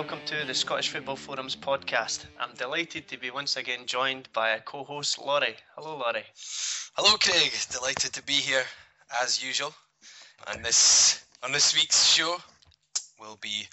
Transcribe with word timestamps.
welcome 0.00 0.18
to 0.24 0.46
the 0.46 0.54
Scottish 0.54 0.88
Football 0.88 1.14
Forums 1.14 1.54
podcast. 1.54 2.24
I'm 2.40 2.54
delighted 2.54 3.06
to 3.08 3.18
be 3.18 3.30
once 3.30 3.58
again 3.58 3.80
joined 3.84 4.30
by 4.32 4.52
a 4.52 4.60
co 4.60 4.82
host, 4.82 5.18
Laurie. 5.18 5.56
Hello, 5.76 5.98
Laurie. 5.98 6.24
Hello, 6.94 7.18
Craig. 7.18 7.52
Delighted 7.70 8.10
to 8.14 8.22
be 8.22 8.32
here 8.32 8.64
as 9.22 9.44
usual. 9.44 9.74
And 10.48 10.64
this 10.64 11.22
on 11.42 11.52
this 11.52 11.74
week's 11.74 12.06
show, 12.06 12.38
we'll 13.20 13.36
be 13.42 13.68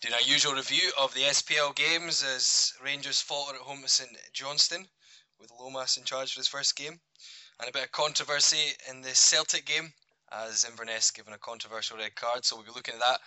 doing 0.00 0.14
our 0.14 0.20
usual 0.22 0.54
review 0.54 0.90
of 1.00 1.14
the 1.14 1.20
SPL 1.20 1.76
games 1.76 2.24
as 2.24 2.72
Rangers 2.84 3.20
falter 3.20 3.54
at 3.54 3.60
home 3.60 3.82
to 3.82 3.88
St 3.88 4.10
Johnstone, 4.32 4.88
with 5.38 5.52
Lomas 5.60 5.96
in 5.96 6.02
charge 6.02 6.34
for 6.34 6.40
his 6.40 6.48
first 6.48 6.74
game, 6.74 6.98
and 7.60 7.68
a 7.68 7.72
bit 7.72 7.84
of 7.84 7.92
controversy 7.92 8.72
in 8.90 9.00
the 9.00 9.14
Celtic 9.14 9.64
game 9.64 9.92
as 10.32 10.64
Inverness 10.68 11.12
given 11.12 11.34
a 11.34 11.38
controversial 11.38 11.98
red 11.98 12.16
card. 12.16 12.44
So 12.44 12.56
we'll 12.56 12.64
be 12.64 12.72
looking 12.74 12.94
at 12.94 13.00
that. 13.00 13.20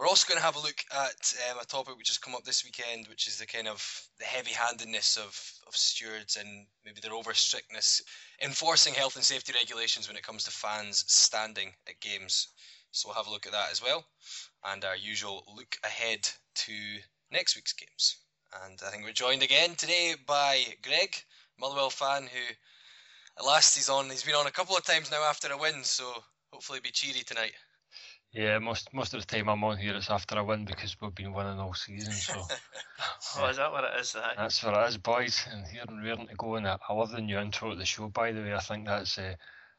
We're 0.00 0.08
also 0.08 0.26
going 0.26 0.38
to 0.38 0.46
have 0.46 0.56
a 0.56 0.60
look 0.60 0.82
at 0.92 1.34
um, 1.50 1.58
a 1.60 1.66
topic 1.66 1.98
which 1.98 2.08
has 2.08 2.16
come 2.16 2.34
up 2.34 2.42
this 2.42 2.64
weekend, 2.64 3.06
which 3.06 3.26
is 3.28 3.36
the 3.36 3.44
kind 3.44 3.68
of 3.68 3.86
the 4.18 4.24
heavy-handedness 4.24 5.18
of, 5.18 5.38
of 5.68 5.76
stewards 5.76 6.36
and 6.36 6.66
maybe 6.86 7.02
their 7.02 7.12
over 7.12 7.34
strictness 7.34 8.00
enforcing 8.42 8.94
health 8.94 9.16
and 9.16 9.24
safety 9.24 9.52
regulations 9.52 10.08
when 10.08 10.16
it 10.16 10.22
comes 10.22 10.44
to 10.44 10.50
fans 10.50 11.04
standing 11.06 11.74
at 11.86 12.00
games. 12.00 12.48
So 12.92 13.08
we'll 13.08 13.16
have 13.16 13.26
a 13.26 13.30
look 13.30 13.44
at 13.44 13.52
that 13.52 13.72
as 13.72 13.82
well, 13.82 14.02
and 14.64 14.82
our 14.86 14.96
usual 14.96 15.44
look 15.54 15.76
ahead 15.84 16.26
to 16.54 16.72
next 17.30 17.54
week's 17.54 17.74
games. 17.74 18.16
And 18.64 18.80
I 18.82 18.88
think 18.88 19.04
we're 19.04 19.12
joined 19.12 19.42
again 19.42 19.74
today 19.74 20.14
by 20.26 20.64
Greg, 20.82 21.14
Motherwell 21.60 21.90
fan, 21.90 22.22
who 22.22 22.54
at 23.38 23.44
last 23.44 23.76
he's 23.76 23.90
on. 23.90 24.08
He's 24.08 24.24
been 24.24 24.34
on 24.34 24.46
a 24.46 24.50
couple 24.50 24.78
of 24.78 24.82
times 24.82 25.10
now 25.10 25.22
after 25.24 25.52
a 25.52 25.58
win, 25.58 25.84
so 25.84 26.10
hopefully 26.50 26.80
be 26.82 26.90
cheery 26.90 27.22
tonight. 27.22 27.52
Yeah, 28.32 28.60
most 28.60 28.94
most 28.94 29.12
of 29.12 29.20
the 29.20 29.26
time 29.26 29.48
I'm 29.48 29.64
on 29.64 29.76
here 29.76 29.96
it's 29.96 30.08
after 30.08 30.38
a 30.38 30.44
win 30.44 30.64
because 30.64 30.96
we've 31.00 31.14
been 31.14 31.32
winning 31.32 31.58
all 31.58 31.74
season. 31.74 32.12
So 32.12 32.34
oh, 33.38 33.48
is 33.48 33.56
that 33.56 33.72
what 33.72 33.84
it 33.84 34.00
is? 34.00 34.12
That? 34.12 34.34
That's 34.36 34.62
what 34.62 34.74
it 34.74 34.88
is, 34.88 34.98
boys. 34.98 35.44
And 35.50 35.66
here 35.66 35.82
and 35.88 36.04
raring 36.04 36.28
to 36.28 36.34
go. 36.36 36.54
And 36.54 36.68
I, 36.68 36.78
I 36.88 36.92
love 36.92 37.10
the 37.10 37.20
new 37.20 37.38
intro 37.38 37.70
to 37.70 37.76
the 37.76 37.84
show. 37.84 38.08
By 38.08 38.30
the 38.30 38.40
way, 38.40 38.54
I 38.54 38.60
think 38.60 38.86
that's 38.86 39.18
uh, 39.18 39.34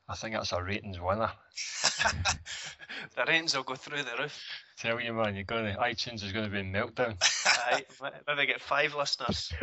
I 0.10 0.16
think 0.16 0.36
that's 0.36 0.52
a 0.52 0.62
ratings 0.62 1.00
winner. 1.00 1.32
the 3.16 3.24
ratings 3.26 3.56
will 3.56 3.64
go 3.64 3.76
through 3.76 4.04
the 4.04 4.18
roof. 4.20 4.38
Tell 4.78 5.00
you, 5.00 5.14
man, 5.14 5.36
you're 5.36 5.46
going 5.46 5.74
to 5.74 5.80
iTunes 5.80 6.22
is 6.22 6.34
going 6.34 6.46
to 6.46 6.52
be 6.52 6.60
in 6.60 6.74
meltdown. 6.74 7.16
Aye, 7.46 7.86
maybe 8.28 8.48
get 8.48 8.62
five 8.62 8.94
listeners. 8.96 9.54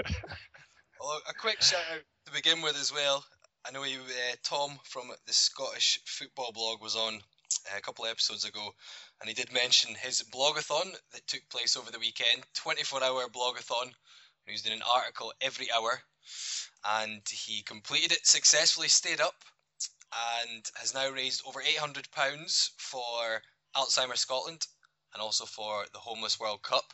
well, 0.99 1.21
a 1.29 1.35
quick 1.35 1.61
shout 1.61 1.83
out 1.93 2.01
to 2.25 2.33
begin 2.33 2.63
with 2.63 2.77
as 2.77 2.91
well. 2.91 3.23
I 3.67 3.73
know 3.73 3.85
you, 3.85 3.99
uh, 3.99 4.37
Tom 4.43 4.79
from 4.85 5.11
the 5.27 5.33
Scottish 5.35 6.01
Football 6.07 6.53
Blog 6.55 6.81
was 6.81 6.97
on 6.97 7.21
a 7.77 7.81
couple 7.81 8.05
of 8.05 8.11
episodes 8.11 8.45
ago, 8.45 8.75
and 9.21 9.29
he 9.29 9.35
did 9.35 9.53
mention 9.53 9.95
his 9.95 10.23
blogathon 10.23 10.93
that 11.13 11.27
took 11.27 11.49
place 11.49 11.77
over 11.77 11.91
the 11.91 11.99
weekend 11.99 12.45
24 12.55 13.03
hour 13.03 13.29
blogathon. 13.29 13.93
He 14.47 14.53
was 14.53 14.63
doing 14.63 14.77
an 14.77 14.83
article 14.95 15.33
every 15.41 15.71
hour, 15.71 16.03
and 16.85 17.23
he 17.29 17.63
completed 17.63 18.13
it 18.13 18.27
successfully, 18.27 18.89
stayed 18.89 19.21
up, 19.21 19.45
and 20.47 20.71
has 20.75 20.95
now 20.95 21.11
raised 21.11 21.43
over 21.47 21.61
£800 21.61 22.71
for 22.79 23.43
Alzheimer's 23.77 24.21
Scotland 24.21 24.67
and 25.13 25.23
also 25.23 25.45
for 25.45 25.87
the 25.93 25.99
Homeless 25.99 26.41
World 26.41 26.63
Cup. 26.63 26.93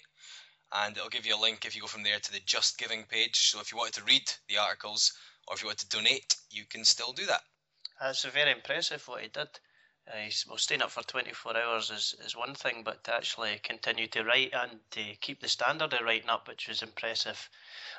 and 0.72 0.97
it'll 0.97 1.09
give 1.09 1.26
you 1.26 1.36
a 1.36 1.41
link 1.41 1.64
if 1.64 1.75
you 1.75 1.80
go 1.82 1.88
from 1.88 2.04
there 2.04 2.20
to 2.20 2.32
the 2.32 2.41
Just 2.47 2.78
Giving 2.78 3.03
page. 3.04 3.50
So 3.50 3.60
if 3.60 3.72
you 3.72 3.78
wanted 3.78 3.94
to 3.94 4.04
read 4.04 4.22
the 4.48 4.59
articles 4.59 5.12
or 5.48 5.54
if 5.54 5.62
you 5.62 5.69
want 5.69 5.78
to 5.78 5.88
donate, 5.88 6.36
you 6.50 6.64
can 6.69 6.84
still 6.84 7.12
do 7.12 7.25
that. 7.26 7.41
That's 8.00 8.25
very 8.25 8.53
impressive 8.53 9.09
what 9.09 9.22
he 9.22 9.28
did. 9.28 9.48
Uh, 10.08 10.30
well, 10.48 10.58
staying 10.58 10.82
up 10.82 10.90
for 10.90 11.02
24 11.02 11.56
hours 11.56 11.90
is, 11.90 12.14
is 12.24 12.36
one 12.36 12.54
thing, 12.54 12.82
but 12.84 13.04
to 13.04 13.14
actually 13.14 13.60
continue 13.62 14.06
to 14.08 14.24
write 14.24 14.52
and 14.52 14.80
to 14.90 15.02
keep 15.20 15.40
the 15.40 15.48
standard 15.48 15.92
of 15.92 16.00
writing 16.00 16.28
up, 16.28 16.48
which 16.48 16.68
was 16.68 16.82
impressive. 16.82 17.48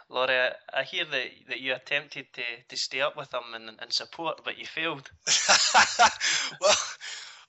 Laurie, 0.09 0.49
I 0.73 0.83
hear 0.83 1.05
that, 1.05 1.27
that 1.47 1.61
you 1.61 1.73
attempted 1.73 2.27
to, 2.33 2.43
to 2.67 2.75
stay 2.75 3.01
up 3.01 3.15
with 3.15 3.33
him 3.33 3.53
and, 3.53 3.71
and 3.79 3.93
support, 3.93 4.43
but 4.43 4.57
you 4.57 4.65
failed. 4.65 5.09
well, 6.61 6.75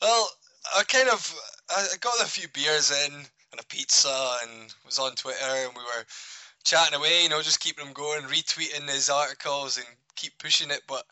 well, 0.00 0.30
I 0.76 0.84
kind 0.84 1.08
of 1.08 1.34
I 1.70 1.86
got 2.00 2.22
a 2.22 2.26
few 2.26 2.48
beers 2.48 2.90
in 2.90 3.14
and 3.14 3.60
a 3.60 3.64
pizza 3.64 4.36
and 4.44 4.72
was 4.84 4.98
on 4.98 5.14
Twitter 5.14 5.44
and 5.44 5.74
we 5.74 5.82
were 5.82 6.04
chatting 6.64 6.94
away, 6.94 7.24
you 7.24 7.28
know, 7.28 7.42
just 7.42 7.60
keeping 7.60 7.86
him 7.86 7.92
going, 7.92 8.22
retweeting 8.22 8.88
his 8.88 9.10
articles 9.10 9.76
and 9.76 9.86
keep 10.14 10.38
pushing 10.38 10.70
it. 10.70 10.82
But 10.86 11.04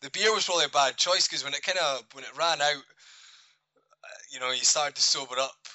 the 0.00 0.10
beer 0.10 0.32
was 0.32 0.44
probably 0.44 0.66
a 0.66 0.70
bad 0.70 0.96
choice 0.96 1.26
because 1.26 1.44
when 1.44 1.54
it 1.54 1.62
kind 1.62 1.78
of 1.78 2.04
when 2.12 2.24
it 2.24 2.36
ran 2.36 2.60
out, 2.60 2.76
uh, 2.76 4.18
you 4.32 4.40
know, 4.40 4.50
you 4.50 4.64
started 4.64 4.94
to 4.96 5.02
sober 5.02 5.38
up, 5.38 5.66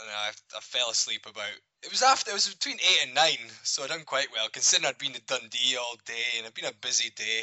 and 0.00 0.08
I, 0.08 0.30
I 0.56 0.60
fell 0.60 0.90
asleep 0.90 1.26
about. 1.28 1.50
It 1.82 1.90
was 1.90 2.02
after 2.02 2.30
it 2.30 2.34
was 2.34 2.54
between 2.54 2.76
eight 2.76 3.06
and 3.06 3.14
nine, 3.14 3.50
so 3.64 3.82
I 3.82 3.88
done 3.88 4.04
quite 4.04 4.28
well 4.32 4.48
considering 4.52 4.88
I'd 4.88 4.98
been 4.98 5.12
to 5.12 5.22
Dundee 5.22 5.76
all 5.76 5.96
day 6.06 6.36
and 6.36 6.44
it'd 6.44 6.54
been 6.54 6.70
a 6.70 6.86
busy 6.86 7.10
day. 7.16 7.42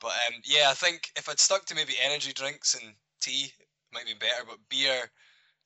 But 0.00 0.12
um, 0.28 0.40
yeah, 0.44 0.68
I 0.70 0.74
think 0.74 1.10
if 1.16 1.28
I'd 1.28 1.38
stuck 1.38 1.66
to 1.66 1.74
maybe 1.74 1.92
energy 2.02 2.32
drinks 2.32 2.74
and 2.74 2.94
tea, 3.20 3.52
it 3.60 3.68
might 3.92 4.06
be 4.06 4.14
better. 4.14 4.44
But 4.48 4.58
beer, 4.70 5.10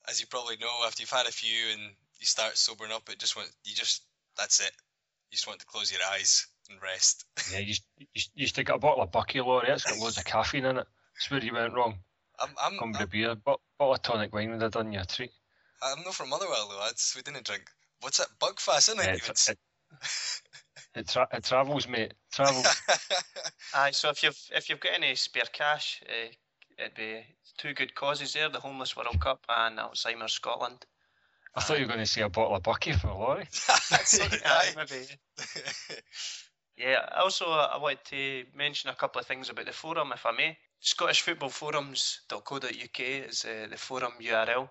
as 0.08 0.20
you 0.20 0.26
probably 0.26 0.56
know, 0.56 0.84
after 0.84 1.02
you've 1.02 1.10
had 1.10 1.26
a 1.26 1.32
few 1.32 1.70
and 1.72 1.80
you 2.18 2.26
start 2.26 2.58
sobering 2.58 2.92
up, 2.92 3.08
it 3.08 3.20
just 3.20 3.36
went. 3.36 3.50
You 3.64 3.74
just 3.74 4.02
that's 4.36 4.58
it. 4.58 4.72
You 5.30 5.36
just 5.36 5.46
want 5.46 5.60
to 5.60 5.66
close 5.66 5.92
your 5.92 6.02
eyes 6.12 6.48
and 6.70 6.80
rest. 6.82 7.24
yeah, 7.52 7.58
you, 7.58 7.74
you, 7.98 8.22
you 8.34 8.46
stick 8.46 8.68
a 8.68 8.78
bottle 8.78 9.02
of 9.02 9.12
Bucky 9.12 9.40
Laurie. 9.40 9.68
It's 9.68 9.84
got 9.84 9.98
loads 9.98 10.18
of 10.18 10.24
caffeine 10.24 10.64
in 10.64 10.78
it. 10.78 10.86
That's 11.14 11.30
where 11.30 11.42
you 11.42 11.54
went 11.54 11.74
wrong. 11.74 11.98
I'm, 12.38 12.50
I'm, 12.62 12.78
Come 12.78 12.92
with 12.92 13.00
a 13.00 13.06
beer, 13.06 13.34
but 13.34 13.60
bottle 13.78 13.94
of 13.94 14.02
tonic 14.02 14.34
wine 14.34 14.50
would 14.50 14.62
have 14.62 14.72
done 14.72 14.92
you 14.92 15.00
a 15.00 15.04
treat. 15.04 15.30
I'm 15.82 16.02
not 16.04 16.14
from 16.14 16.30
Motherwell 16.30 16.68
though. 16.70 16.84
That's 16.84 17.14
we 17.16 17.22
didn't 17.22 17.46
drink. 17.46 17.64
What's 18.00 18.18
that? 18.18 18.28
Buckfast, 18.40 18.90
isn't 18.90 19.00
it? 19.00 19.06
Yeah, 19.06 19.14
it, 19.14 19.48
it, 19.48 19.58
it, 20.94 21.08
tra- 21.08 21.28
it 21.32 21.44
travels, 21.44 21.88
mate. 21.88 22.12
It 22.12 22.16
travels. 22.32 22.66
Aye, 23.74 23.90
so 23.92 24.10
if 24.10 24.22
you've 24.22 24.38
if 24.54 24.68
you've 24.68 24.80
got 24.80 24.94
any 24.94 25.14
spare 25.14 25.44
cash, 25.52 26.02
uh, 26.08 26.32
it'd 26.78 26.94
be 26.94 27.24
two 27.58 27.72
good 27.74 27.94
causes 27.94 28.32
there: 28.32 28.48
the 28.48 28.60
Homeless 28.60 28.96
World 28.96 29.20
Cup 29.20 29.44
and 29.48 29.78
Alzheimer's 29.78 30.32
Scotland. 30.32 30.84
I 31.54 31.62
thought 31.62 31.78
you 31.78 31.86
were 31.86 31.92
going 31.92 32.04
to 32.04 32.06
say 32.06 32.20
a 32.20 32.28
bottle 32.28 32.54
of 32.54 32.62
Bucky 32.62 32.92
for 32.92 33.08
Laurie. 33.08 33.48
Aye, 33.70 34.74
maybe. 34.76 35.06
Yeah, 36.76 37.08
also 37.16 37.50
I 37.50 37.78
wanted 37.78 38.04
to 38.06 38.44
mention 38.54 38.90
a 38.90 38.94
couple 38.94 39.20
of 39.20 39.26
things 39.26 39.48
about 39.48 39.64
the 39.64 39.72
forum, 39.72 40.12
if 40.12 40.26
I 40.26 40.32
may. 40.32 40.58
ScottishFootballForums.co.uk 40.82 43.00
is 43.00 43.46
uh, 43.46 43.68
the 43.70 43.78
forum 43.78 44.12
URL, 44.20 44.68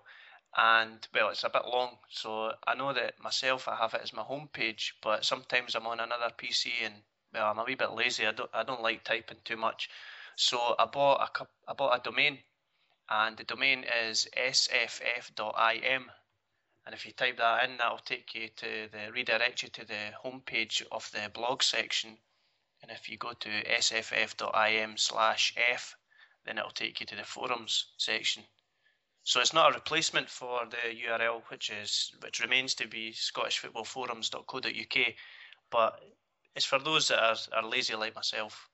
and 0.56 1.08
well, 1.12 1.30
it's 1.30 1.42
a 1.42 1.50
bit 1.50 1.66
long, 1.66 1.98
so 2.08 2.54
I 2.64 2.76
know 2.76 2.92
that 2.92 3.18
myself 3.20 3.66
I 3.66 3.74
have 3.74 3.94
it 3.94 4.02
as 4.02 4.12
my 4.12 4.22
homepage, 4.22 4.92
but 5.02 5.24
sometimes 5.24 5.74
I'm 5.74 5.88
on 5.88 5.98
another 5.98 6.30
PC 6.30 6.70
and 6.84 7.02
well, 7.34 7.50
I'm 7.50 7.58
a 7.58 7.64
wee 7.64 7.74
bit 7.74 7.90
lazy. 7.90 8.24
I 8.24 8.30
don't 8.32 8.50
I 8.54 8.62
don't 8.62 8.82
like 8.82 9.02
typing 9.02 9.40
too 9.44 9.56
much, 9.56 9.90
so 10.36 10.76
I 10.78 10.84
bought 10.86 11.20
a 11.20 11.28
I 11.66 11.72
bought 11.74 11.98
a 11.98 12.02
domain, 12.02 12.44
and 13.10 13.36
the 13.36 13.42
domain 13.42 13.82
is 13.84 14.28
sff.im 14.36 16.12
and 16.86 16.94
if 16.94 17.04
you 17.04 17.12
type 17.12 17.36
that 17.38 17.68
in, 17.68 17.76
that'll 17.78 17.98
take 17.98 18.32
you 18.32 18.48
to 18.56 18.88
the 18.92 19.10
redirect 19.12 19.64
you 19.64 19.68
to 19.70 19.84
the 19.84 20.12
homepage 20.24 20.84
of 20.92 21.10
the 21.10 21.28
blog 21.34 21.64
section. 21.64 22.16
And 22.80 22.92
if 22.92 23.08
you 23.08 23.18
go 23.18 23.32
to 23.32 23.48
sff.im 23.48 24.96
slash 24.96 25.52
f, 25.56 25.96
then 26.44 26.58
it'll 26.58 26.70
take 26.70 27.00
you 27.00 27.06
to 27.06 27.16
the 27.16 27.24
forums 27.24 27.86
section. 27.96 28.44
So 29.24 29.40
it's 29.40 29.52
not 29.52 29.72
a 29.72 29.74
replacement 29.74 30.30
for 30.30 30.60
the 30.70 30.76
URL, 31.08 31.42
which 31.48 31.70
is 31.70 32.12
which 32.20 32.38
remains 32.38 32.76
to 32.76 32.86
be 32.86 33.12
scottishfootballforums.co.uk, 33.12 35.14
but 35.72 36.00
it's 36.54 36.64
for 36.64 36.78
those 36.78 37.08
that 37.08 37.20
are, 37.20 37.36
are 37.52 37.64
lazy 37.68 37.96
like 37.96 38.14
myself. 38.14 38.70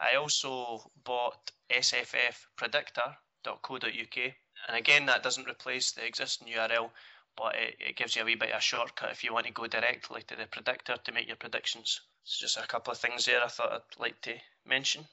I 0.00 0.16
also 0.16 0.90
bought 1.04 1.52
sffpredictor.co.uk, 1.70 4.34
and 4.66 4.76
again 4.76 5.06
that 5.06 5.22
doesn't 5.22 5.48
replace 5.48 5.92
the 5.92 6.04
existing 6.04 6.48
URL, 6.48 6.90
but 7.36 7.54
it, 7.56 7.76
it 7.80 7.96
gives 7.96 8.14
you 8.14 8.22
a 8.22 8.24
wee 8.24 8.34
bit 8.34 8.50
of 8.50 8.58
a 8.58 8.60
shortcut 8.60 9.10
if 9.10 9.24
you 9.24 9.32
want 9.32 9.46
to 9.46 9.52
go 9.52 9.66
directly 9.66 10.22
to 10.22 10.36
the 10.36 10.46
predictor 10.46 10.96
to 10.96 11.12
make 11.12 11.26
your 11.26 11.36
predictions. 11.36 12.00
So 12.24 12.44
just 12.44 12.56
a 12.56 12.66
couple 12.66 12.92
of 12.92 12.98
things 12.98 13.24
there 13.24 13.42
I 13.42 13.48
thought 13.48 13.72
I'd 13.72 14.00
like 14.00 14.20
to 14.22 14.36
mention. 14.64 15.08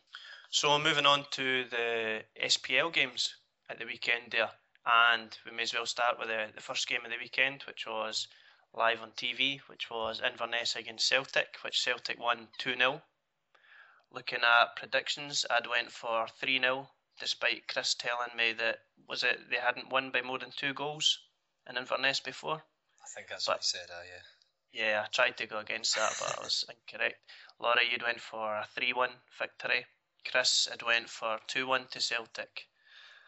So 0.49 0.77
moving 0.77 1.05
on 1.05 1.25
to 1.31 1.65
the 1.65 2.23
SPL 2.41 2.93
games 2.93 3.35
at 3.69 3.79
the 3.79 3.85
weekend 3.85 4.31
there, 4.31 4.51
and 4.85 5.37
we 5.45 5.51
may 5.51 5.63
as 5.63 5.73
well 5.73 5.85
start 5.85 6.19
with 6.19 6.27
the, 6.27 6.49
the 6.53 6.61
first 6.61 6.87
game 6.87 7.05
of 7.05 7.11
the 7.11 7.17
weekend, 7.17 7.63
which 7.63 7.87
was 7.87 8.27
live 8.73 9.01
on 9.01 9.11
TV, 9.11 9.59
which 9.67 9.89
was 9.89 10.21
Inverness 10.21 10.75
against 10.75 11.07
Celtic, 11.07 11.57
which 11.63 11.81
Celtic 11.81 12.19
won 12.19 12.49
2 12.59 12.77
0. 12.77 13.01
Looking 14.11 14.43
at 14.43 14.75
predictions, 14.75 15.45
I'd 15.49 15.67
went 15.67 15.91
for 15.91 16.27
3 16.27 16.59
0 16.59 16.89
despite 17.19 17.67
Chris 17.67 17.93
telling 17.93 18.35
me 18.35 18.51
that 18.53 18.79
was 19.07 19.23
it 19.23 19.49
they 19.49 19.57
hadn't 19.57 19.89
won 19.89 20.09
by 20.09 20.21
more 20.21 20.39
than 20.39 20.51
two 20.51 20.73
goals 20.73 21.19
in 21.69 21.77
Inverness 21.77 22.19
before. 22.19 22.55
I 23.01 23.07
think 23.15 23.27
that's 23.27 23.45
but, 23.45 23.53
what 23.53 23.61
he 23.61 23.65
said. 23.65 23.89
Uh, 23.89 24.03
yeah. 24.03 24.23
Yeah, 24.73 25.03
I 25.05 25.07
tried 25.09 25.37
to 25.37 25.47
go 25.47 25.59
against 25.59 25.95
that, 25.95 26.15
but 26.19 26.39
I 26.39 26.43
was 26.43 26.63
incorrect. 26.69 27.19
Laurie, 27.59 27.89
you'd 27.91 28.03
went 28.03 28.21
for 28.21 28.55
a 28.55 28.67
three-one 28.73 29.11
victory. 29.37 29.85
Chris 30.29 30.67
had 30.69 30.81
went 30.83 31.09
for 31.09 31.39
two-one 31.47 31.87
to 31.91 31.99
Celtic. 31.99 32.67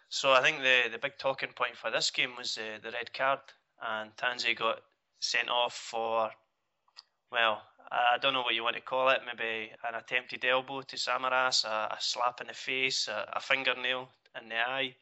So 0.09 0.31
I 0.31 0.41
think 0.41 0.59
the 0.59 0.89
the 0.91 0.99
big 0.99 1.17
talking 1.17 1.53
point 1.53 1.75
for 1.75 1.89
this 1.89 2.11
game 2.11 2.35
was 2.37 2.55
the 2.55 2.79
the 2.81 2.91
red 2.91 3.11
card, 3.13 3.39
and 3.81 4.15
Tansey 4.15 4.53
got 4.55 4.79
sent 5.19 5.49
off 5.49 5.73
for 5.73 6.31
well, 7.31 7.63
I 7.91 8.17
don't 8.19 8.33
know 8.33 8.43
what 8.43 8.53
you 8.53 8.63
want 8.63 8.75
to 8.75 8.81
call 8.81 9.09
it. 9.09 9.21
Maybe 9.25 9.71
an 9.87 9.95
attempted 9.95 10.45
elbow 10.45 10.81
to 10.81 10.95
Samaras, 10.95 11.65
a, 11.65 11.95
a 11.95 11.97
slap 11.99 12.41
in 12.41 12.47
the 12.47 12.53
face, 12.53 13.07
a, 13.07 13.27
a 13.33 13.39
fingernail 13.39 14.07
in 14.39 14.49
the 14.49 14.55
eye. 14.55 14.95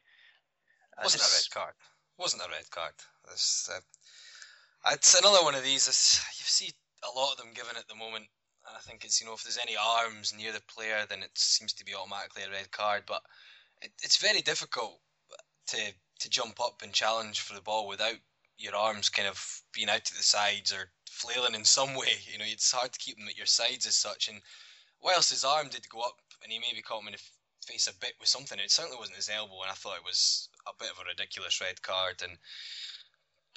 Wasn't 1.02 1.22
a 1.22 1.26
red 1.26 1.50
card. 1.52 1.74
Wasn't 2.22 2.42
a 2.42 2.50
red 2.50 2.70
card. 2.70 2.94
It's, 3.32 3.68
uh, 3.68 3.80
it's 4.92 5.18
another 5.18 5.42
one 5.42 5.56
of 5.56 5.64
these. 5.64 5.86
you 6.38 6.44
see 6.44 6.70
a 7.02 7.18
lot 7.18 7.32
of 7.32 7.38
them 7.38 7.52
given 7.52 7.76
at 7.76 7.88
the 7.88 7.96
moment. 7.96 8.26
And 8.64 8.76
I 8.76 8.78
think 8.78 9.04
it's 9.04 9.20
you 9.20 9.26
know 9.26 9.34
if 9.34 9.42
there's 9.42 9.58
any 9.58 9.76
arms 9.76 10.32
near 10.32 10.52
the 10.52 10.62
player, 10.72 11.04
then 11.08 11.24
it 11.24 11.32
seems 11.34 11.72
to 11.72 11.84
be 11.84 11.94
automatically 11.96 12.44
a 12.44 12.50
red 12.50 12.70
card. 12.70 13.02
But 13.08 13.22
it, 13.80 13.90
it's 14.04 14.18
very 14.18 14.40
difficult 14.40 15.00
to 15.66 15.78
to 16.20 16.30
jump 16.30 16.60
up 16.60 16.82
and 16.82 16.92
challenge 16.92 17.40
for 17.40 17.54
the 17.54 17.60
ball 17.60 17.88
without 17.88 18.18
your 18.56 18.76
arms 18.76 19.08
kind 19.08 19.26
of 19.26 19.62
being 19.74 19.88
out 19.88 20.04
to 20.04 20.14
the 20.14 20.22
sides 20.22 20.72
or 20.72 20.92
flailing 21.10 21.56
in 21.56 21.64
some 21.64 21.94
way. 21.98 22.14
You 22.30 22.38
know, 22.38 22.46
it's 22.46 22.70
hard 22.70 22.92
to 22.92 23.00
keep 23.00 23.18
them 23.18 23.26
at 23.26 23.36
your 23.36 23.46
sides 23.46 23.84
as 23.84 23.96
such. 23.96 24.28
And 24.28 24.40
whilst 25.00 25.30
his 25.30 25.42
arm 25.42 25.70
did 25.70 25.88
go 25.88 26.00
up 26.02 26.18
and 26.44 26.52
he 26.52 26.60
maybe 26.60 26.82
caught 26.82 27.02
him 27.02 27.08
in 27.08 27.14
the 27.14 27.66
face 27.66 27.88
a 27.88 27.98
bit 27.98 28.14
with 28.20 28.28
something, 28.28 28.60
it 28.60 28.70
certainly 28.70 28.96
wasn't 28.96 29.16
his 29.16 29.28
elbow. 29.28 29.62
And 29.62 29.72
I 29.72 29.74
thought 29.74 29.96
it 29.96 30.04
was 30.04 30.48
a 30.66 30.72
bit 30.78 30.90
of 30.90 30.98
a 30.98 31.08
ridiculous 31.08 31.60
red 31.60 31.80
card. 31.82 32.22
And 32.22 32.36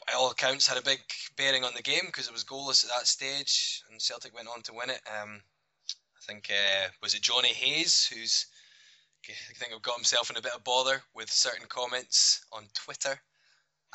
by 0.08 0.14
all 0.14 0.32
accounts, 0.32 0.68
had 0.68 0.78
a 0.78 0.82
big 0.82 1.00
bearing 1.38 1.64
on 1.64 1.74
the 1.76 1.82
game 1.82 2.06
because 2.06 2.28
it 2.28 2.34
was 2.34 2.44
goalless 2.44 2.84
at 2.84 2.92
that 2.92 3.08
stage, 3.08 3.84
and 3.90 4.02
Celtic 4.02 4.36
went 4.36 4.48
on 4.48 4.62
to 4.64 4.74
win 4.74 4.90
it. 4.90 5.02
Um, 5.22 5.42
I 5.90 6.22
think 6.26 6.50
uh, 6.50 6.90
was 7.02 7.14
it 7.14 7.22
Jonny 7.22 7.54
Hayes 7.54 8.06
who's 8.08 8.48
I 9.28 9.54
think 9.56 9.74
I've 9.74 9.82
got 9.82 9.96
himself 9.96 10.30
in 10.30 10.38
a 10.38 10.42
bit 10.42 10.54
of 10.54 10.64
bother 10.64 11.02
with 11.16 11.32
certain 11.32 11.66
comments 11.68 12.46
on 12.52 12.66
Twitter 12.76 13.20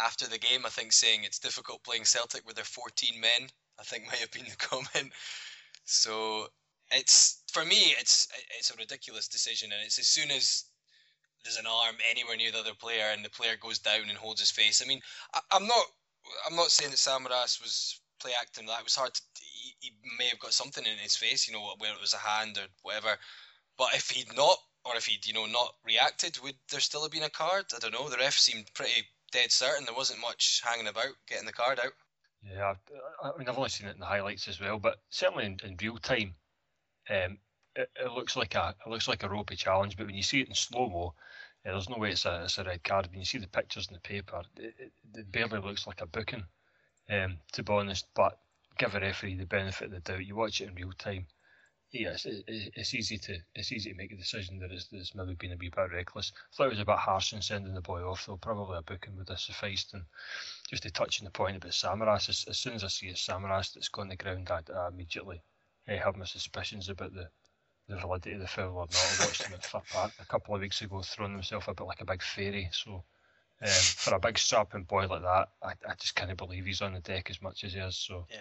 after 0.00 0.26
the 0.26 0.38
game, 0.38 0.64
I 0.64 0.70
think 0.70 0.92
saying 0.92 1.24
it's 1.24 1.38
difficult 1.38 1.84
playing 1.84 2.04
Celtic 2.04 2.46
with 2.46 2.56
their 2.56 2.64
14 2.64 3.20
men, 3.20 3.48
I 3.78 3.82
think 3.82 4.06
might 4.06 4.16
have 4.16 4.30
been 4.30 4.46
the 4.46 4.56
comment. 4.68 5.12
So 5.84 6.48
it's 6.90 7.42
for 7.52 7.64
me, 7.64 7.94
it's 7.98 8.28
it's 8.58 8.70
a 8.70 8.76
ridiculous 8.76 9.28
decision, 9.28 9.72
and 9.72 9.82
it's 9.84 9.98
as 9.98 10.08
soon 10.08 10.30
as 10.30 10.64
there's 11.44 11.56
an 11.56 11.66
arm 11.66 11.96
anywhere 12.10 12.36
near 12.36 12.52
the 12.52 12.60
other 12.60 12.74
player 12.74 13.10
and 13.12 13.24
the 13.24 13.30
player 13.30 13.56
goes 13.60 13.78
down 13.78 14.08
and 14.08 14.18
holds 14.18 14.40
his 14.40 14.50
face. 14.50 14.82
I 14.82 14.86
mean, 14.86 15.00
I, 15.34 15.40
am 15.56 15.66
not 15.66 15.86
I'm 16.46 16.56
not 16.56 16.70
saying 16.70 16.90
that 16.90 16.98
Samaras 16.98 17.60
was 17.60 18.00
play 18.20 18.32
acting 18.40 18.66
that. 18.66 18.80
It 18.80 18.84
was 18.84 18.96
hard 18.96 19.14
to. 19.14 19.22
He, 19.40 19.74
he 19.80 19.92
may 20.18 20.28
have 20.28 20.38
got 20.38 20.52
something 20.52 20.84
in 20.84 20.98
his 20.98 21.16
face, 21.16 21.48
you 21.48 21.54
know, 21.54 21.72
where 21.78 21.92
it 21.92 22.00
was 22.00 22.14
a 22.14 22.18
hand 22.18 22.58
or 22.58 22.66
whatever. 22.82 23.16
But 23.78 23.94
if 23.94 24.10
he'd 24.10 24.36
not, 24.36 24.58
or 24.84 24.96
if 24.96 25.06
he'd 25.06 25.26
you 25.26 25.32
know 25.32 25.46
not 25.46 25.74
reacted, 25.84 26.38
would 26.42 26.56
there 26.70 26.80
still 26.80 27.02
have 27.02 27.10
been 27.10 27.22
a 27.22 27.30
card? 27.30 27.66
I 27.74 27.78
don't 27.78 27.94
know. 27.94 28.08
The 28.08 28.18
ref 28.18 28.34
seemed 28.34 28.72
pretty 28.74 29.06
dead 29.32 29.52
certain 29.52 29.84
there 29.84 29.94
wasn't 29.94 30.20
much 30.20 30.60
hanging 30.64 30.88
about 30.88 31.14
getting 31.28 31.46
the 31.46 31.52
card 31.52 31.78
out. 31.78 31.92
Yeah, 32.42 32.74
I, 33.22 33.38
mean 33.38 33.48
I've 33.48 33.58
only 33.58 33.68
seen 33.68 33.86
it 33.86 33.94
in 33.94 34.00
the 34.00 34.06
highlights 34.06 34.48
as 34.48 34.60
well, 34.60 34.78
but 34.78 35.00
certainly 35.10 35.44
in, 35.44 35.60
in 35.62 35.76
real 35.80 35.98
time, 35.98 36.34
um, 37.10 37.38
it, 37.76 37.90
it, 38.02 38.12
looks 38.12 38.34
like 38.34 38.54
a 38.54 38.74
it 38.84 38.88
looks 38.88 39.08
like 39.08 39.22
a 39.22 39.28
ropey 39.28 39.56
challenge. 39.56 39.96
But 39.96 40.06
when 40.06 40.14
you 40.14 40.22
see 40.22 40.40
it 40.40 40.48
in 40.48 40.54
slow 40.54 40.88
mo, 40.88 41.14
yeah, 41.64 41.72
there's 41.72 41.88
no 41.88 41.98
way 41.98 42.12
it's 42.12 42.26
a 42.26 42.44
it's 42.44 42.58
a 42.58 42.64
red 42.64 42.82
card. 42.82 43.08
When 43.10 43.18
you 43.18 43.24
see 43.24 43.38
the 43.38 43.48
pictures 43.48 43.88
in 43.88 43.94
the 43.94 44.00
paper, 44.00 44.42
it, 44.56 44.92
it, 45.14 45.32
barely 45.32 45.60
looks 45.60 45.86
like 45.86 46.00
a 46.00 46.06
booking. 46.06 46.44
Um, 47.10 47.38
to 47.52 47.62
be 47.62 47.72
honest, 47.72 48.06
but 48.14 48.38
give 48.78 48.94
a 48.94 49.00
referee 49.00 49.34
the 49.34 49.46
benefit 49.46 49.86
of 49.86 49.90
the 49.92 50.00
doubt. 50.00 50.24
You 50.24 50.36
watch 50.36 50.60
it 50.60 50.68
in 50.68 50.74
real 50.74 50.92
time, 50.92 51.26
yes, 51.92 52.24
it, 52.24 52.44
it's 52.46 52.94
easy 52.94 53.18
to 53.18 53.38
it's 53.54 53.72
easy 53.72 53.90
to 53.90 53.96
make 53.96 54.12
a 54.12 54.16
decision 54.16 54.58
that 54.58 54.70
it's, 54.70 54.88
it's 54.92 55.14
maybe 55.14 55.34
been 55.34 55.52
a 55.52 55.56
wee 55.56 55.70
bit 55.74 55.90
reckless. 55.92 56.32
I 56.34 56.56
thought 56.56 56.66
it 56.66 56.70
was 56.70 56.80
a 56.80 56.84
bit 56.84 56.96
harsh 56.96 57.32
in 57.32 57.42
sending 57.42 57.74
the 57.74 57.80
boy 57.80 58.02
off, 58.02 58.26
though. 58.26 58.36
Probably 58.36 58.78
a 58.78 58.82
booking 58.82 59.16
would 59.16 59.28
have 59.28 59.40
sufficed. 59.40 59.94
And 59.94 60.04
just 60.68 60.84
to 60.84 60.90
touch 60.90 61.20
on 61.20 61.24
the 61.24 61.30
point 61.30 61.56
about 61.56 61.72
Samaras, 61.72 62.28
as, 62.28 62.44
as 62.48 62.58
soon 62.58 62.74
as 62.74 62.84
I 62.84 62.88
see 62.88 63.08
a 63.08 63.14
Samaras 63.14 63.74
that's 63.74 63.88
gone 63.88 64.08
the 64.08 64.16
ground, 64.16 64.50
I, 64.50 64.60
I 64.72 64.88
immediately 64.88 65.42
I 65.88 65.94
have 65.94 66.16
my 66.16 66.24
suspicions 66.24 66.88
about 66.88 67.14
the 67.14 67.28
the 67.90 67.96
validity 67.96 68.32
of 68.32 68.40
the 68.40 68.46
foul 68.46 68.76
or 68.76 68.86
not. 68.86 69.18
I 69.20 69.24
watched 69.24 69.42
him 69.42 69.54
at 69.54 69.64
Fir 69.64 69.80
Park 69.92 70.12
a 70.20 70.24
couple 70.24 70.54
of 70.54 70.60
weeks 70.60 70.80
ago, 70.80 71.02
throwing 71.02 71.32
himself 71.32 71.68
a 71.68 71.74
bit 71.74 71.86
like 71.86 72.00
a 72.00 72.06
big 72.06 72.22
fairy. 72.22 72.68
So. 72.72 73.04
Um, 73.62 73.68
for 73.68 74.14
a 74.14 74.18
big 74.18 74.38
strapping 74.38 74.84
boy 74.84 75.06
like 75.06 75.20
that, 75.20 75.50
I, 75.62 75.72
I 75.86 75.94
just 75.98 76.14
can't 76.14 76.34
believe 76.34 76.64
he's 76.64 76.80
on 76.80 76.94
the 76.94 77.00
deck 77.00 77.28
as 77.28 77.42
much 77.42 77.62
as 77.62 77.74
he 77.74 77.78
is. 77.78 77.94
So 77.94 78.26
yeah. 78.30 78.38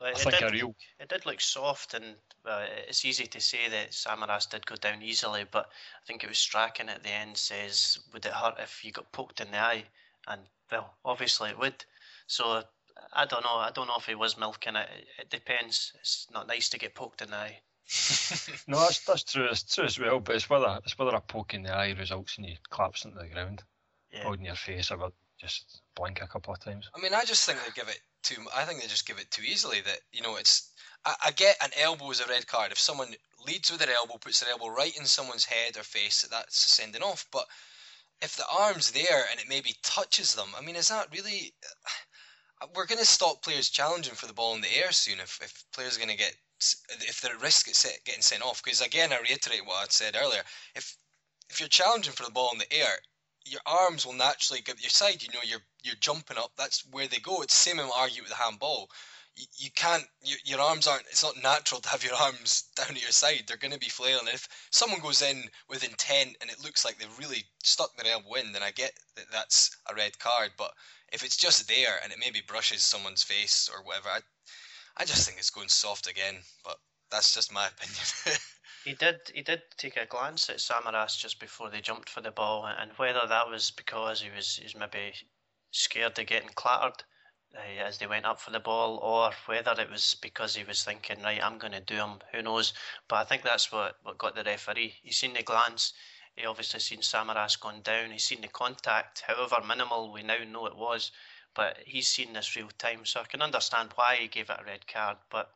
Well, 0.00 0.12
it, 0.12 0.40
did, 0.40 0.52
real... 0.52 0.74
it 0.98 1.08
did 1.08 1.26
look 1.26 1.40
soft, 1.42 1.92
and 1.92 2.04
uh, 2.46 2.64
it's 2.88 3.04
easy 3.04 3.26
to 3.26 3.40
say 3.40 3.68
that 3.68 3.90
Samaras 3.90 4.48
did 4.48 4.64
go 4.64 4.76
down 4.76 5.02
easily, 5.02 5.44
but 5.50 5.66
I 5.66 6.06
think 6.06 6.24
it 6.24 6.28
was 6.28 6.38
Strachan 6.38 6.88
at 6.88 7.02
the 7.02 7.10
end 7.10 7.36
says, 7.36 7.98
"Would 8.12 8.24
it 8.24 8.32
hurt 8.32 8.58
if 8.58 8.82
you 8.82 8.92
got 8.92 9.12
poked 9.12 9.42
in 9.42 9.50
the 9.50 9.58
eye?" 9.58 9.84
And 10.26 10.40
well, 10.72 10.94
obviously 11.04 11.50
it 11.50 11.58
would. 11.58 11.84
So 12.26 12.62
I 13.12 13.26
don't 13.26 13.44
know. 13.44 13.56
I 13.56 13.72
don't 13.74 13.88
know 13.88 13.98
if 13.98 14.06
he 14.06 14.14
was 14.14 14.38
milking 14.38 14.76
it. 14.76 14.88
It 15.18 15.28
depends. 15.28 15.92
It's 16.00 16.26
not 16.32 16.48
nice 16.48 16.70
to 16.70 16.78
get 16.78 16.94
poked 16.94 17.20
in 17.20 17.30
the 17.30 17.36
eye. 17.36 17.60
No, 18.68 18.78
that's 18.78 19.04
that's 19.04 19.24
true. 19.24 19.48
It's 19.50 19.74
true 19.74 19.84
as 19.84 19.98
well. 19.98 20.20
But 20.20 20.36
it's 20.36 20.48
whether 20.48 20.78
it's 20.84 20.98
whether 20.98 21.16
a 21.16 21.20
poke 21.20 21.54
in 21.54 21.64
the 21.64 21.74
eye 21.74 21.94
results 21.98 22.38
in 22.38 22.44
you 22.44 22.56
collapsing 22.70 23.12
to 23.12 23.18
the 23.18 23.26
ground, 23.26 23.62
yeah. 24.12 24.22
holding 24.22 24.46
your 24.46 24.54
face, 24.54 24.90
or 24.90 25.12
just 25.40 25.82
blink 25.96 26.20
a 26.22 26.28
couple 26.28 26.52
of 26.52 26.60
times. 26.60 26.88
I 26.94 27.00
mean, 27.00 27.14
I 27.14 27.24
just 27.24 27.44
think 27.44 27.58
they 27.64 27.72
give 27.74 27.88
it 27.88 28.00
too. 28.22 28.42
I 28.54 28.64
think 28.64 28.80
they 28.80 28.86
just 28.86 29.06
give 29.06 29.18
it 29.18 29.30
too 29.30 29.42
easily. 29.42 29.80
That 29.80 30.00
you 30.12 30.22
know, 30.22 30.36
it's. 30.36 30.70
I, 31.04 31.14
I 31.26 31.30
get 31.32 31.56
an 31.62 31.70
elbow 31.80 32.10
is 32.10 32.20
a 32.20 32.26
red 32.26 32.46
card. 32.46 32.72
If 32.72 32.78
someone 32.78 33.14
leads 33.46 33.70
with 33.70 33.80
their 33.80 33.94
elbow, 33.94 34.18
puts 34.18 34.40
their 34.40 34.50
elbow 34.50 34.68
right 34.68 34.96
in 34.96 35.06
someone's 35.06 35.44
head 35.44 35.76
or 35.76 35.82
face, 35.82 36.26
that's 36.30 36.58
sending 36.58 37.02
off. 37.02 37.26
But 37.32 37.46
if 38.22 38.36
the 38.36 38.44
arm's 38.52 38.90
there 38.92 39.24
and 39.30 39.40
it 39.40 39.46
maybe 39.48 39.74
touches 39.82 40.34
them, 40.34 40.48
I 40.56 40.62
mean, 40.62 40.76
is 40.76 40.88
that 40.88 41.08
really? 41.12 41.54
Uh, 42.62 42.66
we're 42.74 42.86
going 42.86 42.98
to 42.98 43.06
stop 43.06 43.42
players 43.42 43.70
challenging 43.70 44.14
for 44.14 44.26
the 44.26 44.34
ball 44.34 44.54
in 44.54 44.60
the 44.60 44.76
air 44.76 44.92
soon. 44.92 45.18
If 45.20 45.40
if 45.42 45.64
players 45.72 45.96
are 45.96 46.00
going 46.00 46.10
to 46.10 46.16
get 46.16 46.36
if 46.90 47.20
they're 47.20 47.34
at 47.34 47.42
risk 47.42 47.68
of 47.68 48.04
getting 48.04 48.22
sent 48.22 48.42
off, 48.42 48.62
because 48.62 48.80
again, 48.80 49.12
I 49.12 49.20
reiterate 49.20 49.66
what 49.66 49.82
I 49.82 49.86
said 49.88 50.16
earlier. 50.20 50.42
If 50.74 50.96
if 51.50 51.58
you're 51.58 51.68
challenging 51.68 52.12
for 52.12 52.24
the 52.24 52.30
ball 52.30 52.50
in 52.52 52.58
the 52.58 52.72
air, 52.72 52.98
your 53.44 53.60
arms 53.66 54.06
will 54.06 54.12
naturally 54.12 54.60
get 54.62 54.80
your 54.80 54.90
side. 54.90 55.22
You 55.22 55.30
know, 55.32 55.40
you're 55.44 55.64
you're 55.82 55.96
jumping 56.00 56.38
up. 56.38 56.52
That's 56.56 56.84
where 56.90 57.08
they 57.08 57.18
go. 57.18 57.42
It's 57.42 57.54
the 57.54 57.70
same 57.70 57.80
I 57.80 57.90
argue 57.96 58.22
with 58.22 58.30
the 58.30 58.36
handball. 58.36 58.90
You, 59.36 59.46
you 59.56 59.70
can't. 59.74 60.04
Your, 60.22 60.38
your 60.44 60.60
arms 60.60 60.86
aren't. 60.86 61.06
It's 61.06 61.22
not 61.22 61.42
natural 61.42 61.80
to 61.80 61.88
have 61.88 62.04
your 62.04 62.14
arms 62.14 62.64
down 62.76 62.90
at 62.90 63.02
your 63.02 63.10
side. 63.10 63.44
They're 63.46 63.56
going 63.56 63.72
to 63.72 63.78
be 63.78 63.88
flailing. 63.88 64.26
And 64.26 64.34
if 64.34 64.48
someone 64.70 65.00
goes 65.00 65.22
in 65.22 65.44
with 65.68 65.84
intent 65.84 66.36
and 66.40 66.50
it 66.50 66.62
looks 66.62 66.84
like 66.84 66.98
they've 66.98 67.18
really 67.18 67.44
stuck 67.62 67.96
their 67.96 68.12
elbow 68.12 68.34
in, 68.34 68.52
then 68.52 68.62
I 68.62 68.70
get 68.70 68.92
that 69.16 69.30
that's 69.32 69.76
a 69.88 69.94
red 69.94 70.18
card. 70.18 70.50
But 70.58 70.72
if 71.12 71.24
it's 71.24 71.36
just 71.36 71.68
there 71.68 71.98
and 72.02 72.12
it 72.12 72.18
maybe 72.20 72.42
brushes 72.46 72.82
someone's 72.82 73.22
face 73.22 73.68
or 73.72 73.82
whatever, 73.82 74.08
I, 74.10 74.20
I 75.00 75.04
just 75.06 75.26
think 75.26 75.38
it's 75.38 75.48
going 75.48 75.70
soft 75.70 76.06
again. 76.06 76.36
But 76.62 76.76
that's 77.10 77.32
just 77.32 77.52
my 77.52 77.66
opinion. 77.74 78.38
He 78.84 78.92
did. 78.92 79.16
He 79.34 79.42
did 79.42 79.62
take 79.78 79.96
a 79.96 80.04
glance 80.04 80.50
at 80.50 80.58
Samaras 80.58 81.18
just 81.18 81.40
before 81.40 81.70
they 81.70 81.80
jumped 81.80 82.10
for 82.10 82.20
the 82.20 82.30
ball, 82.30 82.66
and 82.66 82.90
whether 82.96 83.26
that 83.26 83.48
was 83.48 83.70
because 83.70 84.20
he 84.20 84.30
was, 84.30 84.56
he 84.56 84.64
was 84.64 84.76
maybe 84.76 85.14
scared 85.70 86.18
of 86.18 86.26
getting 86.26 86.50
clattered 86.54 87.02
uh, 87.56 87.82
as 87.82 87.98
they 87.98 88.06
went 88.06 88.26
up 88.26 88.40
for 88.40 88.50
the 88.50 88.60
ball, 88.60 88.98
or 88.98 89.32
whether 89.46 89.72
it 89.80 89.90
was 89.90 90.16
because 90.20 90.54
he 90.54 90.64
was 90.64 90.84
thinking, 90.84 91.22
right, 91.22 91.42
I'm 91.42 91.58
going 91.58 91.72
to 91.72 91.80
do 91.80 91.96
him. 91.96 92.20
Who 92.32 92.42
knows? 92.42 92.74
But 93.08 93.16
I 93.16 93.24
think 93.24 93.42
that's 93.42 93.72
what, 93.72 93.96
what 94.02 94.18
got 94.18 94.34
the 94.34 94.44
referee. 94.44 94.96
He 95.02 95.12
seen 95.12 95.32
the 95.32 95.42
glance. 95.42 95.94
He 96.36 96.44
obviously 96.44 96.80
seen 96.80 97.00
Samaras 97.00 97.58
gone 97.58 97.80
down. 97.82 98.10
He's 98.10 98.24
seen 98.24 98.42
the 98.42 98.48
contact, 98.48 99.24
however 99.26 99.62
minimal 99.66 100.12
we 100.12 100.22
now 100.22 100.44
know 100.44 100.66
it 100.66 100.76
was. 100.76 101.10
But 101.60 101.76
he's 101.84 102.08
seen 102.08 102.32
this 102.32 102.56
real 102.56 102.70
time, 102.78 103.04
so 103.04 103.20
I 103.20 103.24
can 103.24 103.42
understand 103.42 103.90
why 103.94 104.16
he 104.16 104.28
gave 104.28 104.48
it 104.48 104.56
a 104.58 104.64
red 104.64 104.86
card. 104.86 105.18
But 105.28 105.50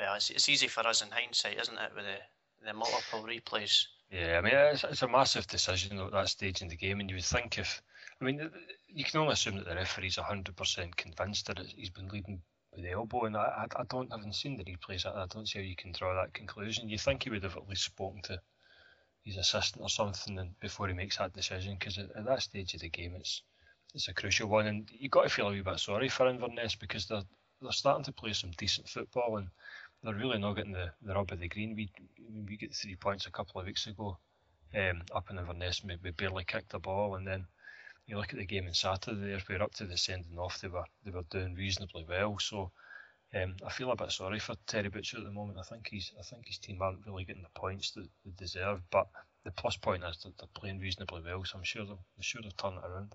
well, 0.00 0.14
it's, 0.14 0.30
it's 0.30 0.48
easy 0.48 0.68
for 0.68 0.86
us 0.86 1.02
in 1.02 1.10
hindsight, 1.10 1.60
isn't 1.60 1.76
it, 1.76 1.92
with 1.94 2.06
the 2.06 2.66
the 2.66 2.72
multiple 2.72 3.24
replays. 3.24 3.84
Yeah, 4.10 4.38
I 4.38 4.40
mean 4.40 4.54
it's, 4.54 4.84
it's 4.84 5.02
a 5.02 5.06
massive 5.08 5.46
decision 5.46 6.00
at 6.00 6.12
that 6.12 6.30
stage 6.30 6.62
in 6.62 6.68
the 6.68 6.76
game, 6.76 7.00
and 7.00 7.10
you 7.10 7.16
would 7.16 7.26
think 7.26 7.58
if, 7.58 7.82
I 8.22 8.24
mean, 8.24 8.50
you 8.88 9.04
can 9.04 9.20
only 9.20 9.34
assume 9.34 9.56
that 9.56 9.66
the 9.66 9.74
referee's 9.74 10.16
hundred 10.16 10.56
percent 10.56 10.96
convinced 10.96 11.46
that 11.48 11.58
he's 11.58 11.90
been 11.90 12.08
leading 12.08 12.40
with 12.72 12.82
the 12.82 12.92
elbow, 12.92 13.26
and 13.26 13.36
I, 13.36 13.66
I, 13.76 13.84
don't 13.84 14.10
haven't 14.10 14.34
seen 14.34 14.56
the 14.56 14.64
replays. 14.64 15.04
I, 15.04 15.24
I 15.24 15.26
don't 15.26 15.46
see 15.46 15.58
how 15.58 15.64
you 15.66 15.76
can 15.76 15.92
draw 15.92 16.14
that 16.14 16.32
conclusion. 16.32 16.88
You 16.88 16.96
think 16.96 17.24
he 17.24 17.30
would 17.30 17.42
have 17.42 17.58
at 17.58 17.68
least 17.68 17.84
spoken 17.84 18.22
to 18.22 18.40
his 19.24 19.36
assistant 19.36 19.82
or 19.82 19.90
something 19.90 20.54
before 20.58 20.88
he 20.88 20.94
makes 20.94 21.18
that 21.18 21.34
decision, 21.34 21.76
because 21.78 21.98
at, 21.98 22.16
at, 22.16 22.24
that 22.24 22.40
stage 22.40 22.72
of 22.72 22.80
the 22.80 22.88
game, 22.88 23.14
it's 23.14 23.42
it's 23.94 24.08
a 24.08 24.14
crucial 24.14 24.48
one, 24.48 24.66
and 24.66 24.90
you've 24.92 25.10
got 25.10 25.22
to 25.22 25.28
feel 25.28 25.48
a 25.48 25.50
wee 25.50 25.60
bit 25.60 25.80
sorry 25.80 26.08
for 26.08 26.28
Inverness 26.28 26.74
because 26.74 27.06
they're 27.06 27.22
they're 27.60 27.72
starting 27.72 28.04
to 28.04 28.12
play 28.12 28.32
some 28.32 28.52
decent 28.56 28.88
football 28.88 29.36
and 29.36 29.48
they're 30.02 30.14
really 30.14 30.38
not 30.38 30.54
getting 30.54 30.72
the, 30.72 30.92
the 31.02 31.12
rub 31.12 31.32
of 31.32 31.40
the 31.40 31.48
green. 31.48 31.74
We 31.74 31.90
we 32.46 32.56
get 32.56 32.74
three 32.74 32.94
points 32.96 33.26
a 33.26 33.32
couple 33.32 33.60
of 33.60 33.66
weeks 33.66 33.86
ago 33.86 34.18
um, 34.74 35.02
up 35.14 35.30
in 35.30 35.38
Inverness, 35.38 35.82
we 35.84 36.10
barely 36.10 36.44
kicked 36.44 36.70
the 36.70 36.78
ball, 36.78 37.14
and 37.14 37.26
then 37.26 37.46
you 38.06 38.16
look 38.16 38.32
at 38.32 38.38
the 38.38 38.44
game 38.44 38.66
on 38.66 38.74
Saturday, 38.74 39.20
there, 39.20 39.40
where 39.46 39.62
up 39.62 39.74
to 39.74 39.84
the 39.84 39.96
sending 39.96 40.38
off, 40.38 40.60
they 40.60 40.68
were 40.68 40.84
they 41.04 41.10
were 41.10 41.24
doing 41.30 41.54
reasonably 41.54 42.04
well. 42.08 42.38
So 42.38 42.70
um, 43.34 43.56
I 43.66 43.70
feel 43.70 43.90
a 43.90 43.96
bit 43.96 44.12
sorry 44.12 44.38
for 44.38 44.56
Terry 44.66 44.88
Butcher 44.88 45.18
at 45.18 45.24
the 45.24 45.30
moment. 45.30 45.58
I 45.58 45.62
think 45.62 45.88
he's 45.88 46.12
I 46.18 46.22
think 46.22 46.46
his 46.46 46.58
team 46.58 46.82
aren't 46.82 47.06
really 47.06 47.24
getting 47.24 47.42
the 47.42 47.60
points 47.60 47.92
that 47.92 48.08
they 48.24 48.32
deserve, 48.36 48.82
but 48.90 49.08
the 49.44 49.50
plus 49.50 49.76
point 49.76 50.04
is 50.04 50.18
that 50.18 50.36
they're 50.38 50.48
playing 50.54 50.80
reasonably 50.80 51.22
well. 51.22 51.44
So 51.44 51.58
I'm 51.58 51.64
sure 51.64 51.84
they'll, 51.84 52.04
they 52.16 52.22
should 52.22 52.44
have 52.44 52.56
turned 52.56 52.78
it 52.78 52.84
around. 52.84 53.14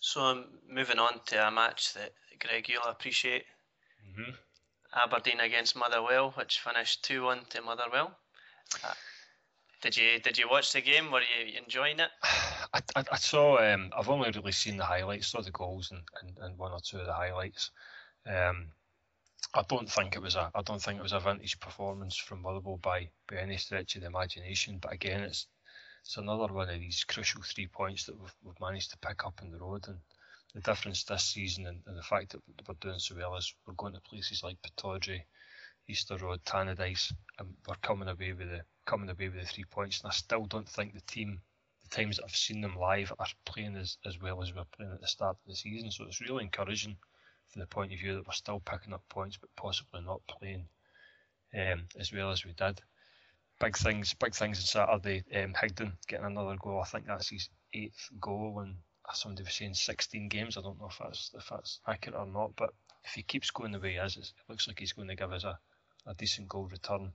So 0.00 0.22
um, 0.22 0.46
moving 0.68 0.98
on 0.98 1.20
to 1.26 1.46
a 1.46 1.50
match 1.50 1.92
that 1.94 2.12
Greg 2.40 2.68
you'll 2.68 2.82
appreciate. 2.84 3.44
Mm-hmm. 4.08 4.32
Aberdeen 4.92 5.40
against 5.40 5.76
Motherwell, 5.76 6.32
which 6.32 6.60
finished 6.60 7.04
two 7.04 7.22
one 7.24 7.40
to 7.50 7.62
Motherwell. 7.62 8.16
Uh, 8.82 8.92
did 9.82 9.96
you 9.96 10.18
did 10.18 10.36
you 10.38 10.48
watch 10.48 10.72
the 10.72 10.80
game? 10.80 11.10
Were 11.10 11.20
you 11.20 11.58
enjoying 11.58 12.00
it? 12.00 12.10
I, 12.22 12.80
I, 12.96 13.04
I 13.12 13.16
saw. 13.16 13.58
Um, 13.58 13.90
I've 13.96 14.08
only 14.08 14.30
really 14.30 14.52
seen 14.52 14.76
the 14.76 14.84
highlights, 14.84 15.28
saw 15.28 15.42
the 15.42 15.50
goals 15.50 15.90
and, 15.90 16.02
and, 16.20 16.36
and 16.44 16.58
one 16.58 16.72
or 16.72 16.80
two 16.80 16.98
of 16.98 17.06
the 17.06 17.12
highlights. 17.12 17.70
Um, 18.26 18.66
I 19.54 19.62
don't 19.68 19.90
think 19.90 20.16
it 20.16 20.22
was 20.22 20.34
a 20.34 20.50
I 20.54 20.62
don't 20.62 20.82
think 20.82 20.98
it 20.98 21.02
was 21.02 21.12
a 21.12 21.20
vintage 21.20 21.60
performance 21.60 22.16
from 22.16 22.42
Motherwell 22.42 22.78
by 22.78 23.08
by 23.28 23.36
any 23.36 23.56
stretch 23.58 23.96
of 23.96 24.02
the 24.02 24.08
imagination. 24.08 24.78
But 24.80 24.92
again, 24.92 25.22
it's 25.22 25.46
it's 26.02 26.16
another 26.16 26.52
one 26.52 26.68
of 26.68 26.80
these 26.80 27.04
crucial 27.04 27.42
three 27.42 27.66
points 27.66 28.06
that 28.06 28.18
we've, 28.18 28.34
we've 28.42 28.60
managed 28.60 28.90
to 28.90 28.98
pick 28.98 29.24
up 29.24 29.40
on 29.42 29.50
the 29.50 29.58
road. 29.58 29.86
And 29.86 29.98
the 30.54 30.60
difference 30.60 31.04
this 31.04 31.24
season 31.24 31.66
and, 31.66 31.80
and 31.86 31.96
the 31.96 32.02
fact 32.02 32.32
that 32.32 32.40
we're 32.66 32.74
doing 32.80 32.98
so 32.98 33.14
well 33.16 33.36
is 33.36 33.54
we're 33.66 33.74
going 33.74 33.92
to 33.92 34.00
places 34.00 34.42
like 34.42 34.62
Pittodrie, 34.62 35.22
Easter 35.86 36.16
Road, 36.16 36.42
Tannadice, 36.44 37.12
and 37.38 37.54
we're 37.68 37.74
coming 37.82 38.08
away 38.08 38.32
with 38.32 38.50
the 38.50 38.62
coming 38.86 39.10
away 39.10 39.28
with 39.28 39.40
the 39.40 39.46
three 39.46 39.64
points. 39.64 40.00
And 40.00 40.10
I 40.10 40.14
still 40.14 40.46
don't 40.46 40.68
think 40.68 40.94
the 40.94 41.00
team, 41.02 41.40
the 41.82 41.94
times 41.94 42.16
that 42.16 42.24
I've 42.24 42.34
seen 42.34 42.60
them 42.60 42.76
live, 42.76 43.12
are 43.18 43.26
playing 43.44 43.76
as, 43.76 43.98
as 44.04 44.20
well 44.20 44.42
as 44.42 44.54
we're 44.54 44.64
playing 44.76 44.92
at 44.92 45.00
the 45.00 45.06
start 45.06 45.36
of 45.36 45.48
the 45.48 45.54
season. 45.54 45.90
So 45.90 46.04
it's 46.04 46.20
really 46.20 46.44
encouraging 46.44 46.96
from 47.48 47.60
the 47.60 47.66
point 47.66 47.92
of 47.92 47.98
view 47.98 48.14
that 48.14 48.26
we're 48.26 48.32
still 48.32 48.60
picking 48.60 48.94
up 48.94 49.02
points, 49.08 49.36
but 49.36 49.54
possibly 49.54 50.00
not 50.00 50.22
playing 50.26 50.64
um, 51.54 51.84
as 51.98 52.12
well 52.12 52.30
as 52.30 52.44
we 52.44 52.52
did 52.52 52.80
big 53.60 53.76
things, 53.76 54.14
big 54.14 54.34
things 54.34 54.58
on 54.58 54.64
Saturday. 54.64 55.22
Um, 55.34 55.52
Higdon 55.52 55.92
getting 56.08 56.26
another 56.26 56.56
goal. 56.56 56.80
I 56.80 56.88
think 56.88 57.06
that's 57.06 57.28
his 57.28 57.48
eighth 57.72 58.08
goal 58.20 58.60
and 58.60 58.76
somebody 59.12 59.44
was 59.44 59.54
saying 59.54 59.74
16 59.74 60.28
games. 60.28 60.56
I 60.56 60.62
don't 60.62 60.78
know 60.80 60.88
if 60.88 60.98
that's 60.98 61.30
if 61.34 61.48
that's 61.48 61.80
accurate 61.86 62.18
or 62.18 62.26
not, 62.26 62.56
but 62.56 62.70
if 63.04 63.12
he 63.12 63.22
keeps 63.22 63.50
going 63.50 63.72
the 63.72 63.78
way 63.78 63.92
he 63.92 63.98
is, 63.98 64.16
it 64.16 64.32
looks 64.48 64.66
like 64.66 64.78
he's 64.78 64.92
going 64.92 65.08
to 65.08 65.14
give 65.14 65.32
us 65.32 65.44
a, 65.44 65.58
a 66.06 66.14
decent 66.14 66.48
goal 66.48 66.68
return. 66.70 67.12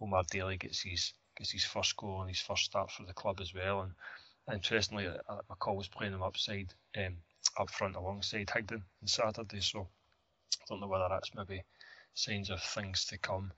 Omar 0.00 0.24
Daley 0.30 0.56
gets 0.56 0.80
his 0.82 1.12
gets 1.36 1.50
his 1.50 1.64
first 1.64 1.96
goal 1.96 2.20
and 2.20 2.30
his 2.30 2.40
first 2.40 2.64
start 2.64 2.90
for 2.90 3.04
the 3.04 3.12
club 3.12 3.40
as 3.40 3.54
well. 3.54 3.82
And 3.82 3.92
interestingly, 4.52 5.06
uh, 5.06 5.38
McCall 5.50 5.76
was 5.76 5.88
playing 5.88 6.14
him 6.14 6.22
upside 6.22 6.72
um, 6.96 7.16
up 7.58 7.70
front 7.70 7.96
alongside 7.96 8.48
Higdon 8.48 8.82
on 9.02 9.06
Saturday. 9.08 9.60
So 9.60 9.88
I 10.54 10.64
don't 10.68 10.80
know 10.80 10.88
whether 10.88 11.08
that's 11.08 11.34
maybe 11.34 11.64
signs 12.14 12.50
of 12.50 12.62
things 12.62 13.04
to 13.06 13.18
come 13.18 13.52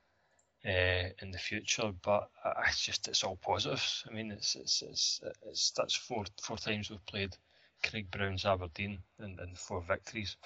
uh, 0.67 1.09
in 1.21 1.31
the 1.31 1.39
future. 1.39 1.93
But 2.03 2.29
it's 2.69 2.85
just 2.85 3.09
it's 3.09 3.25
all 3.25 3.37
positives. 3.37 4.05
I 4.09 4.13
mean, 4.15 4.31
it's 4.33 4.55
it's 4.57 4.83
it's, 4.83 5.21
it's 5.47 5.71
that's 5.73 5.95
four 5.95 6.25
four 6.43 6.57
times 6.57 6.91
we've 6.91 7.07
played 7.07 7.37
Craig 7.83 8.11
Brown's 8.11 8.45
Aberdeen 8.45 8.99
and, 9.19 9.39
and 9.41 9.59
four 9.59 9.83
victories. 9.83 10.37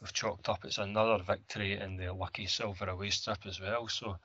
We've 0.00 0.12
chalked 0.12 0.48
up. 0.48 0.64
It's 0.64 0.78
another 0.78 1.22
victory 1.22 1.78
in 1.80 1.96
the 1.96 2.12
lucky 2.12 2.46
silver 2.46 2.88
away 2.88 3.10
strip 3.10 3.46
as 3.46 3.60
well. 3.60 3.88
So 3.88 4.16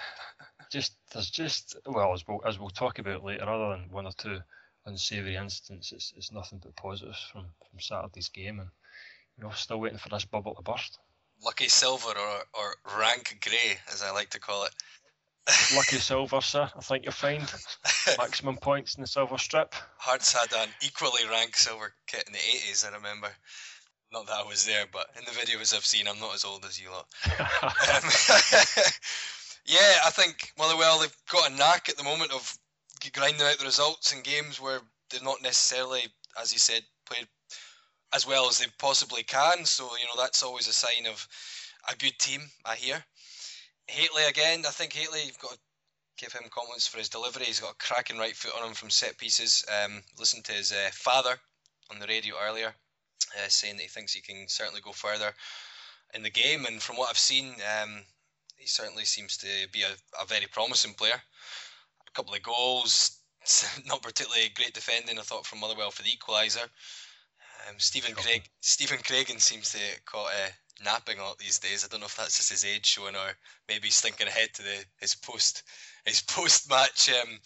just 0.70 0.96
there's 1.12 1.30
just 1.30 1.76
well 1.86 2.12
as 2.12 2.26
we'll 2.26 2.40
as 2.46 2.58
we'll 2.58 2.70
talk 2.70 2.98
about 2.98 3.24
later, 3.24 3.48
other 3.48 3.76
than 3.76 3.90
one 3.90 4.06
or 4.06 4.12
two 4.12 4.40
unsavoury 4.86 5.36
incidents, 5.36 5.92
it's, 5.92 6.12
it's 6.16 6.32
nothing 6.32 6.58
but 6.62 6.76
positives 6.76 7.22
from 7.32 7.46
from 7.68 7.80
Saturday's 7.80 8.28
game, 8.28 8.60
and 8.60 8.70
you 9.36 9.44
know 9.44 9.50
still 9.50 9.80
waiting 9.80 9.98
for 9.98 10.08
this 10.08 10.24
bubble 10.24 10.54
to 10.54 10.62
burst. 10.62 10.98
Lucky 11.44 11.68
Silver 11.68 12.10
or, 12.10 12.44
or 12.54 12.98
Rank 12.98 13.38
Grey, 13.40 13.78
as 13.92 14.02
I 14.02 14.12
like 14.12 14.30
to 14.30 14.40
call 14.40 14.64
it. 14.64 14.72
Lucky 15.74 15.96
Silver, 15.98 16.40
sir. 16.40 16.70
I 16.76 16.80
think 16.80 17.04
you'll 17.04 17.12
find 17.12 17.42
maximum 18.18 18.56
points 18.56 18.94
in 18.94 19.00
the 19.00 19.08
silver 19.08 19.38
strip. 19.38 19.74
Hearts 19.98 20.32
had 20.32 20.52
an 20.52 20.68
equally 20.82 21.26
rank 21.28 21.56
silver 21.56 21.94
kit 22.06 22.24
in 22.26 22.32
the 22.32 22.38
80s, 22.38 22.88
I 22.88 22.94
remember. 22.94 23.28
Not 24.12 24.26
that 24.26 24.44
I 24.44 24.48
was 24.48 24.66
there, 24.66 24.84
but 24.92 25.06
in 25.18 25.24
the 25.24 25.30
videos 25.30 25.74
I've 25.74 25.86
seen, 25.86 26.06
I'm 26.06 26.20
not 26.20 26.34
as 26.34 26.44
old 26.44 26.64
as 26.64 26.80
you 26.80 26.90
lot. 26.90 27.06
um, 27.26 28.10
yeah, 29.66 29.94
I 30.04 30.10
think 30.10 30.52
Motherwell, 30.58 31.00
they've 31.00 31.16
got 31.30 31.50
a 31.50 31.54
knack 31.54 31.88
at 31.88 31.96
the 31.96 32.04
moment 32.04 32.30
of 32.30 32.56
grinding 33.12 33.42
out 33.42 33.58
the 33.58 33.64
results 33.64 34.12
in 34.12 34.22
games 34.22 34.60
where 34.60 34.80
they've 35.10 35.22
not 35.22 35.42
necessarily, 35.42 36.02
as 36.40 36.52
you 36.52 36.58
said, 36.58 36.82
played 37.06 37.26
as 38.14 38.26
well 38.26 38.48
as 38.48 38.58
they 38.58 38.66
possibly 38.78 39.22
can. 39.22 39.64
So 39.64 39.84
you 39.96 40.06
know 40.06 40.20
that's 40.22 40.42
always 40.42 40.68
a 40.68 40.72
sign 40.72 41.06
of 41.06 41.26
a 41.90 41.96
good 41.96 42.18
team. 42.18 42.42
I 42.64 42.76
hear. 42.76 43.04
Hateley 43.86 44.24
again. 44.24 44.64
I 44.66 44.70
think 44.70 44.92
Hateley. 44.92 45.24
You've 45.24 45.38
got 45.38 45.52
to 45.52 45.58
give 46.18 46.32
him 46.32 46.48
compliments 46.50 46.86
for 46.86 46.98
his 46.98 47.08
delivery. 47.08 47.44
He's 47.44 47.60
got 47.60 47.72
a 47.72 47.86
cracking 47.86 48.18
right 48.18 48.36
foot 48.36 48.54
on 48.60 48.68
him 48.68 48.74
from 48.74 48.90
set 48.90 49.18
pieces. 49.18 49.64
Um, 49.68 50.02
listened 50.18 50.44
to 50.44 50.52
his 50.52 50.72
uh, 50.72 50.90
father 50.92 51.34
on 51.90 51.98
the 51.98 52.06
radio 52.06 52.36
earlier, 52.40 52.74
uh, 53.36 53.48
saying 53.48 53.76
that 53.76 53.82
he 53.82 53.88
thinks 53.88 54.12
he 54.12 54.20
can 54.20 54.46
certainly 54.48 54.80
go 54.80 54.92
further 54.92 55.32
in 56.14 56.22
the 56.22 56.30
game. 56.30 56.64
And 56.66 56.80
from 56.80 56.96
what 56.96 57.10
I've 57.10 57.18
seen, 57.18 57.54
um, 57.82 58.02
he 58.56 58.66
certainly 58.66 59.04
seems 59.04 59.36
to 59.38 59.46
be 59.72 59.82
a, 59.82 60.22
a 60.22 60.26
very 60.26 60.46
promising 60.46 60.94
player. 60.94 61.20
A 62.06 62.10
couple 62.12 62.34
of 62.34 62.42
goals, 62.42 63.18
not 63.86 64.02
particularly 64.02 64.50
great 64.54 64.74
defending. 64.74 65.18
I 65.18 65.22
thought 65.22 65.46
from 65.46 65.60
Motherwell 65.60 65.90
for 65.90 66.02
the 66.02 66.10
equaliser. 66.10 66.68
Um, 67.68 67.74
Stephen 67.78 68.14
Craig 68.14 68.42
Stephen 68.60 68.98
Craigan 68.98 69.40
seems 69.40 69.70
to 69.72 69.78
caught 70.04 70.30
uh, 70.30 70.50
napping 70.84 71.18
a 71.18 71.22
lot 71.22 71.38
these 71.38 71.58
days. 71.58 71.84
I 71.84 71.88
don't 71.88 72.00
know 72.00 72.06
if 72.06 72.16
that's 72.16 72.36
just 72.36 72.50
his 72.50 72.64
age 72.64 72.86
showing 72.86 73.14
or 73.14 73.32
maybe 73.68 73.86
he's 73.86 74.00
thinking 74.00 74.26
ahead 74.26 74.48
to 74.54 74.62
the 74.62 74.84
his 75.00 75.14
post 75.14 75.62
his 76.04 76.22
post 76.22 76.68
match 76.68 77.10
um, 77.10 77.38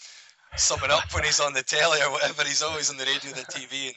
summing 0.57 0.91
up 0.91 1.13
when 1.15 1.25
he's 1.25 1.41
on 1.41 1.53
the 1.53 1.63
telly 1.63 2.01
or 2.03 2.11
whatever. 2.11 2.45
He's 2.45 2.63
always 2.63 2.91
on 2.91 2.97
the 2.97 3.05
radio, 3.05 3.33
the 3.33 3.43
TV, 3.43 3.87
and 3.95 3.97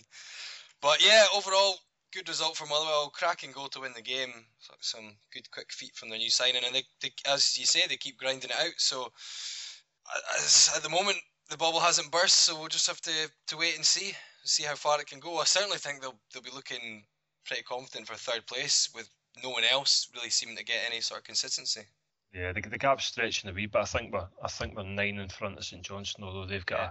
but 0.82 1.06
yeah, 1.06 1.26
overall 1.36 1.76
good 2.12 2.28
result 2.28 2.58
for 2.58 2.66
Motherwell. 2.66 3.12
Cracking 3.14 3.52
goal 3.52 3.68
to 3.70 3.82
win 3.82 3.94
the 3.96 4.02
game. 4.02 4.34
Some 4.82 5.16
good 5.34 5.50
quick 5.52 5.72
feet 5.72 5.96
from 5.96 6.10
their 6.10 6.18
new 6.18 6.30
signing, 6.30 6.64
and 6.66 6.74
they, 6.74 6.84
they, 7.02 7.12
as 7.28 7.58
you 7.58 7.66
say, 7.66 7.82
they 7.88 7.98
keep 7.98 8.18
grinding 8.18 8.50
it 8.50 8.56
out. 8.56 8.74
So 8.78 9.12
as, 10.38 10.72
at 10.76 10.84
the 10.84 10.90
moment, 10.90 11.18
the 11.50 11.58
bubble 11.58 11.80
hasn't 11.80 12.12
burst, 12.12 12.42
so 12.42 12.58
we'll 12.58 12.68
just 12.68 12.88
have 12.88 13.02
to 13.02 13.12
to 13.48 13.58
wait 13.58 13.76
and 13.76 13.86
see 13.86 14.14
see 14.44 14.64
how 14.64 14.76
far 14.76 15.00
it 15.00 15.08
can 15.08 15.20
go. 15.20 15.38
I 15.38 15.46
certainly 15.46 15.78
think 15.78 16.02
they'll 16.02 16.20
they'll 16.34 16.44
be 16.44 16.52
looking 16.54 17.06
pretty 17.46 17.64
confident 17.64 18.08
for 18.08 18.16
third 18.16 18.46
place 18.46 18.90
with 18.94 19.10
no 19.44 19.50
one 19.50 19.64
else 19.64 20.10
really 20.16 20.30
seeming 20.30 20.58
to 20.58 20.64
get 20.64 20.84
any 20.88 21.02
sort 21.02 21.20
of 21.22 21.26
consistency. 21.26 21.82
Yeah, 22.34 22.54
the, 22.54 22.62
the 22.62 22.78
gap's 22.78 23.06
stretching 23.06 23.50
a 23.50 23.54
wee 23.54 23.66
bit. 23.66 23.82
I 23.82 23.86
think 23.86 24.14
we're 24.14 24.28
I 24.44 24.48
think 24.48 24.76
we're 24.76 24.84
nine 24.84 25.18
in 25.18 25.30
front 25.30 25.58
of 25.58 25.66
St 25.66 25.82
Johnstone, 25.82 26.26
although 26.26 26.46
they've 26.46 26.66
got 26.66 26.80
yeah. 26.80 26.90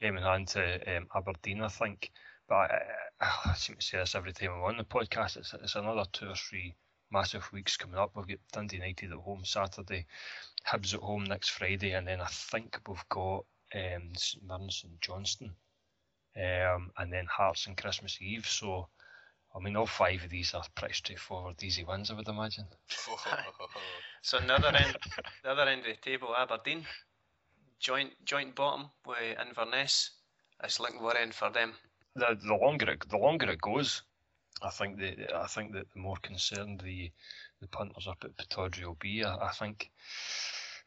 a 0.00 0.04
game 0.04 0.16
in 0.16 0.22
hand 0.22 0.48
to 0.48 0.96
um, 0.96 1.06
Aberdeen. 1.14 1.62
I 1.62 1.68
think, 1.68 2.10
but 2.48 2.54
I, 2.54 2.82
I, 3.20 3.50
I, 3.50 3.54
seem 3.54 3.76
to 3.76 3.82
say 3.82 3.98
this 3.98 4.14
every 4.14 4.32
time 4.32 4.50
I'm 4.52 4.62
on 4.62 4.76
the 4.78 4.84
podcast. 4.84 5.36
It's, 5.36 5.54
it's 5.54 5.76
another 5.76 6.04
two 6.12 6.28
or 6.28 6.34
three 6.34 6.74
massive 7.12 7.50
weeks 7.52 7.76
coming 7.76 7.98
up. 7.98 8.12
We've 8.14 8.26
got 8.26 8.38
Dundee 8.52 8.76
United 8.76 9.12
at 9.12 9.18
home 9.18 9.44
Saturday, 9.44 10.06
Hibs 10.66 10.94
at 10.94 11.00
home 11.00 11.24
next 11.24 11.50
Friday, 11.50 11.92
and 11.92 12.06
then 12.06 12.20
I 12.20 12.26
think 12.26 12.80
we've 12.88 13.08
got 13.08 13.44
um, 13.74 14.12
St 14.16 14.44
Mirren 14.44 14.70
St 14.70 15.00
Johnstone 15.00 15.54
um, 16.36 16.90
and 16.98 17.12
then 17.12 17.26
Hearts 17.26 17.66
and 17.66 17.76
Christmas 17.76 18.18
Eve. 18.20 18.46
So, 18.46 18.88
I 19.54 19.58
mean, 19.60 19.76
all 19.76 19.86
five 19.86 20.24
of 20.24 20.30
these 20.30 20.54
are 20.54 20.62
pretty 20.74 20.94
straightforward, 20.94 21.62
easy 21.62 21.84
wins, 21.84 22.10
I 22.10 22.14
would 22.14 22.28
imagine. 22.28 22.66
so 24.22 24.38
another 24.38 24.68
end, 24.68 24.96
the 25.42 25.50
other 25.50 25.62
end 25.62 25.80
of 25.80 25.86
the 25.86 26.10
table, 26.10 26.34
Aberdeen, 26.36 26.86
joint 27.80 28.12
joint 28.24 28.54
bottom 28.54 28.90
with 29.06 29.38
Inverness. 29.40 30.10
It's 30.62 30.78
looking 30.78 31.02
worrying 31.02 31.32
for 31.32 31.50
them. 31.50 31.72
The, 32.14 32.38
the 32.42 32.54
longer 32.54 32.90
it 32.90 33.08
the 33.08 33.16
longer 33.16 33.50
it 33.50 33.60
goes, 33.60 34.02
I 34.62 34.70
think 34.70 34.98
the 34.98 35.34
I 35.34 35.46
think 35.46 35.72
that 35.72 35.90
the 35.92 36.00
more 36.00 36.16
concerned 36.18 36.80
the 36.80 37.10
the 37.60 37.68
punters 37.68 38.06
up 38.06 38.24
at 38.24 38.36
Pittodrie 38.36 38.84
will 38.84 38.96
be. 39.00 39.24
I, 39.24 39.48
I 39.48 39.52
think 39.52 39.90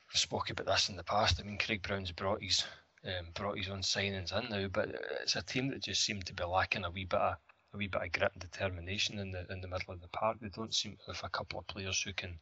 we've 0.08 0.20
spoken 0.20 0.54
about 0.54 0.72
this 0.72 0.90
in 0.90 0.96
the 0.96 1.04
past. 1.04 1.40
I 1.40 1.44
mean, 1.44 1.58
Craig 1.58 1.82
Brown's 1.82 2.12
brought 2.12 2.42
his 2.44 2.64
um, 3.06 3.28
brought 3.34 3.58
his 3.58 3.70
own 3.70 3.82
signings 3.82 4.32
in 4.32 4.50
now, 4.50 4.68
but 4.68 4.90
it's 5.22 5.36
a 5.36 5.42
team 5.42 5.70
that 5.70 5.84
just 5.84 6.04
seem 6.04 6.22
to 6.22 6.34
be 6.34 6.44
lacking 6.44 6.86
a 6.86 6.92
wee 6.92 7.06
bit 7.06 7.20
of 7.20 7.38
a 7.74 7.78
wee 7.78 7.88
bit 7.88 8.04
of 8.04 8.12
grit 8.12 8.32
and 8.34 8.42
determination 8.42 9.20
in 9.20 9.32
the 9.32 9.46
in 9.52 9.62
the 9.62 9.68
middle 9.68 9.94
of 9.94 10.02
the 10.02 10.08
park. 10.10 10.38
They 10.40 10.50
don't 10.50 10.74
seem 10.74 10.98
to 10.98 11.14
have 11.14 11.24
a 11.24 11.30
couple 11.30 11.60
of 11.60 11.68
players 11.68 12.02
who 12.02 12.14
can 12.14 12.40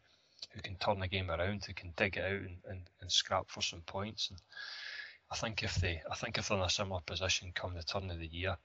who 0.53 0.61
can 0.61 0.75
turn 0.75 0.99
the 0.99 1.07
game 1.07 1.31
around, 1.31 1.63
who 1.65 1.73
can 1.73 1.93
dig 1.95 2.17
it 2.17 2.25
out 2.25 2.41
and, 2.47 2.57
and, 2.65 2.81
and 2.99 3.11
scrap 3.11 3.49
for 3.49 3.61
some 3.61 3.81
points. 3.81 4.29
And 4.29 4.39
I 5.31 5.35
think 5.35 5.63
if 5.63 5.75
they 5.75 6.01
I 6.11 6.15
think 6.15 6.37
if 6.37 6.49
they're 6.49 6.57
in 6.57 6.63
a 6.63 6.69
similar 6.69 7.01
position 7.01 7.51
come 7.53 7.73
the 7.73 7.83
turn 7.83 8.09
of 8.11 8.19
the 8.19 8.27
year, 8.27 8.57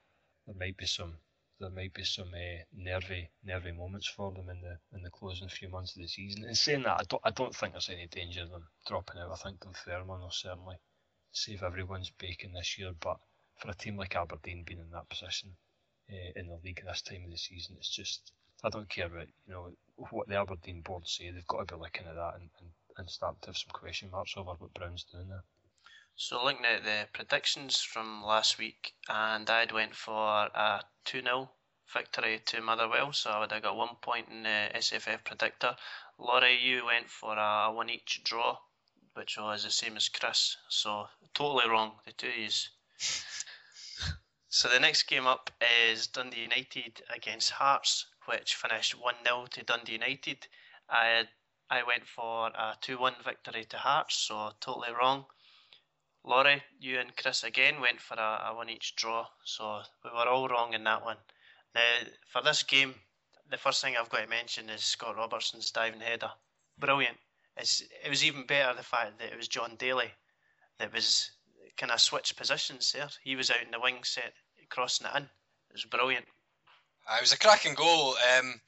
there 0.45 0.55
might 0.59 0.77
be 0.77 0.85
some 0.85 1.13
there 1.59 1.69
might 1.71 1.93
be 1.93 2.03
some 2.03 2.31
uh, 2.33 2.63
nervy 2.75 3.29
nervy 3.43 3.71
moments 3.71 4.07
for 4.07 4.31
them 4.31 4.49
in 4.49 4.61
the 4.61 4.77
in 4.95 5.01
the 5.01 5.09
closing 5.09 5.49
few 5.49 5.69
months 5.69 5.95
of 5.95 6.01
the 6.01 6.07
season. 6.07 6.43
And 6.43 6.57
saying 6.57 6.83
that, 6.83 6.99
I 6.99 7.03
don't 7.09 7.21
I 7.25 7.31
don't 7.31 7.55
think 7.55 7.73
there's 7.73 7.89
any 7.89 8.07
danger 8.07 8.43
of 8.43 8.51
them 8.51 8.67
dropping 8.85 9.19
out. 9.19 9.31
I 9.31 9.35
think 9.35 9.59
Fairman 9.61 10.21
will 10.21 10.31
certainly 10.31 10.75
save 11.37 11.63
everyone's 11.63 12.09
bacon 12.09 12.53
this 12.53 12.77
year. 12.77 12.93
But 12.99 13.17
for 13.57 13.69
a 13.69 13.75
team 13.75 13.97
like 13.97 14.15
Aberdeen 14.15 14.63
being 14.63 14.79
in 14.79 14.89
that 14.91 15.09
position 15.09 15.55
uh, 16.11 16.31
in 16.35 16.47
the 16.47 16.59
league 16.63 16.83
this 16.85 17.01
time 17.01 17.23
of 17.25 17.31
the 17.31 17.37
season, 17.37 17.75
it's 17.77 17.95
just 17.95 18.31
I 18.63 18.69
don't 18.69 18.89
care 18.89 19.05
about 19.05 19.27
you 19.45 19.53
know 19.53 19.71
what 19.95 20.27
the 20.27 20.35
Aberdeen 20.35 20.81
board 20.81 21.07
say. 21.07 21.29
They've 21.29 21.45
got 21.47 21.67
to 21.67 21.75
be 21.75 21.81
looking 21.81 22.07
at 22.07 22.15
that 22.15 22.35
and, 22.35 22.49
and, 22.59 22.69
and 22.97 23.09
start 23.09 23.41
to 23.41 23.49
have 23.49 23.57
some 23.57 23.71
question 23.71 24.09
marks 24.11 24.33
over 24.35 24.51
what 24.57 24.73
Brown's 24.73 25.05
doing 25.11 25.29
there. 25.29 25.43
So 26.15 26.43
looking 26.43 26.65
at 26.65 26.83
the 26.83 27.07
predictions 27.13 27.79
from 27.79 28.23
last 28.23 28.57
week, 28.57 28.95
and 29.07 29.47
I'd 29.47 29.71
went 29.71 29.95
for 29.95 30.49
a 30.53 30.83
2 31.05 31.21
0 31.21 31.51
victory 31.93 32.41
to 32.47 32.61
Motherwell, 32.61 33.13
so 33.13 33.29
I 33.29 33.39
would 33.39 33.51
have 33.51 33.61
got 33.61 33.75
one 33.77 33.95
point 34.01 34.27
in 34.29 34.41
the 34.41 34.71
SFF 34.73 35.23
predictor. 35.23 35.75
Laurie, 36.17 36.57
you 36.57 36.85
went 36.85 37.11
for 37.11 37.37
a 37.37 37.71
one 37.71 37.91
each 37.91 38.23
draw, 38.23 38.57
which 39.17 39.35
was 39.35 39.63
the 39.63 39.71
same 39.71 39.97
as 39.97 40.09
Chris, 40.09 40.55
so 40.69 41.09
totally 41.33 41.67
wrong, 41.67 41.93
the 42.05 42.11
two 42.11 42.27
of 42.27 42.35
so 44.47 44.69
the 44.69 44.79
next 44.79 45.03
game 45.03 45.25
up 45.25 45.49
is 45.89 46.05
Dundee 46.05 46.41
United 46.41 47.01
against 47.09 47.49
Hearts, 47.49 48.05
which 48.25 48.53
finished 48.53 48.93
1 48.93 49.15
0 49.23 49.47
to 49.51 49.63
Dundee 49.63 49.93
United. 49.93 50.47
I, 50.87 51.27
I 51.67 51.81
went 51.81 52.07
for 52.07 52.47
a 52.49 52.77
2 52.79 52.99
1 52.99 53.15
victory 53.25 53.65
to 53.65 53.77
Hearts, 53.77 54.15
so 54.15 54.51
totally 54.61 54.93
wrong. 54.93 55.25
Laurie, 56.23 56.63
you 56.79 56.99
and 56.99 57.15
Chris 57.17 57.43
again 57.43 57.81
went 57.81 57.99
for 57.99 58.15
a, 58.15 58.49
a 58.49 58.53
one 58.53 58.69
each 58.69 58.95
draw, 58.95 59.27
so 59.43 59.81
we 60.03 60.11
were 60.11 60.27
all 60.27 60.47
wrong 60.47 60.73
in 60.73 60.83
that 60.83 61.03
one. 61.03 61.17
Now, 61.73 61.97
for 62.27 62.43
this 62.43 62.61
game, 62.61 62.93
the 63.49 63.57
first 63.57 63.81
thing 63.81 63.97
I've 63.97 64.09
got 64.09 64.21
to 64.21 64.27
mention 64.27 64.69
is 64.69 64.83
Scott 64.83 65.15
Robertson's 65.15 65.71
diving 65.71 66.01
header. 66.01 66.31
Brilliant. 66.77 67.17
It's, 67.57 67.81
it 67.81 68.09
was 68.09 68.23
even 68.23 68.45
better 68.45 68.75
the 68.75 68.83
fact 68.83 69.19
that 69.19 69.31
it 69.31 69.37
was 69.37 69.47
Jon 69.47 69.75
Daly 69.77 70.11
that 70.79 70.93
was 70.93 71.31
kind 71.77 71.91
of 71.91 72.01
switched 72.01 72.37
positions 72.37 72.91
there. 72.91 73.07
He 73.23 73.35
was 73.35 73.49
out 73.49 73.63
in 73.63 73.71
the 73.71 73.79
wing 73.79 74.03
set, 74.03 74.33
crossing 74.69 75.07
it 75.07 75.17
in. 75.17 75.23
It 75.23 75.73
was 75.73 75.85
brilliant. 75.85 76.25
Uh, 77.09 77.15
it 77.17 77.21
was 77.21 77.33
a 77.33 77.37
cracking 77.37 77.73
goal. 77.73 78.15
Um, 78.37 78.59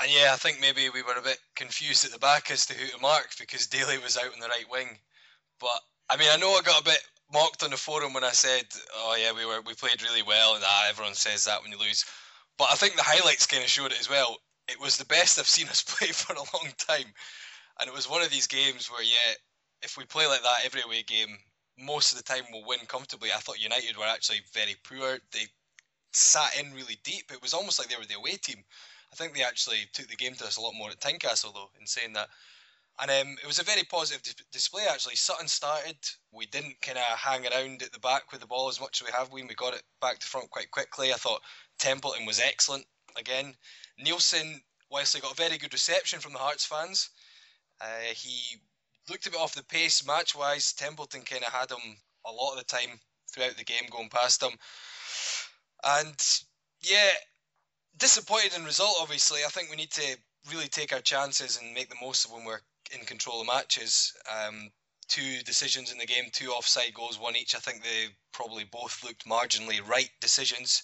and 0.00 0.10
yeah, 0.10 0.30
I 0.32 0.36
think 0.36 0.60
maybe 0.60 0.88
we 0.90 1.02
were 1.02 1.14
a 1.18 1.22
bit 1.22 1.38
confused 1.56 2.04
at 2.04 2.12
the 2.12 2.18
back 2.18 2.50
as 2.50 2.66
to 2.66 2.74
who 2.74 2.86
to 2.88 2.98
mark 2.98 3.30
because 3.38 3.66
Daly 3.66 3.98
was 3.98 4.16
out 4.16 4.32
on 4.32 4.40
the 4.40 4.48
right 4.48 4.70
wing. 4.70 4.98
But 5.60 5.80
I 6.08 6.16
mean, 6.16 6.28
I 6.30 6.36
know 6.36 6.50
I 6.50 6.62
got 6.62 6.80
a 6.80 6.84
bit 6.84 7.02
mocked 7.32 7.62
on 7.62 7.70
the 7.70 7.76
forum 7.76 8.14
when 8.14 8.24
I 8.24 8.30
said, 8.30 8.64
"Oh 8.94 9.16
yeah, 9.18 9.32
we 9.32 9.44
were 9.44 9.60
we 9.62 9.74
played 9.74 10.02
really 10.02 10.22
well," 10.22 10.54
and 10.54 10.64
ah, 10.66 10.86
everyone 10.88 11.14
says 11.14 11.44
that 11.44 11.62
when 11.62 11.72
you 11.72 11.78
lose. 11.78 12.04
But 12.58 12.68
I 12.70 12.74
think 12.74 12.96
the 12.96 13.02
highlights 13.02 13.46
kind 13.46 13.62
of 13.62 13.70
showed 13.70 13.92
it 13.92 14.00
as 14.00 14.08
well. 14.08 14.38
It 14.68 14.80
was 14.80 14.96
the 14.96 15.04
best 15.04 15.38
I've 15.38 15.46
seen 15.46 15.68
us 15.68 15.82
play 15.86 16.08
for 16.08 16.34
a 16.34 16.36
long 16.36 16.72
time, 16.78 17.12
and 17.80 17.88
it 17.88 17.94
was 17.94 18.08
one 18.08 18.22
of 18.22 18.30
these 18.30 18.46
games 18.46 18.90
where 18.90 19.02
yeah, 19.02 19.34
if 19.82 19.96
we 19.96 20.04
play 20.04 20.26
like 20.26 20.42
that 20.42 20.64
every 20.64 20.82
away 20.82 21.02
game, 21.02 21.36
most 21.78 22.12
of 22.12 22.18
the 22.18 22.24
time 22.24 22.44
we'll 22.52 22.66
win 22.66 22.80
comfortably. 22.86 23.30
I 23.32 23.38
thought 23.38 23.62
United 23.62 23.96
were 23.96 24.04
actually 24.04 24.40
very 24.52 24.76
poor. 24.84 25.18
They 25.32 25.46
sat 26.12 26.58
in 26.58 26.72
really 26.72 26.98
deep. 27.04 27.30
It 27.30 27.42
was 27.42 27.54
almost 27.54 27.78
like 27.78 27.88
they 27.88 27.96
were 27.96 28.06
the 28.06 28.16
away 28.16 28.36
team. 28.36 28.64
I 29.12 29.16
think 29.16 29.34
they 29.34 29.42
actually 29.42 29.88
took 29.92 30.08
the 30.08 30.16
game 30.16 30.34
to 30.34 30.44
us 30.44 30.56
a 30.56 30.60
lot 30.60 30.74
more 30.74 30.90
at 30.90 31.00
Tynecastle 31.00 31.54
though, 31.54 31.70
in 31.80 31.86
saying 31.86 32.14
that 32.14 32.28
and 33.00 33.10
um, 33.10 33.36
it 33.42 33.46
was 33.46 33.58
a 33.58 33.64
very 33.64 33.84
positive 33.84 34.22
dis- 34.22 34.34
display 34.50 34.84
actually. 34.90 35.14
Sutton 35.14 35.46
started. 35.46 35.96
We 36.32 36.46
didn't 36.46 36.80
kind 36.82 36.98
of 36.98 37.04
hang 37.04 37.46
around 37.46 37.82
at 37.82 37.92
the 37.92 38.00
back 38.00 38.32
with 38.32 38.40
the 38.40 38.46
ball 38.46 38.68
as 38.68 38.80
much 38.80 39.00
as 39.00 39.06
we 39.06 39.12
have 39.12 39.32
been. 39.32 39.46
We 39.46 39.54
got 39.54 39.74
it 39.74 39.82
back 40.00 40.18
to 40.18 40.26
front 40.26 40.50
quite 40.50 40.70
quickly. 40.70 41.12
I 41.12 41.16
thought 41.16 41.42
Templeton 41.78 42.26
was 42.26 42.40
excellent 42.40 42.84
again. 43.16 43.54
Neilson, 44.04 44.60
whilst 44.90 45.14
he 45.14 45.20
got 45.20 45.32
a 45.32 45.42
very 45.42 45.58
good 45.58 45.72
reception 45.72 46.18
from 46.18 46.32
the 46.32 46.40
Hearts 46.40 46.64
fans, 46.64 47.10
uh, 47.80 48.12
he 48.14 48.58
looked 49.08 49.26
a 49.26 49.30
bit 49.30 49.40
off 49.40 49.54
the 49.54 49.64
pace 49.64 50.06
match 50.06 50.34
wise. 50.34 50.72
Templeton 50.72 51.22
kind 51.22 51.44
of 51.44 51.52
had 51.52 51.70
him 51.70 51.96
a 52.26 52.32
lot 52.32 52.52
of 52.52 52.58
the 52.58 52.64
time 52.64 53.00
throughout 53.32 53.56
the 53.56 53.64
game 53.64 53.84
going 53.90 54.08
past 54.08 54.42
him. 54.42 54.52
And 55.84 56.16
yeah, 56.82 57.10
disappointed 57.96 58.56
in 58.56 58.64
result, 58.64 58.96
obviously. 59.00 59.40
I 59.44 59.48
think 59.48 59.70
we 59.70 59.76
need 59.76 59.92
to 59.92 60.16
really 60.50 60.68
take 60.68 60.92
our 60.92 61.00
chances 61.00 61.58
and 61.58 61.74
make 61.74 61.88
the 61.88 61.96
most 62.02 62.24
of 62.24 62.32
when 62.32 62.44
we're 62.44 62.60
in 62.98 63.04
control 63.04 63.40
of 63.40 63.46
matches. 63.46 64.12
Um, 64.30 64.70
two 65.08 65.40
decisions 65.44 65.90
in 65.90 65.98
the 65.98 66.06
game, 66.06 66.24
two 66.32 66.50
offside 66.50 66.94
goals, 66.94 67.18
one 67.18 67.36
each. 67.36 67.54
I 67.54 67.58
think 67.58 67.82
they 67.82 68.06
probably 68.32 68.64
both 68.64 69.02
looked 69.04 69.26
marginally 69.26 69.86
right 69.86 70.10
decisions. 70.20 70.82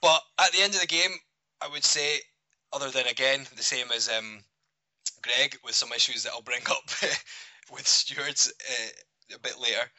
But 0.00 0.22
at 0.38 0.52
the 0.52 0.62
end 0.62 0.74
of 0.74 0.80
the 0.80 0.86
game, 0.86 1.12
I 1.60 1.68
would 1.68 1.84
say, 1.84 2.20
other 2.72 2.90
than 2.90 3.06
again 3.06 3.46
the 3.56 3.62
same 3.62 3.90
as 3.92 4.08
um, 4.08 4.44
Greg 5.22 5.56
with 5.64 5.74
some 5.74 5.92
issues 5.92 6.22
that 6.22 6.32
I'll 6.32 6.42
bring 6.42 6.62
up 6.70 6.90
with 7.72 7.86
stewards 7.86 8.52
uh, 8.68 9.34
a 9.34 9.38
bit 9.38 9.60
later, 9.60 9.90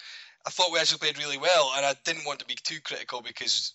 I 0.45 0.49
thought 0.49 0.71
we 0.71 0.79
actually 0.79 0.99
played 0.99 1.17
really 1.17 1.37
well, 1.37 1.71
and 1.75 1.85
I 1.85 1.93
didn't 2.03 2.25
want 2.25 2.39
to 2.39 2.45
be 2.45 2.55
too 2.55 2.79
critical 2.81 3.21
because 3.21 3.73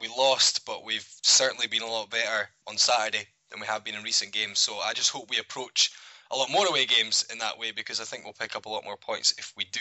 we 0.00 0.08
lost, 0.08 0.66
but 0.66 0.84
we've 0.84 1.08
certainly 1.22 1.68
been 1.68 1.82
a 1.82 1.86
lot 1.86 2.10
better 2.10 2.48
on 2.66 2.76
Saturday 2.76 3.26
than 3.50 3.60
we 3.60 3.66
have 3.66 3.84
been 3.84 3.94
in 3.94 4.02
recent 4.02 4.32
games. 4.32 4.58
So 4.58 4.78
I 4.78 4.92
just 4.94 5.10
hope 5.10 5.30
we 5.30 5.38
approach 5.38 5.92
a 6.30 6.36
lot 6.36 6.50
more 6.50 6.66
away 6.66 6.86
games 6.86 7.24
in 7.30 7.38
that 7.38 7.58
way 7.58 7.70
because 7.70 8.00
I 8.00 8.04
think 8.04 8.24
we'll 8.24 8.32
pick 8.32 8.56
up 8.56 8.66
a 8.66 8.68
lot 8.68 8.84
more 8.84 8.96
points 8.96 9.34
if 9.38 9.52
we 9.56 9.64
do. 9.66 9.80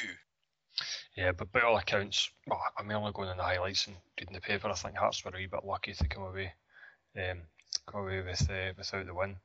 Yeah, 1.15 1.32
but 1.32 1.52
by 1.52 1.62
all 1.62 1.78
accounts, 1.78 2.30
well, 2.48 2.62
I'm 2.78 2.91
only 2.91 3.12
going 3.13 3.30
in 3.30 3.38
the 3.38 3.44
highlights 3.44 3.88
and 3.88 3.96
reading 4.20 4.34
the 4.34 4.41
paper. 4.41 4.70
I 4.70 4.74
think 4.74 4.96
Hearts 4.96 5.24
were 5.24 5.32
a 5.32 5.38
wee 5.38 5.48
bit 5.48 5.65
lucky 5.65 5.94
to 5.94 6.08
come 6.08 6.24
away, 6.24 6.54
um, 7.17 7.39
come 7.88 8.02
away 8.02 8.22
with 8.22 8.50
uh, 8.50 8.74
without 8.78 9.06
the 9.06 9.13
win 9.13 9.38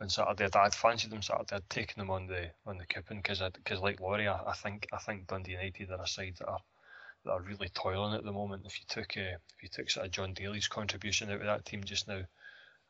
on 0.00 0.08
Saturday. 0.08 0.48
I'd 0.54 0.74
fancied 0.74 1.10
them 1.10 1.22
Saturday. 1.22 1.56
I'd 1.56 1.70
taken 1.70 1.98
them 1.98 2.10
on 2.10 2.26
the 2.26 2.50
on 2.66 2.78
the 2.78 2.86
coupon 2.86 3.18
because 3.18 3.42
because 3.54 3.80
like 3.80 4.00
Laurie, 4.00 4.28
I, 4.28 4.50
I, 4.50 4.52
think 4.52 4.88
I 4.92 4.98
think 4.98 5.26
Dundee 5.26 5.52
United 5.52 5.90
are 5.90 6.02
a 6.02 6.06
side 6.06 6.36
that 6.38 6.48
are 6.48 6.62
that 7.24 7.32
are 7.32 7.42
really 7.42 7.68
toiling 7.68 8.14
at 8.14 8.24
the 8.24 8.32
moment. 8.32 8.66
If 8.66 8.78
you 8.80 8.86
took 8.88 9.16
uh, 9.16 9.38
if 9.56 9.62
you 9.62 9.68
took 9.68 9.90
sort 9.90 10.06
of 10.06 10.12
Jon 10.12 10.34
Daly's 10.34 10.68
contribution 10.68 11.30
out 11.30 11.40
of 11.40 11.46
that 11.46 11.64
team 11.64 11.84
just 11.84 12.08
now, 12.08 12.22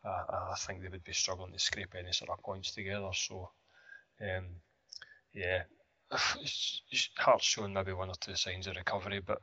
I, 0.05 0.09
I 0.09 0.55
think 0.59 0.83
they 0.83 0.89
would 0.89 1.05
be 1.05 1.13
struggling 1.13 1.53
to 1.53 1.59
scrape 1.59 1.95
any 1.99 2.13
sort 2.13 2.31
of 2.31 2.43
points 2.43 2.73
together. 2.73 3.11
So, 3.13 3.51
um, 4.21 4.47
yeah, 5.33 5.63
Hearts 7.17 7.45
showing 7.45 7.75
maybe 7.75 7.93
one 7.93 8.09
or 8.09 8.15
two 8.21 8.35
signs 8.35 8.67
of 8.67 8.77
recovery, 8.77 9.21
but 9.21 9.41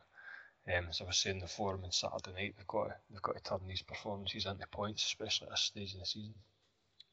um, 0.68 0.88
as 0.90 1.00
I 1.00 1.04
was 1.04 1.18
saying, 1.18 1.40
the 1.40 1.48
forum 1.48 1.84
on 1.84 1.92
Saturday 1.92 2.34
night, 2.34 2.56
they've 2.58 2.68
got 2.68 2.86
to, 2.86 2.96
they've 3.12 3.22
got 3.22 3.36
to 3.36 3.44
turn 3.44 3.68
these 3.68 3.84
performances 3.84 4.48
into 4.48 4.66
points, 4.68 5.06
especially 5.06 5.48
at 5.48 5.52
this 5.52 5.62
stage 5.62 5.94
of 5.94 6.00
the 6.00 6.06
season. 6.06 6.34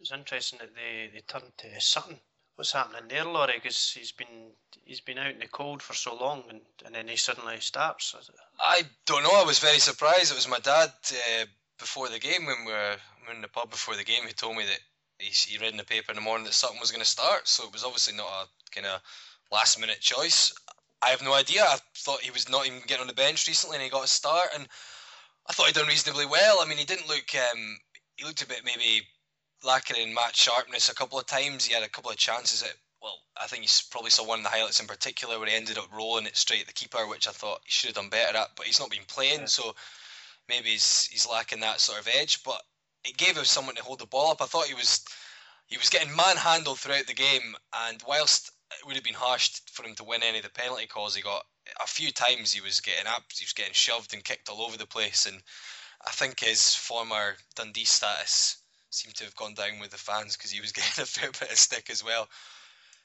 It's 0.02 0.10
interesting 0.10 0.58
that 0.58 0.74
they, 0.74 1.10
they 1.14 1.20
turned 1.20 1.52
to 1.58 1.80
Sutton. 1.80 2.18
What's 2.56 2.72
happening 2.72 3.04
there, 3.08 3.24
Laurie? 3.24 3.54
Because 3.54 3.92
he's 3.96 4.10
been 4.10 4.50
he's 4.84 5.00
been 5.00 5.16
out 5.16 5.30
in 5.30 5.38
the 5.38 5.46
cold 5.46 5.80
for 5.80 5.94
so 5.94 6.16
long, 6.16 6.42
and, 6.50 6.60
and 6.84 6.92
then 6.92 7.06
he 7.06 7.14
suddenly 7.14 7.60
starts. 7.60 8.12
I 8.58 8.82
don't 9.06 9.22
know. 9.22 9.30
I 9.32 9.44
was 9.44 9.60
very 9.60 9.78
surprised. 9.78 10.32
It 10.32 10.34
was 10.34 10.48
my 10.48 10.58
dad 10.58 10.90
uh, 11.12 11.44
before 11.78 12.08
the 12.08 12.18
game 12.18 12.46
when 12.46 12.66
we 12.66 12.72
were, 12.72 12.96
we 13.20 13.28
were 13.28 13.34
in 13.34 13.42
the 13.42 13.48
pub 13.48 13.70
before 13.70 13.94
the 13.94 14.02
game. 14.02 14.26
He 14.26 14.32
told 14.32 14.56
me 14.56 14.64
that 14.64 14.80
he, 15.20 15.26
he 15.26 15.58
read 15.58 15.70
in 15.70 15.76
the 15.76 15.84
paper 15.84 16.10
in 16.10 16.16
the 16.16 16.20
morning 16.20 16.46
that 16.46 16.54
Sutton 16.54 16.80
was 16.80 16.90
going 16.90 17.04
to 17.04 17.08
start, 17.08 17.46
so 17.46 17.64
it 17.64 17.72
was 17.72 17.84
obviously 17.84 18.16
not 18.16 18.26
a 18.26 18.46
kind 18.74 18.88
of 18.88 19.00
last 19.52 19.78
minute 19.78 20.00
choice. 20.00 20.52
I 21.00 21.10
have 21.10 21.22
no 21.22 21.32
idea. 21.32 21.62
I 21.62 21.78
thought 21.96 22.22
he 22.22 22.32
was 22.32 22.48
not 22.48 22.66
even 22.66 22.80
getting 22.88 23.02
on 23.02 23.06
the 23.06 23.14
bench 23.14 23.46
recently, 23.46 23.76
and 23.76 23.84
he 23.84 23.88
got 23.88 24.04
a 24.04 24.08
start, 24.08 24.48
and 24.56 24.66
I 25.46 25.52
thought 25.52 25.66
he'd 25.66 25.76
done 25.76 25.86
reasonably 25.86 26.26
well. 26.26 26.58
I 26.60 26.66
mean, 26.66 26.78
he 26.78 26.84
didn't 26.84 27.08
look. 27.08 27.32
Um, 27.36 27.78
he 28.16 28.24
looked 28.24 28.42
a 28.42 28.48
bit 28.48 28.62
maybe 28.64 29.06
lacking 29.64 29.96
in 29.96 30.14
match 30.14 30.36
sharpness 30.36 30.88
a 30.88 30.94
couple 30.94 31.18
of 31.18 31.26
times. 31.26 31.64
He 31.64 31.74
had 31.74 31.82
a 31.82 31.88
couple 31.88 32.10
of 32.10 32.16
chances 32.16 32.62
at. 32.62 32.74
Well, 33.00 33.18
I 33.36 33.46
think 33.46 33.64
you 33.64 33.68
probably 33.90 34.10
saw 34.10 34.24
one 34.24 34.38
of 34.38 34.44
the 34.44 34.50
highlights 34.50 34.78
in 34.78 34.86
particular 34.86 35.38
where 35.38 35.48
he 35.48 35.56
ended 35.56 35.76
up 35.76 35.92
rolling 35.92 36.26
it 36.26 36.36
straight 36.36 36.60
at 36.60 36.66
the 36.68 36.72
keeper, 36.72 37.06
which 37.06 37.26
I 37.26 37.32
thought 37.32 37.62
he 37.64 37.70
should 37.70 37.88
have 37.88 37.96
done 37.96 38.10
better 38.10 38.36
at. 38.36 38.50
But 38.56 38.66
he's 38.66 38.78
not 38.78 38.90
been 38.90 39.00
playing, 39.08 39.40
yeah. 39.40 39.46
so 39.46 39.74
maybe 40.48 40.70
he's 40.70 41.06
he's 41.06 41.28
lacking 41.28 41.60
that 41.60 41.80
sort 41.80 42.00
of 42.00 42.08
edge. 42.14 42.42
But 42.44 42.62
it 43.04 43.16
gave 43.16 43.36
him 43.36 43.44
someone 43.44 43.74
to 43.74 43.82
hold 43.82 43.98
the 43.98 44.06
ball 44.06 44.30
up. 44.30 44.42
I 44.42 44.46
thought 44.46 44.66
he 44.66 44.74
was 44.74 45.04
he 45.66 45.78
was 45.78 45.90
getting 45.90 46.14
manhandled 46.14 46.78
throughout 46.78 47.06
the 47.06 47.14
game, 47.14 47.56
and 47.88 48.02
whilst 48.06 48.52
it 48.78 48.86
would 48.86 48.94
have 48.94 49.04
been 49.04 49.14
harsh 49.14 49.60
for 49.72 49.84
him 49.84 49.94
to 49.96 50.04
win 50.04 50.22
any 50.22 50.38
of 50.38 50.44
the 50.44 50.50
penalty 50.50 50.86
calls, 50.86 51.14
he 51.14 51.22
got 51.22 51.44
a 51.82 51.86
few 51.86 52.10
times 52.10 52.52
he 52.52 52.60
was 52.60 52.80
getting 52.80 53.06
up, 53.06 53.24
he 53.32 53.44
was 53.44 53.52
getting 53.52 53.72
shoved 53.72 54.14
and 54.14 54.24
kicked 54.24 54.48
all 54.48 54.62
over 54.62 54.76
the 54.76 54.86
place, 54.86 55.26
and 55.26 55.42
I 56.06 56.10
think 56.10 56.40
his 56.40 56.74
former 56.74 57.36
Dundee 57.54 57.84
status 57.84 58.61
seemed 58.94 59.14
to 59.16 59.24
have 59.24 59.36
gone 59.36 59.54
down 59.54 59.80
with 59.80 59.90
the 59.90 59.98
fans 59.98 60.36
because 60.36 60.50
he 60.50 60.60
was 60.60 60.72
getting 60.78 61.02
a 61.02 61.06
fair 61.06 61.30
bit 61.30 61.50
of 61.50 61.58
stick 61.58 61.90
as 61.90 62.04
well. 62.04 62.28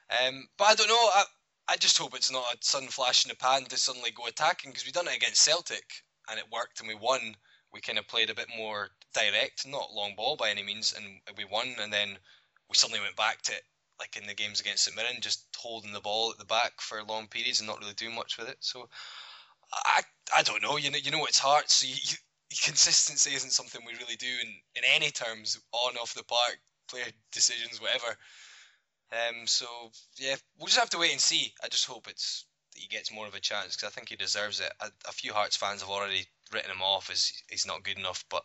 Um, 0.10 0.47
but 0.58 0.65
I 0.65 0.76
don't 0.76 0.88
know. 0.88 0.95
I, 0.95 1.23
I 1.69 1.76
just 1.76 1.97
hope 1.97 2.15
it's 2.15 2.32
not 2.32 2.54
a 2.54 2.58
sudden 2.62 2.88
flash 2.89 3.26
in 3.26 3.30
the 3.30 3.36
pan 3.36 3.65
to 3.65 3.78
suddenly 3.78 4.12
go 4.12 4.26
attacking 4.28 4.71
because 4.71 4.86
we've 4.86 4.93
done 4.93 5.08
it 5.08 5.15
against 5.15 5.43
Celtic 5.43 5.84
and 6.30 6.39
it 6.39 6.45
worked 6.52 6.80
and 6.80 6.88
we 6.88 6.95
won. 6.95 7.36
We 7.73 7.82
kind 7.82 8.00
of 8.00 8.08
played 8.08 8.30
a 8.30 8.36
bit 8.36 8.47
more 8.58 8.89
direct, 9.13 9.67
not 9.67 9.93
long 9.93 10.15
ball 10.15 10.38
by 10.38 10.50
any 10.50 10.63
means, 10.63 10.93
and 10.93 11.06
we 11.38 11.45
won. 11.45 11.76
And 11.82 11.91
then 11.91 12.17
we 12.69 12.76
suddenly 12.76 13.02
went 13.02 13.17
back 13.17 13.41
to 13.43 13.54
it, 13.54 13.63
like 14.00 14.15
in 14.15 14.26
the 14.26 14.34
games 14.34 14.62
against 14.62 14.86
St 14.86 14.95
Mirren, 14.95 15.21
just 15.21 15.45
holding 15.58 15.91
the 15.91 16.00
ball 16.00 16.32
at 16.32 16.38
the 16.38 16.45
back 16.45 16.80
for 16.80 17.04
long 17.04 17.28
periods 17.28 17.60
and 17.60 17.67
not 17.67 17.80
really 17.80 17.93
doing 17.93 18.15
much 18.15 18.38
with 18.38 18.47
it. 18.47 18.58
So 18.62 18.88
I 19.73 20.02
I 20.36 20.43
don't 20.43 20.62
know. 20.62 20.78
You 20.78 20.91
know 20.91 20.97
you 20.97 21.12
know 21.12 21.26
it's 21.26 21.39
hard. 21.39 21.69
So 21.69 21.88
you, 21.88 21.95
you, 22.02 22.17
consistency 22.56 23.34
isn't 23.36 23.52
something 23.52 23.82
we 23.86 23.94
really 23.94 24.16
do 24.16 24.28
in 24.42 24.50
in 24.76 24.84
any 24.86 25.12
terms 25.12 25.60
on 25.72 25.98
off 25.98 26.14
the 26.14 26.24
park, 26.24 26.60
player 26.88 27.06
decisions, 27.32 27.82
whatever. 27.82 28.18
Um. 29.12 29.48
So 29.48 29.66
yeah, 30.18 30.36
we'll 30.58 30.68
just 30.68 30.80
have 30.80 30.90
to 30.92 31.00
wait 31.00 31.12
and 31.12 31.22
see. 31.22 31.54
I 31.64 31.68
just 31.68 31.86
hope 31.86 32.08
it's 32.08 32.46
he 32.76 32.88
gets 32.88 33.12
more 33.12 33.28
of 33.28 33.34
a 33.34 33.40
chance 33.40 33.76
because 33.76 33.88
I 33.88 33.92
think 33.92 34.10
he 34.10 34.16
deserves 34.16 34.60
it. 34.60 34.72
A, 34.82 34.92
a, 35.08 35.12
few 35.12 35.34
Hearts 35.34 35.58
fans 35.58 35.82
have 35.82 35.90
already 35.90 36.28
written 36.54 36.70
him 36.70 36.82
off 36.82 37.10
as 37.10 37.32
he's 37.50 37.66
not 37.66 37.84
good 37.84 37.98
enough, 37.98 38.24
but 38.30 38.44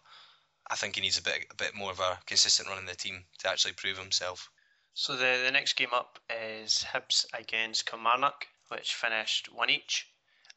I 0.70 0.74
think 0.74 0.94
he 0.94 1.02
needs 1.02 1.18
a 1.18 1.22
bit 1.22 1.46
a 1.50 1.54
bit 1.54 1.74
more 1.74 1.90
of 1.90 2.00
a 2.00 2.18
consistent 2.26 2.68
run 2.68 2.78
in 2.78 2.86
the 2.86 2.94
team 2.94 3.24
to 3.38 3.48
actually 3.48 3.74
prove 3.74 3.98
himself. 3.98 4.50
So 4.94 5.16
the 5.16 5.42
the 5.44 5.50
next 5.50 5.74
game 5.74 5.92
up 5.92 6.18
is 6.30 6.84
Hibs 6.92 7.26
against 7.34 7.86
Kilmarnock, 7.86 8.46
which 8.68 8.94
finished 8.94 9.52
one 9.52 9.70
each. 9.70 10.11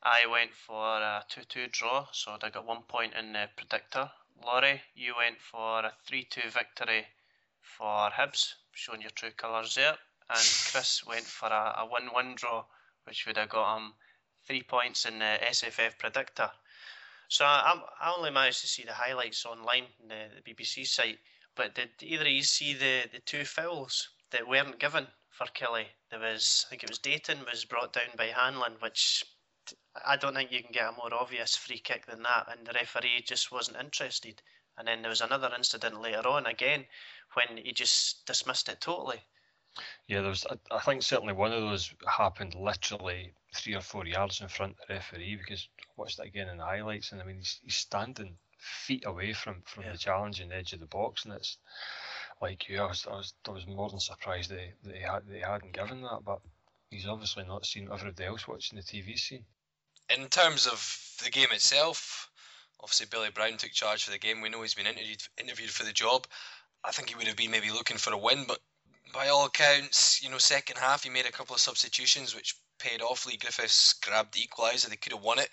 I 0.07 0.27
went 0.27 0.53
for 0.53 1.01
a 1.01 1.25
2 1.29 1.45
2 1.45 1.67
draw, 1.69 2.07
so 2.11 2.37
I 2.39 2.49
got 2.51 2.63
one 2.63 2.83
point 2.83 3.15
in 3.15 3.33
the 3.33 3.49
predictor. 3.57 4.11
Laurie, 4.39 4.83
you 4.93 5.15
went 5.15 5.41
for 5.41 5.79
a 5.79 5.93
3 6.05 6.25
2 6.25 6.51
victory 6.51 7.07
for 7.59 8.11
Hibs, 8.11 8.53
showing 8.71 9.01
your 9.01 9.09
true 9.09 9.31
colours 9.31 9.73
there. 9.73 9.97
And 10.29 10.47
Chris 10.71 11.03
went 11.07 11.25
for 11.25 11.47
a 11.47 11.87
1 11.89 12.13
1 12.13 12.35
draw, 12.35 12.65
which 13.05 13.25
would 13.25 13.37
have 13.37 13.49
got 13.49 13.77
him 13.77 13.95
three 14.45 14.61
points 14.61 15.05
in 15.05 15.17
the 15.17 15.39
SFF 15.41 15.97
predictor. 15.97 16.51
So 17.27 17.43
I, 17.43 17.81
I 17.99 18.13
only 18.15 18.29
managed 18.29 18.61
to 18.61 18.67
see 18.67 18.83
the 18.83 18.93
highlights 18.93 19.43
online 19.43 19.87
on 20.03 20.09
the, 20.09 20.29
the 20.35 20.53
BBC 20.53 20.85
site. 20.85 21.17
But 21.55 21.73
did 21.73 21.89
either 22.03 22.25
of 22.25 22.31
you 22.31 22.43
see 22.43 22.75
the, 22.75 23.09
the 23.11 23.21
two 23.21 23.43
fouls 23.43 24.09
that 24.29 24.47
weren't 24.47 24.77
given 24.77 25.07
for 25.31 25.47
Killie? 25.47 25.87
There 26.11 26.19
was, 26.19 26.63
I 26.67 26.69
think 26.69 26.83
it 26.83 26.89
was 26.91 26.99
Dayton 26.99 27.39
was 27.49 27.65
brought 27.65 27.93
down 27.93 28.15
by 28.15 28.27
Hanlon, 28.27 28.75
which 28.81 29.23
I 30.05 30.17
don't 30.17 30.35
think 30.35 30.51
you 30.51 30.61
can 30.61 30.71
get 30.71 30.89
a 30.89 30.91
more 30.91 31.13
obvious 31.13 31.55
free 31.55 31.79
kick 31.79 32.05
than 32.05 32.23
that, 32.23 32.47
and 32.51 32.67
the 32.67 32.73
referee 32.73 33.23
just 33.25 33.51
wasn't 33.51 33.77
interested. 33.77 34.41
And 34.77 34.87
then 34.87 35.01
there 35.01 35.09
was 35.09 35.21
another 35.21 35.51
incident 35.55 36.01
later 36.01 36.27
on 36.27 36.45
again 36.45 36.85
when 37.33 37.57
he 37.57 37.71
just 37.71 38.25
dismissed 38.25 38.67
it 38.67 38.81
totally. 38.81 39.23
Yeah, 40.07 40.21
there 40.21 40.29
was. 40.29 40.45
I 40.71 40.79
think 40.79 41.03
certainly 41.03 41.33
one 41.33 41.51
of 41.51 41.61
those 41.61 41.93
happened 42.07 42.55
literally 42.55 43.33
three 43.53 43.75
or 43.75 43.81
four 43.81 44.05
yards 44.05 44.41
in 44.41 44.47
front 44.47 44.73
of 44.73 44.87
the 44.87 44.93
referee 44.95 45.37
because 45.37 45.67
I 45.79 45.83
watched 45.95 46.17
that 46.17 46.27
again 46.27 46.49
in 46.49 46.57
the 46.57 46.65
highlights, 46.65 47.11
and 47.11 47.21
I 47.21 47.25
mean 47.25 47.37
he's, 47.37 47.59
he's 47.63 47.75
standing 47.75 48.37
feet 48.57 49.05
away 49.05 49.33
from 49.33 49.61
from 49.65 49.83
yeah. 49.83 49.93
the 49.93 49.97
challenging 49.97 50.51
edge 50.51 50.73
of 50.73 50.79
the 50.79 50.85
box, 50.85 51.25
and 51.25 51.33
it's 51.33 51.57
like 52.41 52.67
you. 52.69 52.81
I 52.81 52.87
was 52.87 53.07
I 53.07 53.15
was, 53.15 53.33
I 53.47 53.51
was 53.51 53.67
more 53.67 53.89
than 53.89 53.99
surprised 53.99 54.51
that, 54.51 54.59
that, 54.83 54.95
he 54.95 55.01
had, 55.01 55.27
that 55.27 55.35
he 55.35 55.41
hadn't 55.41 55.73
given 55.73 56.01
that, 56.01 56.21
but 56.25 56.39
he's 56.89 57.07
obviously 57.07 57.45
not 57.45 57.65
seen 57.65 57.89
everybody 57.91 58.25
else 58.25 58.47
watching 58.47 58.77
the 58.77 58.83
TV 58.83 59.17
scene 59.17 59.45
in 60.09 60.27
terms 60.27 60.67
of 60.67 60.79
the 61.23 61.29
game 61.29 61.47
itself, 61.51 62.29
obviously 62.81 63.07
Billy 63.09 63.29
Brown 63.31 63.57
took 63.57 63.71
charge 63.71 64.03
for 64.03 64.11
the 64.11 64.19
game. 64.19 64.41
We 64.41 64.49
know 64.49 64.61
he's 64.61 64.73
been 64.73 64.87
interviewed 64.87 65.23
interviewed 65.37 65.71
for 65.71 65.83
the 65.83 65.93
job. 65.93 66.27
I 66.83 66.91
think 66.91 67.09
he 67.09 67.15
would 67.15 67.27
have 67.27 67.37
been 67.37 67.51
maybe 67.51 67.71
looking 67.71 67.97
for 67.97 68.13
a 68.13 68.17
win, 68.17 68.45
but 68.47 68.59
by 69.13 69.29
all 69.29 69.45
accounts, 69.45 70.21
you 70.21 70.29
know, 70.29 70.37
second 70.37 70.77
half 70.77 71.03
he 71.03 71.09
made 71.09 71.25
a 71.25 71.31
couple 71.31 71.55
of 71.55 71.61
substitutions 71.61 72.35
which 72.35 72.55
paid 72.79 73.01
off. 73.01 73.25
Leigh 73.25 73.37
Griffiths 73.37 73.93
grabbed 73.93 74.33
the 74.33 74.47
equaliser; 74.47 74.89
they 74.89 74.95
could 74.95 75.13
have 75.13 75.23
won 75.23 75.39
it. 75.39 75.49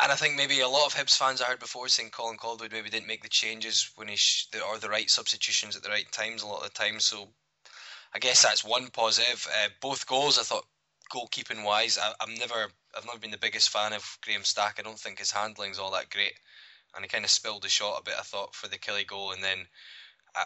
And 0.00 0.12
I 0.12 0.16
think 0.16 0.36
maybe 0.36 0.60
a 0.60 0.68
lot 0.68 0.86
of 0.86 0.94
Hibs 0.94 1.16
fans 1.16 1.40
I 1.40 1.46
heard 1.46 1.58
before 1.58 1.88
saying 1.88 2.10
Colin 2.10 2.36
Calderwood 2.36 2.72
maybe 2.72 2.90
didn't 2.90 3.06
make 3.06 3.22
the 3.22 3.28
changes 3.28 3.90
when 3.96 4.08
he 4.08 4.16
sh- 4.16 4.48
or 4.68 4.78
the 4.78 4.90
right 4.90 5.08
substitutions 5.08 5.76
at 5.76 5.82
the 5.82 5.88
right 5.88 6.10
times 6.12 6.42
a 6.42 6.46
lot 6.46 6.58
of 6.58 6.64
the 6.64 6.78
time. 6.78 7.00
So 7.00 7.28
I 8.14 8.18
guess 8.18 8.42
that's 8.42 8.64
one 8.64 8.88
positive. 8.88 9.46
Uh, 9.50 9.68
both 9.80 10.06
goals 10.06 10.38
I 10.38 10.42
thought 10.42 10.66
goalkeeping 11.10 11.64
wise, 11.64 11.98
I, 11.98 12.12
am 12.22 12.34
never 12.34 12.70
I've 12.96 13.06
never 13.06 13.18
been 13.18 13.30
the 13.30 13.38
biggest 13.38 13.70
fan 13.70 13.92
of 13.92 14.18
Graham 14.22 14.44
Stack. 14.44 14.76
I 14.78 14.82
don't 14.82 14.98
think 14.98 15.18
his 15.18 15.30
handling's 15.30 15.78
all 15.78 15.92
that 15.92 16.10
great, 16.10 16.34
and 16.94 17.04
he 17.04 17.08
kind 17.08 17.24
of 17.24 17.30
spilled 17.30 17.62
the 17.62 17.68
shot 17.68 18.00
a 18.00 18.04
bit. 18.04 18.14
I 18.18 18.22
thought 18.22 18.54
for 18.54 18.68
the 18.68 18.78
Killie 18.78 19.06
goal, 19.06 19.32
and 19.32 19.42
then 19.42 19.66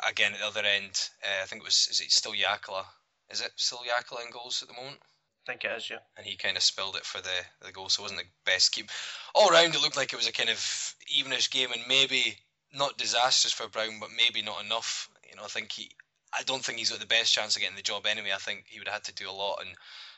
again 0.09 0.32
at 0.32 0.40
the 0.40 0.46
other 0.46 0.62
end, 0.62 1.00
uh, 1.22 1.42
I 1.42 1.46
think 1.46 1.62
it 1.62 1.64
was 1.64 1.88
is 1.90 2.00
it 2.00 2.11
still 2.11 2.32
Jaakkola? 2.32 2.85
Is 3.30 3.40
it 3.40 3.52
still 3.56 3.78
Jaakkola 3.78 4.24
in 4.24 4.32
goals 4.32 4.62
at 4.62 4.68
the 4.68 4.74
moment? 4.74 4.98
I 5.46 5.52
think 5.52 5.64
it 5.64 5.76
is, 5.76 5.90
yeah. 5.90 5.98
And 6.16 6.26
he 6.26 6.37
kind 6.37 6.56
of 6.56 6.62
spilled 6.62 6.96
it 6.96 7.04
for 7.04 7.20
the 7.20 7.44
the 7.64 7.72
goal, 7.72 7.88
so 7.88 8.02
it 8.02 8.04
wasn't 8.04 8.20
the 8.20 8.50
best 8.50 8.72
keep. 8.72 8.90
All 9.35 9.50
round, 9.50 9.74
it 9.74 9.82
looked 9.82 9.96
like 9.96 10.12
it 10.12 10.16
was 10.16 10.28
a 10.28 10.32
kind 10.32 10.50
of 10.50 10.59
evenish 10.59 11.50
game, 11.50 11.72
and 11.72 11.82
maybe 11.88 12.38
not 12.72 12.98
disastrous 12.98 13.52
for 13.52 13.68
Brown, 13.68 14.00
but 14.00 14.11
maybe 14.16 14.42
not 14.42 14.64
enough. 14.64 15.09
You 15.28 15.37
know, 15.37 15.44
I 15.44 15.48
think 15.48 15.72
he. 15.72 15.90
I 16.37 16.42
don't 16.42 16.64
think 16.64 16.78
he's 16.78 16.90
got 16.90 17.00
the 17.00 17.06
best 17.06 17.32
chance 17.32 17.56
of 17.56 17.62
getting 17.62 17.76
the 17.76 17.82
job 17.82 18.06
anyway. 18.06 18.32
I 18.35 18.38
think 18.38 18.64
he 18.66 18.78
would 18.78 18.88
have 18.88 18.94
had 18.94 19.04
to 19.04 19.14
do 19.14 19.30
a 19.30 19.32
lot, 19.32 19.61
and 19.61 19.70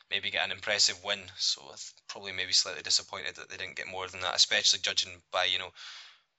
maybe 0.09 0.31
get 0.31 0.45
an 0.45 0.51
impressive 0.51 1.03
win. 1.03 1.19
So 1.37 1.61
probably 2.07 2.31
maybe 2.31 2.53
slightly 2.53 2.81
disappointed 2.81 3.35
that 3.35 3.49
they 3.49 3.57
didn't 3.57 3.75
get 3.75 3.87
more 3.87 4.07
than 4.07 4.21
that, 4.21 4.35
especially 4.35 4.79
judging 4.79 5.21
by 5.31 5.45
you 5.45 5.59
know 5.59 5.71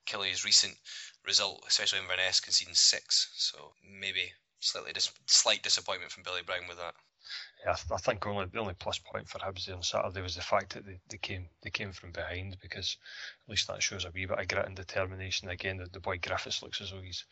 Killie's 0.07 0.45
recent 0.45 0.77
result, 1.25 1.65
especially 1.69 2.01
Inverness 2.01 2.41
conceding 2.41 2.75
six. 2.75 3.31
So 3.35 3.73
maybe 3.85 4.33
slightly 4.61 4.93
dis- 4.93 5.13
slight 5.27 5.63
disappointment 5.63 6.13
from 6.13 6.23
Billy 6.23 6.43
Brown 6.43 6.69
with 6.69 6.79
that. 6.79 6.95
Yeah, 7.65 7.77
I 7.93 7.99
think 7.99 8.27
only 8.27 8.47
the 8.47 8.59
only 8.59 8.75
plus 8.75 8.99
point 8.99 9.29
for 9.29 9.39
Hibs 9.39 9.73
on 9.73 9.83
Saturday 9.83 10.23
was 10.23 10.35
the 10.35 10.43
fact 10.43 10.73
that 10.75 10.87
they, 10.87 10.99
they 11.09 11.19
came 11.19 11.49
they 11.63 11.71
came 11.71 11.93
from 11.93 12.13
behind 12.13 12.57
because 12.61 12.97
at 13.47 13.51
least 13.51 13.69
that 13.69 13.83
shows 13.83 14.05
a 14.05 14.11
wee 14.11 14.25
bit 14.25 14.39
of 14.39 14.49
grit 14.49 14.67
and 14.67 14.75
determination. 14.75 15.49
Again, 15.49 15.77
the, 15.77 15.87
the 15.87 16.01
boy 16.01 16.19
Griffiths 16.19 16.63
looks 16.63 16.81
as 16.81 16.91
though 16.91 17.03
he's 17.03 17.25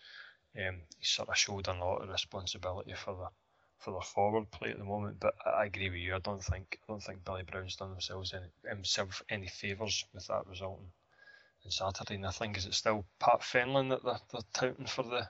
um, 0.57 0.83
he's 0.98 1.09
sort 1.09 1.29
of 1.31 1.37
showed 1.37 1.66
a 1.66 1.72
lot 1.72 2.03
of 2.03 2.11
responsibility 2.11 2.92
for 2.94 3.14
the 3.14 3.29
for 3.79 3.93
their 3.93 4.03
forward 4.03 4.51
play 4.51 4.71
at 4.71 4.79
the 4.79 4.85
moment. 4.85 5.19
But 5.21 5.35
I 5.47 5.67
agree 5.67 5.91
with 5.91 6.01
you. 6.01 6.14
I 6.14 6.19
don't 6.19 6.43
think 6.43 6.79
I 6.83 6.93
don't 6.93 7.03
think 7.03 7.25
Billy 7.25 7.43
Brown's 7.43 7.77
done 7.77 7.91
themselves 7.91 8.35
any, 8.35 8.47
himself 8.69 9.23
any 9.29 9.47
favours 9.47 10.05
with 10.12 10.27
that 10.27 10.47
result 10.47 10.81
on, 10.81 11.71
Saturday. 11.71 12.14
And 12.14 12.27
I 12.27 12.31
think 12.31 12.57
is 12.57 12.67
it 12.67 12.75
still 12.75 13.05
Pat 13.19 13.41
Fenlon 13.41 13.91
that 13.91 14.03
they're, 14.03 14.21
they're 14.33 14.41
touting 14.53 14.87
for 14.87 15.03
the 15.03 15.29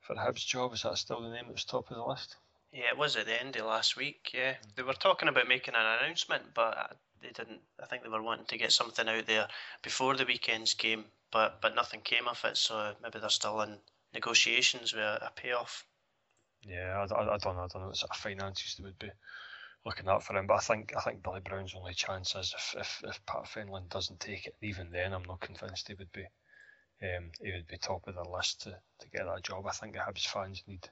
for 0.00 0.14
Hibs 0.14 0.44
job? 0.44 0.74
Is 0.74 0.82
that 0.82 0.98
still 0.98 1.22
the 1.22 1.30
name 1.30 1.46
that's 1.48 1.64
top 1.64 1.90
of 1.90 1.96
the 1.96 2.04
list? 2.04 2.36
Yeah, 2.72 2.88
it 2.92 2.98
was 2.98 3.16
at 3.16 3.26
the 3.26 3.40
end 3.40 3.56
of 3.56 3.66
last 3.66 3.96
week. 3.96 4.30
Yeah, 4.32 4.54
they 4.76 4.82
were 4.82 4.92
talking 4.92 5.28
about 5.28 5.48
making 5.48 5.74
an 5.74 5.86
announcement, 5.86 6.54
but 6.54 6.78
uh, 6.78 6.94
they 7.20 7.30
didn't. 7.30 7.60
I 7.82 7.86
think 7.86 8.02
they 8.02 8.08
were 8.08 8.22
wanting 8.22 8.46
to 8.46 8.58
get 8.58 8.72
something 8.72 9.08
out 9.08 9.26
there 9.26 9.48
before 9.82 10.16
the 10.16 10.24
weekend's 10.24 10.74
game, 10.74 11.04
but 11.30 11.60
but 11.60 11.74
nothing 11.74 12.00
came 12.00 12.28
of 12.28 12.44
it. 12.44 12.56
So 12.56 12.94
maybe 13.02 13.18
they're 13.18 13.28
still 13.28 13.60
in 13.62 13.78
negotiations 14.14 14.92
with 14.92 15.02
a 15.02 15.30
payoff. 15.34 15.84
Yeah, 16.62 17.06
I, 17.10 17.14
I, 17.14 17.34
I 17.34 17.38
don't 17.38 17.56
know. 17.56 17.62
I 17.62 17.68
don't 17.68 17.82
know 17.82 17.88
what 17.88 17.96
sort 17.96 18.10
of 18.10 18.16
finances 18.16 18.76
they 18.76 18.84
would 18.84 18.98
be 18.98 19.10
looking 19.84 20.08
at 20.08 20.22
for 20.22 20.36
him. 20.36 20.46
But 20.46 20.54
I 20.54 20.60
think 20.60 20.92
I 20.96 21.00
think 21.00 21.22
Billy 21.22 21.40
Brown's 21.40 21.74
only 21.74 21.94
chance 21.94 22.34
is 22.34 22.54
if, 22.56 22.80
if, 22.80 23.02
if 23.04 23.26
Pat 23.26 23.44
Fenlon 23.44 23.88
doesn't 23.88 24.20
take 24.20 24.46
it. 24.46 24.54
Even 24.62 24.90
then, 24.90 25.12
I'm 25.12 25.24
not 25.24 25.40
convinced 25.40 25.88
he 25.88 25.94
would 25.94 26.12
be 26.12 26.26
um, 27.02 27.30
he 27.42 27.52
would 27.52 27.66
be 27.66 27.78
top 27.78 28.06
of 28.06 28.14
the 28.14 28.28
list 28.28 28.62
to, 28.62 28.70
to 28.70 29.08
get 29.10 29.24
that 29.24 29.42
job. 29.42 29.66
I 29.66 29.72
think 29.72 29.94
the 29.94 30.00
Hibs 30.00 30.26
fans 30.26 30.62
need 30.66 30.88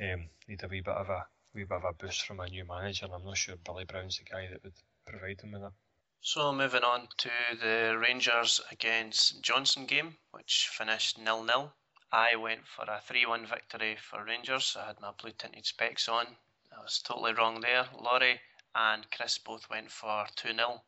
um, 0.00 0.28
need 0.48 0.62
a 0.62 0.68
wee 0.68 0.80
bit 0.80 0.94
of 0.94 1.08
a 1.08 1.26
wee 1.54 1.64
bit 1.64 1.76
of 1.76 1.84
a 1.84 1.92
boost 1.92 2.26
from 2.26 2.40
a 2.40 2.48
new 2.48 2.64
manager, 2.64 3.06
and 3.06 3.14
I'm 3.14 3.24
not 3.24 3.36
sure 3.36 3.56
Billy 3.64 3.84
Brown's 3.84 4.18
the 4.18 4.24
guy 4.24 4.48
that 4.50 4.62
would 4.62 4.74
provide 5.06 5.38
them 5.38 5.52
with 5.52 5.62
that. 5.62 5.72
So 6.20 6.52
moving 6.52 6.84
on 6.84 7.08
to 7.18 7.30
the 7.60 7.98
Rangers 7.98 8.60
against 8.70 9.42
Johnstone 9.42 9.86
game, 9.86 10.16
which 10.30 10.70
finished 10.72 11.18
nil 11.18 11.42
nil. 11.44 11.74
I 12.16 12.36
went 12.36 12.64
for 12.68 12.84
a 12.84 13.00
3 13.00 13.26
1 13.26 13.44
victory 13.44 13.96
for 13.96 14.22
Rangers. 14.22 14.76
I 14.80 14.86
had 14.86 15.00
my 15.00 15.10
blue 15.10 15.32
tinted 15.32 15.66
specs 15.66 16.08
on. 16.08 16.36
I 16.70 16.80
was 16.80 17.00
totally 17.00 17.32
wrong 17.32 17.60
there. 17.60 17.88
Laurie 17.92 18.40
and 18.72 19.10
Chris 19.10 19.38
both 19.38 19.68
went 19.68 19.90
for 19.90 20.24
2 20.36 20.54
0. 20.54 20.84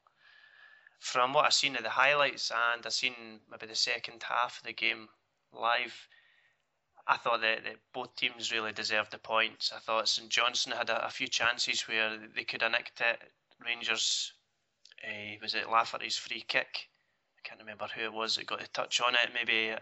From 1.01 1.33
what 1.33 1.47
I've 1.47 1.53
seen 1.53 1.75
of 1.75 1.83
the 1.83 1.91
highlights 1.91 2.53
and 2.53 2.87
I've 2.87 2.93
seen 2.93 3.41
maybe 3.51 3.67
the 3.67 3.75
second 3.75 4.23
half 4.23 4.59
of 4.59 4.67
the 4.67 4.73
game 4.73 5.09
live, 5.53 6.07
I 7.09 7.17
thought 7.17 7.41
that, 7.41 7.65
that 7.65 7.93
both 7.93 8.15
teams 8.15 8.53
really 8.53 8.73
deserved 8.73 9.11
the 9.11 9.19
points. 9.19 9.73
I 9.73 9.81
thought 9.81 10.09
St 10.09 10.31
Johnstone 10.31 10.77
had 10.77 10.91
a, 10.91 11.07
a, 11.07 11.11
few 11.11 11.27
chances 11.27 11.89
where 11.89 12.19
they 12.37 12.45
could 12.45 12.63
have 12.63 12.71
nicked 12.71 13.01
it. 13.01 13.33
Rangers, 13.59 14.33
uh, 15.05 15.39
was 15.43 15.57
it 15.57 15.69
Lafferty's 15.69 16.17
free 16.17 16.45
kick? 16.47 16.89
I 17.37 17.49
can't 17.49 17.59
remember 17.59 17.89
who 17.93 18.03
it 18.03 18.13
was 18.13 18.37
that 18.37 18.47
got 18.47 18.61
the 18.61 18.69
touch 18.69 19.01
on 19.01 19.17
it. 19.17 19.35
Maybe 19.35 19.75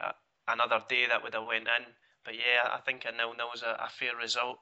another 0.48 0.83
day 0.88 1.07
that 1.09 1.22
would 1.22 1.35
have 1.35 1.46
went 1.46 1.68
in. 1.68 1.85
But 2.24 2.35
yeah, 2.35 2.68
I 2.72 2.78
think 2.78 3.04
a 3.04 3.12
nil 3.12 3.35
nil 3.37 3.48
was 3.52 3.62
a, 3.62 3.76
a 3.80 3.88
fair 3.88 4.16
result. 4.16 4.59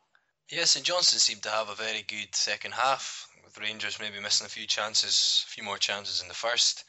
Yeah, 0.50 0.64
St 0.64 0.84
Johnstone 0.84 1.20
seemed 1.20 1.42
to 1.44 1.50
have 1.50 1.68
a 1.68 1.74
very 1.74 2.02
good 2.02 2.34
second 2.34 2.74
half, 2.74 3.28
with 3.44 3.58
Rangers 3.58 4.00
maybe 4.00 4.20
missing 4.20 4.46
a 4.46 4.50
few 4.50 4.66
chances, 4.66 5.44
a 5.46 5.50
few 5.50 5.62
more 5.62 5.78
chances 5.78 6.20
in 6.20 6.28
the 6.28 6.34
first. 6.34 6.84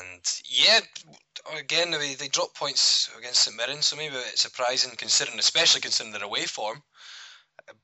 And 0.00 0.22
yeah, 0.48 0.80
again 1.56 1.90
they, 1.90 2.14
they 2.14 2.28
dropped 2.28 2.56
points 2.56 3.10
against 3.18 3.42
St 3.42 3.56
Mirren, 3.56 3.82
so 3.82 3.96
maybe 3.96 4.16
it's 4.16 4.40
surprising 4.40 4.92
considering, 4.96 5.38
especially 5.38 5.80
considering 5.80 6.12
their 6.12 6.24
away 6.24 6.44
form. 6.44 6.82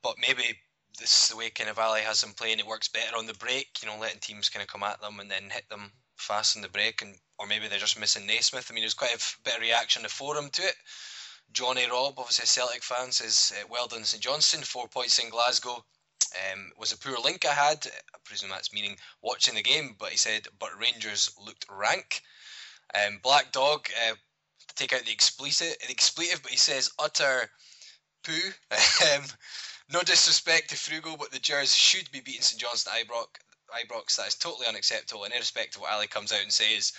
But 0.03 0.17
maybe 0.19 0.59
this 0.99 1.23
is 1.23 1.29
the 1.29 1.37
way 1.37 1.51
kind 1.51 1.71
of 1.71 1.79
Ali 1.79 2.01
has 2.01 2.21
them 2.21 2.33
playing. 2.33 2.59
It 2.59 2.67
works 2.67 2.89
better 2.89 3.17
on 3.17 3.27
the 3.27 3.35
break, 3.35 3.69
you 3.83 3.89
know, 3.89 3.99
letting 3.99 4.21
teams 4.21 4.49
kind 4.49 4.63
of 4.63 4.69
come 4.69 4.83
at 4.83 5.01
them 5.01 5.21
and 5.21 5.31
then 5.31 5.51
hit 5.51 5.69
them 5.69 5.93
fast 6.17 6.57
on 6.57 6.63
the 6.63 6.69
break, 6.69 7.03
and 7.03 7.17
or 7.43 7.47
maybe 7.49 7.67
they're 7.67 7.79
just 7.81 7.99
missing 7.99 8.25
Naismith. 8.25 8.69
I 8.71 8.73
mean, 8.73 8.85
there's 8.85 8.95
quite 8.95 9.13
a 9.13 9.39
bit 9.43 9.57
of 9.57 9.61
reaction 9.61 10.01
in 10.01 10.05
the 10.05 10.09
forum 10.09 10.49
to 10.51 10.63
it. 10.63 10.77
Johnny 11.53 11.85
Robb, 11.91 12.15
obviously 12.17 12.45
a 12.45 12.47
Celtic 12.47 12.85
fan, 12.85 13.11
says, 13.11 13.53
uh, 13.59 13.67
"Well 13.69 13.89
done, 13.89 14.05
St 14.05 14.23
Johnstone. 14.23 14.63
Four 14.63 14.87
points 14.87 15.19
in 15.19 15.29
Glasgow. 15.29 15.85
Um, 16.53 16.71
was 16.79 16.93
a 16.93 16.97
poor 16.97 17.19
link 17.19 17.45
I 17.45 17.53
had. 17.53 17.85
I 18.15 18.19
presume 18.25 18.51
that's 18.51 18.73
meaning 18.73 18.97
watching 19.23 19.57
the 19.57 19.63
game. 19.63 19.97
But 19.99 20.11
he 20.11 20.17
said, 20.17 20.47
but 20.61 20.79
Rangers 20.79 21.33
looked 21.45 21.67
rank. 21.69 22.23
Um, 22.95 23.19
Black 23.25 23.51
Dog, 23.51 23.89
uh, 24.07 24.15
take 24.77 24.93
out 24.93 25.05
the 25.05 25.13
explicit, 25.13 25.77
expletive, 25.91 26.43
but 26.43 26.53
he 26.53 26.57
says 26.57 26.93
utter 26.99 27.51
poo. 28.23 28.51
um, 29.15 29.25
no 29.93 30.01
disrespect 30.01 30.71
to 30.71 30.77
Frugal, 30.77 31.17
but 31.17 31.33
the 31.33 31.41
Gers 31.41 31.75
should 31.75 32.09
be 32.13 32.21
beating 32.21 32.43
St 32.43 32.61
Johnstone 32.61 32.95
Ibrox 32.95 33.27
Ibrox. 33.73 34.17
That 34.17 34.29
is 34.29 34.35
totally 34.35 34.67
unacceptable, 34.67 35.25
and 35.25 35.35
irrespective 35.35 35.77
of 35.77 35.83
what 35.83 35.93
Ali 35.93 36.07
comes 36.07 36.33
out 36.33 36.43
and 36.43 36.53
says, 36.53 36.93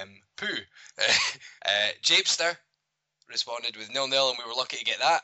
um, 0.00 0.10
poo. 0.36 0.46
uh, 0.98 1.88
Japester 2.02 2.56
responded 3.28 3.76
with 3.76 3.92
nil 3.92 4.08
nil, 4.08 4.30
and 4.30 4.38
we 4.38 4.48
were 4.48 4.56
lucky 4.56 4.78
to 4.78 4.84
get 4.84 5.00
that. 5.00 5.22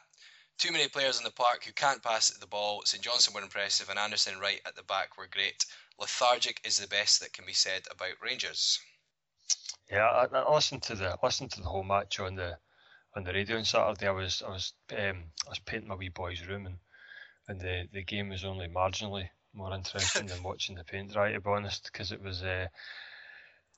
Too 0.59 0.73
many 0.73 0.89
players 0.89 1.19
in 1.19 1.25
the 1.25 1.31
park 1.31 1.65
who 1.65 1.73
can't 1.73 2.03
pass 2.03 2.31
the 2.31 2.47
ball. 2.47 2.83
St 2.85 3.03
Johnstone 3.03 3.35
were 3.35 3.43
impressive, 3.43 3.89
and 3.89 3.99
Anderson 3.99 4.39
right 4.39 4.61
at 4.67 4.77
the 4.77 4.83
back 4.83 5.17
were 5.17 5.27
great. 5.27 5.65
Lethargic 5.99 6.61
is 6.65 6.79
the 6.79 6.89
best 6.89 7.21
that 7.21 7.33
can 7.33 7.45
be 7.47 7.53
said 7.53 7.83
about 7.91 8.21
Rangers. 8.23 8.79
Yeah, 9.91 10.07
I, 10.07 10.27
I 10.33 10.55
listened 10.55 10.83
to 10.85 10.95
the 10.95 11.19
listened 11.23 11.53
to 11.53 11.61
the 11.61 11.69
whole 11.69 11.83
match 11.83 12.21
on 12.21 12.37
the 12.37 12.59
on 13.17 13.25
the 13.25 13.33
radio 13.33 13.59
on 13.59 13.65
Saturday. 13.65 14.07
I 14.07 14.13
was 14.13 14.43
I 14.47 14.51
was 14.51 14.73
um, 14.93 15.25
I 15.47 15.49
was 15.49 15.59
painting 15.59 15.89
my 15.89 15.95
wee 15.95 16.09
boy's 16.09 16.47
room, 16.47 16.67
and 16.67 16.77
and 17.49 17.61
the 17.61 17.89
the 17.93 18.03
game 18.03 18.29
was 18.29 18.45
only 18.45 18.69
marginally 18.69 19.29
more 19.55 19.75
interesting 19.75 20.27
than 20.27 20.43
watching 20.45 20.77
the 20.77 20.85
paint 20.85 21.13
dry. 21.13 21.33
To 21.33 21.41
be 21.41 21.51
honest, 21.51 21.85
because 21.85 22.13
it 22.13 22.23
was. 22.23 22.43
Uh, 22.43 22.69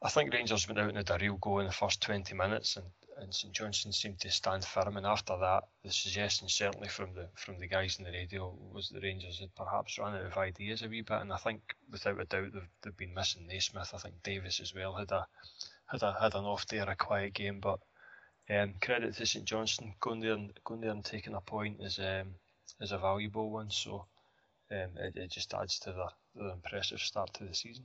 I 0.04 0.10
think 0.10 0.34
Rangers 0.34 0.68
went 0.68 0.78
out 0.78 0.88
and 0.88 0.98
had 0.98 1.10
a 1.10 1.18
real 1.18 1.36
go 1.36 1.58
in 1.60 1.66
the 1.66 1.72
first 1.72 2.02
20 2.02 2.34
minutes, 2.34 2.76
and 2.76 2.86
and 3.18 3.34
St 3.34 3.52
Johnstone 3.52 3.92
seemed 3.92 4.20
to 4.20 4.30
stand 4.30 4.64
firm. 4.64 4.96
And 4.96 5.06
after 5.06 5.36
that, 5.38 5.64
the 5.82 5.90
suggestion 5.90 6.48
certainly 6.48 6.88
from 6.88 7.14
the 7.14 7.28
from 7.34 7.58
the 7.58 7.66
guys 7.66 7.98
in 7.98 8.04
the 8.04 8.10
radio 8.10 8.54
was 8.72 8.88
the 8.88 9.00
Rangers 9.00 9.38
had 9.38 9.54
perhaps 9.54 9.98
run 9.98 10.14
out 10.14 10.26
of 10.26 10.36
ideas 10.36 10.82
a 10.82 10.88
wee 10.88 11.02
bit. 11.02 11.20
And 11.20 11.32
I 11.32 11.36
think 11.36 11.62
without 11.90 12.20
a 12.20 12.24
doubt 12.24 12.52
they've, 12.52 12.68
they've 12.82 12.96
been 12.96 13.14
missing 13.14 13.46
Naismith. 13.46 13.94
I 13.94 13.98
think 13.98 14.22
Davis 14.22 14.60
as 14.60 14.74
well 14.74 14.94
had 14.94 15.12
a 15.12 15.26
had 15.86 16.02
a 16.02 16.16
had 16.20 16.34
an 16.34 16.44
off 16.44 16.66
day 16.66 16.80
or 16.80 16.90
a 16.90 16.96
quiet 16.96 17.34
game. 17.34 17.60
But 17.60 17.80
um, 18.50 18.74
credit 18.80 19.14
to 19.14 19.26
St 19.26 19.44
Johnstone 19.44 19.94
going 20.00 20.20
there 20.20 20.32
and 20.32 20.52
going 20.64 20.80
there 20.80 20.90
and 20.90 21.04
taking 21.04 21.34
a 21.34 21.40
point 21.40 21.80
is 21.80 21.98
um, 21.98 22.34
is 22.80 22.92
a 22.92 22.98
valuable 22.98 23.50
one. 23.50 23.70
So 23.70 24.06
um, 24.70 24.98
it, 24.98 25.16
it 25.16 25.30
just 25.30 25.54
adds 25.54 25.78
to 25.80 25.92
the, 25.92 26.08
the 26.34 26.52
impressive 26.52 27.00
start 27.00 27.32
to 27.34 27.44
the 27.44 27.54
season. 27.54 27.84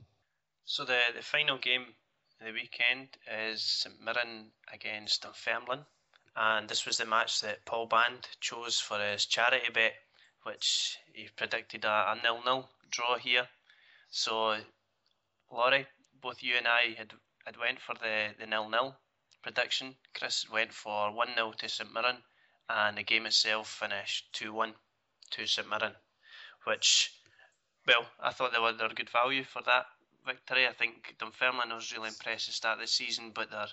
So 0.64 0.84
the 0.84 0.98
the 1.14 1.22
final 1.22 1.58
game 1.58 1.86
the 2.44 2.52
weekend 2.52 3.08
is 3.30 3.62
St 3.62 4.00
Mirren 4.02 4.50
against 4.72 5.22
Dunfermline, 5.22 5.84
and 6.34 6.68
this 6.68 6.86
was 6.86 6.96
the 6.96 7.04
match 7.04 7.42
that 7.42 7.66
Paul 7.66 7.86
Band 7.86 8.26
chose 8.40 8.80
for 8.80 8.98
his 8.98 9.26
charity 9.26 9.70
bet, 9.72 9.92
which 10.44 10.96
he 11.12 11.28
predicted 11.36 11.84
a, 11.84 12.18
nil-nil 12.22 12.70
draw 12.90 13.18
here. 13.18 13.46
So, 14.10 14.56
Laurie, 15.52 15.86
both 16.22 16.42
you 16.42 16.54
and 16.56 16.66
I 16.66 16.94
had, 16.96 17.12
had 17.44 17.58
went 17.58 17.78
for 17.78 17.94
the, 17.94 18.28
the 18.38 18.46
nil-nil 18.46 18.96
prediction. 19.42 19.96
Chris 20.14 20.48
went 20.50 20.72
for 20.72 21.10
1-0 21.10 21.54
to 21.56 21.68
St 21.68 21.92
Mirren, 21.92 22.22
and 22.70 22.96
the 22.96 23.02
game 23.02 23.26
itself 23.26 23.68
finished 23.68 24.32
2-1 24.32 24.72
to 25.32 25.46
St 25.46 25.68
Mirren, 25.68 25.92
which, 26.64 27.12
well, 27.86 28.06
I 28.18 28.32
thought 28.32 28.52
they 28.52 28.58
were, 28.58 28.72
they 28.72 28.84
were 28.84 28.94
good 28.94 29.10
value 29.10 29.44
for 29.44 29.60
that 29.66 29.86
victory. 30.26 30.66
I 30.66 30.72
think 30.72 31.14
Dunfermline 31.18 31.74
was 31.74 31.92
really 31.92 32.08
impressed 32.08 32.46
to 32.46 32.52
start 32.52 32.78
the 32.78 32.86
season, 32.86 33.32
but 33.34 33.50
they're 33.50 33.68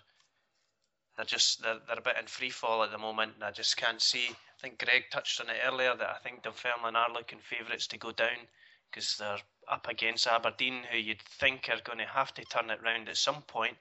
they're 1.16 1.26
just 1.26 1.62
they're, 1.64 1.80
they're 1.88 2.00
a 2.00 2.02
bit 2.02 2.18
in 2.20 2.28
free 2.28 2.50
fall 2.50 2.84
at 2.84 2.92
the 2.92 2.98
moment, 2.98 3.34
and 3.36 3.44
I 3.44 3.52
just 3.52 3.78
can't 3.78 4.02
see. 4.02 4.28
I 4.30 4.62
think 4.62 4.80
Greg 4.84 5.06
touched 5.12 5.42
on 5.42 5.50
it 5.50 5.58
earlier 5.66 5.96
that 5.96 6.10
I 6.10 6.20
think 6.20 6.44
Dunfermline 6.44 6.96
are 6.96 7.14
looking 7.14 7.40
favourites 7.40 7.88
to 7.88 7.98
go 7.98 8.12
down 8.12 8.48
because 8.90 9.18
they're 9.18 9.40
up 9.68 9.88
against 9.88 10.28
Aberdeen, 10.28 10.84
who 10.90 10.98
you'd 10.98 11.22
think 11.22 11.70
are 11.70 11.82
going 11.84 11.98
to 12.00 12.06
have 12.06 12.34
to 12.36 12.46
turn 12.46 12.70
it 12.70 12.82
round 12.84 13.10
at 13.10 13.18
some 13.18 13.42
point, 13.42 13.78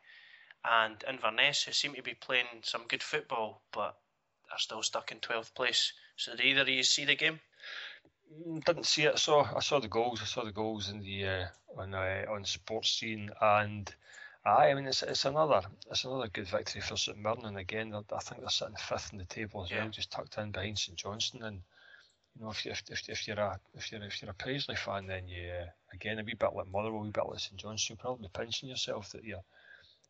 and 0.64 1.04
Inverness, 1.08 1.62
who 1.62 1.72
seem 1.72 1.94
to 1.94 2.02
be 2.02 2.14
playing 2.14 2.46
some 2.62 2.84
good 2.88 3.02
football, 3.02 3.62
but 3.72 3.96
are 4.50 4.58
still 4.58 4.82
stuck 4.82 5.12
in 5.12 5.18
12th 5.18 5.54
place. 5.54 5.92
So 6.16 6.32
did 6.34 6.46
either 6.46 6.62
of 6.62 6.68
you 6.68 6.82
see 6.82 7.04
the 7.04 7.16
game? 7.16 7.40
Mm, 8.34 8.64
didn't 8.64 8.86
see 8.86 9.04
it. 9.04 9.14
I 9.14 9.16
saw 9.16 9.48
I 9.56 9.60
saw 9.60 9.78
the 9.80 9.88
goals. 9.88 10.20
I 10.20 10.24
saw 10.26 10.44
the 10.44 10.52
goals 10.52 10.90
in 10.90 11.00
the 11.00 11.26
uh, 11.26 11.46
on 11.76 11.94
uh, 11.94 12.24
on 12.28 12.44
Sportscene, 12.44 13.30
and 13.40 13.94
I 14.44 14.74
mean 14.74 14.86
it's 14.86 15.02
it's 15.02 15.24
another 15.24 15.62
it's 15.90 16.04
another 16.04 16.28
good 16.28 16.48
victory 16.48 16.80
for 16.80 16.96
St 16.96 17.18
Mirren. 17.18 17.44
And 17.44 17.58
again, 17.58 17.94
I 17.94 18.18
think 18.20 18.40
they're 18.40 18.50
sitting 18.50 18.76
fifth 18.76 19.12
in 19.12 19.18
the 19.18 19.24
table 19.24 19.64
as 19.64 19.70
yeah. 19.70 19.82
well, 19.82 19.90
just 19.90 20.10
tucked 20.10 20.38
in 20.38 20.50
behind 20.50 20.78
St 20.78 20.98
Johnstone. 20.98 21.42
And 21.42 21.60
you 22.36 22.44
know, 22.44 22.50
if 22.50 22.64
you, 22.64 22.72
if, 22.72 22.82
if, 22.90 23.08
if 23.08 23.28
you're 23.28 23.38
a 23.38 23.60
if 23.74 23.92
you're 23.92 24.02
if 24.02 24.20
you're 24.20 24.30
a 24.30 24.34
Paisley 24.34 24.76
fan, 24.76 25.06
then 25.06 25.28
you 25.28 25.48
uh, 25.48 25.66
again 25.92 26.18
a 26.18 26.24
wee 26.24 26.34
bit 26.34 26.54
like 26.54 26.70
Motherwell, 26.70 27.02
a 27.02 27.04
wee 27.04 27.10
bit 27.10 27.28
like 27.28 27.40
St 27.40 27.56
Johnstone, 27.56 27.96
you're 27.96 28.02
probably 28.02 28.28
pinching 28.32 28.68
yourself 28.68 29.12
that 29.12 29.24
you're. 29.24 29.44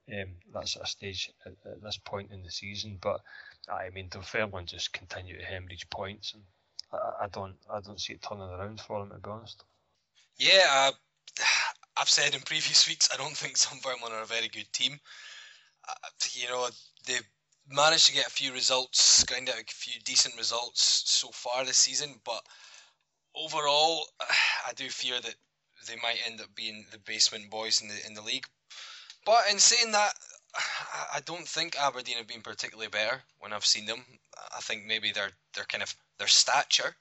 Um, 0.09 0.37
that's 0.55 0.76
at 0.76 0.85
a 0.85 0.87
stage 0.87 1.33
at, 1.44 1.55
at, 1.68 1.83
this 1.83 1.98
point 1.98 2.31
in 2.31 2.44
the 2.44 2.50
season, 2.52 2.96
but 3.00 3.22
I 3.68 3.90
mean, 3.90 4.09
Dunfermline 4.09 4.66
just 4.66 4.92
continue 4.92 5.37
to 5.37 5.44
hemorrhage 5.44 5.90
points, 5.90 6.33
and 6.33 6.44
I, 7.21 7.29
don't 7.29 7.55
I 7.73 7.81
don't 7.81 8.01
see 8.01 8.15
it 8.15 8.23
turning 8.23 8.49
around 8.49 8.81
for 8.81 9.01
them 9.01 9.11
to 9.11 9.19
be 9.19 9.31
honest. 9.31 9.65
Yeah, 10.39 10.65
uh, 10.71 10.93
I've 11.97 12.09
said 12.09 12.35
in 12.35 12.41
previous 12.43 12.89
weeks 12.89 13.09
I 13.13 13.17
don't 13.17 13.37
think 13.37 13.57
Sunderland 13.57 14.13
are 14.13 14.23
a 14.23 14.27
very 14.27 14.49
good 14.49 14.73
team. 14.73 14.99
Uh, 15.89 16.09
you 16.33 16.49
know 16.49 16.69
they 17.07 17.19
managed 17.71 18.07
to 18.07 18.15
get 18.15 18.27
a 18.27 18.31
few 18.31 18.53
results, 18.53 19.25
kind 19.25 19.49
of 19.49 19.55
a 19.55 19.65
few 19.69 20.01
decent 20.05 20.37
results 20.37 21.03
so 21.07 21.29
far 21.29 21.65
this 21.65 21.79
season, 21.79 22.21
but 22.25 22.43
overall 23.35 24.07
I 24.69 24.73
do 24.75 24.89
fear 24.89 25.21
that 25.21 25.35
they 25.89 25.97
might 25.97 26.19
end 26.27 26.41
up 26.41 26.55
being 26.55 26.87
the 26.91 26.99
basement 26.99 27.51
boys 27.51 27.83
in 27.83 27.89
the 27.89 28.07
in 28.07 28.15
the 28.15 28.23
league. 28.23 28.47
But 29.25 29.45
in 29.51 29.59
saying 29.59 29.93
that, 29.93 30.15
I 31.15 31.21
don't 31.25 31.47
think 31.47 31.77
Aberdeen 31.79 32.17
have 32.17 32.27
been 32.27 32.43
particularly 32.43 32.89
better 32.89 33.23
when 33.39 33.53
I've 33.53 33.67
seen 33.67 33.87
them. 33.87 34.05
I 34.57 34.61
think 34.61 34.85
maybe 34.87 35.13
they're 35.13 35.33
they're 35.55 35.65
kind 35.65 35.83
of 35.83 35.95
their 36.18 36.29
stature. 36.29 36.96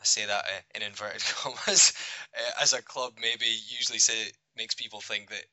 I 0.00 0.04
say 0.04 0.26
that 0.26 0.44
uh, 0.44 0.60
in 0.74 0.82
inverted 0.82 1.22
commas. 1.34 1.92
Uh, 2.36 2.62
as 2.62 2.72
a 2.72 2.82
club, 2.82 3.14
maybe 3.20 3.46
usually 3.46 3.98
say 3.98 4.32
makes 4.56 4.74
people 4.74 5.00
think 5.00 5.30
that 5.30 5.44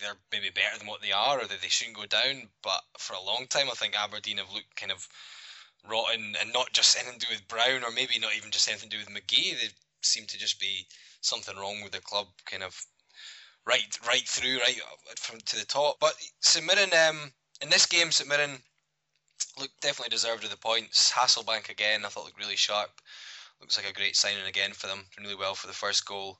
they're 0.00 0.18
maybe 0.32 0.50
better 0.50 0.78
than 0.78 0.88
what 0.88 1.00
they 1.00 1.12
are, 1.12 1.38
or 1.38 1.46
that 1.46 1.60
they 1.60 1.68
shouldn't 1.68 1.96
go 1.96 2.06
down. 2.06 2.48
But 2.62 2.80
for 2.98 3.14
a 3.14 3.22
long 3.22 3.46
time, 3.48 3.68
I 3.70 3.74
think 3.74 3.94
Aberdeen 3.96 4.38
have 4.38 4.52
looked 4.52 4.74
kind 4.76 4.92
of 4.92 5.06
rotten, 5.88 6.34
and 6.40 6.52
not 6.52 6.72
just 6.72 6.96
anything 6.98 7.18
to 7.20 7.26
do 7.26 7.32
with 7.32 7.48
Brown, 7.48 7.84
or 7.84 7.90
maybe 7.92 8.18
not 8.18 8.34
even 8.36 8.50
just 8.50 8.68
anything 8.68 8.90
to 8.90 8.96
do 8.96 9.04
with 9.04 9.14
McGhee. 9.14 9.60
They 9.60 9.68
seem 10.00 10.26
to 10.26 10.38
just 10.38 10.58
be 10.58 10.86
something 11.20 11.56
wrong 11.56 11.82
with 11.82 11.92
the 11.92 12.00
club, 12.00 12.26
kind 12.46 12.62
of 12.62 12.84
right 13.66 13.98
right 14.06 14.26
through, 14.26 14.58
right 14.58 14.80
from 15.16 15.40
to 15.40 15.58
the 15.58 15.66
top. 15.66 15.98
But 16.00 16.14
St 16.40 16.66
Mirren, 16.66 16.90
um, 17.08 17.32
in 17.60 17.70
this 17.70 17.86
game, 17.86 18.10
St 18.10 18.28
Mirren 18.28 18.58
look 19.58 19.70
definitely 19.80 20.10
deserved 20.10 20.44
of 20.44 20.50
the 20.50 20.56
points. 20.56 21.12
Hasselbaink 21.12 21.68
again, 21.68 22.04
I 22.04 22.08
thought 22.08 22.24
looked 22.24 22.38
really 22.38 22.56
sharp. 22.56 22.90
Looks 23.60 23.76
like 23.76 23.88
a 23.88 23.94
great 23.94 24.16
signing 24.16 24.46
again 24.46 24.72
for 24.72 24.88
them. 24.88 25.04
Doing 25.16 25.28
really 25.28 25.38
well 25.38 25.54
for 25.54 25.68
the 25.68 25.72
first 25.72 26.04
goal. 26.04 26.38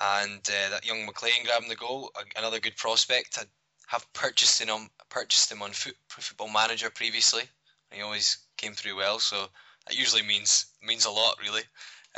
And 0.00 0.40
uh, 0.48 0.70
that 0.70 0.86
young 0.86 1.04
McLean 1.04 1.44
grabbing 1.44 1.68
the 1.68 1.76
goal, 1.76 2.10
another 2.36 2.60
good 2.60 2.76
prospect. 2.76 3.38
I 3.38 3.44
have 3.88 4.10
purchased 4.12 4.60
him 4.60 4.70
on 4.70 4.88
purchased 5.08 5.50
him 5.50 5.62
on 5.62 5.72
foot, 5.72 5.96
Football 6.08 6.50
Manager 6.50 6.90
previously. 6.90 7.42
He 7.90 8.02
always 8.02 8.38
came 8.56 8.72
through 8.72 8.96
well, 8.96 9.18
so 9.18 9.48
that 9.86 9.98
usually 9.98 10.22
means 10.22 10.66
means 10.82 11.04
a 11.04 11.10
lot, 11.10 11.36
really. 11.42 11.62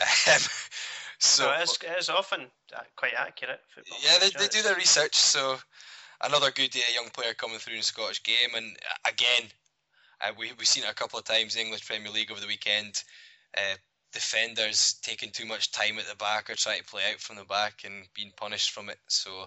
Um, 0.01 0.41
so 1.19 1.51
it 1.51 1.63
is, 1.63 1.79
it 1.83 1.99
is 1.99 2.09
often 2.11 2.47
quite 2.97 3.15
accurate. 3.17 3.61
Football 3.75 3.99
yeah, 4.03 4.19
they, 4.21 4.31
they 4.39 4.49
do 4.49 4.63
their 4.63 4.77
research. 4.77 5.15
So 5.15 5.57
another 6.23 6.51
good 6.51 6.77
uh, 6.77 6.93
young 6.95 7.09
player 7.11 7.35
coming 7.35 7.59
through 7.59 7.75
in 7.75 7.81
the 7.81 7.85
Scottish 7.85 8.23
game, 8.23 8.55
and 8.55 8.77
uh, 8.77 9.11
again, 9.11 9.51
uh, 10.23 10.33
we 10.39 10.53
we've 10.59 10.67
seen 10.67 10.85
it 10.85 10.91
a 10.91 10.95
couple 10.95 11.19
of 11.19 11.25
times 11.25 11.55
in 11.55 11.61
the 11.61 11.65
English 11.67 11.87
Premier 11.87 12.11
League 12.11 12.31
over 12.31 12.41
the 12.41 12.47
weekend. 12.47 13.03
Uh, 13.57 13.77
defenders 14.13 14.99
taking 15.03 15.31
too 15.31 15.47
much 15.47 15.73
time 15.73 15.99
at 15.99 16.07
the 16.07 16.17
back 16.17 16.51
or 16.51 16.55
trying 16.55 16.79
to 16.79 16.85
play 16.85 17.03
out 17.13 17.21
from 17.21 17.37
the 17.37 17.45
back 17.45 17.83
and 17.85 18.07
being 18.15 18.33
punished 18.37 18.71
from 18.71 18.91
it. 18.91 18.99
So, 19.09 19.47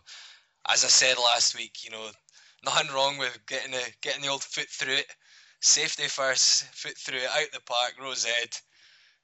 as 0.70 0.84
I 0.84 0.88
said 0.88 1.18
last 1.18 1.56
week, 1.56 1.84
you 1.84 1.92
know, 1.92 2.10
nothing 2.64 2.94
wrong 2.94 3.18
with 3.18 3.38
getting 3.48 3.72
the 3.72 3.84
getting 4.02 4.24
the 4.24 4.30
old 4.30 4.44
foot 4.44 4.70
through 4.70 4.96
it. 4.96 5.08
Safety 5.62 6.08
first, 6.08 6.64
foot 6.74 6.98
through 6.98 7.20
it, 7.20 7.30
out 7.30 7.52
the 7.54 7.62
park, 7.66 7.96
rose 8.02 8.26
head, 8.26 8.50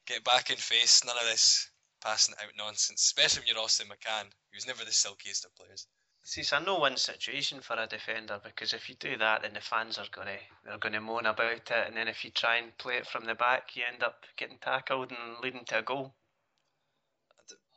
get 0.08 0.24
back 0.24 0.50
in 0.50 0.58
face. 0.58 1.04
None 1.06 1.18
of 1.18 1.30
this 1.30 1.70
passing 2.04 2.36
out 2.42 2.52
nonsense, 2.58 3.02
especially 3.02 3.42
when 3.42 3.48
you're 3.48 3.64
Austin 3.64 3.88
McCann, 3.88 4.26
who's 4.52 4.66
never 4.66 4.84
the 4.86 4.92
silkiest 4.92 5.46
of 5.46 5.56
players. 5.56 5.88
See, 6.24 6.42
it's 6.42 6.52
a 6.52 6.60
no-win 6.60 6.98
situation 6.98 7.62
for 7.62 7.76
a 7.76 7.88
defender 7.88 8.40
because 8.44 8.74
if 8.74 8.88
you 8.88 8.96
do 8.96 9.18
that, 9.18 9.42
then 9.42 9.54
the 9.54 9.62
fans 9.62 9.98
are 9.98 10.08
gonna 10.12 10.38
they're 10.64 10.78
gonna 10.78 11.02
moan 11.02 11.26
about 11.26 11.52
it, 11.52 11.72
and 11.72 11.98
then 11.98 12.08
if 12.08 12.24
you 12.24 12.30
try 12.30 12.58
and 12.58 12.78
play 12.78 12.98
it 12.98 13.08
from 13.08 13.26
the 13.26 13.34
back, 13.34 13.76
you 13.76 13.84
end 13.92 14.04
up 14.04 14.24
getting 14.38 14.60
tackled 14.60 15.12
and 15.12 15.40
leading 15.44 15.66
to 15.66 15.80
a 15.80 15.82
goal. 15.82 16.14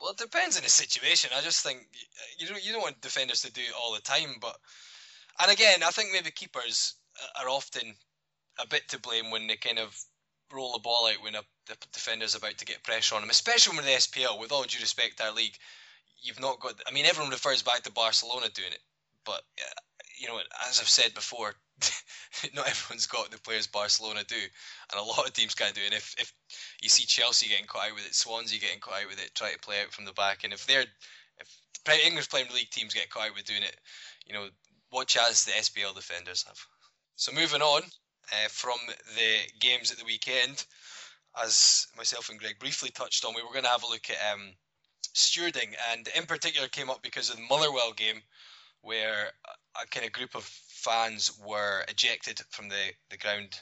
Well, 0.01 0.13
it 0.13 0.19
depends 0.19 0.57
on 0.57 0.63
the 0.63 0.69
situation. 0.69 1.31
I 1.35 1.41
just 1.41 1.63
think 1.63 1.89
you 2.39 2.47
don't 2.47 2.65
you 2.65 2.73
don't 2.73 2.83
want 2.83 3.01
defenders 3.01 3.41
to 3.43 3.53
do 3.53 3.63
it 3.63 3.73
all 3.81 3.95
the 3.95 4.01
time, 4.01 4.37
but 4.41 4.57
and 5.41 5.51
again, 5.51 5.83
I 5.83 5.91
think 5.91 6.13
maybe 6.13 6.31
keepers 6.31 6.95
are 7.41 7.49
often 7.49 7.97
a 8.59 8.67
bit 8.67 8.89
to 8.89 9.01
blame 9.01 9.31
when 9.31 9.47
they 9.47 9.57
kind 9.57 9.79
of 9.79 9.99
roll 10.53 10.75
the 10.75 10.79
ball 10.81 11.07
out 11.07 11.23
when 11.23 11.35
a 11.35 11.43
the 11.67 11.77
defender's 11.93 12.35
about 12.35 12.59
to 12.59 12.67
get 12.67 12.83
pressure 12.83 13.15
on 13.15 13.23
them, 13.23 13.31
especially 13.31 13.77
with 13.77 13.87
the 13.87 13.93
SPL. 13.93 14.39
With 14.39 14.53
all 14.53 14.65
due 14.65 14.81
respect 14.81 15.21
our 15.21 15.33
league, 15.33 15.57
you've 16.25 16.41
not 16.41 16.61
got. 16.61 16.75
I 16.89 16.93
mean, 16.93 17.07
everyone 17.07 17.31
refers 17.31 17.63
back 17.63 17.83
to 17.83 17.93
Barcelona 17.93 18.49
doing 18.53 18.73
it, 18.73 18.81
but 19.25 19.43
uh, 19.61 19.81
you 20.19 20.27
know, 20.27 20.39
as 20.69 20.81
I've 20.81 20.89
said 20.89 21.15
before, 21.15 21.55
not 22.55 22.69
everyone's 22.69 23.07
got 23.07 23.31
the 23.31 23.39
players 23.39 23.67
Barcelona 23.67 24.25
do, 24.27 24.35
and 24.35 25.01
a 25.01 25.05
lot 25.05 25.27
of 25.27 25.33
teams 25.33 25.55
can't 25.55 25.75
do 25.75 25.83
it. 25.83 25.87
And 25.87 25.95
if 25.95 26.15
if 26.19 26.33
you 26.83 26.89
see 26.89 27.05
Chelsea 27.05 27.49
getting 27.49 27.67
caught 27.67 27.89
out 27.89 27.95
with 27.95 28.07
it, 28.07 28.15
Swansea 28.15 28.59
getting 28.59 28.81
caught 28.81 29.03
out 29.03 29.09
with 29.09 29.23
it, 29.23 29.35
try 29.35 29.53
to 29.53 29.59
play 29.59 29.83
out 29.83 29.93
from 29.93 30.05
the 30.05 30.13
back, 30.13 30.43
and 30.43 30.53
if 30.53 30.67
they're 30.67 30.87
if 31.39 32.07
English 32.07 32.31
Premier 32.31 32.53
League 32.55 32.71
teams 32.71 32.95
get 32.95 33.11
caught 33.11 33.29
out 33.29 33.35
with 33.35 33.45
doing 33.45 33.63
it. 33.63 33.77
You 34.27 34.35
know, 34.35 34.49
watch 34.91 35.17
as 35.17 35.45
the 35.45 35.53
SPL 35.53 35.95
defenders 35.95 36.45
have. 36.47 36.59
So 37.17 37.33
moving 37.33 37.63
on 37.63 37.83
uh, 37.83 38.49
from 38.49 38.79
the 39.17 39.37
games 39.61 39.93
at 39.93 39.99
the 39.99 40.05
weekend, 40.05 40.65
as 41.43 41.87
myself 41.97 42.31
and 42.31 42.39
Greg 42.39 42.59
briefly 42.59 42.91
touched 42.91 43.25
on, 43.25 43.35
we 43.35 43.43
were 43.43 43.53
going 43.53 43.65
to 43.65 43.71
have 43.71 43.83
a 43.83 43.89
look 43.89 44.09
at 44.09 44.33
um, 44.33 44.53
stewarding, 45.15 45.75
and 45.93 46.09
in 46.17 46.27
particular 46.27 46.69
came 46.69 46.91
up 46.91 47.03
because 47.03 47.31
of 47.31 47.37
the 47.37 47.43
Motherwell 47.43 47.93
game, 47.93 48.23
where 48.83 49.33
a, 49.77 49.83
a 49.83 49.87
kind 49.87 50.05
of 50.05 50.13
group 50.13 50.35
of 50.35 50.45
fans 50.45 51.33
were 51.45 51.85
ejected 51.89 52.41
from 52.51 52.69
the, 52.69 52.93
the 53.11 53.17
ground 53.17 53.61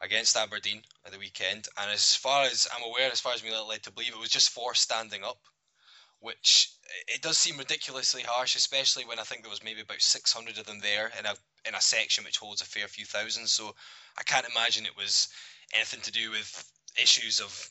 against 0.00 0.36
Aberdeen 0.36 0.82
at 1.04 1.12
the 1.12 1.18
weekend. 1.18 1.68
And 1.80 1.90
as 1.90 2.14
far 2.14 2.44
as 2.44 2.66
I'm 2.74 2.84
aware, 2.84 3.10
as 3.10 3.20
far 3.20 3.34
as 3.34 3.44
me 3.44 3.50
led 3.56 3.82
to 3.84 3.92
believe, 3.92 4.12
it 4.12 4.20
was 4.20 4.30
just 4.30 4.50
for 4.50 4.74
standing 4.74 5.24
up, 5.24 5.38
which 6.20 6.70
eh, 6.86 7.14
it 7.14 7.22
does 7.22 7.38
seem 7.38 7.58
ridiculously 7.58 8.22
harsh, 8.22 8.56
especially 8.56 9.04
when 9.04 9.18
I 9.18 9.22
think 9.22 9.42
there 9.42 9.50
was 9.50 9.64
maybe 9.64 9.80
about 9.80 10.00
600 10.00 10.58
of 10.58 10.66
them 10.66 10.80
there 10.80 11.10
in 11.18 11.26
a 11.26 11.34
in 11.66 11.74
a 11.74 11.80
section 11.80 12.24
which 12.24 12.38
holds 12.38 12.60
a 12.60 12.66
fair 12.66 12.86
few 12.88 13.06
thousand. 13.06 13.48
So 13.48 13.74
I 14.18 14.22
can't 14.22 14.46
imagine 14.54 14.84
it 14.84 14.96
was 14.96 15.28
anything 15.74 16.00
to 16.02 16.12
do 16.12 16.30
with 16.30 16.70
issues 17.00 17.40
of 17.40 17.70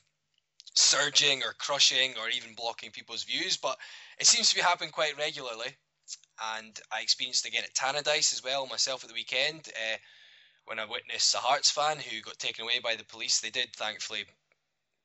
surging 0.74 1.42
or 1.42 1.54
crushing 1.58 2.14
or 2.20 2.28
even 2.28 2.54
blocking 2.54 2.90
people's 2.90 3.24
views, 3.24 3.56
but 3.56 3.78
it 4.18 4.26
seems 4.26 4.50
to 4.50 4.56
be 4.56 4.62
happening 4.62 4.90
quite 4.90 5.16
regularly. 5.18 5.76
And 6.56 6.78
I 6.92 7.00
experienced 7.00 7.46
again 7.46 7.64
at 7.64 7.74
Tannadice 7.74 8.32
as 8.32 8.42
well 8.44 8.66
myself 8.66 9.04
at 9.04 9.08
the 9.08 9.14
weekend. 9.14 9.68
Uh, 9.68 9.96
when 10.66 10.78
I 10.78 10.84
witnessed 10.84 11.34
a 11.34 11.38
Hearts 11.38 11.70
fan 11.70 11.98
who 11.98 12.22
got 12.22 12.38
taken 12.38 12.64
away 12.64 12.78
by 12.78 12.96
the 12.96 13.04
police. 13.04 13.40
They 13.40 13.50
did 13.50 13.74
thankfully 13.74 14.24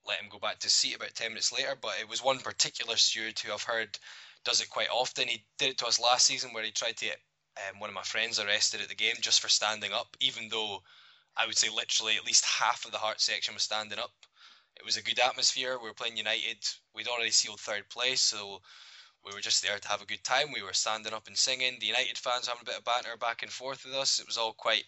let 0.05 0.19
him 0.19 0.29
go 0.29 0.39
back 0.39 0.59
to 0.59 0.65
his 0.65 0.73
seat 0.73 0.95
about 0.95 1.15
10 1.15 1.31
minutes 1.31 1.51
later, 1.51 1.75
but 1.79 1.99
it 1.99 2.09
was 2.09 2.23
one 2.23 2.39
particular 2.39 2.95
steward 2.95 3.37
who 3.39 3.53
I've 3.53 3.63
heard 3.63 3.97
does 4.45 4.61
it 4.61 4.69
quite 4.69 4.89
often. 4.89 5.27
He 5.27 5.43
did 5.57 5.71
it 5.71 5.77
to 5.79 5.87
us 5.87 5.99
last 5.99 6.25
season 6.25 6.53
where 6.53 6.63
he 6.63 6.71
tried 6.71 6.97
to 6.97 7.05
get 7.05 7.19
um, 7.57 7.79
one 7.79 7.89
of 7.89 7.93
my 7.93 8.03
friends 8.03 8.39
arrested 8.39 8.81
at 8.81 8.87
the 8.87 8.95
game 8.95 9.15
just 9.21 9.41
for 9.41 9.49
standing 9.49 9.91
up, 9.91 10.15
even 10.21 10.47
though 10.49 10.81
I 11.35 11.45
would 11.45 11.57
say 11.57 11.69
literally 11.69 12.15
at 12.15 12.25
least 12.25 12.45
half 12.45 12.85
of 12.85 12.91
the 12.91 12.97
Hearts 12.97 13.25
section 13.25 13.53
was 13.53 13.63
standing 13.63 13.99
up. 13.99 14.11
It 14.79 14.85
was 14.85 14.97
a 14.97 15.03
good 15.03 15.19
atmosphere. 15.19 15.77
We 15.77 15.87
were 15.87 15.93
playing 15.93 16.17
United. 16.17 16.57
We'd 16.95 17.07
already 17.07 17.31
sealed 17.31 17.59
third 17.59 17.89
place, 17.89 18.21
so 18.21 18.61
we 19.25 19.33
were 19.33 19.41
just 19.41 19.61
there 19.61 19.77
to 19.77 19.87
have 19.89 20.01
a 20.01 20.05
good 20.05 20.23
time. 20.23 20.51
We 20.53 20.63
were 20.63 20.73
standing 20.73 21.13
up 21.13 21.27
and 21.27 21.37
singing. 21.37 21.77
The 21.79 21.87
United 21.87 22.17
fans 22.17 22.47
having 22.47 22.61
a 22.61 22.65
bit 22.65 22.77
of 22.77 22.85
banter 22.85 23.17
back 23.17 23.43
and 23.43 23.51
forth 23.51 23.85
with 23.85 23.93
us. 23.93 24.19
It 24.19 24.27
was 24.27 24.37
all 24.37 24.53
quite 24.53 24.85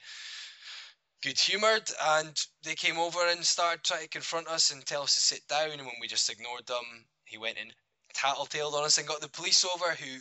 good 1.22 1.38
humoured 1.38 1.90
and 2.04 2.46
they 2.64 2.74
came 2.74 2.98
over 2.98 3.20
and 3.28 3.46
started 3.46 3.84
trying 3.84 4.02
to 4.02 4.08
confront 4.08 4.48
us 4.48 4.72
and 4.72 4.84
tell 4.86 5.04
us 5.04 5.14
to 5.14 5.22
sit 5.22 5.48
down 5.48 5.70
and 5.70 5.86
when 5.86 5.96
we 6.02 6.08
just 6.08 6.30
ignored 6.30 6.66
them 6.66 7.06
he 7.26 7.38
went 7.38 7.58
and 7.60 7.72
tattletaled 8.16 8.74
on 8.74 8.84
us 8.84 8.98
and 8.98 9.08
got 9.08 9.22
the 9.22 9.30
police 9.30 9.64
over 9.64 9.92
who 9.92 10.20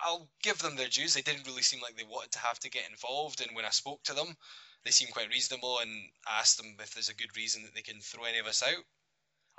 I'll 0.00 0.28
give 0.42 0.58
them 0.58 0.76
their 0.76 0.88
dues 0.88 1.14
they 1.14 1.22
didn't 1.22 1.46
really 1.46 1.62
seem 1.62 1.80
like 1.80 1.96
they 1.96 2.04
wanted 2.04 2.30
to 2.32 2.38
have 2.38 2.58
to 2.60 2.70
get 2.70 2.88
involved 2.88 3.40
and 3.40 3.54
when 3.56 3.64
I 3.64 3.70
spoke 3.70 4.02
to 4.04 4.14
them 4.14 4.36
they 4.84 4.90
seemed 4.90 5.12
quite 5.12 5.28
reasonable 5.28 5.78
and 5.80 5.90
asked 6.28 6.56
them 6.56 6.74
if 6.80 6.94
there's 6.94 7.08
a 7.08 7.14
good 7.14 7.36
reason 7.36 7.62
that 7.62 7.74
they 7.74 7.82
can 7.82 8.00
throw 8.00 8.24
any 8.24 8.38
of 8.38 8.46
us 8.46 8.62
out 8.62 8.84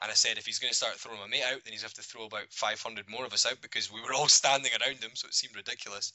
and 0.01 0.09
I 0.11 0.15
said 0.15 0.37
if 0.37 0.45
he's 0.45 0.59
going 0.59 0.71
to 0.71 0.77
start 0.77 0.95
throwing 0.95 1.19
my 1.19 1.27
mate 1.27 1.43
out 1.43 1.63
then 1.63 1.73
he's 1.73 1.83
have 1.83 1.93
to 1.93 2.01
throw 2.01 2.25
about 2.25 2.51
500 2.51 3.09
more 3.09 3.25
of 3.25 3.33
us 3.33 3.45
out 3.45 3.61
because 3.61 3.91
we 3.91 4.01
were 4.01 4.13
all 4.15 4.27
standing 4.27 4.71
around 4.71 5.03
him 5.03 5.11
so 5.13 5.27
it 5.27 5.33
seemed 5.33 5.55
ridiculous 5.55 6.13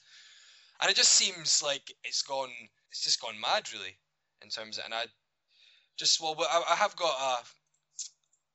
and 0.81 0.91
it 0.91 0.97
just 0.97 1.13
seems 1.13 1.63
like 1.63 1.95
it's 2.05 2.23
gone 2.23 2.51
it's 2.91 3.03
just 3.03 3.21
gone 3.21 3.41
mad 3.41 3.65
really 3.73 3.97
in 4.43 4.49
terms 4.51 4.79
of, 4.79 4.85
and 4.85 4.95
I 4.95 5.07
just 5.97 6.21
well, 6.21 6.37
I, 6.39 6.63
I 6.71 6.77
have 6.77 6.95
got 6.97 7.15
a, 7.19 7.43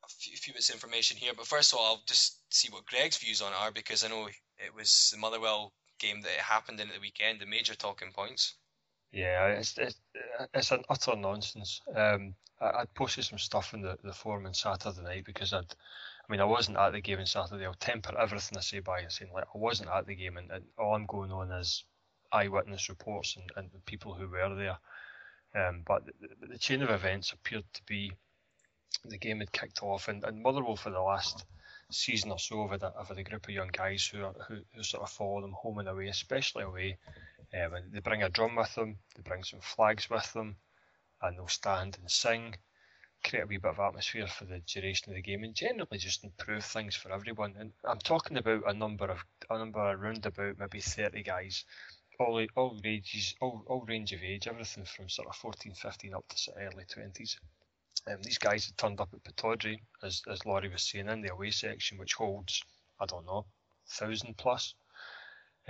a 0.06 0.10
few, 0.10 0.38
few 0.38 0.54
bits 0.54 0.70
of 0.70 0.76
information 0.76 1.18
here, 1.18 1.34
but 1.36 1.48
first 1.48 1.74
of 1.74 1.80
all, 1.80 1.86
I'll 1.86 2.04
just 2.08 2.38
see 2.54 2.70
what 2.70 2.86
Greg's 2.86 3.18
views 3.18 3.42
on 3.42 3.52
it 3.52 3.60
are 3.60 3.72
because 3.72 4.04
I 4.04 4.10
know 4.10 4.28
it 4.28 4.76
was 4.76 5.10
the 5.12 5.18
Motherwell 5.18 5.74
game 6.00 6.22
that 6.22 6.32
it 6.32 6.40
happened 6.40 6.80
in 6.80 6.88
at 6.90 6.96
the 6.96 7.02
weekend, 7.02 7.40
the 7.40 7.46
major 7.46 7.76
talking 7.76 8.12
points. 8.12 8.56
Yeah, 9.12 9.48
it's 9.48 9.78
it's, 9.78 10.00
it's 10.54 10.72
an 10.72 10.84
utter 10.90 11.16
nonsense. 11.16 11.82
Um, 11.94 12.36
I, 12.62 12.66
I 12.66 12.86
posted 12.96 13.26
some 13.26 13.40
stuff 13.40 13.74
in 13.74 13.82
the, 13.82 13.98
the 14.04 14.14
forum 14.14 14.46
on 14.46 14.54
Saturday 14.54 15.02
night 15.02 15.26
because 15.26 15.52
I'd, 15.54 15.66
I 15.66 16.32
mean, 16.32 16.40
I 16.40 16.46
wasn't 16.46 16.78
at 16.78 16.94
the 16.94 17.02
game 17.02 17.20
on 17.20 17.26
Saturday. 17.26 17.66
I'll 17.66 17.74
temper 17.74 18.18
everything 18.18 18.58
I 18.58 18.62
say 18.62 18.80
by 18.80 19.06
saying 19.10 19.32
like 19.34 19.48
I 19.54 19.58
wasn't 19.58 19.90
at 19.90 20.08
the 20.08 20.16
game, 20.16 20.38
and, 20.38 20.50
and 20.52 20.64
all 20.78 20.96
I'm 20.96 21.06
going 21.06 21.32
on 21.32 21.52
is 21.52 21.84
eyewitness 22.32 22.88
reports 22.88 23.36
and, 23.36 23.52
and 23.58 23.70
the 23.74 23.80
people 23.80 24.14
who 24.14 24.28
were 24.28 24.56
there. 24.56 24.78
Um, 25.54 25.84
but 25.86 26.06
the, 26.06 26.48
the, 26.48 26.58
chain 26.58 26.82
of 26.82 26.90
events 26.90 27.34
appeared 27.34 27.66
to 27.74 27.84
be 27.84 28.14
the 29.04 29.18
game 29.18 29.40
had 29.40 29.52
kicked 29.52 29.84
off, 29.84 30.08
and, 30.08 30.24
and 30.24 30.42
Motherwell 30.42 30.78
for 30.78 30.92
the 30.92 31.02
last 31.02 31.44
season 31.90 32.32
or 32.32 32.40
so 32.40 32.62
over 32.62 32.78
have 32.82 33.08
had 33.08 33.18
a 33.18 33.24
group 33.24 33.48
of 33.48 33.54
young 33.54 33.70
guys 33.72 34.06
who, 34.06 34.24
are, 34.24 34.34
who, 34.48 34.60
who 34.74 34.84
sort 34.84 35.04
of 35.04 35.10
follow 35.10 35.42
them 35.42 35.52
home 35.52 35.80
and 35.80 35.90
away, 35.90 36.08
especially 36.08 36.64
away. 36.64 36.98
And 37.54 37.92
they 37.92 38.00
bring 38.00 38.24
a 38.24 38.30
drum 38.30 38.56
with 38.56 38.74
them, 38.76 38.98
they 39.16 39.22
bring 39.22 39.44
some 39.44 39.60
flags 39.60 40.10
with 40.10 40.32
them, 40.34 40.56
and 41.22 41.38
they'll 41.38 41.48
stand 41.48 41.98
and 42.00 42.10
sing, 42.10 42.56
create 43.24 43.44
a 43.44 43.48
wee 43.48 43.58
bit 43.58 43.72
of 43.72 43.80
atmosphere 43.80 44.28
for 44.28 44.46
the 44.46 44.60
duration 44.60 45.12
of 45.12 45.16
the 45.16 45.22
game, 45.22 45.44
and 45.44 45.54
generally 45.54 45.98
just 45.98 46.24
improve 46.24 46.64
things 46.64 46.96
for 46.96 47.12
everyone. 47.12 47.56
And 47.58 47.74
I'm 47.84 48.00
talking 48.00 48.38
about 48.38 48.64
a 48.68 48.74
number 48.74 49.06
of 49.06 49.24
a 49.50 49.58
number 49.58 49.80
around 49.80 50.26
about 50.26 50.58
maybe 50.60 50.80
30 50.80 51.24
guys 51.24 51.66
all 52.22 52.46
all 52.56 52.80
ages, 52.84 53.36
all, 53.42 53.64
all 53.68 53.82
range 53.82 54.14
of 54.14 54.24
age, 54.24 54.48
everything 54.48 54.86
from 54.86 55.10
sort 55.10 55.28
of 55.28 55.36
14, 55.36 55.74
15 55.74 56.14
up 56.14 56.26
to 56.30 56.52
early 56.58 56.86
20s. 56.86 57.38
Um, 58.08 58.22
these 58.24 58.38
guys 58.38 58.66
had 58.66 58.78
turned 58.78 59.00
up 59.00 59.10
at 59.14 59.24
Pittodrie, 59.24 59.82
as, 60.04 60.22
as 60.30 60.46
Laurie 60.46 60.70
was 60.70 60.84
saying, 60.84 61.10
in 61.10 61.22
the 61.22 61.32
away 61.32 61.52
section, 61.52 61.98
which 61.98 62.16
holds, 62.16 62.64
I 63.00 63.06
don't 63.06 63.26
know, 63.26 63.46
thousand 63.88 64.38
plus, 64.38 64.74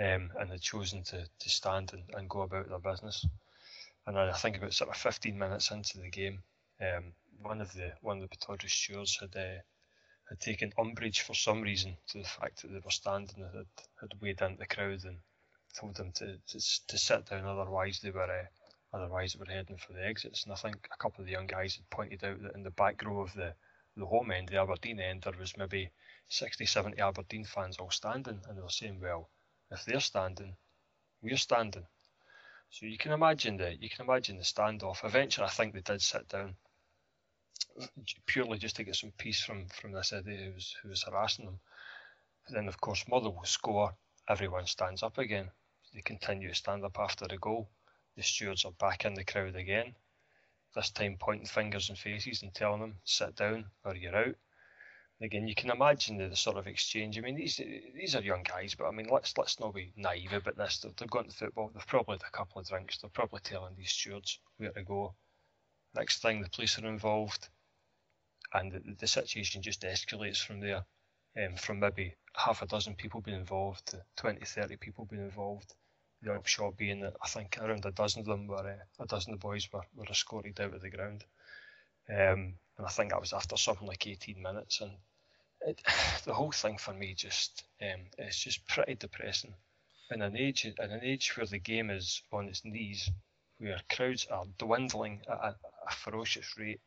um, 0.02 0.32
and 0.40 0.50
had 0.50 0.62
chosen 0.62 1.04
to, 1.04 1.24
to 1.40 1.50
stand 1.50 1.94
and, 1.94 2.04
and 2.16 2.30
go 2.30 2.42
about 2.42 2.68
their 2.70 2.80
business. 2.80 3.26
And 4.08 4.18
I 4.18 4.34
think 4.34 4.58
about 4.58 4.74
sort 4.74 4.90
of 4.90 4.98
15 4.98 5.38
minutes 5.38 5.70
into 5.70 6.00
the 6.00 6.10
game, 6.10 6.42
um, 6.82 7.14
one 7.44 7.62
of 7.62 7.72
the 7.74 7.92
one 8.02 8.22
of 8.22 8.30
the 8.30 8.68
stewards 8.68 9.18
had 9.20 9.36
uh, 9.36 9.62
had 10.28 10.40
taken 10.40 10.74
umbrage 10.80 11.22
for 11.22 11.36
some 11.36 11.62
reason 11.62 11.96
to 12.08 12.20
the 12.20 12.24
fact 12.24 12.62
that 12.62 12.70
they 12.72 12.80
were 12.80 12.90
standing 12.90 13.44
and 13.44 13.56
had, 13.56 13.66
had 14.00 14.22
weighed 14.22 14.42
into 14.42 14.58
the 14.58 14.66
crowd 14.66 15.04
and 15.04 15.18
told 15.80 15.96
them 15.96 16.12
to, 16.14 16.38
to, 16.48 16.88
to 16.88 16.98
sit 16.98 17.28
down, 17.28 17.46
otherwise 17.46 18.00
they 18.00 18.10
were 18.10 18.24
uh, 18.24 18.98
otherwise 18.98 19.34
they 19.34 19.40
were 19.40 19.54
heading 19.54 19.78
for 19.78 19.94
the 19.94 20.06
exits. 20.06 20.44
And 20.44 20.54
I 20.54 20.56
think 20.56 20.90
a 20.92 20.98
couple 20.98 21.22
of 21.22 21.28
the 21.28 21.34
young 21.34 21.48
guys 21.48 21.76
had 21.76 21.90
pointed 21.92 22.24
out 22.24 22.42
that 22.42 22.56
in 22.56 22.64
the 22.64 22.72
back 22.72 23.04
row 23.06 23.22
of 23.22 23.34
the 23.36 23.54
the 23.96 24.06
home 24.06 24.32
end, 24.32 24.50
the 24.50 24.62
Aberdeen 24.62 25.00
end, 25.00 25.24
there 25.24 25.34
was 25.38 25.58
maybe 25.58 25.92
60, 26.30 26.66
70 26.66 27.00
Aberdeen 27.02 27.44
fans 27.44 27.78
all 27.78 27.92
standing, 27.92 28.40
and 28.48 28.58
they 28.58 28.62
were 28.62 28.70
saying, 28.70 29.00
well, 29.02 29.30
if 29.72 29.86
they're 29.86 30.00
standing, 30.00 30.56
we're 31.22 31.38
standing. 31.38 31.86
So 32.70 32.86
you 32.86 32.98
can 32.98 33.12
imagine 33.12 33.58
the 33.58 33.76
you 33.80 33.90
can 33.90 34.06
imagine 34.06 34.38
the 34.38 34.44
standoff. 34.44 35.04
Eventually, 35.04 35.48
I 35.48 35.50
think 35.50 35.74
they 35.74 35.82
did 35.82 36.02
sit 36.02 36.28
down, 36.30 36.56
purely 38.26 38.58
just 38.58 38.76
to 38.78 38.84
get 38.84 38.96
some 38.96 39.12
peace 39.18 39.44
from 39.44 39.68
from 39.70 39.92
this 39.92 40.14
idiot 40.14 40.40
who 40.40 40.54
was 40.54 40.76
who 40.82 40.90
was 40.90 41.04
harassing 41.04 41.46
them. 41.46 41.60
But 42.46 42.56
then, 42.56 42.68
of 42.68 42.80
course, 42.80 43.06
Motherwell 43.08 43.46
score. 43.46 43.96
Everyone 44.30 44.68
stands 44.68 45.04
up 45.04 45.18
again. 45.18 45.52
They 45.94 46.02
continue 46.02 46.50
to 46.50 46.56
stand 46.56 46.86
up 46.86 46.98
after 47.00 47.28
the 47.28 47.38
goal. 47.38 47.70
The 48.16 48.24
stewards 48.24 48.66
are 48.66 48.72
back 48.72 49.04
in 49.06 49.14
the 49.14 49.26
crowd 49.26 49.56
again, 49.56 49.96
this 50.76 50.92
time 50.92 51.18
pointing 51.20 51.48
fingers 51.48 51.90
and 51.90 51.98
faces 51.98 52.44
and 52.44 52.54
telling 52.54 52.82
them, 52.82 52.96
sit 53.04 53.36
down 53.36 53.66
or 53.84 53.96
you're 53.96 54.16
out. 54.16 54.36
Again, 55.22 55.48
you 55.48 55.56
can 55.56 55.70
imagine 55.70 56.18
the, 56.18 56.36
sort 56.36 56.58
of 56.58 56.68
exchange. 56.68 57.18
I 57.18 57.22
mean, 57.22 57.36
these 57.36 57.62
these 57.96 58.16
are 58.16 58.22
young 58.22 58.44
guys, 58.44 58.76
but 58.76 58.88
I 58.88 58.92
mean, 58.92 59.08
let's 59.12 59.38
let's 59.38 59.60
not 59.60 59.74
be 59.74 59.94
naive 59.96 60.34
about 60.34 60.58
this. 60.58 60.80
They've, 60.80 60.96
they've 60.96 61.10
gone 61.10 61.26
to 61.26 61.36
football. 61.36 61.72
They've 61.74 61.88
probably 61.88 62.16
had 62.16 62.28
a 62.28 62.38
couple 62.38 62.62
of 62.62 62.68
drinks. 62.68 62.98
They're 62.98 63.10
probably 63.10 63.42
telling 63.44 63.76
these 63.76 63.92
stewards 63.92 64.40
where 64.58 64.72
to 64.72 64.84
go. 64.84 65.16
Next 65.96 66.22
thing, 66.22 66.42
the 66.42 66.50
police 66.50 66.80
are 66.80 66.88
involved, 66.88 67.50
and 68.54 68.72
the, 68.72 68.82
the 69.00 69.08
situation 69.08 69.62
just 69.62 69.82
escalates 69.82 70.44
from 70.44 70.60
there. 70.60 70.86
Um, 71.38 71.56
from 71.56 71.80
maybe 71.80 72.16
half 72.36 72.62
a 72.62 72.66
dozen 72.66 72.96
people 72.96 73.22
being 73.22 73.40
involved 73.40 73.86
to 73.88 74.02
20, 74.18 74.44
30 74.44 74.76
people 74.76 75.06
being 75.06 75.24
involved 75.24 75.74
the 76.22 76.34
upshot 76.34 76.78
being 76.78 77.02
that 77.02 77.16
I 77.22 77.28
think 77.28 77.58
around 77.60 77.86
a 77.86 77.92
dozen 77.92 78.22
of 78.22 78.26
them 78.28 78.48
were 78.48 78.58
uh, 78.58 79.04
a 79.04 79.08
dozen 79.08 79.34
of 79.34 79.40
the 79.40 79.48
boys 79.48 79.68
were, 79.72 79.82
were 79.96 80.06
escorted 80.10 80.60
out 80.60 80.74
of 80.74 80.82
the 80.82 80.90
ground. 80.90 81.26
Um, 82.10 82.56
and 82.78 82.86
I 82.86 82.90
think 82.90 83.12
that 83.12 83.22
was 83.22 83.34
after 83.34 83.58
something 83.58 83.88
like 83.88 84.06
18 84.08 84.42
minutes. 84.42 84.82
And 84.82 84.92
it, 85.66 85.82
the 86.26 86.34
whole 86.34 86.52
thing 86.52 86.78
for 86.78 86.94
me 86.94 87.14
just 87.14 87.64
um, 87.82 88.02
it's 88.18 88.40
just 88.40 88.68
pretty 88.68 88.96
depressing. 88.96 89.54
In 90.12 90.22
an 90.22 90.36
age 90.36 90.66
in 90.66 90.74
an 90.78 91.02
age 91.04 91.36
where 91.38 91.46
the 91.46 91.60
game 91.60 91.90
is 91.90 92.22
on 92.32 92.50
its 92.50 92.66
knees, 92.66 93.10
where 93.60 93.80
crowds 93.90 94.26
are 94.28 94.46
dwindling 94.58 95.22
at 95.30 95.38
a, 95.38 95.56
a 95.88 95.92
ferocious 95.92 96.58
rate, 96.58 96.82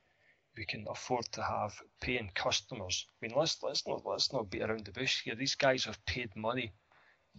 we 0.57 0.64
can 0.64 0.87
afford 0.89 1.25
to 1.33 1.43
have 1.43 1.81
paying 2.01 2.31
customers. 2.35 3.07
I 3.11 3.27
mean, 3.27 3.37
let's 3.37 3.62
let's 3.62 3.87
not 3.87 4.05
let's 4.05 4.33
not 4.33 4.51
beat 4.51 4.62
around 4.62 4.85
the 4.85 4.93
bush 4.93 5.22
here. 5.22 5.35
These 5.35 5.55
guys 5.55 5.85
have 5.85 6.05
paid 6.05 6.35
money 6.37 6.72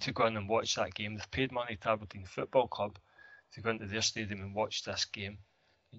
to 0.01 0.11
go 0.11 0.25
in 0.25 0.37
and 0.37 0.49
watch 0.49 0.75
that 0.75 0.93
game. 0.93 1.15
They've 1.15 1.31
paid 1.31 1.51
money 1.51 1.77
to 1.77 1.89
Aberdeen 1.89 2.25
Football 2.25 2.67
Club 2.67 2.97
to 3.53 3.61
go 3.61 3.69
into 3.69 3.85
their 3.85 4.01
stadium 4.01 4.41
and 4.41 4.55
watch 4.55 4.83
this 4.83 5.05
game. 5.05 5.37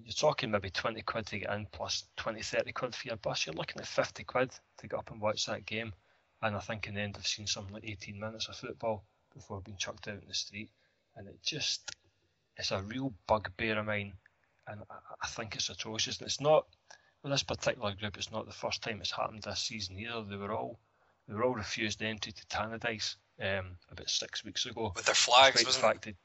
You're 0.03 0.13
talking 0.13 0.51
maybe 0.51 0.69
20 0.69 1.01
quid 1.01 1.25
to 1.27 1.39
get 1.39 1.53
in 1.53 1.67
plus 1.71 2.03
20, 2.17 2.41
30 2.41 2.71
quid 2.71 2.95
for 2.95 3.07
your 3.07 3.17
bus. 3.17 3.45
You're 3.45 3.55
looking 3.55 3.81
at 3.81 3.87
50 3.87 4.23
quid 4.23 4.51
to 4.79 4.87
get 4.87 4.99
up 4.99 5.11
and 5.11 5.21
watch 5.21 5.45
that 5.45 5.65
game. 5.65 5.93
and 6.41 6.55
I 6.55 6.59
think 6.59 6.87
in 6.87 6.95
the 6.95 7.01
end 7.01 7.15
I've 7.17 7.27
seen 7.27 7.47
something 7.47 7.73
like 7.73 7.85
18 7.85 8.19
minutes 8.19 8.47
of 8.47 8.55
football 8.55 9.03
before 9.33 9.61
being 9.61 9.77
chucked 9.77 10.07
out 10.07 10.21
in 10.21 10.27
the 10.27 10.33
street, 10.33 10.69
and 11.15 11.27
it 11.27 11.41
just 11.43 11.91
it's 12.57 12.71
a 12.71 12.81
real 12.81 13.13
bugbear 13.27 13.77
of 13.79 13.85
mine, 13.85 14.13
and 14.67 14.81
I, 14.89 14.95
I 15.21 15.27
think 15.27 15.55
it's 15.55 15.69
atrocious. 15.69 16.19
And 16.19 16.27
it's 16.27 16.41
not 16.41 16.65
with 17.23 17.31
this 17.31 17.43
particular 17.43 17.93
group. 17.93 18.17
It's 18.17 18.31
not 18.31 18.45
the 18.45 18.51
first 18.51 18.81
time 18.81 18.99
it's 18.99 19.11
happened 19.11 19.43
this 19.43 19.59
season 19.59 19.99
either. 19.99 20.23
They 20.23 20.37
were 20.37 20.53
all 20.53 20.79
they 21.27 21.35
were 21.35 21.43
all 21.43 21.55
refused 21.55 22.01
entry 22.01 22.31
to 22.31 22.45
Tannadice 22.47 23.15
um, 23.41 23.77
about 23.91 24.09
six 24.09 24.43
weeks 24.43 24.65
ago 24.65 24.91
with 24.95 25.05
their 25.05 25.15
flags, 25.15 25.63
the 25.63 25.71
fact 25.71 26.05
they, 26.05 26.15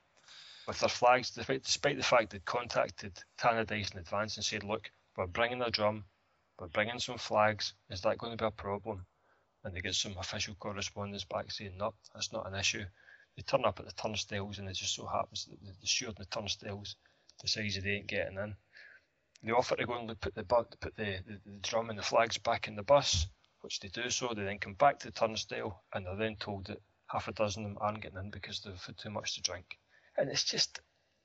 with 0.67 0.79
their 0.79 0.89
flags, 0.89 1.31
despite 1.31 1.97
the 1.97 2.03
fact 2.03 2.31
they'd 2.31 2.45
contacted 2.45 3.13
Tannadice 3.37 3.93
in 3.93 3.99
advance 3.99 4.37
and 4.37 4.45
said, 4.45 4.63
"Look, 4.63 4.91
we're 5.17 5.27
bringing 5.27 5.61
a 5.63 5.71
drum, 5.71 6.05
we're 6.59 6.69
bringing 6.69 7.01
some 7.01 7.19
flags. 7.19 7.75
Is 7.91 8.03
that 8.03 8.19
going 8.19 8.37
to 8.37 8.43
be 8.43 8.47
a 8.47 8.51
problem?" 8.51 9.05
And 9.65 9.75
they 9.75 9.81
get 9.81 9.95
some 9.95 10.17
official 10.19 10.55
correspondence 10.55 11.25
back 11.25 11.51
saying, 11.51 11.77
"No, 11.77 11.95
that's 12.15 12.33
not 12.33 12.47
an 12.47 12.55
issue." 12.55 12.85
They 13.37 13.43
turn 13.43 13.65
up 13.65 13.81
at 13.81 13.87
the 13.87 13.93
turnstiles, 13.93 14.59
and 14.59 14.69
it 14.69 14.75
just 14.75 14.95
so 14.95 15.07
happens 15.07 15.47
that 15.47 15.61
the, 15.61 15.73
the 15.81 15.87
steward 15.87 16.19
in 16.19 16.23
the 16.23 16.27
turnstiles 16.27 16.97
decides 17.41 17.83
they 17.83 17.91
ain't 17.91 18.07
getting 18.07 18.39
in. 18.39 18.55
They 19.43 19.51
offer 19.51 19.75
to 19.75 19.87
go 19.87 19.95
and 19.99 20.21
put 20.21 20.35
the 20.35 20.45
put 20.45 20.71
the, 20.81 21.23
the, 21.27 21.41
the 21.45 21.59
drum 21.63 21.91
and 21.91 21.99
the 21.99 22.03
flags 22.03 22.39
back 22.39 22.69
in 22.69 22.77
the 22.77 22.83
bus, 22.83 23.27
which 23.63 23.81
they 23.81 23.89
do 23.89 24.11
so. 24.11 24.33
They 24.35 24.45
then 24.45 24.59
come 24.59 24.75
back 24.75 25.01
to 25.01 25.09
the 25.09 25.13
turnstile, 25.13 25.83
and 25.93 26.07
they're 26.07 26.15
then 26.15 26.37
told 26.37 26.67
that 26.67 26.81
half 27.07 27.27
a 27.27 27.33
dozen 27.33 27.65
of 27.65 27.71
them 27.71 27.79
aren't 27.81 28.01
getting 28.01 28.19
in 28.19 28.31
because 28.31 28.61
they've 28.61 28.85
had 28.85 28.97
too 28.97 29.11
much 29.11 29.35
to 29.35 29.43
drink. 29.43 29.79
And 30.17 30.29
it's 30.29 30.45
just 30.45 30.81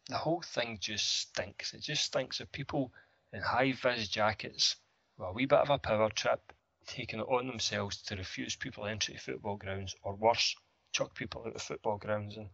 the 0.07 0.17
whole 0.17 0.41
thing 0.41 0.77
just 0.79 1.21
stinks. 1.21 1.73
It 1.73 1.81
just 1.81 2.05
stinks 2.05 2.39
of 2.39 2.51
people 2.51 2.93
in 3.33 3.41
high 3.41 3.73
vis 3.73 4.07
jackets 4.07 4.75
with 5.17 5.29
a 5.29 5.33
wee 5.33 5.45
bit 5.45 5.59
of 5.59 5.69
a 5.69 5.77
power 5.77 6.09
trip 6.09 6.53
taking 6.87 7.19
it 7.19 7.23
on 7.23 7.47
themselves 7.47 8.01
to 8.03 8.15
refuse 8.15 8.55
people 8.55 8.85
entry 8.85 9.13
to 9.15 9.19
football 9.19 9.57
grounds, 9.57 9.95
or 10.01 10.15
worse, 10.15 10.55
chuck 10.93 11.13
people 11.13 11.43
out 11.45 11.55
of 11.55 11.61
football 11.61 11.97
grounds. 11.97 12.37
And 12.37 12.47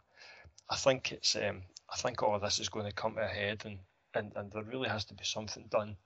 I 0.68 0.76
think 0.76 1.12
it's 1.12 1.36
um, 1.36 1.62
I 1.90 1.96
think 1.96 2.22
all 2.22 2.34
of 2.34 2.42
this 2.42 2.58
is 2.58 2.68
going 2.68 2.86
to 2.86 2.92
come 2.92 3.14
to 3.14 3.22
a 3.22 3.28
head, 3.28 3.62
and, 3.64 3.78
and, 4.14 4.32
and 4.34 4.52
there 4.52 4.64
really 4.64 4.88
has 4.88 5.04
to 5.06 5.14
be 5.14 5.24
something 5.24 5.68
done 5.70 5.96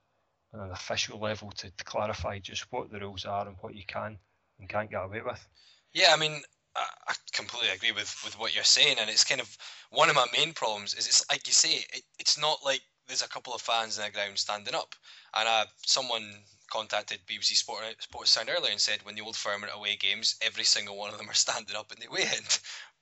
on 0.53 0.61
an 0.61 0.71
official 0.71 1.19
level 1.19 1.51
to, 1.51 1.71
to 1.71 1.83
clarify 1.83 2.39
just 2.39 2.71
what 2.71 2.91
the 2.91 2.99
rules 2.99 3.25
are 3.25 3.47
and 3.47 3.57
what 3.61 3.75
you 3.75 3.83
can 3.85 4.17
and 4.59 4.69
can't 4.69 4.91
get 4.91 5.03
away 5.03 5.21
with. 5.21 5.47
Yeah, 5.93 6.13
I 6.13 6.17
mean, 6.17 6.41
I, 6.75 6.85
I 7.07 7.13
completely 7.33 7.69
agree 7.69 7.91
with, 7.91 8.15
with 8.23 8.37
what 8.39 8.55
you're 8.55 8.63
saying, 8.63 8.97
and 8.99 9.09
it's 9.09 9.23
kind 9.23 9.41
of 9.41 9.57
one 9.91 10.09
of 10.09 10.15
my 10.15 10.27
main 10.37 10.53
problems 10.53 10.93
is 10.93 11.07
it's 11.07 11.25
like 11.29 11.47
you 11.47 11.53
say, 11.53 11.85
it, 11.93 12.03
it's 12.19 12.39
not 12.39 12.59
like 12.63 12.81
there's 13.07 13.23
a 13.23 13.27
couple 13.27 13.53
of 13.53 13.61
fans 13.61 13.97
in 13.97 14.03
the 14.03 14.11
ground 14.11 14.37
standing 14.37 14.75
up, 14.75 14.95
and 15.35 15.47
uh, 15.47 15.65
someone 15.85 16.23
contacted 16.69 17.19
BBC 17.27 17.55
Sport, 17.55 17.83
Sportsound 17.99 18.49
earlier 18.55 18.71
and 18.71 18.79
said 18.79 18.99
when 19.03 19.15
the 19.15 19.21
old 19.21 19.35
firm 19.35 19.63
are 19.63 19.69
away 19.69 19.95
games, 19.95 20.35
every 20.41 20.63
single 20.63 20.97
one 20.97 21.11
of 21.11 21.17
them 21.17 21.29
are 21.29 21.33
standing 21.33 21.75
up 21.75 21.91
in 21.91 21.99
the 21.99 22.07
away 22.07 22.23
end. 22.31 22.59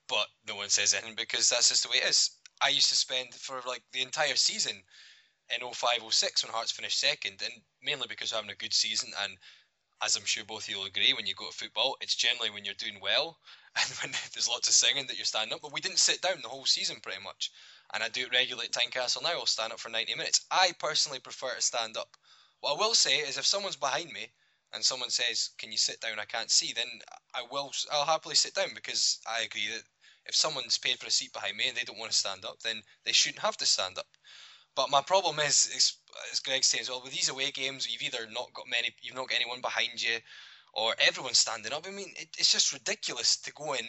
But 0.08 0.28
no 0.48 0.56
one 0.56 0.70
says 0.70 0.94
anything 0.94 1.16
because 1.18 1.50
that's 1.50 1.68
just 1.68 1.84
the 1.84 1.90
way 1.90 1.98
it 1.98 2.10
is. 2.10 2.32
I 2.62 2.70
used 2.70 2.88
to 2.90 2.96
spend 2.96 3.34
for 3.34 3.60
like 3.68 3.84
the 3.92 4.02
entire 4.02 4.36
season 4.36 4.82
in 5.54 5.74
05 5.74 6.02
06 6.10 6.44
when 6.44 6.54
Hearts 6.54 6.72
finished 6.72 7.00
second, 7.00 7.42
and 7.44 7.54
mainly 7.84 8.08
because 8.08 8.32
having 8.32 8.50
a 8.50 8.56
good 8.56 8.74
season. 8.74 9.12
And 9.24 9.38
as 10.04 10.16
I'm 10.16 10.26
sure 10.26 10.44
both 10.46 10.64
of 10.64 10.70
you 10.70 10.78
will 10.78 10.86
agree, 10.86 11.14
when 11.14 11.26
you 11.26 11.34
go 11.36 11.50
to 11.50 11.56
football, 11.56 11.98
it's 12.02 12.16
generally 12.16 12.50
when 12.50 12.66
you're 12.66 12.74
doing 12.76 13.00
well 13.02 13.40
and 13.76 13.90
when 14.02 14.12
there's 14.34 14.48
lots 14.50 14.68
of 14.68 14.74
singing 14.74 15.08
that 15.08 15.18
you're 15.18 15.26
standing 15.26 15.54
up. 15.54 15.62
But 15.62 15.74
we 15.74 15.82
didn't 15.82 16.00
sit 16.00 16.22
down 16.22 16.42
the 16.42 16.50
whole 16.50 16.66
season 16.66 16.98
pretty 17.02 17.22
much. 17.22 17.52
And 17.94 18.04
I 18.04 18.10
do 18.10 18.22
it 18.22 18.32
regularly 18.32 18.68
at 18.68 18.74
Tynecastle 18.74 19.24
now. 19.24 19.30
I'll 19.40 19.46
stand 19.46 19.74
up 19.74 19.80
for 19.80 19.90
90 19.90 20.16
minutes. 20.16 20.46
I 20.52 20.74
personally 20.80 21.20
prefer 21.20 21.56
to 21.56 21.62
stand 21.62 21.98
up 21.98 22.18
what 22.60 22.74
I 22.74 22.80
will 22.80 22.96
say 22.96 23.20
is 23.20 23.38
if 23.38 23.46
someone's 23.46 23.76
behind 23.76 24.12
me 24.12 24.34
and 24.74 24.84
someone 24.84 25.12
says, 25.12 25.52
"Can 25.58 25.72
you 25.72 25.78
sit 25.78 26.02
down? 26.02 26.20
I 26.20 26.26
can't 26.26 26.50
see," 26.50 26.74
then 26.74 27.02
I 27.34 27.44
will. 27.44 27.72
I'll 27.92 28.06
happily 28.06 28.36
sit 28.36 28.56
down 28.56 28.74
because 28.74 29.20
I 29.28 29.42
agree 29.42 29.68
that 29.68 29.84
if 30.26 30.36
someone's 30.36 30.78
paid 30.78 31.00
for 31.00 31.06
a 31.06 31.12
seat 31.12 31.34
behind 31.34 31.56
me 31.56 31.68
and 31.68 31.78
they 31.78 31.84
don't 31.84 32.00
want 32.00 32.12
to 32.12 32.18
stand 32.18 32.46
up, 32.46 32.62
then 32.62 32.84
they 33.04 33.14
shouldn't 33.14 33.44
have 33.44 33.58
to 33.58 33.66
stand 33.66 33.98
up. 34.00 34.18
But 34.76 34.90
my 34.90 35.02
problem 35.02 35.40
is, 35.40 35.68
is 35.68 35.94
as 36.32 36.40
Greg 36.40 36.64
says, 36.64 36.90
well, 36.90 37.02
with 37.04 37.14
these 37.14 37.30
away 37.30 37.52
games, 37.52 37.88
you've 37.90 38.02
either 38.02 38.28
not 38.32 38.54
got 38.54 38.66
many, 38.70 38.94
you've 39.02 39.16
not 39.16 39.30
got 39.30 39.36
anyone 39.36 39.62
behind 39.62 40.02
you, 40.02 40.18
or 40.74 40.96
everyone's 41.00 41.40
standing 41.40 41.74
up. 41.74 41.86
I 41.88 41.92
mean, 41.92 42.14
it, 42.16 42.30
it's 42.38 42.52
just 42.52 42.74
ridiculous 42.74 43.38
to 43.38 43.54
go 43.54 43.74
in. 43.74 43.86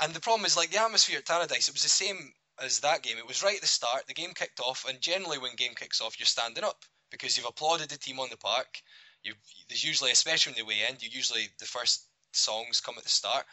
And 0.00 0.12
the 0.14 0.20
problem 0.20 0.46
is, 0.46 0.56
like 0.56 0.70
the 0.70 0.82
atmosphere 0.82 1.18
at 1.18 1.26
Tannadice, 1.26 1.68
it 1.68 1.74
was 1.74 1.82
the 1.82 1.88
same 1.88 2.32
as 2.62 2.80
that 2.80 3.02
game. 3.02 3.18
It 3.18 3.26
was 3.26 3.42
right 3.42 3.56
at 3.56 3.60
the 3.60 3.66
start. 3.66 4.06
The 4.06 4.14
game 4.14 4.32
kicked 4.34 4.60
off, 4.60 4.86
and 4.88 5.00
generally 5.00 5.38
when 5.38 5.54
game 5.56 5.74
kicks 5.74 6.00
off, 6.00 6.18
you're 6.18 6.26
standing 6.26 6.64
up 6.64 6.84
because 7.10 7.36
you've 7.36 7.46
applauded 7.46 7.88
the 7.88 7.98
team 7.98 8.20
on 8.20 8.28
the 8.30 8.36
park. 8.36 8.80
You 9.22 9.34
there's 9.68 9.84
usually, 9.84 10.10
especially 10.10 10.52
in 10.52 10.58
the 10.58 10.64
way 10.64 10.78
end, 10.88 11.02
you 11.02 11.10
usually 11.12 11.48
the 11.58 11.66
first 11.66 12.06
songs 12.32 12.80
come 12.80 12.96
at 12.96 13.04
the 13.04 13.10
start. 13.10 13.44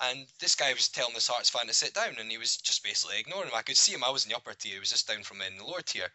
And 0.00 0.26
this 0.40 0.54
guy 0.54 0.72
was 0.72 0.88
telling 0.88 1.12
this 1.12 1.28
Hearts 1.28 1.50
fan 1.50 1.66
to 1.66 1.74
sit 1.74 1.92
down, 1.92 2.16
and 2.18 2.30
he 2.30 2.38
was 2.38 2.56
just 2.56 2.82
basically 2.82 3.20
ignoring 3.20 3.48
him. 3.48 3.54
I 3.54 3.62
could 3.62 3.76
see 3.76 3.92
him. 3.92 4.02
I 4.02 4.10
was 4.10 4.24
in 4.24 4.30
the 4.30 4.36
upper 4.36 4.54
tier. 4.54 4.74
He 4.74 4.78
was 4.78 4.90
just 4.90 5.06
down 5.06 5.22
from 5.22 5.42
in 5.42 5.58
the 5.58 5.64
lower 5.64 5.82
tier. 5.82 6.08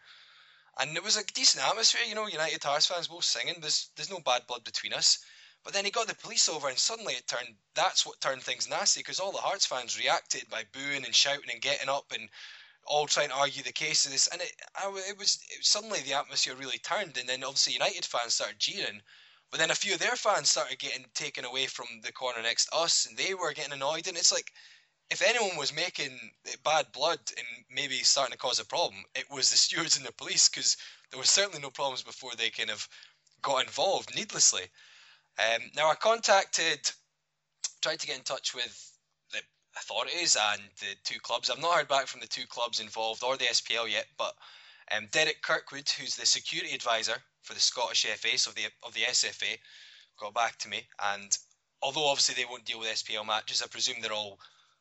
And 0.78 0.96
it 0.96 1.02
was 1.02 1.16
a 1.16 1.24
decent 1.24 1.64
atmosphere, 1.64 2.02
you 2.06 2.14
know. 2.14 2.26
United 2.26 2.62
Hearts 2.62 2.86
fans 2.86 3.08
both 3.08 3.24
singing. 3.24 3.56
There's 3.60 3.90
there's 3.96 4.10
no 4.10 4.20
bad 4.20 4.46
blood 4.46 4.64
between 4.64 4.92
us. 4.92 5.18
But 5.64 5.72
then 5.72 5.84
he 5.84 5.90
got 5.90 6.06
the 6.06 6.14
police 6.14 6.48
over, 6.48 6.68
and 6.68 6.78
suddenly 6.78 7.14
it 7.14 7.26
turned. 7.26 7.56
That's 7.74 8.06
what 8.06 8.20
turned 8.20 8.42
things 8.42 8.68
nasty 8.68 9.00
because 9.00 9.18
all 9.18 9.32
the 9.32 9.38
Hearts 9.38 9.66
fans 9.66 9.98
reacted 9.98 10.48
by 10.48 10.64
booing 10.72 11.04
and 11.04 11.14
shouting 11.14 11.50
and 11.50 11.60
getting 11.60 11.88
up 11.88 12.12
and 12.12 12.28
all 12.86 13.06
trying 13.06 13.28
to 13.28 13.34
argue 13.34 13.62
the 13.62 13.72
case 13.72 14.06
of 14.06 14.12
this, 14.12 14.28
and 14.28 14.40
it, 14.40 14.52
I, 14.76 14.88
it 15.08 15.18
was 15.18 15.40
it, 15.50 15.64
suddenly 15.64 16.00
the 16.00 16.14
atmosphere 16.14 16.54
really 16.54 16.78
turned, 16.78 17.16
and 17.18 17.28
then 17.28 17.42
obviously 17.44 17.72
United 17.72 18.04
fans 18.04 18.34
started 18.34 18.58
jeering, 18.58 19.02
but 19.50 19.58
then 19.58 19.70
a 19.70 19.74
few 19.74 19.94
of 19.94 19.98
their 19.98 20.16
fans 20.16 20.50
started 20.50 20.78
getting 20.78 21.04
taken 21.14 21.44
away 21.44 21.66
from 21.66 21.86
the 22.02 22.12
corner 22.12 22.42
next 22.42 22.66
to 22.66 22.76
us, 22.76 23.06
and 23.06 23.16
they 23.16 23.34
were 23.34 23.52
getting 23.52 23.72
annoyed, 23.72 24.06
and 24.06 24.16
it's 24.16 24.32
like 24.32 24.52
if 25.10 25.22
anyone 25.22 25.56
was 25.56 25.74
making 25.74 26.18
bad 26.64 26.86
blood 26.92 27.18
and 27.36 27.46
maybe 27.70 27.96
starting 27.98 28.32
to 28.32 28.38
cause 28.38 28.58
a 28.58 28.64
problem, 28.64 29.04
it 29.14 29.24
was 29.30 29.50
the 29.50 29.56
stewards 29.56 29.96
and 29.96 30.06
the 30.06 30.12
police 30.12 30.48
because 30.48 30.76
there 31.10 31.18
was 31.18 31.30
certainly 31.30 31.60
no 31.60 31.70
problems 31.70 32.02
before 32.02 32.32
they 32.36 32.50
kind 32.50 32.70
of 32.70 32.88
got 33.42 33.64
involved 33.64 34.14
needlessly. 34.14 34.62
Um, 35.38 35.62
now 35.76 35.90
I 35.90 35.94
contacted, 35.94 36.90
tried 37.82 38.00
to 38.00 38.06
get 38.06 38.16
in 38.16 38.24
touch 38.24 38.54
with 38.54 38.92
the 39.32 39.40
authorities 39.76 40.36
and 40.52 40.62
the 40.80 40.96
two 41.04 41.20
clubs. 41.20 41.50
I've 41.50 41.60
not 41.60 41.76
heard 41.76 41.88
back 41.88 42.06
from 42.06 42.20
the 42.20 42.26
two 42.26 42.46
clubs 42.46 42.80
involved 42.80 43.22
or 43.22 43.36
the 43.36 43.44
SPL 43.44 43.90
yet, 43.90 44.06
but 44.18 44.34
um, 44.90 45.08
Derek 45.12 45.42
Kirkwood, 45.42 45.88
who's 45.90 46.16
the 46.16 46.26
security 46.26 46.74
advisor 46.74 47.16
for 47.42 47.54
the 47.54 47.60
Scottish 47.60 48.04
FA, 48.04 48.38
so 48.38 48.50
of 48.50 48.54
the 48.56 48.66
of 48.82 48.94
the 48.94 49.02
SFA, 49.02 49.58
got 50.18 50.34
back 50.34 50.58
to 50.58 50.68
me. 50.68 50.86
And 51.02 51.36
although 51.82 52.08
obviously 52.08 52.34
they 52.34 52.48
won't 52.48 52.64
deal 52.64 52.78
with 52.80 52.88
SPL 52.88 53.26
matches, 53.26 53.62
I 53.62 53.66
presume 53.66 53.96
they're 54.00 54.12
all 54.12 54.38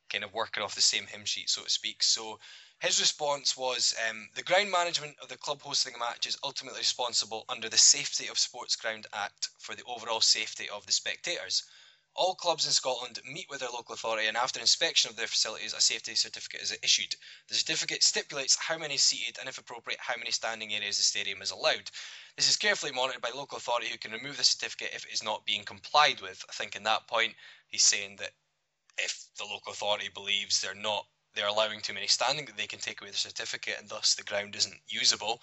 kind 0.10 0.24
of 0.24 0.34
working 0.34 0.64
off 0.64 0.76
the 0.76 0.82
same 0.82 1.08
hymn 1.08 1.26
sheet, 1.26 1.50
so 1.50 1.64
to 1.64 1.70
speak. 1.70 2.04
So 2.04 2.40
his 2.80 3.00
response 3.00 3.56
was 3.56 3.96
um, 4.10 4.30
the 4.36 4.44
ground 4.44 4.70
management 4.70 5.18
of 5.22 5.30
the 5.30 5.38
club 5.38 5.62
hosting 5.62 5.96
a 5.96 5.98
match 5.98 6.28
is 6.28 6.38
ultimately 6.44 6.80
responsible 6.80 7.46
under 7.48 7.70
the 7.70 7.78
Safety 7.78 8.28
of 8.28 8.38
Sports 8.38 8.76
Ground 8.76 9.08
Act 9.14 9.50
for 9.60 9.76
the 9.76 9.84
overall 9.86 10.22
safety 10.22 10.70
of 10.70 10.86
the 10.86 10.92
spectators. 10.92 11.64
All 12.18 12.36
clubs 12.36 12.66
in 12.66 12.72
Scotland 12.72 13.20
meet 13.26 13.50
with 13.50 13.60
their 13.60 13.70
local 13.70 13.94
authority 13.94 14.28
and 14.28 14.38
after 14.38 14.60
inspection 14.60 15.10
of 15.10 15.18
their 15.18 15.28
facilities 15.28 15.74
a 15.74 15.82
safety 15.82 16.16
certificate 16.16 16.62
is 16.62 16.78
issued. 16.82 17.16
The 17.48 17.56
certificate 17.56 18.04
stipulates 18.04 18.56
how 18.56 18.78
many 18.78 18.98
seated 18.98 19.38
and 19.38 19.50
if 19.50 19.58
appropriate 19.58 20.00
how 20.00 20.16
many 20.18 20.32
standing 20.32 20.74
areas 20.74 20.98
the 20.98 21.04
stadium 21.04 21.42
is 21.42 21.52
allowed. 21.52 21.92
This 22.38 22.50
is 22.50 22.56
carefully 22.56 22.94
monitored 22.94 23.22
by 23.22 23.32
local 23.32 23.58
authority 23.58 23.90
who 23.90 23.98
can 23.98 24.12
remove 24.12 24.38
the 24.38 24.46
certificate 24.46 24.94
if 24.94 25.06
it 25.06 25.14
is 25.14 25.24
not 25.24 25.46
being 25.46 25.64
complied 25.64 26.22
with. 26.22 26.44
I 26.50 26.54
think 26.54 26.76
in 26.76 26.84
that 26.84 27.08
point 27.08 27.36
he's 27.68 27.84
saying 27.84 28.18
that 28.18 28.32
if 28.98 29.26
the 29.38 29.46
local 29.46 29.72
authority 29.72 30.10
believes 30.14 30.62
they're 30.62 30.74
not 30.74 31.06
they're 31.34 31.48
allowing 31.48 31.82
too 31.82 31.94
many 31.94 32.08
standing 32.08 32.46
that 32.46 32.56
they 32.56 32.68
can 32.68 32.80
take 32.80 33.02
away 33.02 33.12
the 33.12 33.18
certificate 33.18 33.76
and 33.80 33.90
thus 33.90 34.16
the 34.16 34.24
ground 34.24 34.56
isn't 34.56 34.80
usable 34.88 35.42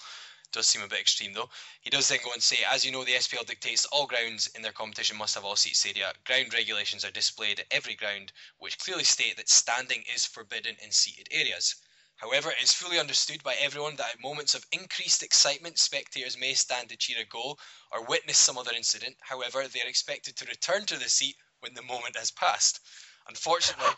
does 0.53 0.69
seem 0.69 0.83
a 0.83 0.89
bit 0.89 1.01
extreme 1.01 1.33
though. 1.33 1.49
He 1.81 1.89
does 1.89 2.09
then 2.09 2.19
go 2.23 2.33
and 2.33 2.43
say, 2.43 2.59
as 2.71 2.85
you 2.85 2.93
know, 2.93 3.05
the 3.05 3.15
SPL 3.15 3.47
dictates 3.47 3.87
all 3.87 4.07
grounds 4.07 4.49
in 4.49 4.61
their 4.61 4.73
competition 4.73 5.17
must 5.17 5.35
have 5.35 5.47
all 5.47 5.57
seats 5.57 5.87
area. 5.87 6.13
Ground 6.25 6.53
regulations 6.53 7.07
are 7.07 7.11
displayed 7.11 7.61
at 7.61 7.67
every 7.71 7.95
ground, 7.95 8.33
which 8.59 8.79
clearly 8.79 9.05
state 9.05 9.39
that 9.39 9.49
standing 9.49 10.05
is 10.15 10.27
forbidden 10.27 10.77
in 10.83 10.91
seated 10.91 11.27
areas. 11.31 11.75
However, 12.17 12.51
it 12.51 12.63
is 12.63 12.73
fully 12.73 13.01
understood 13.01 13.43
by 13.43 13.55
everyone 13.55 13.97
that 13.97 14.15
at 14.15 14.21
moments 14.21 14.55
of 14.55 14.67
increased 14.71 15.23
excitement, 15.23 15.79
spectators 15.79 16.37
may 16.37 16.53
stand 16.53 16.91
to 16.91 16.97
cheer 16.97 17.21
a 17.21 17.25
goal 17.25 17.59
or 17.91 18.05
witness 18.05 18.37
some 18.37 18.59
other 18.59 18.75
incident. 18.75 19.17
However, 19.23 19.67
they 19.67 19.81
are 19.81 19.89
expected 19.89 20.37
to 20.37 20.45
return 20.45 20.85
to 20.87 20.99
the 20.99 21.09
seat 21.09 21.37
when 21.61 21.73
the 21.73 21.83
moment 21.83 22.17
has 22.17 22.31
passed. 22.31 22.81
Unfortunately, 23.29 23.95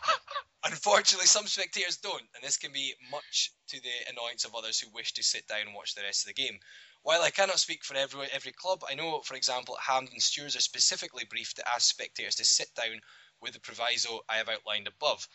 unfortunately, 0.63 1.27
some 1.27 1.47
spectators 1.47 1.97
don't, 1.97 2.23
and 2.35 2.43
this 2.43 2.57
can 2.57 2.71
be 2.71 2.93
much 3.11 3.51
to 3.67 3.81
the 3.81 4.09
annoyance 4.09 4.45
of 4.45 4.55
others 4.55 4.79
who 4.79 4.89
wish 4.91 5.13
to 5.13 5.23
sit 5.23 5.47
down 5.47 5.61
and 5.61 5.73
watch 5.73 5.95
the 5.95 6.01
rest 6.01 6.23
of 6.23 6.27
the 6.27 6.41
game. 6.41 6.59
While 7.03 7.21
I 7.21 7.29
cannot 7.29 7.59
speak 7.59 7.83
for 7.83 7.95
every 7.95 8.27
every 8.31 8.51
club, 8.51 8.83
I 8.89 8.95
know, 8.95 9.21
for 9.21 9.35
example, 9.35 9.77
at 9.77 9.83
Hampden 9.83 10.19
stewards 10.19 10.55
are 10.55 10.61
specifically 10.61 11.25
briefed 11.25 11.55
to 11.57 11.69
ask 11.69 11.89
spectators 11.89 12.35
to 12.35 12.45
sit 12.45 12.73
down 12.75 13.01
with 13.41 13.53
the 13.53 13.59
proviso 13.59 14.21
I 14.27 14.37
have 14.37 14.49
outlined 14.49 14.87
above. 14.87 15.27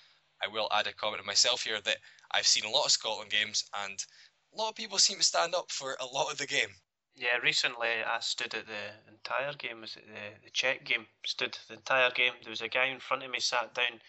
I 0.43 0.49
will 0.49 0.68
add 0.72 0.86
a 0.86 0.93
comment 0.93 1.20
of 1.20 1.26
myself 1.26 1.62
here 1.64 1.80
that 1.80 1.99
I've 2.30 2.47
seen 2.47 2.64
a 2.64 2.70
lot 2.70 2.86
of 2.86 2.93
Scotland 2.93 3.30
games, 3.30 3.64
and 3.84 4.05
a 4.53 4.57
lot 4.57 4.70
of 4.70 4.74
people 4.74 4.99
seem 4.99 5.18
to 5.18 5.24
stand 5.24 5.55
up 5.55 5.70
for 5.70 5.97
a 6.01 6.07
lot 6.07 6.32
of 6.32 6.38
the 6.38 6.47
game. 6.47 6.74
Yeah, 7.15 7.37
recently 7.37 7.89
I 7.89 8.19
stood 8.21 8.55
at 8.55 8.67
the 8.67 9.11
entire 9.13 9.53
game. 9.55 9.83
Was 9.83 9.97
it 9.97 10.07
the 10.07 10.45
the 10.45 10.51
Czech 10.51 10.85
game? 10.85 11.07
Stood 11.25 11.57
the 11.69 11.75
entire 11.75 12.11
game. 12.11 12.33
There 12.43 12.51
was 12.51 12.63
a 12.63 12.69
guy 12.69 12.87
in 12.87 13.01
front 13.01 13.23
of 13.23 13.31
me 13.31 13.41
sat 13.41 13.75
down 13.75 14.01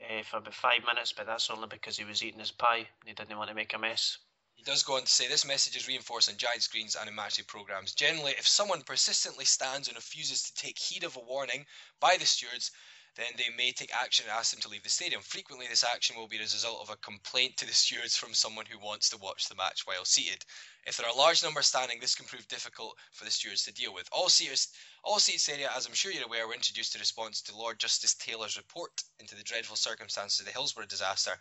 uh, 0.00 0.22
for 0.22 0.38
about 0.38 0.54
five 0.54 0.84
minutes, 0.86 1.12
but 1.12 1.26
that's 1.26 1.50
only 1.50 1.68
because 1.68 1.96
he 1.96 2.04
was 2.04 2.22
eating 2.22 2.40
his 2.40 2.52
pie 2.52 2.88
and 3.00 3.06
he 3.06 3.14
didn't 3.14 3.36
want 3.36 3.48
to 3.48 3.54
make 3.54 3.74
a 3.74 3.78
mess. 3.78 4.18
He 4.54 4.62
does 4.62 4.84
go 4.84 4.94
on 4.94 5.02
to 5.02 5.10
say 5.10 5.26
this 5.26 5.44
message 5.44 5.76
is 5.76 5.88
reinforced 5.88 6.30
on 6.30 6.36
giant 6.36 6.62
screens 6.62 6.94
and 6.94 7.08
in 7.08 7.44
programs. 7.46 7.94
Generally, 7.94 8.32
if 8.38 8.46
someone 8.46 8.82
persistently 8.82 9.44
stands 9.44 9.88
and 9.88 9.96
refuses 9.96 10.42
to 10.42 10.54
take 10.54 10.78
heed 10.78 11.04
of 11.04 11.16
a 11.16 11.20
warning 11.20 11.66
by 11.98 12.16
the 12.16 12.26
stewards, 12.26 12.70
then 13.16 13.26
they 13.36 13.48
may 13.56 13.72
take 13.72 13.94
action 13.94 14.24
and 14.28 14.36
ask 14.36 14.52
them 14.52 14.60
to 14.62 14.68
leave 14.68 14.82
the 14.82 14.88
stadium. 14.88 15.20
Frequently, 15.22 15.66
this 15.68 15.84
action 15.84 16.16
will 16.16 16.28
be 16.28 16.38
as 16.38 16.52
a 16.52 16.56
result 16.56 16.80
of 16.80 16.90
a 16.90 16.96
complaint 16.96 17.56
to 17.58 17.66
the 17.66 17.72
stewards 17.72 18.16
from 18.16 18.32
someone 18.32 18.66
who 18.66 18.78
wants 18.78 19.10
to 19.10 19.18
watch 19.18 19.48
the 19.48 19.54
match 19.54 19.82
while 19.84 20.04
seated. 20.04 20.44
If 20.86 20.96
there 20.96 21.06
are 21.06 21.14
large 21.14 21.42
numbers 21.42 21.66
standing, 21.66 21.98
this 22.00 22.14
can 22.14 22.26
prove 22.26 22.48
difficult 22.48 22.96
for 23.12 23.24
the 23.24 23.30
stewards 23.30 23.64
to 23.64 23.72
deal 23.72 23.92
with. 23.94 24.08
All 24.12 24.28
seats, 24.28 24.68
all 25.04 25.18
seats 25.18 25.48
area, 25.48 25.68
as 25.76 25.86
I'm 25.86 25.94
sure 25.94 26.12
you're 26.12 26.24
aware, 26.24 26.46
were 26.46 26.54
introduced 26.54 26.94
in 26.94 27.00
response 27.00 27.42
to 27.42 27.56
Lord 27.56 27.80
Justice 27.80 28.14
Taylor's 28.14 28.56
report 28.56 29.02
into 29.18 29.34
the 29.34 29.42
dreadful 29.42 29.76
circumstances 29.76 30.38
of 30.38 30.46
the 30.46 30.52
Hillsborough 30.52 30.86
disaster, 30.86 31.32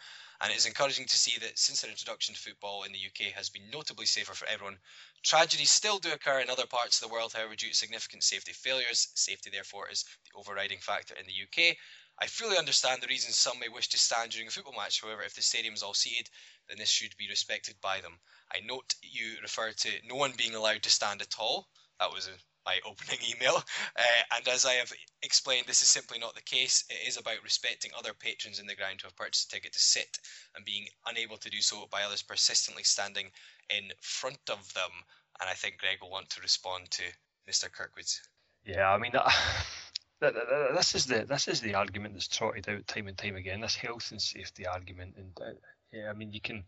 and 0.42 0.52
it 0.52 0.58
is 0.58 0.66
encouraging 0.66 1.06
to 1.06 1.18
see 1.18 1.38
that 1.40 1.60
since 1.60 1.82
their 1.82 1.92
introduction 1.92 2.34
to 2.34 2.42
football 2.42 2.84
in 2.84 2.92
the 2.92 3.06
UK 3.06 3.34
has 3.34 3.50
been 3.50 3.70
notably 3.70 4.08
safer 4.08 4.34
for 4.34 4.48
everyone. 4.48 4.80
Tragedies 5.24 5.70
still 5.70 6.00
do 6.00 6.12
occur 6.12 6.40
in 6.40 6.50
other 6.50 6.66
parts 6.66 7.00
of 7.00 7.08
the 7.08 7.14
world, 7.14 7.34
however, 7.34 7.56
due 7.56 7.70
to 7.70 7.76
significant 7.76 8.24
safety 8.24 8.52
failures. 8.52 9.10
Safety, 9.14 9.52
therefore, 9.52 9.90
is 9.90 10.06
the 10.26 10.40
overriding 10.40 10.80
factor 10.80 11.14
in 11.16 11.28
the 11.28 11.44
UK. 11.44 11.78
I 12.20 12.28
fully 12.28 12.58
understand 12.58 13.02
the 13.02 13.08
reasons 13.08 13.38
some 13.38 13.60
may 13.60 13.70
wish 13.70 13.90
to 13.90 13.98
stand 14.00 14.32
during 14.32 14.48
a 14.48 14.52
football 14.52 14.74
match. 14.74 15.02
However, 15.02 15.22
if 15.22 15.36
the 15.36 15.42
stadium 15.42 15.76
is 15.76 15.84
all 15.84 15.94
seated, 15.94 16.30
then 16.68 16.78
this 16.78 16.90
should 16.90 17.16
be 17.16 17.30
respected 17.30 17.80
by 17.80 18.02
them. 18.02 18.20
I 18.52 18.60
note 18.62 18.96
you 19.02 19.38
refer 19.42 19.72
to 19.72 19.90
no 20.08 20.16
one 20.16 20.34
being 20.36 20.56
allowed 20.56 20.84
to 20.84 20.90
stand 20.90 21.22
at 21.22 21.40
all. 21.40 21.70
That 22.00 22.12
was 22.12 22.28
a, 22.28 22.32
my 22.66 22.80
opening 22.86 23.20
email. 23.36 23.56
Uh, 23.56 24.36
and 24.36 24.48
as 24.48 24.66
I 24.66 24.74
have 24.74 24.92
explained, 25.24 25.66
this 25.68 25.82
is 25.82 25.90
simply 25.90 26.20
not 26.20 26.36
the 26.36 26.42
case. 26.42 26.84
It 26.90 27.08
is 27.08 27.18
about 27.18 27.44
respecting 27.44 27.92
other 27.98 28.14
patrons 28.14 28.60
in 28.60 28.68
the 28.68 28.76
ground 28.76 29.02
who 29.02 29.08
have 29.08 29.16
purchased 29.16 29.52
a 29.52 29.56
ticket 29.56 29.74
to 29.74 29.80
sit 29.80 30.20
and 30.56 30.66
being 30.66 30.88
unable 31.06 31.38
to 31.38 31.50
do 31.50 31.62
so 31.62 31.88
by 31.92 32.04
others 32.04 32.22
persistently 32.22 32.84
standing 32.84 33.32
in 33.70 33.92
front 34.02 34.50
of 34.50 34.74
them. 34.74 34.92
And 35.40 35.50
I 35.50 35.54
think 35.54 35.78
Greg 35.80 35.98
will 36.02 36.12
want 36.12 36.30
to 36.32 36.42
respond 36.42 36.92
to 36.92 37.04
Mr. 37.50 37.72
Kirkwood's. 37.72 38.22
Yeah, 38.66 38.92
I 38.92 38.98
mean, 38.98 39.14
this 40.20 40.94
is 40.94 41.08
the 41.08 41.26
this 41.26 41.48
is 41.48 41.62
the 41.62 41.74
argument 41.74 42.14
that's 42.14 42.28
trotted 42.28 42.70
out 42.70 42.86
time 42.88 43.08
and 43.08 43.18
time 43.18 43.36
again. 43.36 43.62
This 43.62 43.76
health 43.76 44.12
and 44.12 44.22
safety 44.22 44.68
argument, 44.68 45.16
and 45.18 45.32
uh, 45.42 45.54
yeah, 45.92 46.12
I 46.12 46.14
mean, 46.14 46.32
you 46.32 46.42
can 46.42 46.64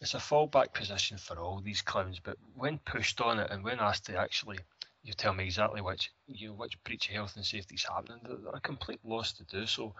it's 0.00 0.14
a 0.14 0.18
fallback 0.18 0.72
position 0.74 1.18
for 1.18 1.38
all 1.38 1.60
these 1.60 1.82
clowns, 1.82 2.18
but 2.18 2.36
when 2.54 2.78
pushed 2.78 3.20
on 3.20 3.38
it 3.38 3.50
and 3.50 3.62
when 3.62 3.78
asked 3.78 4.06
to 4.06 4.16
actually 4.16 4.58
you 5.04 5.12
tell 5.12 5.34
me 5.34 5.44
exactly 5.44 5.82
which 5.82 6.10
you 6.26 6.48
know, 6.48 6.54
which 6.54 6.82
breach 6.82 7.08
of 7.08 7.14
health 7.14 7.36
and 7.36 7.44
safety 7.44 7.74
is 7.74 7.84
happening, 7.84 8.20
they're, 8.24 8.54
a 8.54 8.60
complete 8.60 9.00
loss 9.04 9.32
to 9.34 9.44
do 9.44 9.66
so. 9.66 9.94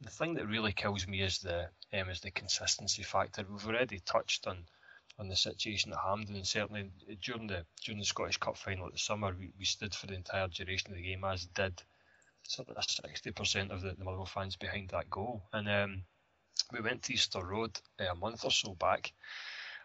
The 0.00 0.10
thing 0.10 0.34
that 0.34 0.48
really 0.48 0.72
kills 0.72 1.06
me 1.06 1.22
is 1.22 1.38
the 1.38 1.68
um, 1.92 2.10
is 2.10 2.20
the 2.20 2.30
consistency 2.30 3.02
factor. 3.02 3.44
We've 3.48 3.66
already 3.66 4.00
touched 4.00 4.46
on 4.46 4.64
on 5.18 5.28
the 5.28 5.36
situation 5.36 5.92
at 5.92 5.98
Hampden, 5.98 6.36
and 6.36 6.46
certainly 6.46 6.90
during 7.22 7.46
the 7.46 7.64
during 7.84 8.00
the 8.00 8.04
Scottish 8.04 8.38
Cup 8.38 8.56
final 8.56 8.86
at 8.86 8.92
the 8.92 8.98
summer, 8.98 9.34
we, 9.38 9.52
we 9.58 9.64
stood 9.64 9.94
for 9.94 10.06
the 10.06 10.14
entire 10.14 10.48
duration 10.48 10.90
of 10.90 10.96
the 10.96 11.02
game, 11.02 11.24
as 11.24 11.46
did 11.46 11.82
sort 12.42 12.70
of 12.70 12.84
sixty 12.84 13.30
percent 13.30 13.70
of 13.70 13.82
the, 13.82 13.92
the 13.92 14.04
Motherwell 14.04 14.26
fans 14.26 14.56
behind 14.56 14.90
that 14.90 15.10
goal, 15.10 15.42
and 15.52 15.68
um, 15.68 16.02
we 16.72 16.80
went 16.80 17.02
to 17.02 17.12
Easter 17.12 17.44
Road 17.44 17.78
uh, 18.00 18.10
a 18.10 18.14
month 18.14 18.44
or 18.44 18.50
so 18.50 18.74
back. 18.74 19.12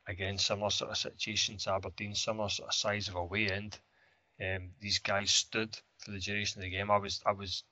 Again, 0.07 0.38
similar 0.38 0.70
sort 0.70 0.91
of 0.91 0.97
situation 0.97 1.57
to 1.57 1.74
Aberdeen, 1.74 2.16
similar 2.16 2.49
sort 2.49 2.70
of 2.70 2.76
size 2.76 3.07
of 3.09 3.16
away 3.16 3.47
end. 3.49 3.78
Um, 4.41 4.71
these 4.79 4.99
guys 4.99 5.31
stood 5.31 5.77
for 5.99 6.11
the 6.11 6.19
duration 6.19 6.59
of 6.59 6.63
the 6.63 6.69
game. 6.69 6.91
I 6.91 6.97
was 6.97 7.21
I 7.25 7.31
was 7.31 7.63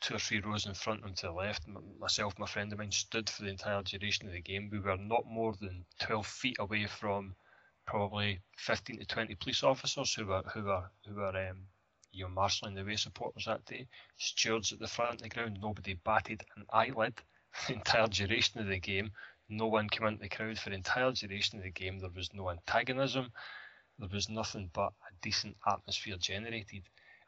two 0.00 0.14
or 0.14 0.18
three 0.18 0.40
rows 0.40 0.66
in 0.66 0.74
front 0.74 1.02
them 1.02 1.14
to 1.14 1.26
the 1.26 1.32
left. 1.32 1.66
Myself, 1.98 2.38
my 2.38 2.46
friend 2.46 2.72
of 2.72 2.78
mine, 2.78 2.92
stood 2.92 3.28
for 3.28 3.42
the 3.42 3.50
entire 3.50 3.82
duration 3.82 4.26
of 4.26 4.32
the 4.32 4.40
game. 4.40 4.68
We 4.70 4.78
were 4.78 4.96
not 4.96 5.26
more 5.26 5.54
than 5.60 5.84
12 6.00 6.26
feet 6.26 6.56
away 6.58 6.86
from 6.86 7.34
probably 7.86 8.40
15 8.58 8.98
to 8.98 9.04
20 9.06 9.34
police 9.36 9.62
officers 9.62 10.14
who 10.14 10.26
were 10.26 10.42
who 10.52 10.64
were 10.64 10.90
who 11.06 11.14
were 11.14 11.48
um, 11.48 11.66
you 12.12 12.24
know 12.24 12.30
marshalling 12.30 12.74
the 12.74 12.84
way 12.84 12.96
supporters 12.96 13.46
that 13.46 13.64
day. 13.64 13.86
Stewards 14.16 14.72
at 14.72 14.78
the 14.78 14.86
front 14.86 15.14
of 15.14 15.22
the 15.22 15.28
ground. 15.28 15.58
Nobody 15.60 15.94
batted 15.94 16.44
an 16.56 16.64
eyelid 16.72 17.14
the 17.66 17.74
entire 17.74 18.06
duration 18.06 18.60
of 18.60 18.66
the 18.66 18.78
game. 18.78 19.12
No 19.48 19.66
one 19.66 19.88
came 19.88 20.06
into 20.06 20.20
the 20.20 20.28
crowd 20.28 20.58
for 20.58 20.70
the 20.70 20.76
entire 20.76 21.10
duration 21.12 21.58
of 21.58 21.64
the 21.64 21.70
game. 21.70 21.98
There 21.98 22.10
was 22.10 22.32
no 22.34 22.50
antagonism. 22.50 23.32
There 23.98 24.08
was 24.12 24.28
nothing 24.28 24.70
but 24.72 24.92
decent 25.22 25.56
atmosphere 25.66 26.16
generated. 26.18 26.82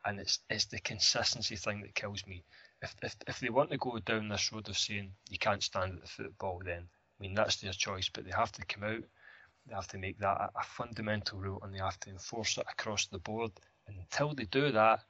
And 0.04 0.18
it's 0.18 0.38
it's 0.48 0.64
the 0.66 0.78
consistency 0.78 1.56
thing 1.56 1.82
that 1.82 1.94
kills 1.94 2.26
me. 2.26 2.42
If, 2.82 2.94
if, 3.02 3.16
if 3.26 3.40
they 3.40 3.50
want 3.50 3.70
to 3.70 3.76
go 3.76 3.98
down 3.98 4.28
this 4.28 4.50
road 4.52 4.68
of 4.68 4.78
saying 4.78 5.12
you 5.28 5.38
can't 5.38 5.62
stand 5.62 5.92
at 5.92 6.00
the 6.00 6.08
football, 6.08 6.62
then 6.64 6.88
I 6.88 7.22
mean 7.22 7.34
that's 7.34 7.56
their 7.56 7.72
choice. 7.72 8.08
But 8.08 8.24
they 8.24 8.30
have 8.30 8.52
to 8.52 8.64
come 8.64 8.84
out. 8.84 9.04
They 9.66 9.74
have 9.74 9.88
to 9.88 9.98
make 9.98 10.18
that 10.20 10.40
a, 10.40 10.50
a 10.58 10.62
fundamental 10.64 11.38
rule, 11.38 11.60
and 11.62 11.74
they 11.74 11.78
have 11.78 12.00
to 12.00 12.10
enforce 12.10 12.56
it 12.56 12.64
across 12.70 13.06
the 13.06 13.18
board. 13.18 13.52
And 13.86 13.98
until 13.98 14.34
they 14.34 14.44
do 14.44 14.72
that, 14.72 15.00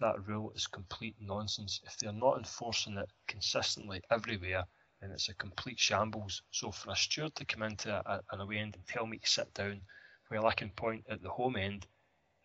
that 0.00 0.26
rule 0.26 0.52
is 0.54 0.66
complete 0.66 1.16
nonsense. 1.20 1.80
If 1.84 1.98
they're 1.98 2.12
not 2.12 2.38
enforcing 2.38 2.96
it 2.96 3.10
consistently 3.28 4.00
everywhere, 4.10 4.64
then 5.00 5.10
it's 5.10 5.28
a 5.28 5.34
complete 5.34 5.78
shambles. 5.78 6.42
So 6.50 6.70
for 6.70 6.92
a 6.92 6.96
steward 6.96 7.34
to 7.34 7.44
come 7.44 7.62
into 7.62 7.94
a, 7.94 8.22
an 8.32 8.40
away 8.40 8.58
end 8.58 8.76
and 8.76 8.86
tell 8.86 9.06
me 9.06 9.18
to 9.18 9.26
sit 9.26 9.52
down, 9.52 9.82
while 10.28 10.46
I 10.46 10.54
can 10.54 10.70
point 10.70 11.04
at 11.10 11.22
the 11.22 11.28
home 11.28 11.56
end 11.56 11.86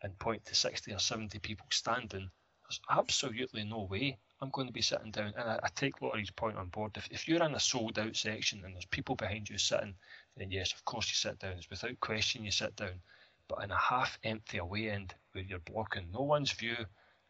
and 0.02 0.18
point 0.20 0.46
to 0.46 0.56
60 0.56 0.94
or 0.94 1.00
70 1.00 1.40
people 1.40 1.66
standing, 1.72 2.30
there's 2.64 2.82
absolutely 2.90 3.64
no 3.64 3.84
way 3.84 4.18
I'm 4.42 4.50
going 4.50 4.68
to 4.68 4.74
be 4.74 4.82
sitting 4.82 5.12
down. 5.12 5.34
And 5.38 5.50
I, 5.50 5.60
I 5.64 5.70
take 5.76 6.02
Laurie's 6.02 6.32
point 6.32 6.58
on 6.58 6.68
board. 6.68 6.92
If, 6.96 7.08
if 7.12 7.28
you're 7.28 7.44
in 7.44 7.56
a 7.56 7.60
sold 7.60 7.98
out 7.98 8.16
section 8.16 8.64
and 8.64 8.76
there's 8.76 8.86
people 8.86 9.16
behind 9.16 9.50
you 9.50 9.58
sitting, 9.58 9.96
then 10.38 10.52
yes, 10.52 10.74
of 10.74 10.84
course 10.86 11.08
you 11.10 11.16
sit 11.16 11.40
down. 11.40 11.54
It's 11.54 11.70
without 11.70 12.00
question 12.00 12.44
you 12.44 12.52
sit 12.52 12.76
down. 12.76 13.02
But 13.48 13.64
in 13.64 13.72
a 13.72 13.78
half 13.78 14.20
empty 14.24 14.58
away 14.58 14.90
end 14.90 15.14
where 15.32 15.44
you're 15.44 15.60
blocking 15.60 16.08
no 16.12 16.22
one's 16.22 16.52
view, 16.52 16.76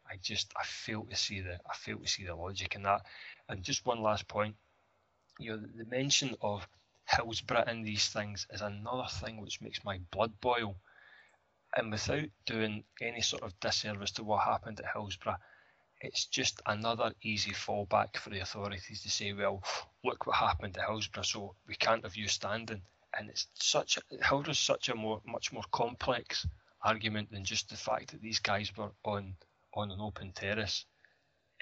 I 0.09 0.17
just 0.21 0.53
I 0.55 0.63
fail 0.65 1.03
to 1.09 1.15
see 1.15 1.41
the 1.41 1.55
I 1.69 1.75
fail 1.75 1.97
to 1.97 2.07
see 2.07 2.25
the 2.25 2.35
logic 2.35 2.75
in 2.75 2.83
that. 2.83 3.01
And 3.49 3.63
just 3.63 3.85
one 3.85 4.01
last 4.01 4.27
point, 4.27 4.55
you 5.39 5.51
know, 5.51 5.57
the 5.57 5.85
mention 5.85 6.35
of 6.41 6.67
Hillsborough 7.07 7.65
in 7.67 7.83
these 7.83 8.07
things 8.09 8.47
is 8.51 8.61
another 8.61 9.07
thing 9.09 9.41
which 9.41 9.61
makes 9.61 9.83
my 9.83 9.99
blood 10.11 10.31
boil. 10.41 10.75
And 11.75 11.91
without 11.91 12.29
doing 12.45 12.85
any 13.01 13.21
sort 13.21 13.43
of 13.43 13.59
disservice 13.59 14.11
to 14.11 14.23
what 14.23 14.43
happened 14.43 14.79
at 14.79 14.91
Hillsborough, 14.93 15.37
it's 16.01 16.25
just 16.25 16.61
another 16.65 17.13
easy 17.21 17.51
fallback 17.51 18.17
for 18.17 18.29
the 18.29 18.39
authorities 18.39 19.01
to 19.01 19.09
say, 19.09 19.33
well, 19.33 19.63
look 20.03 20.25
what 20.25 20.37
happened 20.37 20.77
at 20.77 20.85
Hillsborough, 20.85 21.23
so 21.23 21.55
we 21.67 21.75
can't 21.75 22.03
have 22.03 22.15
you 22.15 22.27
standing. 22.27 22.81
And 23.17 23.29
it's 23.29 23.47
such 23.55 23.97
Hillsborough's 24.09 24.59
such 24.59 24.89
a 24.89 24.95
more 24.95 25.21
much 25.25 25.51
more 25.53 25.63
complex 25.71 26.45
argument 26.81 27.31
than 27.31 27.45
just 27.45 27.69
the 27.69 27.77
fact 27.77 28.11
that 28.11 28.21
these 28.21 28.39
guys 28.39 28.75
were 28.75 28.91
on 29.03 29.35
on 29.73 29.91
an 29.91 29.99
open 29.99 30.31
terrace. 30.33 30.85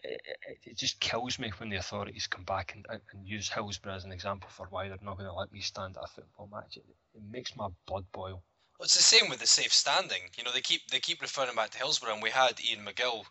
It, 0.04 0.22
it, 0.48 0.58
it, 0.64 0.78
just 0.78 1.00
kills 1.00 1.40
me 1.40 1.52
when 1.58 1.70
the 1.70 1.78
authorities 1.78 2.28
come 2.28 2.44
back 2.44 2.76
and, 2.76 2.86
and 2.90 3.26
use 3.26 3.50
Hillsborough 3.50 3.96
as 3.96 4.04
an 4.04 4.12
example 4.12 4.50
for 4.50 4.68
why 4.70 4.90
they're 4.90 4.98
not 5.02 5.18
going 5.18 5.30
to 5.30 5.36
let 5.36 5.52
me 5.54 5.62
stand 5.62 5.96
at 5.96 6.04
a 6.04 6.08
football 6.08 6.50
match. 6.52 6.76
It, 6.76 6.84
it 7.16 7.22
makes 7.32 7.56
my 7.56 7.70
blood 7.88 8.06
boil. 8.12 8.44
Well, 8.78 8.86
it's 8.86 8.98
the 8.98 9.04
same 9.04 9.30
with 9.30 9.40
the 9.40 9.48
safe 9.48 9.74
standing. 9.74 10.22
You 10.38 10.44
know, 10.44 10.52
they 10.52 10.62
keep 10.62 10.88
they 10.90 11.00
keep 11.00 11.22
referring 11.22 11.56
back 11.56 11.72
to 11.72 11.78
Hillsborough, 11.78 12.14
and 12.14 12.24
we 12.24 12.30
had 12.32 12.60
Ian 12.60 12.86
McGill 12.86 13.24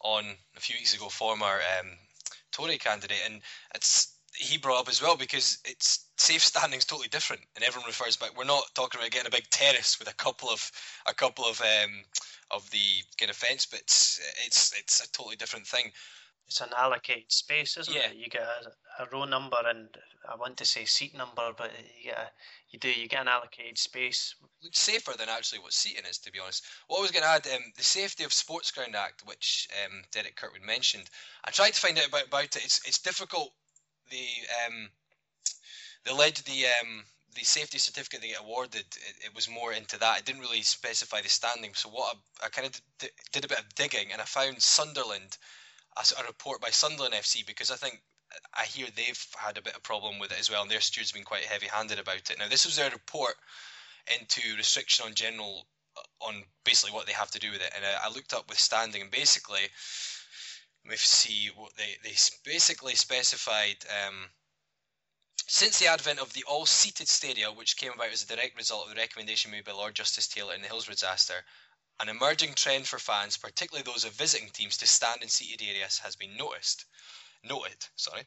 on 0.00 0.24
a 0.56 0.60
few 0.60 0.76
weeks 0.78 0.94
ago, 0.94 1.08
former 1.08 1.60
um, 1.80 1.98
Tory 2.52 2.78
candidate, 2.78 3.22
and 3.24 3.40
it's 3.74 4.14
he 4.34 4.58
brought 4.58 4.80
up 4.80 4.88
as 4.88 5.02
well 5.02 5.16
because 5.16 5.58
it's 5.64 6.06
safe 6.16 6.42
standing 6.42 6.78
is 6.78 6.84
totally 6.84 7.08
different, 7.08 7.42
and 7.54 7.64
everyone 7.64 7.88
refers 7.88 8.16
back. 8.16 8.36
We're 8.36 8.44
not 8.44 8.64
talking 8.74 9.00
about 9.00 9.10
getting 9.10 9.26
a 9.26 9.30
big 9.36 9.48
terrace 9.50 9.98
with 9.98 10.10
a 10.10 10.14
couple 10.14 10.48
of 10.48 10.70
a 11.06 11.14
couple 11.14 11.44
of 11.44 11.60
um, 11.60 12.02
of 12.50 12.70
the 12.70 13.02
kind 13.18 13.30
of 13.30 13.36
fence, 13.36 13.66
but 13.66 13.80
it's 13.80 14.20
it's, 14.46 14.72
it's 14.78 15.04
a 15.04 15.10
totally 15.12 15.36
different 15.36 15.66
thing. 15.66 15.90
It's 16.46 16.60
an 16.60 16.70
allocated 16.76 17.32
space, 17.32 17.76
isn't 17.78 17.94
yeah. 17.94 18.10
it? 18.10 18.16
You 18.16 18.28
get 18.28 18.42
a, 18.42 19.02
a, 19.02 19.06
row 19.10 19.24
number 19.24 19.56
and 19.66 19.88
I 20.28 20.36
want 20.36 20.56
to 20.58 20.66
say 20.66 20.84
seat 20.84 21.16
number, 21.16 21.50
but 21.56 21.70
you 21.98 22.10
get 22.10 22.18
a, 22.18 22.30
you 22.70 22.78
do 22.78 22.88
you 22.88 23.08
get 23.08 23.22
an 23.22 23.28
allocated 23.28 23.78
space. 23.78 24.34
Looks 24.62 24.78
safer 24.78 25.12
than 25.16 25.28
actually 25.28 25.60
what 25.60 25.72
seating 25.72 26.04
is, 26.08 26.18
to 26.18 26.32
be 26.32 26.40
honest. 26.40 26.64
What 26.88 26.98
I 26.98 27.02
was 27.02 27.10
going 27.10 27.22
to 27.22 27.28
add, 27.28 27.46
um, 27.54 27.72
the 27.76 27.84
Safety 27.84 28.24
of 28.24 28.32
Sports 28.32 28.70
Ground 28.70 28.94
Act, 28.94 29.22
which 29.24 29.68
um, 29.84 30.02
Derek 30.12 30.36
Kirkwood 30.36 30.62
mentioned. 30.62 31.08
I 31.44 31.50
tried 31.50 31.72
to 31.72 31.80
find 31.80 31.98
out 31.98 32.08
about, 32.08 32.26
about 32.26 32.44
it. 32.56 32.64
It's 32.64 32.86
it's 32.86 32.98
difficult. 32.98 33.52
The 34.10 34.26
um, 34.66 34.90
the 36.04 36.14
led 36.14 36.36
the 36.36 36.66
um, 36.82 37.04
the 37.34 37.44
safety 37.44 37.78
certificate 37.78 38.20
they 38.20 38.28
get 38.28 38.40
awarded, 38.40 38.80
it, 38.80 39.26
it, 39.26 39.34
was 39.34 39.48
more 39.48 39.72
into 39.72 39.98
that. 39.98 40.18
It 40.18 40.24
didn't 40.24 40.42
really 40.42 40.62
specify 40.62 41.20
the 41.22 41.28
standing. 41.28 41.72
So 41.74 41.88
what 41.88 42.16
I, 42.42 42.46
I 42.46 42.48
kind 42.48 42.66
of 42.66 42.80
did, 42.98 43.10
did, 43.32 43.44
a 43.44 43.48
bit 43.48 43.58
of 43.58 43.74
digging, 43.74 44.12
and 44.12 44.20
I 44.20 44.24
found 44.24 44.60
Sunderland, 44.60 45.38
a, 45.96 46.24
report 46.26 46.60
by 46.60 46.70
Sunderland 46.70 47.14
FC, 47.14 47.46
because 47.46 47.70
I 47.70 47.76
think 47.76 48.02
uh, 48.32 48.38
I 48.54 48.64
hear 48.64 48.86
they've 48.94 49.26
had 49.36 49.58
a 49.58 49.62
bit 49.62 49.76
of 49.76 49.82
problem 49.82 50.18
with 50.18 50.32
it 50.32 50.40
as 50.40 50.50
well, 50.50 50.62
and 50.62 50.70
their 50.70 50.80
stewards 50.80 51.10
have 51.10 51.14
been 51.14 51.24
quite 51.24 51.44
heavy-handed 51.44 51.98
about 51.98 52.30
it. 52.30 52.38
Now 52.38 52.48
this 52.48 52.64
was 52.64 52.76
their 52.76 52.90
report 52.90 53.34
into 54.14 54.56
restriction 54.56 55.06
on 55.06 55.14
general 55.14 55.66
uh, 55.96 56.26
on 56.26 56.42
basically 56.64 56.94
what 56.94 57.06
they 57.06 57.12
have 57.12 57.30
to 57.32 57.38
do 57.38 57.50
with 57.50 57.62
it. 57.62 57.72
And 57.74 57.84
I, 57.84 58.08
I 58.08 58.12
looked 58.12 58.34
up 58.34 58.48
with 58.48 58.58
standing, 58.58 59.02
and 59.02 59.10
basically, 59.10 59.62
let 60.84 60.90
me 60.90 60.96
see 60.96 61.50
what 61.54 61.72
they 61.76 61.96
they 62.02 62.14
basically 62.44 62.94
specified. 62.94 63.76
Um, 64.04 64.30
since 65.48 65.78
the 65.78 65.88
advent 65.88 66.18
of 66.18 66.32
the 66.32 66.44
all-seated 66.44 67.08
stadia, 67.08 67.50
which 67.50 67.76
came 67.76 67.92
about 67.92 68.12
as 68.12 68.22
a 68.22 68.26
direct 68.26 68.56
result 68.56 68.84
of 68.84 68.94
the 68.94 69.00
recommendation 69.00 69.50
made 69.50 69.64
by 69.64 69.72
Lord 69.72 69.94
Justice 69.94 70.28
Taylor 70.28 70.54
in 70.54 70.62
the 70.62 70.68
Hillsborough 70.68 70.94
disaster, 70.94 71.44
an 72.00 72.08
emerging 72.08 72.54
trend 72.54 72.88
for 72.88 72.98
fans, 72.98 73.36
particularly 73.36 73.82
those 73.82 74.04
of 74.04 74.12
visiting 74.12 74.50
teams, 74.50 74.76
to 74.78 74.86
stand 74.86 75.22
in 75.22 75.28
seated 75.28 75.64
areas 75.64 75.98
has 75.98 76.16
been 76.16 76.36
noticed. 76.36 76.84
Noted, 77.44 77.88
sorry. 77.96 78.24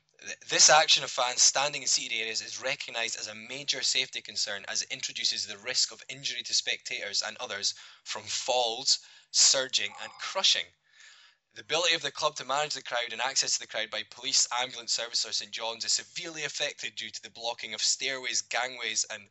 This 0.49 0.70
action 0.70 1.03
of 1.03 1.11
fans 1.11 1.41
standing 1.41 1.82
in 1.82 1.88
seated 1.88 2.18
areas 2.18 2.41
is 2.41 2.61
recognised 2.61 3.18
as 3.18 3.28
a 3.28 3.36
major 3.36 3.82
safety 3.82 4.22
concern 4.22 4.66
as 4.68 4.82
it 4.82 4.91
introduces 4.91 5.47
the 5.47 5.57
risk 5.57 5.91
of 5.91 6.03
injury 6.09 6.43
to 6.43 6.53
spectators 6.53 7.22
and 7.22 7.38
others 7.38 7.74
from 8.03 8.24
falls, 8.24 8.99
surging, 9.32 9.93
and 10.01 10.11
crushing. 10.20 10.66
The 11.53 11.61
ability 11.61 11.93
of 11.93 12.01
the 12.01 12.11
club 12.11 12.36
to 12.36 12.45
manage 12.45 12.74
the 12.74 12.84
crowd 12.84 13.13
and 13.13 13.22
access 13.22 13.53
to 13.53 13.59
the 13.59 13.68
crowd 13.68 13.89
by 13.89 14.03
police, 14.03 14.45
ambulance 14.51 14.91
service, 14.91 15.26
or 15.26 15.32
St 15.32 15.51
John's 15.51 15.86
is 15.86 15.93
severely 15.93 16.43
affected 16.43 16.95
due 16.95 17.09
to 17.09 17.22
the 17.22 17.30
blocking 17.30 17.74
of 17.74 17.82
stairways, 17.82 18.41
gangways, 18.41 19.05
and 19.09 19.30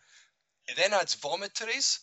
it 0.67 0.77
then 0.77 0.95
adds 0.95 1.15
vomitories 1.15 2.01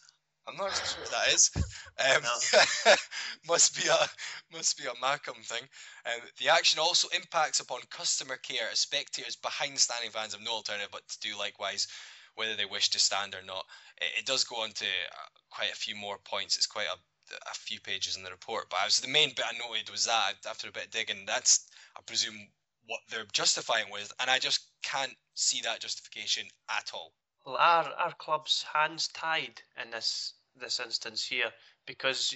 I'm 0.47 0.57
not 0.57 0.73
sure 0.73 1.03
what 1.03 1.11
that 1.11 1.33
is. 1.33 1.51
Um, 1.99 2.23
no. 2.23 2.93
must 3.47 3.75
be 3.75 3.87
a 3.87 4.09
must 4.51 4.77
be 4.77 4.85
a 4.85 4.93
Mackem 5.03 5.45
thing. 5.45 5.61
Um, 6.05 6.21
the 6.39 6.49
action 6.49 6.79
also 6.79 7.09
impacts 7.09 7.59
upon 7.59 7.81
customer 7.91 8.37
care 8.37 8.69
as 8.71 8.79
spectators 8.79 9.35
behind 9.35 9.77
standing 9.77 10.09
fans 10.09 10.33
have 10.33 10.41
no 10.41 10.53
alternative 10.53 10.89
but 10.91 11.07
to 11.09 11.19
do 11.19 11.37
likewise, 11.37 11.87
whether 12.33 12.55
they 12.55 12.65
wish 12.65 12.89
to 12.91 12.99
stand 12.99 13.35
or 13.35 13.43
not. 13.45 13.65
It, 14.01 14.19
it 14.19 14.25
does 14.25 14.45
go 14.45 14.55
on 14.63 14.71
to 14.71 14.85
uh, 14.85 15.27
quite 15.51 15.71
a 15.71 15.75
few 15.75 15.95
more 15.95 16.17
points. 16.23 16.57
It's 16.57 16.65
quite 16.65 16.87
a, 16.87 17.33
a 17.33 17.53
few 17.53 17.79
pages 17.79 18.17
in 18.17 18.23
the 18.23 18.31
report, 18.31 18.67
but 18.69 18.79
I 18.81 18.85
was 18.85 18.99
the 18.99 19.07
main 19.09 19.29
bit 19.35 19.45
I 19.45 19.57
noted 19.57 19.91
was 19.91 20.05
that 20.05 20.37
after 20.49 20.69
a 20.69 20.71
bit 20.71 20.85
of 20.85 20.91
digging, 20.91 21.25
that's 21.27 21.67
I 21.95 22.01
presume 22.01 22.47
what 22.87 23.01
they're 23.09 23.27
justifying 23.31 23.91
with, 23.91 24.11
and 24.19 24.29
I 24.29 24.39
just 24.39 24.65
can't 24.81 25.13
see 25.35 25.61
that 25.61 25.81
justification 25.81 26.47
at 26.69 26.89
all. 26.93 27.13
Well, 27.43 27.57
our 27.57 27.91
our 27.93 28.13
club's 28.13 28.63
hands 28.63 29.07
tied 29.07 29.63
in 29.75 29.89
this 29.89 30.35
this 30.55 30.79
instance 30.79 31.25
here 31.25 31.51
because 31.87 32.35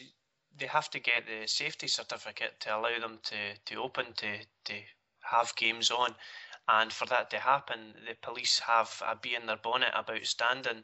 they 0.58 0.66
have 0.66 0.90
to 0.92 1.00
get 1.00 1.28
the 1.28 1.46
safety 1.48 1.88
certificate 1.88 2.60
to 2.62 2.76
allow 2.76 2.98
them 3.00 3.20
to, 3.26 3.56
to 3.66 3.76
open 3.84 4.14
to 4.14 4.40
to 4.66 4.82
have 5.22 5.56
games 5.56 5.92
on, 5.92 6.16
and 6.68 6.92
for 6.92 7.06
that 7.06 7.30
to 7.30 7.40
happen, 7.40 7.94
the 8.08 8.16
police 8.16 8.60
have 8.60 9.04
a 9.06 9.16
bee 9.16 9.36
in 9.36 9.46
their 9.46 9.58
bonnet 9.58 9.92
about 9.94 10.26
standing. 10.26 10.84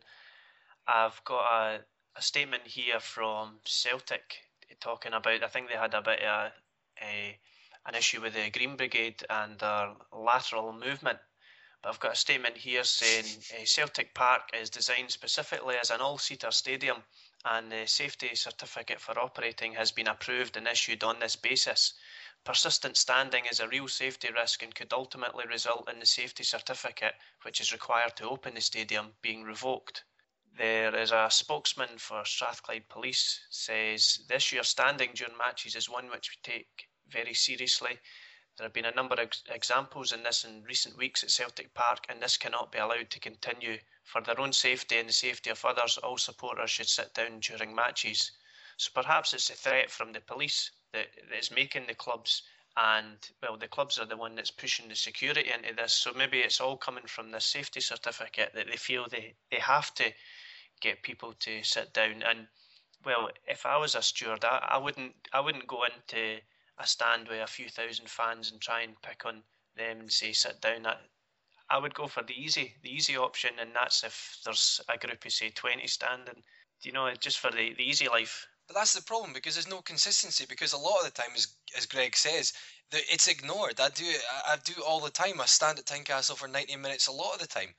I've 0.85 1.23
got 1.23 1.51
a, 1.51 1.85
a 2.15 2.21
statement 2.21 2.67
here 2.67 2.99
from 2.99 3.59
Celtic 3.65 4.37
talking 4.79 5.13
about. 5.13 5.43
I 5.43 5.47
think 5.47 5.67
they 5.67 5.75
had 5.75 5.95
a 5.95 6.01
bit 6.01 6.21
of 6.21 6.27
a, 6.27 6.53
a 7.01 7.39
an 7.87 7.95
issue 7.95 8.21
with 8.21 8.35
the 8.35 8.51
Green 8.51 8.75
Brigade 8.75 9.25
and 9.31 9.57
their 9.57 9.95
lateral 10.11 10.73
movement 10.73 11.17
but 11.81 11.89
I've 11.89 11.99
got 11.99 12.13
a 12.13 12.15
statement 12.15 12.57
here 12.57 12.83
saying 12.83 13.25
uh, 13.53 13.65
Celtic 13.65 14.13
Park 14.13 14.49
is 14.53 14.69
designed 14.69 15.11
specifically 15.11 15.75
as 15.81 15.89
an 15.89 15.99
all-seater 15.99 16.51
stadium 16.51 17.03
and 17.45 17.71
the 17.71 17.87
safety 17.87 18.35
certificate 18.35 18.99
for 18.99 19.17
operating 19.19 19.73
has 19.73 19.91
been 19.91 20.07
approved 20.07 20.57
and 20.57 20.67
issued 20.67 21.03
on 21.03 21.19
this 21.19 21.35
basis. 21.35 21.93
Persistent 22.43 22.97
standing 22.97 23.45
is 23.45 23.59
a 23.59 23.67
real 23.67 23.87
safety 23.87 24.29
risk 24.31 24.61
and 24.61 24.75
could 24.75 24.93
ultimately 24.93 25.45
result 25.47 25.89
in 25.91 25.99
the 25.99 26.05
safety 26.05 26.43
certificate, 26.43 27.15
which 27.43 27.59
is 27.59 27.71
required 27.71 28.15
to 28.17 28.29
open 28.29 28.53
the 28.53 28.61
stadium, 28.61 29.13
being 29.21 29.43
revoked. 29.43 30.03
There 30.57 30.95
is 30.95 31.11
a 31.11 31.29
spokesman 31.31 31.97
for 31.97 32.25
Strathclyde 32.25 32.89
Police 32.89 33.39
says 33.49 34.19
this 34.27 34.51
year 34.51 34.63
standing 34.63 35.11
during 35.13 35.37
matches 35.37 35.75
is 35.75 35.89
one 35.89 36.09
which 36.09 36.29
we 36.29 36.51
take 36.51 36.89
very 37.07 37.33
seriously 37.33 37.99
there 38.57 38.65
have 38.65 38.73
been 38.73 38.85
a 38.85 38.91
number 38.91 39.15
of 39.15 39.29
examples 39.49 40.11
in 40.11 40.23
this 40.23 40.43
in 40.43 40.63
recent 40.63 40.97
weeks 40.97 41.23
at 41.23 41.31
Celtic 41.31 41.73
Park, 41.73 42.05
and 42.09 42.21
this 42.21 42.37
cannot 42.37 42.71
be 42.71 42.79
allowed 42.79 43.09
to 43.09 43.19
continue. 43.19 43.79
For 44.03 44.21
their 44.21 44.39
own 44.39 44.51
safety 44.51 44.97
and 44.97 45.07
the 45.07 45.13
safety 45.13 45.49
of 45.49 45.63
others, 45.63 45.97
all 45.97 46.17
supporters 46.17 46.69
should 46.69 46.89
sit 46.89 47.13
down 47.13 47.39
during 47.39 47.73
matches. 47.73 48.31
So 48.77 48.91
perhaps 48.93 49.33
it's 49.33 49.49
a 49.49 49.53
threat 49.53 49.89
from 49.89 50.11
the 50.11 50.21
police 50.21 50.71
that 50.91 51.07
is 51.39 51.49
making 51.49 51.87
the 51.87 51.95
clubs, 51.95 52.43
and 52.75 53.17
well, 53.41 53.57
the 53.57 53.67
clubs 53.67 53.97
are 53.99 54.05
the 54.05 54.17
one 54.17 54.35
that's 54.35 54.51
pushing 54.51 54.89
the 54.89 54.95
security 54.95 55.49
into 55.49 55.73
this. 55.73 55.93
So 55.93 56.11
maybe 56.13 56.39
it's 56.39 56.59
all 56.59 56.77
coming 56.77 57.07
from 57.07 57.31
this 57.31 57.45
safety 57.45 57.79
certificate 57.79 58.53
that 58.53 58.67
they 58.67 58.77
feel 58.77 59.07
they, 59.07 59.33
they 59.49 59.59
have 59.59 59.93
to 59.95 60.13
get 60.81 61.03
people 61.03 61.33
to 61.39 61.63
sit 61.63 61.93
down. 61.93 62.23
And 62.23 62.47
well, 63.05 63.29
if 63.47 63.65
I 63.65 63.77
was 63.77 63.95
a 63.95 64.01
steward, 64.01 64.43
I, 64.43 64.67
I 64.71 64.77
wouldn't 64.77 65.15
I 65.33 65.39
wouldn't 65.39 65.67
go 65.67 65.83
into 65.85 66.41
a 66.81 66.87
stand 66.87 67.27
with 67.27 67.41
a 67.41 67.47
few 67.47 67.69
thousand 67.69 68.09
fans 68.09 68.51
and 68.51 68.59
try 68.59 68.81
and 68.81 69.01
pick 69.01 69.25
on 69.25 69.43
them 69.75 69.99
and 70.01 70.11
say 70.11 70.31
sit 70.31 70.61
down. 70.61 70.85
I, 70.85 70.95
I 71.69 71.77
would 71.77 71.93
go 71.93 72.07
for 72.07 72.23
the 72.23 72.33
easy, 72.33 72.75
the 72.83 72.93
easy 72.93 73.15
option, 73.15 73.51
and 73.59 73.71
that's 73.73 74.03
if 74.03 74.37
there's 74.43 74.81
a 74.89 74.97
group 74.97 75.25
of 75.25 75.31
say 75.31 75.49
twenty 75.49 75.87
standing. 75.87 76.43
You 76.81 76.91
know, 76.91 77.13
just 77.13 77.39
for 77.39 77.51
the, 77.51 77.73
the 77.75 77.83
easy 77.83 78.07
life. 78.07 78.47
But 78.67 78.75
that's 78.75 78.93
the 78.93 79.03
problem 79.03 79.33
because 79.33 79.53
there's 79.53 79.69
no 79.69 79.81
consistency. 79.81 80.45
Because 80.49 80.73
a 80.73 80.77
lot 80.77 80.99
of 80.99 81.05
the 81.05 81.11
time, 81.11 81.31
as 81.35 81.47
as 81.77 81.85
Greg 81.85 82.15
says, 82.15 82.53
it's 82.91 83.27
ignored. 83.27 83.79
I 83.79 83.89
do 83.89 84.05
I 84.47 84.57
do 84.63 84.81
all 84.83 84.99
the 84.99 85.09
time. 85.11 85.39
I 85.39 85.45
stand 85.45 85.79
at 85.79 85.85
Tynecastle 85.85 86.37
for 86.37 86.47
90 86.47 86.75
minutes 86.77 87.07
a 87.07 87.11
lot 87.11 87.33
of 87.33 87.39
the 87.39 87.47
time. 87.47 87.73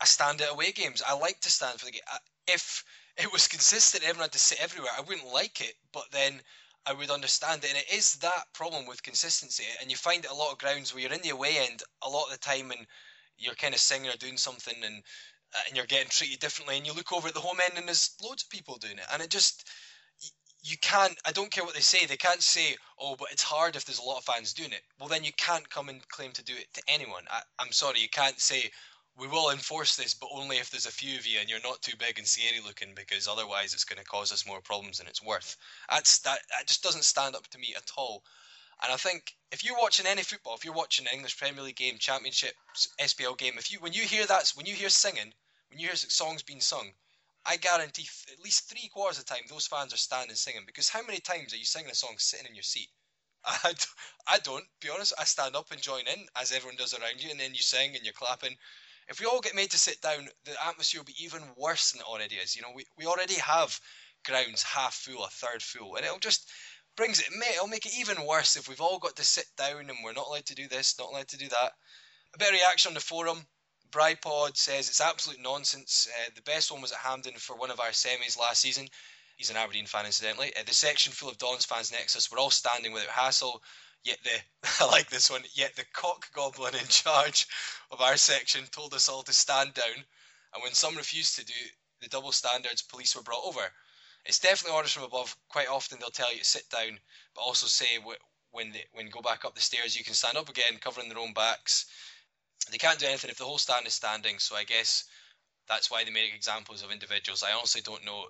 I 0.00 0.04
stand 0.04 0.40
at 0.40 0.50
away 0.52 0.72
games. 0.72 1.02
I 1.06 1.14
like 1.14 1.40
to 1.40 1.50
stand 1.50 1.78
for 1.78 1.86
the 1.86 1.92
game. 1.92 2.02
If 2.46 2.84
it 3.16 3.32
was 3.32 3.48
consistent, 3.48 4.04
everyone 4.04 4.24
had 4.24 4.32
to 4.32 4.38
sit 4.38 4.60
everywhere. 4.60 4.90
I 4.96 5.02
wouldn't 5.02 5.32
like 5.32 5.60
it. 5.60 5.74
But 5.92 6.04
then 6.12 6.42
I 6.86 6.92
would 6.92 7.10
understand 7.10 7.64
it. 7.64 7.70
And 7.70 7.78
it 7.78 7.92
is 7.94 8.14
that 8.16 8.52
problem 8.54 8.86
with 8.86 9.02
consistency. 9.02 9.64
And 9.80 9.90
you 9.90 9.96
find 9.96 10.24
it 10.24 10.30
a 10.30 10.34
lot 10.34 10.52
of 10.52 10.58
grounds 10.58 10.92
where 10.92 11.02
you're 11.02 11.12
in 11.12 11.22
the 11.22 11.30
away 11.30 11.58
end 11.58 11.82
a 12.02 12.08
lot 12.08 12.26
of 12.26 12.32
the 12.32 12.38
time 12.38 12.70
and 12.70 12.86
you're 13.38 13.54
kind 13.54 13.74
of 13.74 13.80
singing 13.80 14.10
or 14.10 14.16
doing 14.16 14.36
something 14.36 14.74
and 14.84 15.02
uh, 15.54 15.60
and 15.68 15.76
you're 15.76 15.86
getting 15.86 16.08
treated 16.08 16.40
differently. 16.40 16.76
And 16.76 16.86
you 16.86 16.94
look 16.94 17.12
over 17.12 17.28
at 17.28 17.34
the 17.34 17.40
home 17.40 17.58
end 17.62 17.76
and 17.76 17.86
there's 17.86 18.14
loads 18.22 18.42
of 18.42 18.50
people 18.50 18.76
doing 18.76 18.98
it. 18.98 19.04
And 19.12 19.22
it 19.22 19.30
just, 19.30 19.68
you 20.62 20.76
can't, 20.80 21.14
I 21.26 21.32
don't 21.32 21.50
care 21.50 21.64
what 21.64 21.74
they 21.74 21.80
say, 21.80 22.06
they 22.06 22.16
can't 22.16 22.42
say, 22.42 22.76
oh, 22.98 23.16
but 23.18 23.28
it's 23.32 23.42
hard 23.42 23.76
if 23.76 23.84
there's 23.84 23.98
a 23.98 24.04
lot 24.04 24.18
of 24.18 24.24
fans 24.24 24.54
doing 24.54 24.72
it. 24.72 24.82
Well, 24.98 25.08
then 25.08 25.24
you 25.24 25.32
can't 25.36 25.68
come 25.68 25.88
and 25.88 26.06
claim 26.08 26.32
to 26.32 26.44
do 26.44 26.54
it 26.54 26.68
to 26.74 26.82
anyone. 26.88 27.24
I, 27.30 27.42
I'm 27.58 27.72
sorry, 27.72 28.00
you 28.00 28.08
can't 28.08 28.40
say, 28.40 28.70
we 29.18 29.26
will 29.26 29.50
enforce 29.50 29.96
this, 29.96 30.14
but 30.14 30.30
only 30.32 30.56
if 30.56 30.70
there's 30.70 30.86
a 30.86 30.90
few 30.90 31.18
of 31.18 31.26
you 31.26 31.38
and 31.38 31.48
you're 31.48 31.60
not 31.62 31.82
too 31.82 31.96
big 31.98 32.18
and 32.18 32.26
scary 32.26 32.60
looking, 32.64 32.94
because 32.94 33.28
otherwise 33.28 33.74
it's 33.74 33.84
going 33.84 33.98
to 33.98 34.04
cause 34.04 34.32
us 34.32 34.46
more 34.46 34.60
problems 34.60 34.98
than 34.98 35.06
it's 35.06 35.22
worth. 35.22 35.56
That's 35.90 36.18
that. 36.20 36.40
That 36.50 36.66
just 36.66 36.82
doesn't 36.82 37.04
stand 37.04 37.36
up 37.36 37.46
to 37.48 37.58
me 37.58 37.74
at 37.76 37.90
all. 37.96 38.24
And 38.82 38.92
I 38.92 38.96
think 38.96 39.34
if 39.52 39.64
you're 39.64 39.78
watching 39.78 40.06
any 40.06 40.22
football, 40.22 40.54
if 40.54 40.64
you're 40.64 40.74
watching 40.74 41.06
an 41.06 41.14
English 41.14 41.38
Premier 41.38 41.62
League 41.62 41.76
game, 41.76 41.98
Championship, 41.98 42.54
SPL 43.00 43.38
game, 43.38 43.54
if 43.58 43.70
you 43.70 43.78
when 43.80 43.92
you 43.92 44.02
hear 44.02 44.26
that, 44.26 44.52
when 44.56 44.66
you 44.66 44.74
hear 44.74 44.88
singing, 44.88 45.32
when 45.68 45.78
you 45.78 45.86
hear 45.88 45.96
songs 45.96 46.42
being 46.42 46.60
sung, 46.60 46.92
I 47.44 47.56
guarantee 47.56 48.08
at 48.32 48.42
least 48.42 48.68
three 48.68 48.88
quarters 48.88 49.18
of 49.18 49.26
the 49.26 49.34
time 49.34 49.44
those 49.48 49.66
fans 49.66 49.92
are 49.92 49.98
standing 49.98 50.36
singing. 50.36 50.62
Because 50.66 50.88
how 50.88 51.02
many 51.02 51.20
times 51.20 51.52
are 51.52 51.58
you 51.58 51.64
singing 51.64 51.90
a 51.90 51.94
song 51.94 52.14
sitting 52.16 52.46
in 52.46 52.54
your 52.54 52.62
seat? 52.62 52.88
I, 53.44 53.74
I 54.26 54.38
don't, 54.38 54.64
be 54.80 54.88
honest. 54.90 55.12
I 55.18 55.24
stand 55.24 55.56
up 55.56 55.70
and 55.70 55.80
join 55.80 56.02
in 56.02 56.26
as 56.40 56.52
everyone 56.52 56.76
does 56.76 56.94
around 56.94 57.22
you, 57.22 57.30
and 57.30 57.40
then 57.40 57.54
you 57.54 57.62
sing 57.62 57.94
and 57.94 58.04
you're 58.04 58.14
clapping. 58.14 58.56
If 59.08 59.20
we 59.20 59.26
all 59.26 59.40
get 59.40 59.54
made 59.54 59.70
to 59.72 59.78
sit 59.78 60.00
down, 60.00 60.28
the 60.44 60.54
atmosphere 60.66 61.00
will 61.00 61.06
be 61.06 61.24
even 61.24 61.42
worse 61.56 61.92
than 61.92 62.00
it 62.00 62.06
already 62.06 62.36
is. 62.36 62.56
You 62.56 62.62
know, 62.62 62.72
we, 62.74 62.84
we 62.96 63.06
already 63.06 63.34
have 63.34 63.78
grounds 64.24 64.62
half 64.62 64.94
full, 64.94 65.24
a 65.24 65.28
third 65.28 65.62
full, 65.62 65.96
and 65.96 66.04
it'll 66.04 66.18
just 66.18 66.50
brings 66.96 67.20
it. 67.20 67.26
It'll 67.54 67.66
make 67.66 67.86
it 67.86 67.98
even 67.98 68.26
worse 68.26 68.56
if 68.56 68.68
we've 68.68 68.80
all 68.80 68.98
got 68.98 69.16
to 69.16 69.24
sit 69.24 69.46
down 69.56 69.90
and 69.90 69.98
we're 70.04 70.12
not 70.12 70.26
allowed 70.26 70.46
to 70.46 70.54
do 70.54 70.68
this, 70.68 70.98
not 70.98 71.10
allowed 71.10 71.28
to 71.28 71.38
do 71.38 71.48
that. 71.48 71.72
A 72.34 72.38
bit 72.38 72.48
of 72.48 72.54
reaction 72.54 72.90
on 72.90 72.94
the 72.94 73.00
forum. 73.00 73.46
Brypod 73.90 74.56
says 74.56 74.88
it's 74.88 75.02
absolute 75.02 75.40
nonsense. 75.40 76.08
Uh, 76.10 76.30
the 76.34 76.42
best 76.42 76.72
one 76.72 76.80
was 76.80 76.92
at 76.92 76.98
Hampden 76.98 77.34
for 77.34 77.56
one 77.56 77.70
of 77.70 77.80
our 77.80 77.90
semis 77.90 78.38
last 78.38 78.62
season. 78.62 78.88
He's 79.36 79.50
an 79.50 79.56
Aberdeen 79.56 79.86
fan, 79.86 80.06
incidentally. 80.06 80.54
Uh, 80.56 80.62
the 80.64 80.72
section 80.72 81.12
full 81.12 81.28
of 81.28 81.36
Dons 81.36 81.66
fans 81.66 81.92
next 81.92 82.12
to 82.12 82.18
us 82.18 82.30
were 82.30 82.38
all 82.38 82.50
standing 82.50 82.92
without 82.92 83.10
hassle. 83.10 83.62
Yet 84.04 84.18
the 84.24 84.30
I 84.80 84.86
like 84.86 85.10
this 85.10 85.30
one. 85.30 85.42
Yet 85.54 85.76
the 85.76 85.84
cock 85.92 86.32
goblin 86.32 86.74
in 86.74 86.86
charge 86.88 87.46
of 87.90 88.00
our 88.00 88.16
section 88.16 88.66
told 88.66 88.94
us 88.94 89.08
all 89.08 89.22
to 89.22 89.32
stand 89.32 89.74
down, 89.74 90.04
and 90.54 90.62
when 90.62 90.74
some 90.74 90.96
refused 90.96 91.36
to 91.36 91.44
do 91.44 91.54
the 92.00 92.08
double 92.08 92.32
standards, 92.32 92.82
police 92.82 93.14
were 93.14 93.22
brought 93.22 93.44
over. 93.44 93.72
It's 94.24 94.40
definitely 94.40 94.76
orders 94.76 94.92
from 94.92 95.04
above. 95.04 95.36
Quite 95.48 95.68
often 95.68 95.98
they'll 95.98 96.10
tell 96.10 96.32
you 96.32 96.40
to 96.40 96.44
sit 96.44 96.68
down, 96.68 96.98
but 97.34 97.42
also 97.42 97.66
say 97.66 97.98
when 98.50 98.72
they 98.72 98.84
when 98.92 99.06
you 99.06 99.12
go 99.12 99.20
back 99.20 99.44
up 99.44 99.54
the 99.54 99.60
stairs 99.60 99.96
you 99.96 100.04
can 100.04 100.14
stand 100.14 100.36
up 100.36 100.48
again, 100.48 100.78
covering 100.80 101.08
their 101.08 101.18
own 101.18 101.32
backs. 101.32 101.86
They 102.70 102.78
can't 102.78 102.98
do 102.98 103.06
anything 103.06 103.30
if 103.30 103.38
the 103.38 103.44
whole 103.44 103.58
stand 103.58 103.86
is 103.86 103.94
standing. 103.94 104.38
So 104.38 104.56
I 104.56 104.64
guess 104.64 105.04
that's 105.68 105.90
why 105.90 106.04
they 106.04 106.10
make 106.10 106.34
examples 106.34 106.82
of 106.82 106.90
individuals. 106.90 107.42
I 107.42 107.52
honestly 107.52 107.80
don't 107.80 108.04
know 108.04 108.26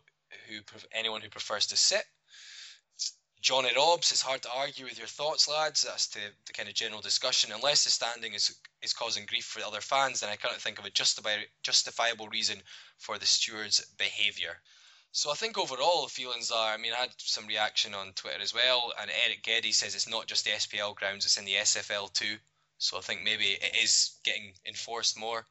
who 0.48 0.60
anyone 0.92 1.20
who 1.20 1.28
prefers 1.28 1.66
to 1.68 1.76
sit 1.76 2.04
Johnny 3.42 3.70
Robbs, 3.74 4.12
it's 4.12 4.22
hard 4.22 4.40
to 4.42 4.52
argue 4.52 4.84
with 4.84 4.98
your 4.98 5.08
thoughts, 5.08 5.48
lads. 5.48 5.82
That's 5.82 6.06
the, 6.06 6.20
the 6.46 6.52
kind 6.52 6.68
of 6.68 6.76
general 6.76 7.00
discussion. 7.00 7.50
Unless 7.50 7.82
the 7.82 7.90
standing 7.90 8.34
is 8.34 8.56
is 8.82 8.92
causing 8.92 9.26
grief 9.26 9.44
for 9.44 9.58
the 9.58 9.66
other 9.66 9.80
fans, 9.80 10.20
then 10.20 10.30
I 10.30 10.36
cannot 10.36 10.60
think 10.60 10.78
of 10.78 10.84
a 10.84 10.90
justifiable 11.64 12.28
reason 12.28 12.62
for 12.98 13.18
the 13.18 13.26
steward's 13.26 13.84
behaviour. 13.98 14.62
So 15.10 15.32
I 15.32 15.34
think 15.34 15.58
overall 15.58 16.04
the 16.04 16.08
feelings 16.08 16.52
are. 16.52 16.72
I 16.72 16.76
mean, 16.76 16.92
I 16.92 17.00
had 17.00 17.14
some 17.18 17.48
reaction 17.48 17.94
on 17.94 18.12
Twitter 18.12 18.40
as 18.40 18.54
well, 18.54 18.92
and 19.00 19.10
Eric 19.26 19.42
Geddy 19.42 19.72
says 19.72 19.96
it's 19.96 20.08
not 20.08 20.28
just 20.28 20.44
the 20.44 20.52
SPL 20.52 20.94
grounds; 20.94 21.24
it's 21.24 21.36
in 21.36 21.44
the 21.44 21.56
SFL 21.56 22.12
too. 22.12 22.36
So 22.78 22.96
I 22.96 23.00
think 23.00 23.24
maybe 23.24 23.58
it 23.60 23.76
is 23.82 24.20
getting 24.22 24.54
enforced 24.66 25.18
more. 25.18 25.44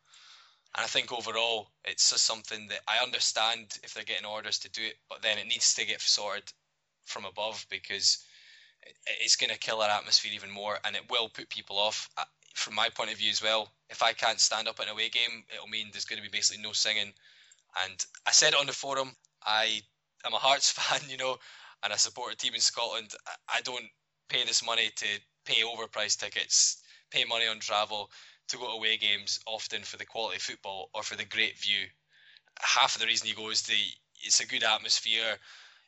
And 0.78 0.86
I 0.86 0.88
think 0.88 1.12
overall 1.12 1.74
it's 1.84 2.10
just 2.10 2.24
something 2.24 2.70
that 2.70 2.84
I 2.88 3.04
understand 3.04 3.78
if 3.84 3.94
they're 3.94 4.06
getting 4.06 4.26
orders 4.26 4.60
to 4.60 4.70
do 4.70 4.82
it, 4.82 4.96
but 5.10 5.22
then 5.22 5.38
it 5.38 5.48
needs 5.48 5.74
to 5.74 5.86
get 5.86 6.00
sorted 6.00 6.54
from 7.06 7.26
above 7.26 7.66
because 7.70 8.24
it's 9.06 9.36
going 9.36 9.52
to 9.52 9.58
kill 9.58 9.82
our 9.82 9.90
atmosphere 9.90 10.32
even 10.34 10.52
more, 10.52 10.78
and 10.86 10.96
it 10.96 11.10
will 11.10 11.30
put 11.30 11.50
people 11.50 11.78
off. 11.78 12.10
From 12.56 12.76
my 12.76 12.90
point 12.90 13.12
of 13.12 13.18
view 13.18 13.30
as 13.30 13.42
well, 13.42 13.72
if 13.90 14.04
I 14.04 14.14
can't 14.14 14.40
stand 14.40 14.68
up 14.68 14.80
in 14.80 14.90
a 14.90 14.92
away 14.92 15.10
game, 15.10 15.44
it'll 15.54 15.68
mean 15.68 15.88
there's 15.92 16.06
going 16.06 16.22
to 16.22 16.30
be 16.30 16.36
basically 16.36 16.62
no 16.62 16.74
singing. 16.74 17.14
And 17.84 18.06
I 18.28 18.32
said 18.32 18.54
it 18.54 18.60
on 18.60 18.66
the 18.66 18.74
forum. 18.74 19.16
I 19.44 19.82
am 20.26 20.34
a 20.34 20.38
Hearts 20.38 20.70
fan, 20.78 21.10
you 21.10 21.18
know, 21.18 21.38
and 21.84 21.94
I 21.94 21.96
support 21.96 22.34
a 22.34 22.38
team 22.38 22.54
in 22.54 22.60
Scotland. 22.60 23.12
I 23.48 23.62
don't 23.62 23.86
pay 24.30 24.44
this 24.44 24.66
money 24.66 24.92
to 24.96 25.06
pay 25.46 25.62
overpriced 25.64 26.20
tickets, 26.20 26.82
pay 27.10 27.26
money 27.26 27.48
on 27.48 27.60
travel 27.60 28.12
to 28.50 28.58
go 28.58 28.66
to 28.66 28.72
away 28.74 28.98
games 28.98 29.40
often 29.48 29.82
for 29.84 29.98
the 29.98 30.06
quality 30.06 30.40
football 30.40 30.90
or 30.94 31.04
for 31.04 31.16
the 31.16 31.26
great 31.26 31.58
view. 31.58 31.88
Half 32.60 32.96
of 32.96 33.02
the 33.02 33.08
reason 33.08 33.28
you 33.28 33.36
go 33.36 33.50
is 33.50 33.62
the 33.64 33.80
it's 34.24 34.40
a 34.40 34.46
good 34.46 34.64
atmosphere 34.64 35.38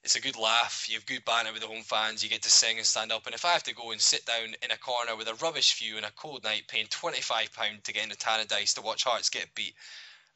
it's 0.03 0.15
a 0.15 0.21
good 0.21 0.37
laugh. 0.37 0.85
You 0.89 0.95
have 0.95 1.05
good 1.05 1.23
banter 1.25 1.53
with 1.53 1.61
the 1.61 1.67
home 1.67 1.83
fans. 1.83 2.23
You 2.23 2.29
get 2.29 2.41
to 2.43 2.51
sing 2.51 2.77
and 2.77 2.85
stand 2.85 3.11
up. 3.11 3.25
And 3.25 3.33
if 3.33 3.45
I 3.45 3.49
have 3.49 3.63
to 3.63 3.75
go 3.75 3.91
and 3.91 4.01
sit 4.01 4.25
down 4.25 4.53
in 4.61 4.71
a 4.71 4.77
corner 4.77 5.15
with 5.15 5.29
a 5.29 5.35
rubbish 5.35 5.79
view 5.79 5.97
and 5.97 6.05
a 6.05 6.11
cold 6.11 6.43
night, 6.43 6.63
paying 6.67 6.87
twenty 6.89 7.21
five 7.21 7.53
pound 7.53 7.83
to 7.83 7.93
get 7.93 8.03
into 8.03 8.17
Tannadice 8.17 8.75
to 8.75 8.81
watch 8.81 9.03
Hearts 9.03 9.29
get 9.29 9.53
beat, 9.55 9.73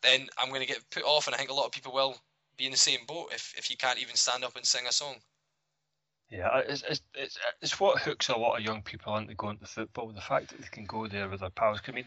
then 0.01 0.27
I'm 0.37 0.49
going 0.49 0.61
to 0.61 0.67
get 0.67 0.89
put 0.89 1.03
off. 1.03 1.27
And 1.27 1.35
I 1.35 1.37
think 1.37 1.49
a 1.49 1.53
lot 1.53 1.65
of 1.65 1.71
people 1.71 1.93
will 1.93 2.17
be 2.57 2.65
in 2.65 2.71
the 2.71 2.77
same 2.77 2.99
boat 3.07 3.29
if 3.33 3.53
if 3.57 3.69
you 3.69 3.77
can't 3.77 3.99
even 3.99 4.15
stand 4.15 4.43
up 4.43 4.55
and 4.55 4.65
sing 4.65 4.87
a 4.87 4.91
song. 4.91 5.15
Yeah, 6.29 6.61
it's, 6.67 6.83
it's, 6.89 7.01
it's, 7.13 7.37
it's 7.61 7.79
what 7.79 8.01
hooks 8.01 8.27
a 8.27 8.35
lot 8.35 8.57
of 8.57 8.65
young 8.65 8.81
people 8.81 9.15
into 9.15 9.33
going 9.33 9.59
to 9.59 9.65
football. 9.65 10.09
The 10.09 10.19
fact 10.19 10.49
that 10.49 10.59
they 10.59 10.67
can 10.69 10.85
go 10.85 11.07
there 11.07 11.29
with 11.29 11.39
their 11.39 11.49
pals. 11.49 11.79
I 11.87 11.91
mean, 11.91 12.03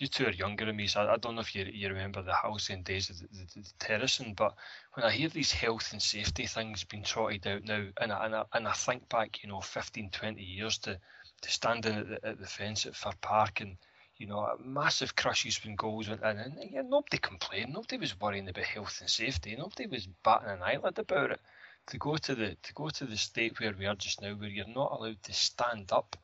you 0.00 0.08
two 0.08 0.26
are 0.26 0.30
younger 0.30 0.64
than 0.64 0.76
me, 0.76 0.86
so 0.86 1.02
I, 1.02 1.14
I 1.14 1.16
don't 1.18 1.34
know 1.34 1.42
if 1.42 1.54
you, 1.54 1.66
you 1.70 1.88
remember 1.88 2.22
the 2.22 2.34
halcyon 2.34 2.82
days 2.82 3.10
of 3.10 3.18
the, 3.18 3.28
the, 3.32 3.60
the, 3.60 3.72
terracing, 3.78 4.32
but 4.32 4.54
when 4.94 5.04
I 5.04 5.10
hear 5.10 5.28
these 5.28 5.52
health 5.52 5.92
and 5.92 6.00
safety 6.00 6.46
things 6.46 6.84
being 6.84 7.02
trotted 7.02 7.46
out 7.46 7.64
now, 7.64 7.84
and 8.00 8.10
I, 8.10 8.24
and 8.24 8.34
I, 8.34 8.44
and 8.54 8.66
I 8.66 8.72
think 8.72 9.08
back, 9.10 9.42
you 9.42 9.50
know, 9.50 9.60
15, 9.60 10.08
20 10.10 10.42
years 10.42 10.78
to, 10.78 10.98
to 11.42 11.50
standing 11.50 11.94
at 11.94 12.08
the, 12.08 12.26
at 12.26 12.40
the 12.40 12.46
fence 12.46 12.86
at 12.86 12.96
Fir 12.96 13.12
Park 13.20 13.60
and, 13.60 13.76
you 14.16 14.26
know, 14.26 14.48
massive 14.64 15.14
crushes 15.16 15.62
when 15.62 15.76
goals 15.76 16.08
went 16.08 16.22
in, 16.22 16.38
and 16.38 16.70
yeah, 16.70 16.82
nobody 16.82 17.18
complained, 17.18 17.74
nobody 17.74 17.98
was 17.98 18.18
worrying 18.18 18.48
about 18.48 18.64
health 18.64 18.98
and 19.00 19.10
safety, 19.10 19.54
nobody 19.54 19.86
was 19.86 20.08
batting 20.24 20.48
an 20.48 20.62
eyelid 20.62 20.98
about 20.98 21.32
it. 21.32 21.40
To 21.88 21.98
go 21.98 22.16
to 22.16 22.34
the 22.34 22.56
to 22.62 22.74
go 22.74 22.88
to 22.88 23.04
the 23.04 23.16
state 23.16 23.58
where 23.58 23.74
we 23.76 23.86
are 23.86 23.94
just 23.96 24.22
now, 24.22 24.34
where 24.34 24.48
you're 24.48 24.68
not 24.68 24.92
allowed 24.92 25.22
to 25.24 25.32
stand 25.32 25.90
up 25.92 26.16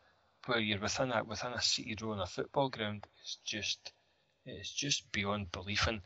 where 0.47 0.59
you're 0.61 0.81
within 0.81 1.13
a 1.13 1.25
within 1.25 1.53
a 1.53 1.61
city 1.61 1.97
row 2.01 2.13
in 2.13 2.21
a 2.21 2.27
football 2.27 2.69
ground 2.69 3.07
is 3.25 3.39
just 3.45 3.93
it's 4.45 4.73
just 4.73 5.11
beyond 5.13 5.53
belief. 5.53 5.87
And 5.87 6.01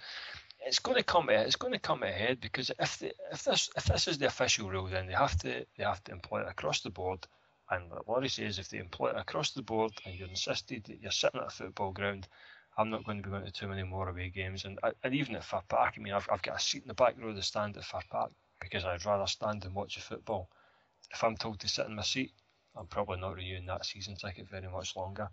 it's 0.61 0.79
going 0.79 0.97
to 0.97 1.03
come 1.03 1.31
eh, 1.31 1.43
it's 1.43 1.57
going 1.57 1.73
to 1.73 1.79
come 1.79 2.03
ahead 2.03 2.41
because 2.41 2.71
if 2.79 2.99
the, 2.99 3.13
if 3.33 3.45
this 3.45 3.71
if 3.77 3.85
this 3.85 4.09
is 4.09 4.19
the 4.19 4.27
official 4.27 4.71
rule 4.71 4.87
then 4.87 5.07
they 5.07 5.15
have 5.15 5.37
to 5.39 5.65
they 5.77 5.85
have 5.85 6.03
to 6.05 6.13
employ 6.13 6.41
it 6.41 6.49
across 6.49 6.81
the 6.81 6.91
board. 6.91 7.27
And 7.71 7.91
what 7.91 8.09
Laurie 8.09 8.29
says 8.29 8.59
if 8.59 8.69
they 8.69 8.79
employ 8.79 9.11
it 9.11 9.17
across 9.17 9.53
the 9.53 9.63
board 9.63 9.93
and 10.05 10.15
you're 10.15 10.29
insisted 10.29 10.85
that 10.85 11.01
you're 11.01 11.13
sitting 11.13 11.41
at 11.41 11.47
a 11.47 11.51
football 11.51 11.93
ground 11.93 12.27
I'm 12.79 12.91
not 12.91 13.05
going 13.05 13.19
to 13.19 13.23
be 13.23 13.31
going 13.31 13.45
to 13.45 13.53
too 13.53 13.69
many 13.69 13.83
more 13.83 14.09
away 14.09 14.31
games. 14.31 14.65
And 14.65 14.79
uh, 14.83 14.93
and 15.05 15.15
even 15.15 15.37
at 15.37 15.45
Fir 15.45 15.63
Park 15.69 15.95
I 15.97 16.01
mean 16.01 16.13
I've, 16.13 16.29
I've 16.31 16.43
got 16.43 16.57
a 16.57 16.61
seat 16.61 16.83
in 16.83 16.89
the 16.89 16.95
back 16.95 17.17
row 17.19 17.31
of 17.31 17.37
the 17.37 17.43
stand 17.43 17.77
at 17.77 17.85
Fir 17.85 18.01
Park 18.11 18.33
because 18.61 18.85
I'd 18.85 19.07
rather 19.07 19.27
stand 19.27 19.65
and 19.65 19.75
watch 19.75 19.97
a 19.97 20.01
football. 20.01 20.51
If 21.13 21.25
I'm 21.25 21.37
told 21.37 21.61
to 21.61 21.69
sit 21.69 21.87
in 21.87 21.97
my 21.97 22.03
seat 22.03 22.33
I'm 22.77 22.87
probably 22.87 23.19
not 23.19 23.35
renewing 23.35 23.67
that 23.67 23.85
season 23.85 24.17
ticket 24.17 24.49
very 24.49 24.69
much 24.69 24.97
longer. 24.97 25.29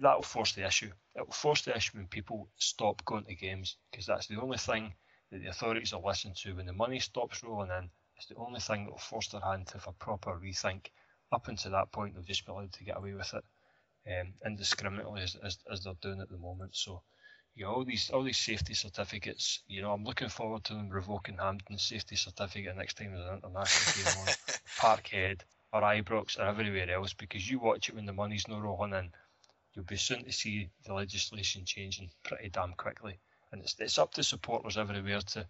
That 0.00 0.16
will 0.16 0.22
force 0.22 0.52
the 0.52 0.66
issue. 0.66 0.92
It 1.14 1.26
will 1.26 1.32
force 1.32 1.62
the 1.62 1.76
issue 1.76 1.96
when 1.96 2.06
people 2.06 2.48
stop 2.56 3.04
going 3.04 3.24
to 3.24 3.34
games 3.34 3.76
because 3.90 4.06
that's 4.06 4.26
the 4.26 4.40
only 4.40 4.58
thing 4.58 4.94
that 5.30 5.40
the 5.40 5.48
authorities 5.48 5.92
will 5.92 6.04
listen 6.04 6.32
to 6.34 6.56
when 6.56 6.66
the 6.66 6.72
money 6.72 7.00
stops 7.00 7.42
rolling 7.42 7.70
in. 7.70 7.90
It's 8.16 8.26
the 8.26 8.36
only 8.36 8.60
thing 8.60 8.84
that 8.84 8.90
will 8.90 8.98
force 8.98 9.28
their 9.28 9.40
hand 9.40 9.68
to 9.68 9.74
have 9.74 9.88
a 9.88 9.92
proper 9.92 10.32
rethink. 10.32 10.86
Up 11.30 11.48
until 11.48 11.72
that 11.72 11.92
point, 11.92 12.14
they've 12.14 12.24
just 12.24 12.46
been 12.46 12.54
allowed 12.54 12.72
to 12.72 12.84
get 12.84 12.96
away 12.96 13.12
with 13.12 13.34
it 13.34 13.44
um, 14.08 14.32
indiscriminately 14.44 15.22
as, 15.22 15.36
as, 15.44 15.58
as 15.70 15.84
they're 15.84 15.94
doing 16.00 16.20
at 16.20 16.30
the 16.30 16.38
moment. 16.38 16.74
So, 16.74 17.02
you 17.54 17.64
know, 17.64 17.72
all 17.72 17.84
these 17.84 18.10
all 18.10 18.22
these 18.22 18.38
safety 18.38 18.74
certificates. 18.74 19.62
You 19.66 19.82
know, 19.82 19.92
I'm 19.92 20.04
looking 20.04 20.28
forward 20.28 20.64
to 20.64 20.74
them 20.74 20.88
revoking 20.88 21.38
Hampden's 21.38 21.82
safety 21.82 22.16
certificate 22.16 22.76
next 22.76 22.96
time 22.96 23.12
there's 23.12 23.28
an 23.28 23.40
international 23.44 24.04
game 24.04 24.20
on 24.20 24.26
Parkhead 24.78 25.40
or 25.72 25.82
Ibrox 25.82 26.38
or 26.38 26.42
everywhere 26.42 26.90
else 26.90 27.12
because 27.12 27.48
you 27.48 27.58
watch 27.58 27.88
it 27.88 27.94
when 27.94 28.06
the 28.06 28.12
money's 28.12 28.48
not 28.48 28.62
rolling 28.62 28.94
in. 28.94 29.10
You'll 29.74 29.84
be 29.84 29.96
soon 29.96 30.24
to 30.24 30.32
see 30.32 30.70
the 30.84 30.94
legislation 30.94 31.64
changing 31.64 32.10
pretty 32.24 32.48
damn 32.48 32.72
quickly. 32.72 33.18
And 33.52 33.62
it's, 33.62 33.76
it's 33.78 33.98
up 33.98 34.14
to 34.14 34.22
supporters 34.22 34.76
everywhere 34.76 35.20
to 35.20 35.46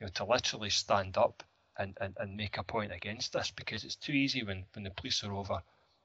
you 0.00 0.06
know 0.06 0.08
to 0.14 0.24
literally 0.24 0.70
stand 0.70 1.16
up 1.16 1.42
and, 1.78 1.96
and, 2.00 2.16
and 2.18 2.36
make 2.36 2.58
a 2.58 2.62
point 2.62 2.92
against 2.92 3.32
this 3.32 3.50
because 3.50 3.84
it's 3.84 3.96
too 3.96 4.12
easy 4.12 4.42
when, 4.42 4.64
when 4.74 4.84
the 4.84 4.90
police 4.90 5.22
are 5.24 5.32
over 5.32 5.60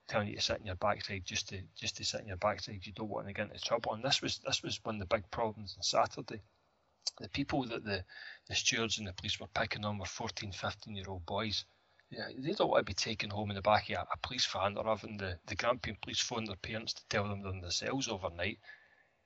telling 0.08 0.28
you 0.28 0.36
to 0.36 0.42
sit 0.42 0.60
in 0.60 0.66
your 0.66 0.76
backside 0.76 1.24
just 1.26 1.50
to 1.50 1.62
just 1.76 1.98
to 1.98 2.04
sit 2.04 2.22
in 2.22 2.28
your 2.28 2.38
backside. 2.38 2.86
You 2.86 2.92
don't 2.94 3.10
want 3.10 3.28
to 3.28 3.34
get 3.34 3.48
into 3.48 3.62
trouble. 3.62 3.94
And 3.94 4.04
this 4.04 4.22
was 4.22 4.40
this 4.40 4.64
was 4.64 4.84
one 4.84 4.96
of 4.96 5.00
the 5.08 5.16
big 5.16 5.30
problems 5.32 5.76
on 5.78 5.84
Saturday. 5.84 6.42
The 7.20 7.30
people 7.30 7.64
that 7.66 7.84
the, 7.84 8.04
the 8.48 8.56
stewards 8.56 8.98
and 8.98 9.08
the 9.08 9.14
police 9.14 9.40
were 9.40 9.48
picking 9.48 9.86
on 9.86 9.98
were 9.98 10.06
14, 10.06 10.52
15 10.52 10.96
year 10.96 11.06
old 11.08 11.26
boys 11.26 11.66
yeah, 12.12 12.28
they 12.38 12.52
don't 12.52 12.70
want 12.70 12.86
to 12.86 12.90
be 12.90 12.94
taken 12.94 13.30
home 13.30 13.52
in 13.52 13.56
the 13.56 13.62
back 13.62 13.90
of 13.90 14.06
a, 14.14 14.18
police 14.22 14.46
van 14.46 14.78
or 14.78 14.84
having 14.84 15.16
the, 15.16 15.40
the 15.48 15.56
Grampian 15.56 15.98
police 16.02 16.20
phone 16.20 16.44
their 16.44 16.58
parents 16.58 16.94
to 16.94 17.08
tell 17.10 17.28
them 17.28 17.42
they're 17.42 17.54
in 17.54 17.62
the 17.62 17.72
cells 17.72 18.10
overnight. 18.10 18.60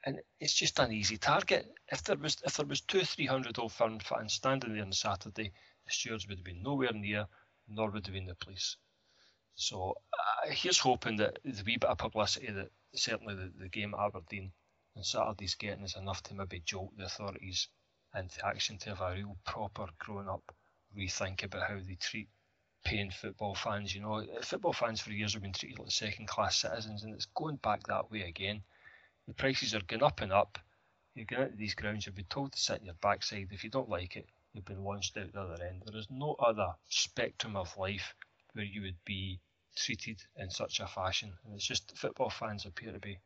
And 0.05 0.19
it's 0.39 0.53
just 0.53 0.77
an 0.77 0.91
easy 0.91 1.17
target. 1.17 1.65
If 1.91 2.03
there 2.03 2.15
was 2.15 2.37
if 2.45 2.57
there 2.57 2.65
was 2.67 2.81
two, 2.81 3.01
three 3.01 3.25
hundred 3.25 3.57
old 3.57 3.71
firm 3.71 3.97
fans 3.99 4.33
standing 4.33 4.75
there 4.75 4.83
on 4.83 4.91
Saturday, 4.91 5.51
the 5.85 5.91
stewards 5.91 6.27
would 6.27 6.37
have 6.37 6.45
been 6.45 6.61
nowhere 6.61 6.93
near, 6.93 7.25
nor 7.67 7.89
would 7.89 8.05
have 8.05 8.13
been 8.13 8.27
the 8.27 8.35
police. 8.35 8.77
So 9.55 9.95
uh, 10.13 10.51
here's 10.51 10.77
hoping 10.77 11.17
that 11.17 11.39
the 11.43 11.63
wee 11.65 11.77
bit 11.77 11.89
of 11.89 11.97
publicity 11.97 12.51
that 12.51 12.69
certainly 12.93 13.33
the, 13.33 13.51
the 13.57 13.69
game 13.69 13.95
at 13.95 14.05
Aberdeen 14.05 14.51
on 14.95 15.03
Saturday's 15.03 15.55
getting 15.55 15.85
is 15.85 15.95
enough 15.95 16.21
to 16.23 16.35
maybe 16.35 16.61
jolt 16.63 16.95
the 16.97 17.05
authorities 17.05 17.67
into 18.15 18.45
action 18.45 18.77
to 18.77 18.89
have 18.89 19.01
a 19.01 19.15
real 19.15 19.37
proper 19.43 19.87
grown 19.97 20.29
up 20.29 20.53
rethink 20.95 21.43
about 21.43 21.67
how 21.67 21.75
they 21.75 21.95
treat 21.95 22.29
paying 22.85 23.11
football 23.11 23.55
fans. 23.55 23.93
You 23.93 24.01
know, 24.01 24.23
football 24.41 24.71
fans 24.71 25.01
for 25.01 25.11
years 25.11 25.33
have 25.33 25.41
been 25.41 25.51
treated 25.51 25.79
like 25.79 25.91
second 25.91 26.27
class 26.27 26.55
citizens, 26.55 27.03
and 27.03 27.13
it's 27.13 27.27
going 27.35 27.57
back 27.57 27.85
that 27.87 28.09
way 28.09 28.21
again. 28.21 28.61
The 29.27 29.33
prices 29.33 29.75
are 29.75 29.81
going 29.81 30.03
up 30.03 30.21
and 30.21 30.31
up. 30.31 30.57
You 31.15 31.25
get 31.25 31.39
into 31.39 31.57
these 31.57 31.75
grounds, 31.75 32.05
you've 32.05 32.15
been 32.15 32.25
told 32.25 32.53
to 32.53 32.59
sit 32.59 32.79
in 32.79 32.85
your 32.85 32.95
backside. 33.01 33.49
If 33.51 33.63
you 33.63 33.69
don't 33.69 33.89
like 33.89 34.15
it, 34.15 34.27
you've 34.53 34.65
been 34.65 34.83
launched 34.83 35.17
out 35.17 35.33
the 35.33 35.41
other 35.41 35.63
end. 35.63 35.81
There 35.85 35.99
is 35.99 36.07
no 36.09 36.35
other 36.39 36.73
spectrum 36.87 37.55
of 37.55 37.75
life 37.77 38.13
where 38.53 38.65
you 38.65 38.81
would 38.83 39.03
be 39.05 39.39
treated 39.75 40.21
in 40.37 40.49
such 40.49 40.79
a 40.79 40.87
fashion. 40.87 41.33
And 41.45 41.55
it's 41.55 41.65
just 41.65 41.97
football 41.97 42.29
fans 42.29 42.65
appear 42.65 42.91
to 42.91 42.99
be 42.99 43.17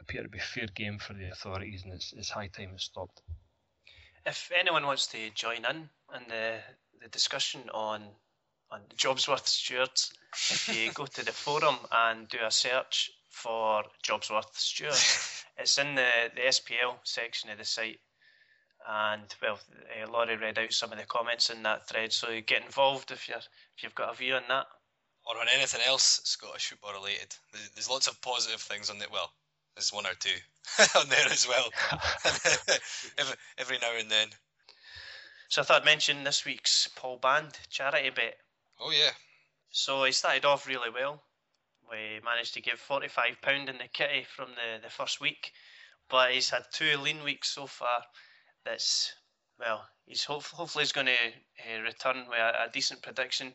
appear 0.00 0.22
to 0.22 0.28
be 0.28 0.38
fair 0.38 0.66
game 0.74 0.98
for 0.98 1.12
the 1.12 1.30
authorities, 1.30 1.82
and 1.84 1.92
it's, 1.92 2.12
it's 2.14 2.30
high 2.30 2.46
time 2.46 2.70
it 2.74 2.80
stopped. 2.80 3.20
If 4.24 4.50
anyone 4.58 4.86
wants 4.86 5.06
to 5.08 5.30
join 5.30 5.64
in 5.64 5.88
in 6.14 6.28
the 6.28 6.58
the 7.02 7.08
discussion 7.08 7.68
on 7.72 8.02
on 8.70 8.80
Jobsworth 8.96 9.46
Stewards. 9.46 10.12
If 10.32 10.68
you 10.68 10.92
go 10.92 11.06
to 11.06 11.24
the 11.24 11.32
forum 11.32 11.76
and 11.90 12.28
do 12.28 12.38
a 12.44 12.50
search 12.50 13.10
for 13.28 13.84
Jobsworth 14.02 14.54
Stewards, 14.54 15.44
it's 15.58 15.78
in 15.78 15.94
the, 15.94 16.30
the 16.34 16.42
SPL 16.42 16.94
section 17.04 17.50
of 17.50 17.58
the 17.58 17.64
site. 17.64 18.00
And 18.88 19.22
well, 19.42 19.58
uh, 20.02 20.10
Laurie 20.10 20.36
read 20.36 20.58
out 20.58 20.72
some 20.72 20.92
of 20.92 20.98
the 20.98 21.04
comments 21.04 21.50
in 21.50 21.62
that 21.64 21.86
thread, 21.86 22.12
so 22.12 22.40
get 22.46 22.64
involved 22.64 23.10
if 23.10 23.28
you're 23.28 23.36
if 23.36 23.82
you've 23.82 23.94
got 23.94 24.12
a 24.12 24.16
view 24.16 24.34
on 24.34 24.42
that. 24.48 24.66
Or 25.26 25.38
on 25.38 25.48
anything 25.54 25.82
else 25.86 26.22
Scottish 26.24 26.68
football 26.68 26.94
related. 26.94 27.34
There's 27.74 27.90
lots 27.90 28.06
of 28.06 28.20
positive 28.22 28.60
things 28.60 28.88
on 28.88 28.96
it. 29.02 29.12
Well, 29.12 29.30
there's 29.74 29.92
one 29.92 30.06
or 30.06 30.14
two 30.18 30.30
on 30.98 31.08
there 31.08 31.26
as 31.30 31.46
well. 31.46 31.68
every, 33.18 33.34
every 33.58 33.78
now 33.78 33.92
and 33.98 34.10
then. 34.10 34.28
So 35.48 35.60
I 35.60 35.64
thought 35.64 35.82
I'd 35.82 35.84
mention 35.84 36.24
this 36.24 36.44
week's 36.44 36.88
Paul 36.96 37.18
Band 37.18 37.58
charity 37.68 38.10
bet. 38.10 38.36
Oh 38.82 38.90
yeah. 38.90 39.10
So 39.70 40.04
he 40.04 40.12
started 40.12 40.46
off 40.46 40.66
really 40.66 40.88
well. 40.90 41.22
We 41.90 42.20
managed 42.24 42.54
to 42.54 42.62
give 42.62 42.78
forty 42.78 43.08
five 43.08 43.42
pound 43.42 43.68
in 43.68 43.76
the 43.76 43.88
kitty 43.88 44.24
from 44.24 44.50
the, 44.50 44.80
the 44.82 44.88
first 44.88 45.20
week, 45.20 45.52
but 46.08 46.32
he's 46.32 46.48
had 46.48 46.64
two 46.72 46.96
lean 46.96 47.22
weeks 47.22 47.50
so 47.50 47.66
far. 47.66 48.02
That's 48.64 49.12
well, 49.58 49.86
he's 50.06 50.24
hope, 50.24 50.44
hopefully 50.44 50.84
he's 50.84 50.92
going 50.92 51.08
to 51.08 51.12
uh, 51.12 51.82
return 51.82 52.24
with 52.26 52.38
a, 52.38 52.64
a, 52.64 52.70
decent 52.72 53.02
prediction, 53.02 53.52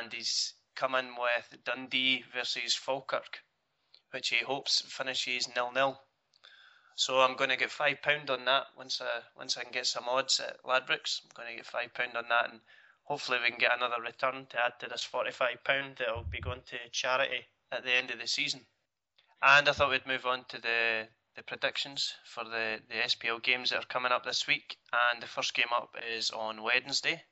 and 0.00 0.12
he's 0.12 0.54
coming 0.76 1.16
with 1.18 1.64
Dundee 1.64 2.24
versus 2.32 2.76
Falkirk, 2.76 3.40
which 4.12 4.28
he 4.28 4.44
hopes 4.44 4.82
finishes 4.82 5.48
nil 5.56 5.72
nil. 5.72 6.00
So 6.94 7.20
I'm 7.20 7.34
going 7.34 7.50
to 7.50 7.56
get 7.56 7.72
five 7.72 8.00
pound 8.00 8.30
on 8.30 8.44
that 8.44 8.66
once 8.76 9.00
I 9.00 9.22
once 9.36 9.56
I 9.56 9.64
can 9.64 9.72
get 9.72 9.86
some 9.86 10.08
odds 10.08 10.38
at 10.38 10.62
Ladbrokes. 10.62 11.22
I'm 11.24 11.30
going 11.34 11.48
to 11.48 11.56
get 11.56 11.66
five 11.66 11.92
pound 11.94 12.16
on 12.16 12.28
that 12.28 12.50
and 12.50 12.60
hopefully 13.12 13.36
we 13.44 13.50
can 13.50 13.58
get 13.58 13.76
another 13.76 14.00
return 14.00 14.46
to 14.48 14.64
add 14.64 14.72
to 14.80 14.88
this 14.88 15.06
£45 15.06 15.98
that'll 15.98 16.24
be 16.30 16.40
going 16.40 16.62
to 16.64 16.78
charity 16.92 17.44
at 17.70 17.84
the 17.84 17.92
end 17.92 18.10
of 18.10 18.18
the 18.18 18.26
season. 18.26 18.60
And 19.42 19.68
I 19.68 19.72
thought 19.72 19.90
we'd 19.90 20.06
move 20.06 20.24
on 20.24 20.46
to 20.48 20.58
the, 20.58 21.08
the 21.36 21.42
predictions 21.42 22.14
for 22.24 22.42
the, 22.44 22.78
the 22.88 22.94
SPL 22.94 23.42
games 23.42 23.68
that 23.68 23.80
are 23.80 23.86
coming 23.92 24.12
up 24.12 24.24
this 24.24 24.46
week. 24.46 24.78
And 25.12 25.22
the 25.22 25.26
first 25.26 25.52
game 25.52 25.74
up 25.76 25.94
is 26.16 26.30
on 26.30 26.62
Wednesday, 26.62 27.22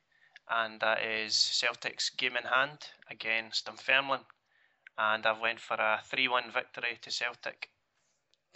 and 0.47 0.79
that 0.81 1.01
is 1.01 1.35
Celtic's 1.35 2.11
game 2.11 2.37
in 2.37 2.43
hand 2.43 2.77
against 3.09 3.65
Dunfermline. 3.65 4.25
And 4.99 5.25
I've 5.25 5.41
went 5.41 5.59
for 5.59 5.77
a 5.77 6.01
3 6.05 6.27
1 6.27 6.51
victory 6.51 6.99
to 7.01 7.09
Celtic. 7.09 7.70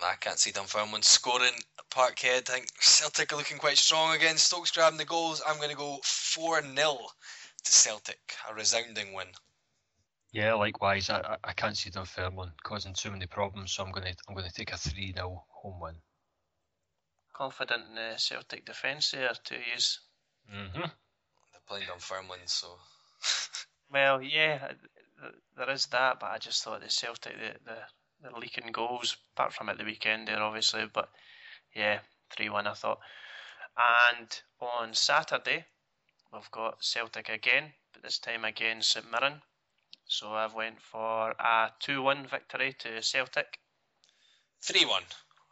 I 0.02 0.16
can't 0.20 0.40
see 0.40 0.52
Dunfermline 0.52 1.04
scoring 1.04 1.54
Parkhead. 1.90 2.50
I 2.50 2.54
think 2.54 2.68
Celtic 2.80 3.32
are 3.32 3.38
looking 3.38 3.58
quite 3.58 3.78
strong 3.78 4.16
again. 4.16 4.38
Stokes 4.38 4.72
grabbing 4.72 4.98
the 4.98 5.06
goals. 5.06 5.42
I'm 5.48 5.58
going 5.58 5.70
to 5.70 5.76
go 5.76 6.00
4 6.04 6.62
0 6.62 6.98
to 7.64 7.72
Celtic. 7.72 8.36
A 8.50 8.54
resounding 8.54 9.14
win. 9.14 9.28
Yeah, 10.34 10.56
likewise. 10.56 11.10
I, 11.10 11.38
I 11.44 11.54
can't 11.54 11.78
see 11.78 11.90
Dunfermline 11.90 12.52
causing 12.64 12.94
too 12.94 13.12
many 13.12 13.26
problems, 13.26 13.72
so 13.72 13.84
I'm 13.84 13.92
going 13.92 14.06
to 14.06 14.16
I'm 14.28 14.36
going 14.36 14.48
to 14.48 14.54
take 14.54 14.74
a 14.74 14.78
3 14.78 15.14
0 15.14 15.46
home 15.50 15.80
win. 15.80 15.96
Confident 17.34 17.84
in 17.90 17.96
the 17.96 18.18
Celtic 18.18 18.66
defence 18.66 19.12
there 19.12 19.32
to 19.46 19.56
use. 19.56 20.02
Mm-hmm. 20.54 20.80
They're 20.80 21.66
playing 21.68 21.88
Dunfermline, 21.88 22.48
so. 22.48 22.78
well, 23.92 24.22
yeah, 24.22 24.72
there 25.56 25.70
is 25.70 25.86
that, 25.88 26.20
but 26.20 26.32
I 26.32 26.38
just 26.38 26.64
thought 26.64 26.82
the 26.82 26.90
Celtic, 26.90 27.34
the, 27.38 27.54
the 27.64 27.78
leaking 28.40 28.72
goals, 28.72 29.18
apart 29.34 29.54
from 29.54 29.70
at 29.70 29.78
the 29.78 29.84
weekend 29.84 30.28
there, 30.28 30.42
obviously. 30.42 30.86
But 30.92 31.10
yeah, 31.76 32.00
3 32.36 32.50
1, 32.50 32.68
I 32.68 32.74
thought. 32.74 33.00
And 33.78 34.42
on 34.60 34.94
Saturday, 34.94 35.66
we've 36.32 36.52
got 36.52 36.84
Celtic 36.84 37.30
again, 37.30 37.74
but 37.94 38.04
this 38.04 38.20
time 38.20 38.46
against 38.46 38.92
St 38.92 39.10
Mirren. 39.12 39.42
So 40.08 40.34
I've 40.34 40.54
went 40.54 40.82
for 40.82 41.32
a 41.32 41.72
2 41.80 42.02
1 42.02 42.28
victory 42.28 42.74
to 42.80 43.02
Celtic. 43.02 43.60
3 44.62 44.86
1. 44.86 45.04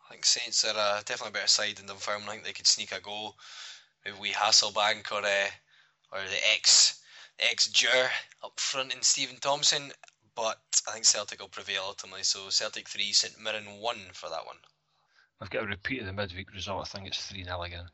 I 0.10 0.14
think 0.14 0.26
Saints 0.26 0.64
are 0.64 0.78
uh, 0.78 1.02
definitely 1.06 1.30
a 1.30 1.34
better 1.34 1.48
side 1.48 1.78
than 1.78 1.88
Dunfermline. 1.88 2.28
I 2.28 2.32
think 2.32 2.44
they 2.46 2.54
could 2.54 2.68
sneak 2.68 2.92
a 2.92 3.02
goal. 3.02 3.36
Maybe 4.06 4.18
we 4.20 4.32
Hasselbaink 4.32 5.12
or, 5.12 5.26
uh, 5.26 5.50
or 6.12 6.20
the 6.20 6.52
ex 6.54 7.00
ex 7.40 7.68
Gers 7.68 8.12
up 8.44 8.60
front 8.60 8.94
in 8.94 9.02
Steven 9.02 9.38
Thompson 9.38 9.92
but 10.36 10.60
I 10.88 10.92
think 10.92 11.06
Celtic 11.06 11.40
will 11.40 11.48
prevail 11.48 11.84
ultimately. 11.86 12.24
So 12.24 12.50
Celtic 12.50 12.88
3, 12.90 13.12
St 13.14 13.40
Mirren 13.42 13.66
1 13.80 13.98
for 14.14 14.30
that 14.30 14.46
one. 14.46 14.58
I've 15.42 15.50
got 15.50 15.64
a 15.64 15.68
repeat 15.68 16.02
of 16.02 16.06
the 16.06 16.14
midweek 16.14 16.54
result. 16.54 16.82
I 16.82 16.98
think 16.98 17.08
it's 17.08 17.26
3 17.28 17.44
0 17.44 17.62
again. 17.64 17.86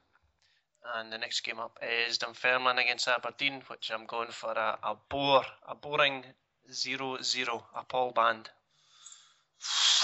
And 0.96 1.12
the 1.12 1.18
next 1.18 1.42
game 1.42 1.60
up 1.60 1.78
is 2.08 2.18
Dunfermline 2.18 2.80
against 2.80 3.08
Aberdeen, 3.08 3.62
which 3.68 3.92
I'm 3.94 4.06
going 4.06 4.30
for 4.32 4.52
a, 4.52 4.80
a 4.84 4.96
bore, 5.10 5.44
a 5.68 5.76
boring 5.76 6.24
0 6.72 7.22
0, 7.22 7.66
a 7.76 7.84
Paul 7.84 8.12
band. 8.12 8.50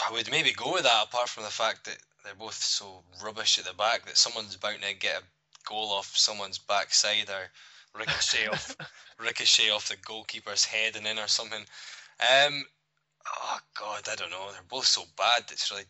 I 0.08 0.12
would 0.12 0.30
maybe 0.30 0.52
go 0.52 0.74
with 0.74 0.84
that, 0.84 1.06
apart 1.06 1.30
from 1.30 1.44
the 1.44 1.50
fact 1.50 1.86
that 1.86 1.98
they're 2.24 2.36
both 2.36 2.56
so 2.56 3.04
rubbish 3.24 3.58
at 3.58 3.66
the 3.66 3.74
back 3.74 4.06
that 4.06 4.18
someone's 4.18 4.58
bound 4.58 4.82
to 4.82 4.94
get 4.94 5.22
a 5.22 5.70
goal 5.70 5.92
off 5.92 6.18
someone's 6.18 6.58
backside 6.58 7.30
or 7.30 7.50
ricochet 7.98 8.48
off 8.52 8.76
ricochet 9.20 9.70
off 9.70 9.90
the 9.90 9.96
goalkeeper's 9.96 10.66
head 10.66 10.96
and 10.96 11.08
in 11.08 11.20
or 11.20 11.28
something. 11.28 11.64
Um, 12.20 12.64
oh 13.28 13.60
God, 13.80 14.08
I 14.12 14.16
don't 14.16 14.32
know. 14.32 14.52
They're 14.52 14.62
both 14.70 14.86
so 14.86 15.04
bad. 15.18 15.44
It's 15.52 15.72
really, 15.72 15.86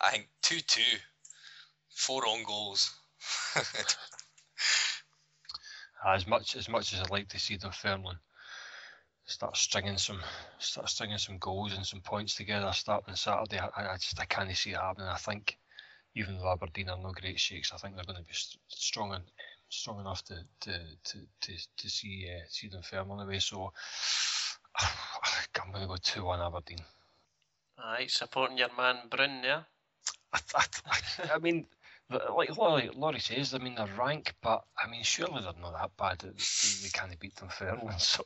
I 0.00 0.10
think 0.10 0.28
two 0.42 0.60
two, 0.60 0.98
four 1.90 2.26
on 2.26 2.44
goals. 2.44 2.94
as 6.06 6.26
much 6.26 6.56
as 6.56 6.68
much 6.68 6.92
as 6.92 7.00
I'd 7.00 7.10
like 7.10 7.28
to 7.28 7.38
see 7.38 7.56
Dunfermline 7.56 8.18
start 9.24 9.56
stringing 9.56 9.98
some 9.98 10.20
start 10.58 10.88
stringing 10.88 11.18
some 11.18 11.38
goals 11.38 11.74
and 11.74 11.86
some 11.86 12.00
points 12.00 12.34
together 12.34 12.70
starting 12.72 13.14
Saturday, 13.14 13.58
I, 13.58 13.92
I 13.92 13.96
just 13.96 14.20
I 14.20 14.24
can't 14.24 14.54
see 14.56 14.70
it 14.70 14.76
happening. 14.76 15.08
I 15.08 15.16
think 15.16 15.58
even 16.14 16.38
though 16.38 16.52
Aberdeen 16.52 16.90
are 16.90 16.98
no 16.98 17.12
great 17.12 17.40
shakes, 17.40 17.72
I 17.72 17.78
think 17.78 17.96
they're 17.96 18.04
going 18.04 18.18
to 18.18 18.22
be 18.22 18.34
strong 18.68 19.14
and 19.14 19.24
strong 19.68 20.00
enough 20.00 20.22
to 20.24 20.36
to 20.60 20.72
to 21.04 21.18
to, 21.40 21.52
to 21.78 21.90
see 21.90 22.28
uh, 22.30 22.44
see 22.48 22.68
Dunfermline 22.68 23.26
away. 23.26 23.38
So 23.38 23.72
I'm 25.62 25.70
going 25.70 25.82
to 25.82 25.88
go 25.88 25.96
2 26.00 26.24
1 26.24 26.40
Aberdeen. 26.40 26.78
Aye, 27.78 28.06
supporting 28.08 28.58
your 28.58 28.74
man 28.76 29.08
Bryn, 29.10 29.42
yeah? 29.44 29.62
I, 30.32 30.40
I, 30.54 31.30
I, 31.34 31.38
mean, 31.38 31.66
like 32.10 32.56
Laurie, 32.56 32.90
Laurie 32.94 33.20
says, 33.20 33.54
I 33.54 33.58
mean, 33.58 33.74
they're 33.74 33.88
rank, 33.98 34.34
but 34.42 34.64
I 34.82 34.88
mean, 34.88 35.02
surely 35.02 35.42
they're 35.42 35.52
not 35.60 35.72
that 35.72 35.96
bad 35.96 36.22
We 36.22 36.88
can't 36.90 37.18
beat 37.18 37.36
them 37.36 37.48
Dunfermline. 37.48 37.94
So, 37.98 38.24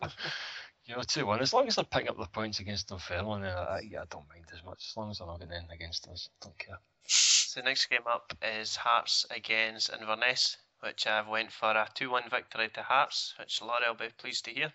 you 0.84 0.94
know, 0.94 1.02
2 1.02 1.26
1. 1.26 1.40
As 1.40 1.52
long 1.52 1.66
as 1.66 1.76
they're 1.76 1.84
picking 1.84 2.08
up 2.08 2.18
the 2.18 2.26
points 2.26 2.60
against 2.60 2.88
Dunfermline, 2.88 3.42
then 3.42 3.56
I, 3.56 3.80
yeah, 3.88 4.02
I 4.02 4.04
don't 4.08 4.28
mind 4.28 4.46
as 4.52 4.64
much. 4.64 4.86
As 4.90 4.96
long 4.96 5.10
as 5.10 5.18
they're 5.18 5.26
not 5.26 5.40
getting 5.40 5.54
in 5.54 5.70
against 5.70 6.06
us, 6.08 6.28
I 6.40 6.46
don't 6.46 6.58
care. 6.58 6.78
So, 7.06 7.60
the 7.60 7.64
next 7.64 7.86
game 7.86 8.06
up 8.06 8.32
is 8.42 8.76
Hearts 8.76 9.26
against 9.30 9.90
Inverness, 9.90 10.58
which 10.80 11.06
I've 11.06 11.28
went 11.28 11.50
for 11.50 11.70
a 11.70 11.88
2 11.94 12.10
1 12.10 12.30
victory 12.30 12.68
to 12.74 12.82
Hearts, 12.82 13.34
which 13.38 13.62
Laurie 13.62 13.88
will 13.88 13.94
be 13.94 14.08
pleased 14.16 14.44
to 14.44 14.52
hear. 14.52 14.72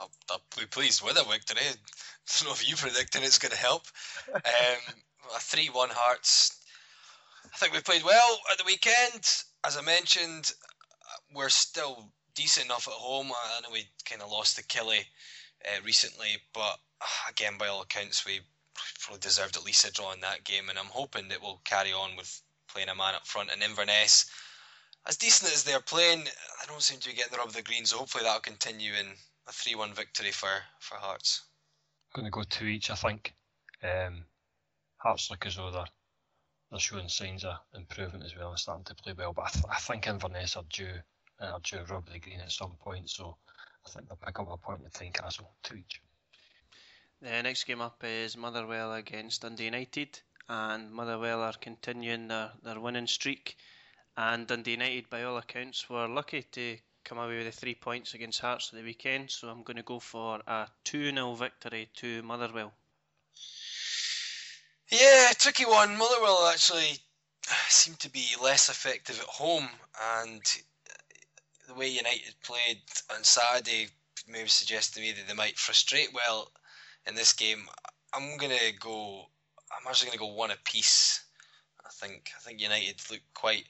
I'll, 0.00 0.10
I'll 0.30 0.42
be 0.58 0.66
pleased 0.66 1.02
with 1.02 1.18
a 1.18 1.24
victory. 1.28 1.62
I 1.62 1.74
don't 2.38 2.48
know 2.48 2.54
if 2.54 2.68
you 2.68 2.76
predicting 2.76 3.22
it's 3.22 3.38
going 3.38 3.52
to 3.52 3.58
help. 3.58 3.86
Um, 4.34 4.42
a 5.36 5.40
3 5.40 5.70
1 5.70 5.88
Hearts. 5.92 6.60
I 7.52 7.56
think 7.56 7.72
we 7.72 7.80
played 7.80 8.04
well 8.04 8.38
at 8.52 8.58
the 8.58 8.64
weekend. 8.64 9.24
As 9.64 9.76
I 9.76 9.82
mentioned, 9.82 10.52
we're 11.34 11.48
still 11.48 12.12
decent 12.34 12.66
enough 12.66 12.86
at 12.86 12.94
home. 12.94 13.32
I 13.32 13.60
know 13.62 13.70
we 13.72 13.88
kind 14.04 14.22
of 14.22 14.30
lost 14.30 14.56
to 14.56 14.64
Killie 14.64 15.04
uh, 15.64 15.80
recently, 15.84 16.36
but 16.54 16.78
again, 17.28 17.54
by 17.58 17.68
all 17.68 17.82
accounts, 17.82 18.24
we 18.24 18.40
probably 19.00 19.20
deserved 19.20 19.56
at 19.56 19.64
least 19.64 19.88
a 19.88 19.92
draw 19.92 20.12
in 20.12 20.20
that 20.20 20.44
game, 20.44 20.68
and 20.68 20.78
I'm 20.78 20.86
hoping 20.86 21.28
that 21.28 21.42
we'll 21.42 21.60
carry 21.64 21.92
on 21.92 22.16
with 22.16 22.40
playing 22.68 22.88
a 22.88 22.94
man 22.94 23.14
up 23.14 23.26
front 23.26 23.50
in 23.52 23.62
Inverness. 23.62 24.30
As 25.06 25.16
decent 25.16 25.52
as 25.52 25.64
they're 25.64 25.80
playing, 25.80 26.28
I 26.62 26.66
don't 26.66 26.82
seem 26.82 27.00
to 27.00 27.08
be 27.08 27.14
getting 27.14 27.32
the 27.32 27.38
rub 27.38 27.48
of 27.48 27.54
the 27.54 27.62
green, 27.62 27.86
so 27.86 27.98
hopefully 27.98 28.24
that'll 28.24 28.40
continue 28.40 28.92
in 28.92 29.06
a 29.48 29.52
3 29.52 29.74
1 29.74 29.94
victory 29.94 30.30
for, 30.30 30.50
for 30.78 30.96
Hearts. 30.96 31.42
I'm 32.14 32.20
going 32.20 32.30
to 32.30 32.30
go 32.30 32.42
two 32.42 32.66
each, 32.66 32.90
I 32.90 32.94
think. 32.94 33.34
Um, 33.82 34.24
Hearts 34.98 35.30
look 35.30 35.46
as 35.46 35.56
though 35.56 35.70
they're, 35.70 35.84
they're 36.70 36.80
showing 36.80 37.08
signs 37.08 37.44
of 37.44 37.56
improvement 37.74 38.24
as 38.24 38.36
well 38.36 38.50
and 38.50 38.58
starting 38.58 38.84
to 38.84 38.94
play 38.94 39.14
well, 39.16 39.32
but 39.32 39.46
I, 39.46 39.50
th- 39.50 39.64
I 39.70 39.78
think 39.78 40.06
Inverness 40.06 40.56
are 40.56 40.64
due, 40.70 41.00
uh, 41.40 41.46
are 41.46 41.60
due 41.60 41.82
rub 41.88 42.08
the 42.10 42.18
green 42.18 42.40
at 42.40 42.52
some 42.52 42.72
point, 42.80 43.08
so 43.08 43.36
I 43.86 43.90
think 43.90 44.08
they'll 44.08 44.16
pick 44.16 44.38
up 44.38 44.50
a 44.50 44.56
point 44.56 44.82
with 44.82 44.92
Tynecastle, 44.92 45.46
two 45.62 45.76
each. 45.76 46.02
The 47.22 47.42
next 47.42 47.64
game 47.64 47.80
up 47.80 48.02
is 48.04 48.36
Motherwell 48.36 48.94
against 48.94 49.42
Dundee 49.42 49.64
United, 49.64 50.20
and 50.48 50.92
Motherwell 50.92 51.42
are 51.42 51.54
continuing 51.54 52.28
their, 52.28 52.52
their 52.62 52.80
winning 52.80 53.06
streak. 53.06 53.56
And 54.16 54.46
Dundee 54.46 54.72
United, 54.72 55.10
by 55.10 55.22
all 55.22 55.36
accounts, 55.38 55.88
were 55.88 56.08
lucky 56.08 56.42
to 56.42 56.78
come 57.08 57.18
away 57.18 57.38
with 57.38 57.46
the 57.46 57.52
three 57.52 57.74
points 57.74 58.12
against 58.12 58.40
Hearts 58.40 58.70
at 58.70 58.78
the 58.78 58.84
weekend, 58.84 59.30
so 59.30 59.48
I'm 59.48 59.62
going 59.62 59.78
to 59.78 59.82
go 59.82 59.98
for 59.98 60.40
a 60.46 60.68
2 60.84 61.10
0 61.12 61.34
victory 61.34 61.88
to 61.96 62.22
Motherwell. 62.22 62.72
Yeah, 64.90 65.32
tricky 65.38 65.64
one. 65.64 65.96
Motherwell 65.96 66.50
actually 66.52 66.98
seem 67.68 67.94
to 67.96 68.10
be 68.10 68.26
less 68.42 68.68
effective 68.68 69.18
at 69.18 69.26
home, 69.26 69.68
and 70.20 70.42
the 71.66 71.74
way 71.74 71.88
United 71.88 72.34
played 72.42 72.80
on 73.14 73.24
Saturday 73.24 73.88
maybe 74.26 74.48
suggests 74.48 74.92
to 74.94 75.00
me 75.00 75.12
that 75.12 75.26
they 75.26 75.34
might 75.34 75.58
frustrate 75.58 76.12
well 76.12 76.50
in 77.06 77.14
this 77.14 77.32
game. 77.32 77.66
I'm 78.12 78.36
gonna 78.36 78.72
go. 78.80 79.26
I'm 79.70 79.88
actually 79.88 80.08
gonna 80.08 80.18
go 80.18 80.34
one 80.34 80.50
apiece. 80.50 81.24
I 81.84 81.88
think. 81.90 82.30
I 82.36 82.40
think 82.40 82.60
United 82.60 83.00
look 83.10 83.20
quite 83.32 83.64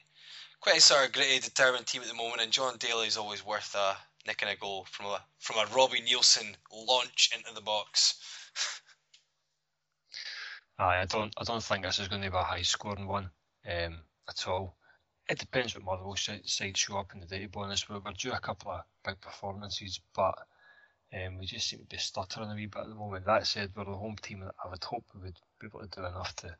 quite 0.61 0.77
a 0.77 0.81
sort 0.81 1.05
of 1.05 1.13
gritty, 1.13 1.39
determined 1.39 1.85
team 1.85 2.01
at 2.01 2.07
the 2.07 2.13
moment, 2.13 2.41
and 2.41 2.51
Jon 2.51 2.77
Daly 2.77 3.07
is 3.07 3.17
always 3.17 3.45
worth 3.45 3.75
uh, 3.77 3.93
nicking 4.27 4.49
a 4.49 4.55
goal 4.55 4.85
from 4.91 5.07
a 5.07 5.21
from 5.39 5.57
a 5.57 5.75
Robbie 5.75 6.01
Neilson 6.01 6.55
launch 6.71 7.31
into 7.35 7.53
the 7.53 7.61
box. 7.61 8.15
Aye, 10.77 11.01
I 11.01 11.05
don't 11.05 11.33
I 11.37 11.43
don't 11.43 11.63
think 11.63 11.83
this 11.83 11.99
is 11.99 12.07
going 12.07 12.21
to 12.21 12.31
be 12.31 12.37
a 12.37 12.43
high 12.43 12.61
scoring 12.61 13.07
one 13.07 13.29
um, 13.69 13.99
at 14.27 14.47
all. 14.47 14.75
It 15.29 15.39
depends 15.39 15.75
what 15.75 15.83
Motherwell 15.83 16.15
side 16.15 16.77
show 16.77 16.97
up 16.97 17.13
in 17.13 17.19
the 17.19 17.27
day. 17.27 17.47
Honest, 17.53 17.89
we're 17.89 17.99
due 18.17 18.31
a 18.31 18.39
couple 18.39 18.71
of 18.71 18.81
big 19.05 19.21
performances, 19.21 19.99
but 20.15 20.33
um, 21.13 21.37
we 21.37 21.45
just 21.45 21.67
seem 21.67 21.79
to 21.79 21.85
be 21.85 21.97
stuttering 21.97 22.49
a 22.49 22.55
wee 22.55 22.65
bit 22.65 22.81
at 22.81 22.87
the 22.87 22.95
moment. 22.95 23.25
That 23.25 23.45
said, 23.45 23.71
we're 23.75 23.85
the 23.85 23.91
home 23.91 24.15
team, 24.21 24.41
and 24.41 24.51
I 24.63 24.69
would 24.69 24.83
hope 24.83 25.05
we 25.13 25.21
would 25.21 25.39
be 25.59 25.67
able 25.67 25.81
to 25.81 25.87
do 25.87 26.05
enough 26.05 26.35
to 26.37 26.55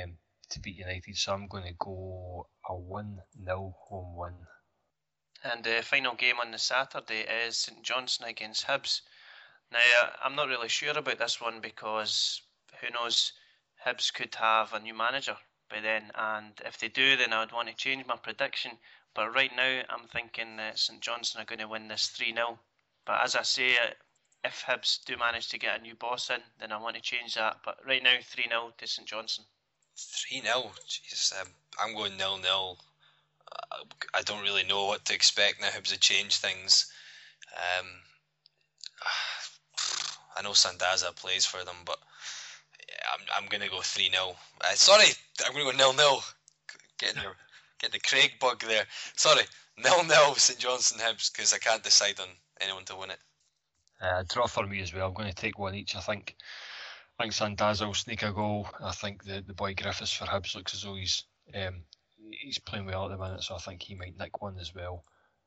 um, 0.00 0.18
to 0.50 0.60
beat 0.60 0.76
United, 0.76 1.16
so 1.16 1.32
I'm 1.32 1.48
going 1.48 1.64
to 1.64 1.74
go 1.78 2.48
a 2.68 2.74
1 2.74 3.22
0 3.44 3.74
home 3.88 4.16
win. 4.16 4.34
And 5.44 5.62
the 5.64 5.82
final 5.82 6.14
game 6.14 6.40
on 6.40 6.50
the 6.50 6.58
Saturday 6.58 7.20
is 7.20 7.56
St 7.56 7.82
Johnstone 7.82 8.28
against 8.28 8.66
Hibs. 8.66 9.02
Now, 9.70 9.78
I'm 10.22 10.34
not 10.34 10.48
really 10.48 10.68
sure 10.68 10.96
about 10.96 11.18
this 11.18 11.40
one 11.40 11.60
because 11.60 12.42
who 12.80 12.90
knows, 12.90 13.32
Hibs 13.84 14.12
could 14.12 14.34
have 14.36 14.72
a 14.72 14.80
new 14.80 14.94
manager 14.94 15.36
by 15.68 15.80
then, 15.80 16.10
and 16.14 16.60
if 16.64 16.78
they 16.78 16.88
do, 16.88 17.16
then 17.16 17.32
I 17.32 17.40
would 17.40 17.52
want 17.52 17.68
to 17.68 17.74
change 17.74 18.06
my 18.06 18.16
prediction. 18.16 18.78
But 19.14 19.34
right 19.34 19.54
now, 19.54 19.82
I'm 19.88 20.06
thinking 20.08 20.56
that 20.56 20.78
St 20.78 21.00
Johnstone 21.00 21.42
are 21.42 21.46
going 21.46 21.58
to 21.60 21.68
win 21.68 21.88
this 21.88 22.08
3 22.08 22.32
0. 22.32 22.58
But 23.04 23.22
as 23.22 23.34
I 23.34 23.42
say, 23.42 23.76
if 24.44 24.64
Hibs 24.64 25.04
do 25.04 25.16
manage 25.16 25.48
to 25.48 25.58
get 25.58 25.78
a 25.78 25.82
new 25.82 25.94
boss 25.94 26.30
in, 26.30 26.42
then 26.58 26.70
I 26.70 26.78
want 26.78 26.96
to 26.96 27.02
change 27.02 27.34
that. 27.34 27.58
But 27.64 27.78
right 27.84 28.02
now, 28.02 28.16
3 28.22 28.48
0 28.48 28.72
to 28.78 28.86
St 28.86 29.08
Johnstone. 29.08 29.46
3 29.96 30.42
0? 30.42 30.70
Jesus, 30.88 31.32
um, 31.40 31.48
I'm 31.82 31.94
going 31.94 32.16
nil 32.16 32.38
nil. 32.38 32.78
Uh, 33.50 33.84
I 34.14 34.22
don't 34.22 34.42
really 34.42 34.64
know 34.64 34.86
what 34.86 35.04
to 35.06 35.14
expect 35.14 35.60
now. 35.60 35.68
Hibs 35.68 35.90
have 35.90 36.00
changed 36.00 36.40
things. 36.40 36.90
Um, 37.56 37.86
I 40.36 40.42
know 40.42 40.50
Sandaza 40.50 41.14
plays 41.16 41.46
for 41.46 41.64
them, 41.64 41.76
but 41.84 41.98
I'm, 43.12 43.42
I'm 43.42 43.48
going 43.48 43.62
to 43.62 43.70
go 43.70 43.80
3 43.80 44.10
0. 44.10 44.36
Uh, 44.60 44.74
sorry, 44.74 45.06
I'm 45.44 45.52
going 45.52 45.66
to 45.66 45.72
go 45.72 45.78
nil 45.78 45.94
nil. 45.94 46.22
Getting, 46.98 47.22
your, 47.22 47.36
getting 47.78 48.00
the 48.00 48.08
Craig 48.08 48.32
bug 48.40 48.62
there. 48.66 48.84
Sorry, 49.16 49.42
nil 49.82 50.04
nil 50.04 50.34
St 50.34 50.58
Johnstone 50.58 51.00
Hibs 51.00 51.32
because 51.32 51.52
I 51.52 51.58
can't 51.58 51.82
decide 51.82 52.20
on 52.20 52.28
anyone 52.60 52.84
to 52.86 52.96
win 52.96 53.10
it. 53.10 53.18
Uh, 54.00 54.22
draw 54.28 54.46
for 54.46 54.66
me 54.66 54.82
as 54.82 54.92
well. 54.92 55.08
I'm 55.08 55.14
going 55.14 55.28
to 55.28 55.34
take 55.34 55.58
one 55.58 55.74
each. 55.74 55.96
I 55.96 56.00
think. 56.00 56.36
I 57.18 57.22
think 57.24 57.32
Sandaza 57.32 57.86
will 57.86 57.94
sneak 57.94 58.22
a 58.22 58.32
goal. 58.32 58.68
I 58.82 58.92
think 58.92 59.24
the, 59.24 59.42
the 59.46 59.54
boy 59.54 59.74
Griffiths 59.74 60.12
for 60.12 60.26
Hibs 60.26 60.54
looks 60.54 60.74
as 60.74 60.82
though 60.82 60.96
he's 60.96 61.24
um, 61.54 61.82
he's 62.30 62.58
playing 62.58 62.86
well 62.86 63.06
at 63.06 63.10
the 63.10 63.22
minute, 63.22 63.42
so 63.42 63.54
I 63.54 63.58
think 63.58 63.82
he 63.82 63.94
might 63.94 64.18
nick 64.18 64.42
one 64.42 64.58
as 64.58 64.74
well. 64.74 65.04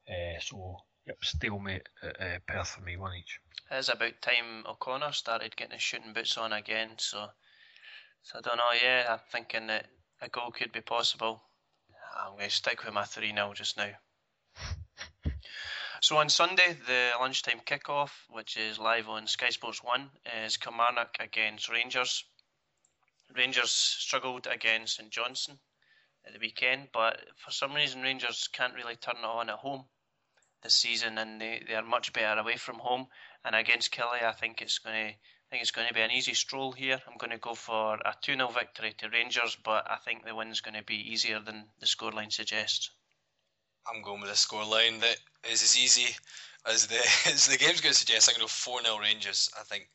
Uh, 0.10 0.40
so 0.42 0.78
yep, 1.06 1.18
stalemate 1.24 1.88
at 2.02 2.20
uh, 2.20 2.40
Perth 2.48 2.70
for 2.70 2.82
me, 2.82 2.98
one 2.98 3.16
each. 3.16 3.40
It 3.72 3.76
is 3.76 3.90
about 3.90 4.22
time 4.22 4.66
O'Connor 4.68 5.12
started 5.12 5.56
getting 5.56 5.74
his 5.74 5.82
shooting 5.84 6.14
boots 6.14 6.38
on 6.38 6.54
again. 6.54 6.90
So, 6.98 7.28
so 8.24 8.40
I 8.40 8.42
don't 8.42 8.58
know. 8.58 8.64
Yeah, 8.82 9.06
I'm 9.14 9.20
thinking 9.32 9.68
that 9.68 9.88
a 10.22 10.30
goal 10.30 10.52
could 10.52 10.72
be 10.72 10.82
possible. 10.82 11.42
I'm 12.18 12.34
going 12.34 12.50
to 12.50 12.56
stick 12.56 12.84
with 12.84 12.94
my 12.94 13.04
3 13.04 13.32
0 13.32 13.54
just 13.54 13.78
now. 13.78 13.92
So 16.02 16.16
on 16.16 16.30
Sunday, 16.30 16.78
the 16.88 17.12
lunchtime 17.20 17.60
kickoff, 17.66 18.12
which 18.30 18.56
is 18.56 18.80
live 18.80 19.10
on 19.10 19.28
Sky 19.28 19.50
Sports 19.50 19.84
1, 19.84 20.10
is 20.46 20.56
Kilmarnock 20.56 21.18
against 21.20 21.68
Rangers. 21.68 22.24
Rangers 23.36 23.72
struggled 23.72 24.48
against 24.48 24.96
St 24.96 25.10
Johnstone 25.10 25.60
at 26.26 26.32
the 26.32 26.40
weekend, 26.40 26.88
but 26.94 27.20
for 27.36 27.52
some 27.52 27.74
reason 27.74 28.02
Rangers 28.02 28.48
can't 28.48 28.76
really 28.76 28.96
turn 28.96 29.18
it 29.18 29.26
on 29.26 29.50
at 29.50 29.58
home 29.58 29.84
this 30.64 30.76
season, 30.76 31.18
and 31.18 31.42
they, 31.42 31.64
they 31.68 31.76
are 31.76 31.84
much 31.84 32.14
better 32.14 32.40
away 32.40 32.56
from 32.56 32.80
home. 32.80 33.08
And 33.44 33.54
against 33.54 33.92
Killie, 33.92 34.24
I 34.24 34.32
think 34.32 34.62
it's 34.62 34.80
going 34.80 34.96
to 34.96 35.14
I 35.14 35.50
think 35.50 35.64
it's 35.64 35.72
going 35.72 35.90
to 35.90 35.94
be 35.94 36.02
an 36.02 36.12
easy 36.12 36.34
stroll 36.34 36.72
here. 36.72 37.02
I'm 37.08 37.18
going 37.18 37.32
to 37.32 37.38
go 37.38 37.56
for 37.56 37.96
a 37.96 38.16
2 38.22 38.36
0 38.36 38.48
victory 38.48 38.94
to 39.00 39.10
Rangers, 39.10 39.58
but 39.66 39.92
I 39.92 39.98
think 39.98 40.24
the 40.24 40.36
win's 40.36 40.62
going 40.62 40.76
to 40.76 40.84
be 40.84 41.12
easier 41.12 41.42
than 41.42 41.66
the 41.80 41.88
scoreline 41.88 42.32
suggests. 42.32 42.90
I'm 43.88 44.02
going 44.02 44.22
with 44.22 44.30
a 44.30 44.34
scoreline 44.34 45.00
that 45.02 45.18
is 45.50 45.64
as 45.64 45.78
easy 45.78 46.16
as 46.66 46.88
the 46.88 46.96
as 47.28 47.48
the 47.48 47.58
game's 47.58 47.82
going 47.82 47.94
to 47.94 48.00
suggest. 48.00 48.30
I'm 48.30 48.34
going 48.34 48.48
to 48.48 48.54
go 48.54 48.82
4 48.82 48.84
0 48.84 49.00
Rangers. 49.00 49.50
I 49.60 49.64
think 49.64 49.90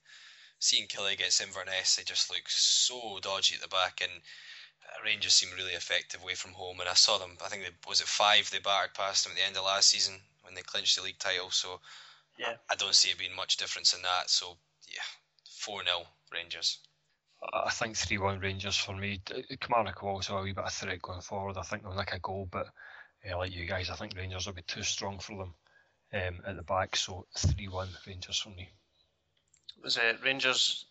seeing 0.58 0.86
Killie 0.86 1.12
against 1.12 1.40
Inverness, 1.40 1.96
they 1.96 2.02
just 2.02 2.30
look 2.30 2.42
so 2.46 3.18
dodgy 3.20 3.54
at 3.54 3.60
the 3.60 3.68
back, 3.68 4.00
and 4.00 4.12
uh, 4.12 5.04
Rangers 5.04 5.34
seem 5.34 5.50
really 5.56 5.72
effective 5.72 6.22
away 6.22 6.34
from 6.34 6.52
home. 6.52 6.80
And 6.80 6.88
I 6.88 6.94
saw 6.94 7.18
them, 7.18 7.36
I 7.44 7.48
think, 7.48 7.64
they, 7.64 7.70
was 7.88 8.00
it 8.00 8.06
five 8.06 8.50
they 8.50 8.58
battered 8.58 8.94
past 8.94 9.24
them 9.24 9.32
at 9.32 9.38
the 9.38 9.46
end 9.46 9.56
of 9.56 9.64
last 9.64 9.88
season 9.88 10.14
when 10.42 10.54
they 10.54 10.62
clinched 10.62 10.96
the 10.96 11.02
league 11.02 11.18
title. 11.18 11.50
So 11.50 11.80
yeah. 12.38 12.54
I, 12.70 12.72
I 12.72 12.76
don't 12.76 12.94
see 12.94 13.10
it 13.10 13.18
being 13.18 13.36
much 13.36 13.56
difference 13.56 13.92
in 13.94 14.02
that. 14.02 14.30
So 14.30 14.56
yeah, 14.88 15.04
4 15.50 15.84
0 15.84 16.02
Rangers. 16.32 16.78
I 17.52 17.70
think 17.70 17.96
3 17.96 18.18
1 18.18 18.40
Rangers 18.40 18.76
for 18.76 18.96
me. 18.96 19.20
Kilmarnock 19.60 20.02
will 20.02 20.10
also 20.10 20.38
a 20.38 20.42
wee 20.42 20.52
bit 20.52 20.64
of 20.64 20.72
threat 20.72 21.02
going 21.02 21.20
forward. 21.20 21.58
I 21.58 21.62
think 21.62 21.82
they'll 21.82 21.94
nick 21.94 22.12
a 22.12 22.18
goal, 22.18 22.48
but 22.50 22.68
uh, 23.30 23.38
like 23.38 23.54
you 23.54 23.66
guys, 23.66 23.90
I 23.90 23.94
think 23.94 24.16
Rangers 24.16 24.46
will 24.46 24.54
be 24.54 24.62
too 24.62 24.82
strong 24.82 25.18
for 25.18 25.36
them 25.38 25.54
um, 26.12 26.40
at 26.46 26.56
the 26.56 26.62
back. 26.62 26.96
So 26.96 27.26
3 27.36 27.68
1 27.68 27.88
Rangers 28.06 28.38
for 28.38 28.50
me. 28.50 28.70
Was 29.82 29.96
it 29.96 30.22
Rangers? 30.22 30.86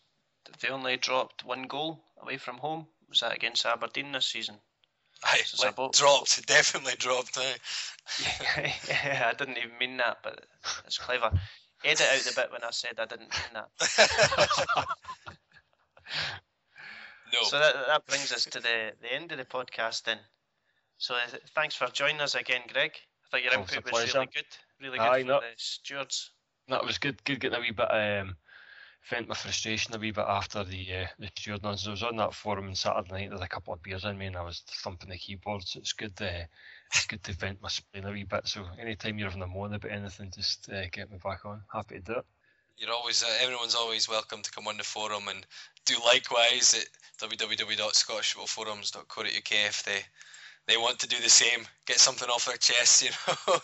They 0.59 0.69
only 0.69 0.97
dropped 0.97 1.45
one 1.45 1.63
goal 1.63 2.03
away 2.21 2.37
from 2.37 2.57
home. 2.57 2.87
Was 3.09 3.21
that 3.21 3.35
against 3.35 3.65
Aberdeen 3.65 4.11
this 4.11 4.27
season? 4.27 4.55
I 5.23 5.41
so 5.45 5.71
both, 5.71 5.97
dropped, 5.97 6.45
definitely 6.47 6.95
dropped. 6.97 7.37
Eh? 7.37 7.53
yeah, 8.89 9.29
I 9.31 9.37
didn't 9.37 9.57
even 9.57 9.77
mean 9.79 9.97
that, 9.97 10.17
but 10.23 10.45
it's 10.85 10.97
clever. 10.97 11.31
Edit 11.85 12.07
out 12.11 12.19
the 12.21 12.33
bit 12.35 12.51
when 12.51 12.63
I 12.63 12.71
said 12.71 12.93
I 12.97 13.05
didn't 13.05 13.31
mean 13.31 13.53
that. 13.53 13.69
no. 17.33 17.43
So 17.43 17.59
that, 17.59 17.75
that 17.87 18.05
brings 18.05 18.31
us 18.31 18.45
to 18.45 18.59
the, 18.59 18.93
the 19.01 19.13
end 19.13 19.31
of 19.31 19.37
the 19.37 19.45
podcast 19.45 20.03
then. 20.03 20.19
So 21.03 21.15
uh, 21.15 21.37
thanks 21.53 21.75
for 21.75 21.87
joining 21.87 22.21
us 22.21 22.33
again, 22.33 22.61
Greg. 22.71 22.91
I 22.93 23.27
thought 23.29 23.43
your 23.43 23.51
input 23.51 23.91
was, 23.91 24.03
was 24.03 24.13
really 24.13 24.29
good, 24.33 24.45
really 24.79 24.97
good 24.97 25.03
Aye, 25.03 25.21
for 25.23 25.27
no, 25.27 25.39
the 25.41 25.47
stewards. 25.57 26.31
That 26.69 26.85
was 26.85 26.97
good. 26.97 27.21
Good 27.25 27.41
getting 27.41 27.57
a 27.57 27.59
wee 27.59 27.71
bit. 27.71 27.91
Um, 27.91 28.37
vent 29.09 29.27
my 29.27 29.35
frustration 29.35 29.93
a 29.93 29.99
wee 29.99 30.11
bit 30.11 30.23
after 30.25 30.63
the 30.63 31.01
uh, 31.01 31.07
the 31.19 31.29
steward 31.35 31.61
nonsense. 31.61 31.89
I 31.89 31.91
was 31.91 32.03
on 32.03 32.15
that 32.15 32.33
forum 32.33 32.69
on 32.69 32.75
Saturday 32.75 33.11
night. 33.11 33.31
There's 33.31 33.41
a 33.41 33.49
couple 33.49 33.73
of 33.73 33.83
beers 33.83 34.05
in 34.05 34.17
me, 34.17 34.27
and 34.27 34.37
I 34.37 34.43
was 34.43 34.63
thumping 34.81 35.09
the 35.09 35.17
keyboard. 35.17 35.67
So 35.67 35.79
it's 35.79 35.91
good. 35.91 36.13
Uh, 36.21 36.45
it's 36.95 37.05
good 37.05 37.21
to 37.25 37.33
vent 37.33 37.61
my 37.61 37.67
spleen 37.67 38.05
a 38.05 38.11
wee 38.13 38.23
bit. 38.23 38.47
So 38.47 38.63
anytime 38.79 39.19
you're 39.19 39.27
having 39.27 39.43
a 39.43 39.47
moan 39.47 39.73
about 39.73 39.91
anything, 39.91 40.31
just 40.33 40.71
uh, 40.71 40.87
get 40.89 41.11
me 41.11 41.17
back 41.21 41.43
on. 41.43 41.63
Happy 41.73 41.95
to 41.95 42.01
do 42.01 42.13
it. 42.13 42.25
You're 42.77 42.93
always 42.93 43.23
uh, 43.23 43.37
everyone's 43.41 43.75
always 43.75 44.07
welcome 44.07 44.41
to 44.41 44.51
come 44.51 44.69
on 44.69 44.77
the 44.77 44.85
forum 44.85 45.27
and 45.27 45.45
do 45.85 45.95
likewise 46.05 46.73
at 46.73 46.87
www.scottishfootballforums.co.uk 47.27 49.51
if 49.51 49.83
they 49.83 50.05
they 50.67 50.77
want 50.77 50.99
to 50.99 51.07
do 51.07 51.19
the 51.21 51.29
same, 51.29 51.67
get 51.85 51.99
something 51.99 52.29
off 52.29 52.45
their 52.45 52.57
chest, 52.57 53.01
you 53.03 53.09
know, 53.27 53.59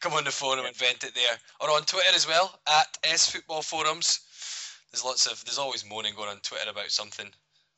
come 0.00 0.12
on 0.12 0.24
the 0.24 0.30
forum 0.30 0.64
and 0.66 0.76
vent 0.76 1.04
it 1.04 1.14
there, 1.14 1.36
or 1.60 1.70
on 1.70 1.82
Twitter 1.82 2.14
as 2.14 2.26
well 2.26 2.58
at 2.68 2.98
S 3.04 3.30
Football 3.30 3.62
Forums. 3.62 4.20
There's 4.92 5.04
lots 5.04 5.26
of 5.26 5.44
there's 5.44 5.58
always 5.58 5.84
moaning 5.84 6.14
going 6.14 6.28
on 6.28 6.38
Twitter 6.38 6.70
about 6.70 6.90
something. 6.90 7.26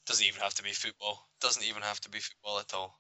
Doesn't 0.07 0.27
even 0.27 0.43
have 0.43 0.55
to 0.55 0.63
be 0.63 0.73
football. 0.73 1.27
Doesn't 1.41 1.65
even 1.67 1.83
have 1.83 2.01
to 2.03 2.11
be 2.11 2.19
football 2.19 2.59
at 2.59 2.75
all. 2.75 2.99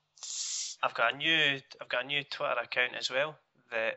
I've 0.83 0.95
got 0.95 1.15
a 1.15 1.17
new 1.17 1.61
I've 1.81 1.89
got 1.89 2.05
a 2.05 2.07
new 2.07 2.25
Twitter 2.25 2.57
account 2.63 2.95
as 2.99 3.11
well, 3.11 3.37
the 3.71 3.93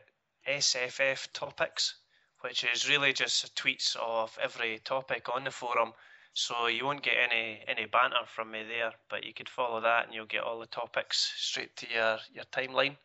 SFF 0.46 1.32
Topics, 1.32 1.94
which 2.40 2.64
is 2.64 2.88
really 2.88 3.12
just 3.12 3.54
tweets 3.56 3.96
of 3.96 4.38
every 4.42 4.80
topic 4.84 5.28
on 5.32 5.44
the 5.44 5.50
forum 5.50 5.92
so 6.32 6.68
you 6.68 6.84
won't 6.84 7.02
get 7.02 7.14
any 7.30 7.60
any 7.66 7.86
banter 7.86 8.24
from 8.34 8.50
me 8.52 8.62
there, 8.62 8.92
but 9.08 9.24
you 9.24 9.34
could 9.34 9.48
follow 9.48 9.80
that 9.80 10.06
and 10.06 10.14
you'll 10.14 10.26
get 10.26 10.42
all 10.42 10.60
the 10.60 10.66
topics 10.66 11.32
straight 11.36 11.74
to 11.76 11.86
your, 11.92 12.18
your 12.32 12.44
timeline. 12.52 12.96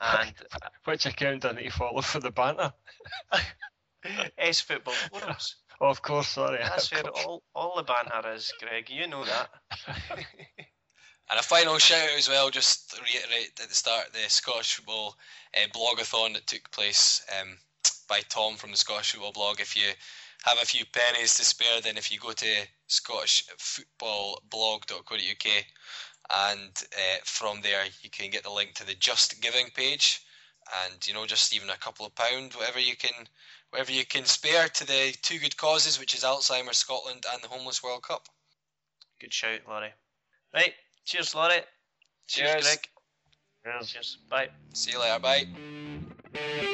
And 0.00 0.32
which 0.84 1.06
account 1.06 1.42
do 1.42 1.48
I 1.48 1.52
need 1.52 1.64
to 1.64 1.70
follow 1.70 2.00
for 2.00 2.20
the 2.20 2.30
banter? 2.30 2.72
S 4.38 4.60
Football 4.62 4.94
Forums. 4.94 5.56
Oh, 5.80 5.86
of 5.90 6.00
course, 6.00 6.28
sorry. 6.28 6.58
That's 6.62 6.90
where 6.90 7.08
all, 7.08 7.42
all 7.54 7.76
the 7.76 7.82
banter 7.82 8.32
is, 8.32 8.52
Greg. 8.58 8.88
You 8.88 9.06
know 9.06 9.24
that. 9.24 9.50
and 11.30 11.38
a 11.38 11.42
final 11.42 11.76
shout 11.78 12.08
out 12.08 12.18
as 12.18 12.30
well, 12.30 12.48
just 12.50 12.92
to 12.92 13.02
reiterate 13.02 13.60
at 13.62 13.68
the 13.68 13.74
start, 13.74 14.12
the 14.12 14.30
Scottish 14.30 14.74
Football 14.76 15.16
uh, 15.54 15.68
blogathon 15.76 16.32
that 16.32 16.46
took 16.46 16.70
place 16.70 17.22
um, 17.40 17.58
by 18.08 18.20
Tom 18.30 18.56
from 18.56 18.70
the 18.70 18.78
Scottish 18.78 19.12
Football 19.12 19.32
blog. 19.32 19.60
If 19.60 19.76
you 19.76 19.92
have 20.44 20.58
a 20.62 20.66
few 20.66 20.84
pennies 20.92 21.36
to 21.36 21.44
spare, 21.44 21.80
then 21.80 21.96
if 21.96 22.10
you 22.10 22.18
go 22.18 22.32
to 22.32 22.66
scottishfootballblog.co.uk 22.88 25.64
and 26.30 26.82
uh, 26.92 27.18
from 27.24 27.60
there 27.62 27.84
you 28.02 28.10
can 28.10 28.30
get 28.30 28.44
the 28.44 28.50
link 28.50 28.74
to 28.74 28.86
the 28.86 28.94
Just 28.94 29.40
Giving 29.40 29.66
page, 29.74 30.20
and 30.84 31.06
you 31.06 31.14
know 31.14 31.26
just 31.26 31.54
even 31.54 31.70
a 31.70 31.76
couple 31.76 32.06
of 32.06 32.14
pound, 32.14 32.54
whatever 32.54 32.78
you 32.78 32.96
can, 32.96 33.26
whatever 33.70 33.92
you 33.92 34.06
can 34.06 34.24
spare 34.24 34.68
to 34.68 34.86
the 34.86 35.14
two 35.22 35.38
good 35.38 35.56
causes, 35.56 35.98
which 35.98 36.14
is 36.14 36.24
Alzheimer's 36.24 36.78
Scotland 36.78 37.24
and 37.32 37.42
the 37.42 37.48
Homeless 37.48 37.82
World 37.82 38.02
Cup. 38.02 38.28
Good 39.20 39.32
shout, 39.32 39.60
Laurie. 39.68 39.92
Right, 40.54 40.72
cheers, 41.04 41.34
Laurie. 41.34 41.62
Cheers, 42.28 42.50
cheers. 42.50 42.64
Greg. 42.64 42.88
Cheers. 43.64 43.90
cheers. 43.90 44.18
Bye. 44.28 44.48
See 44.72 44.92
you 44.92 45.00
later. 45.00 45.18
Bye. 45.18 46.66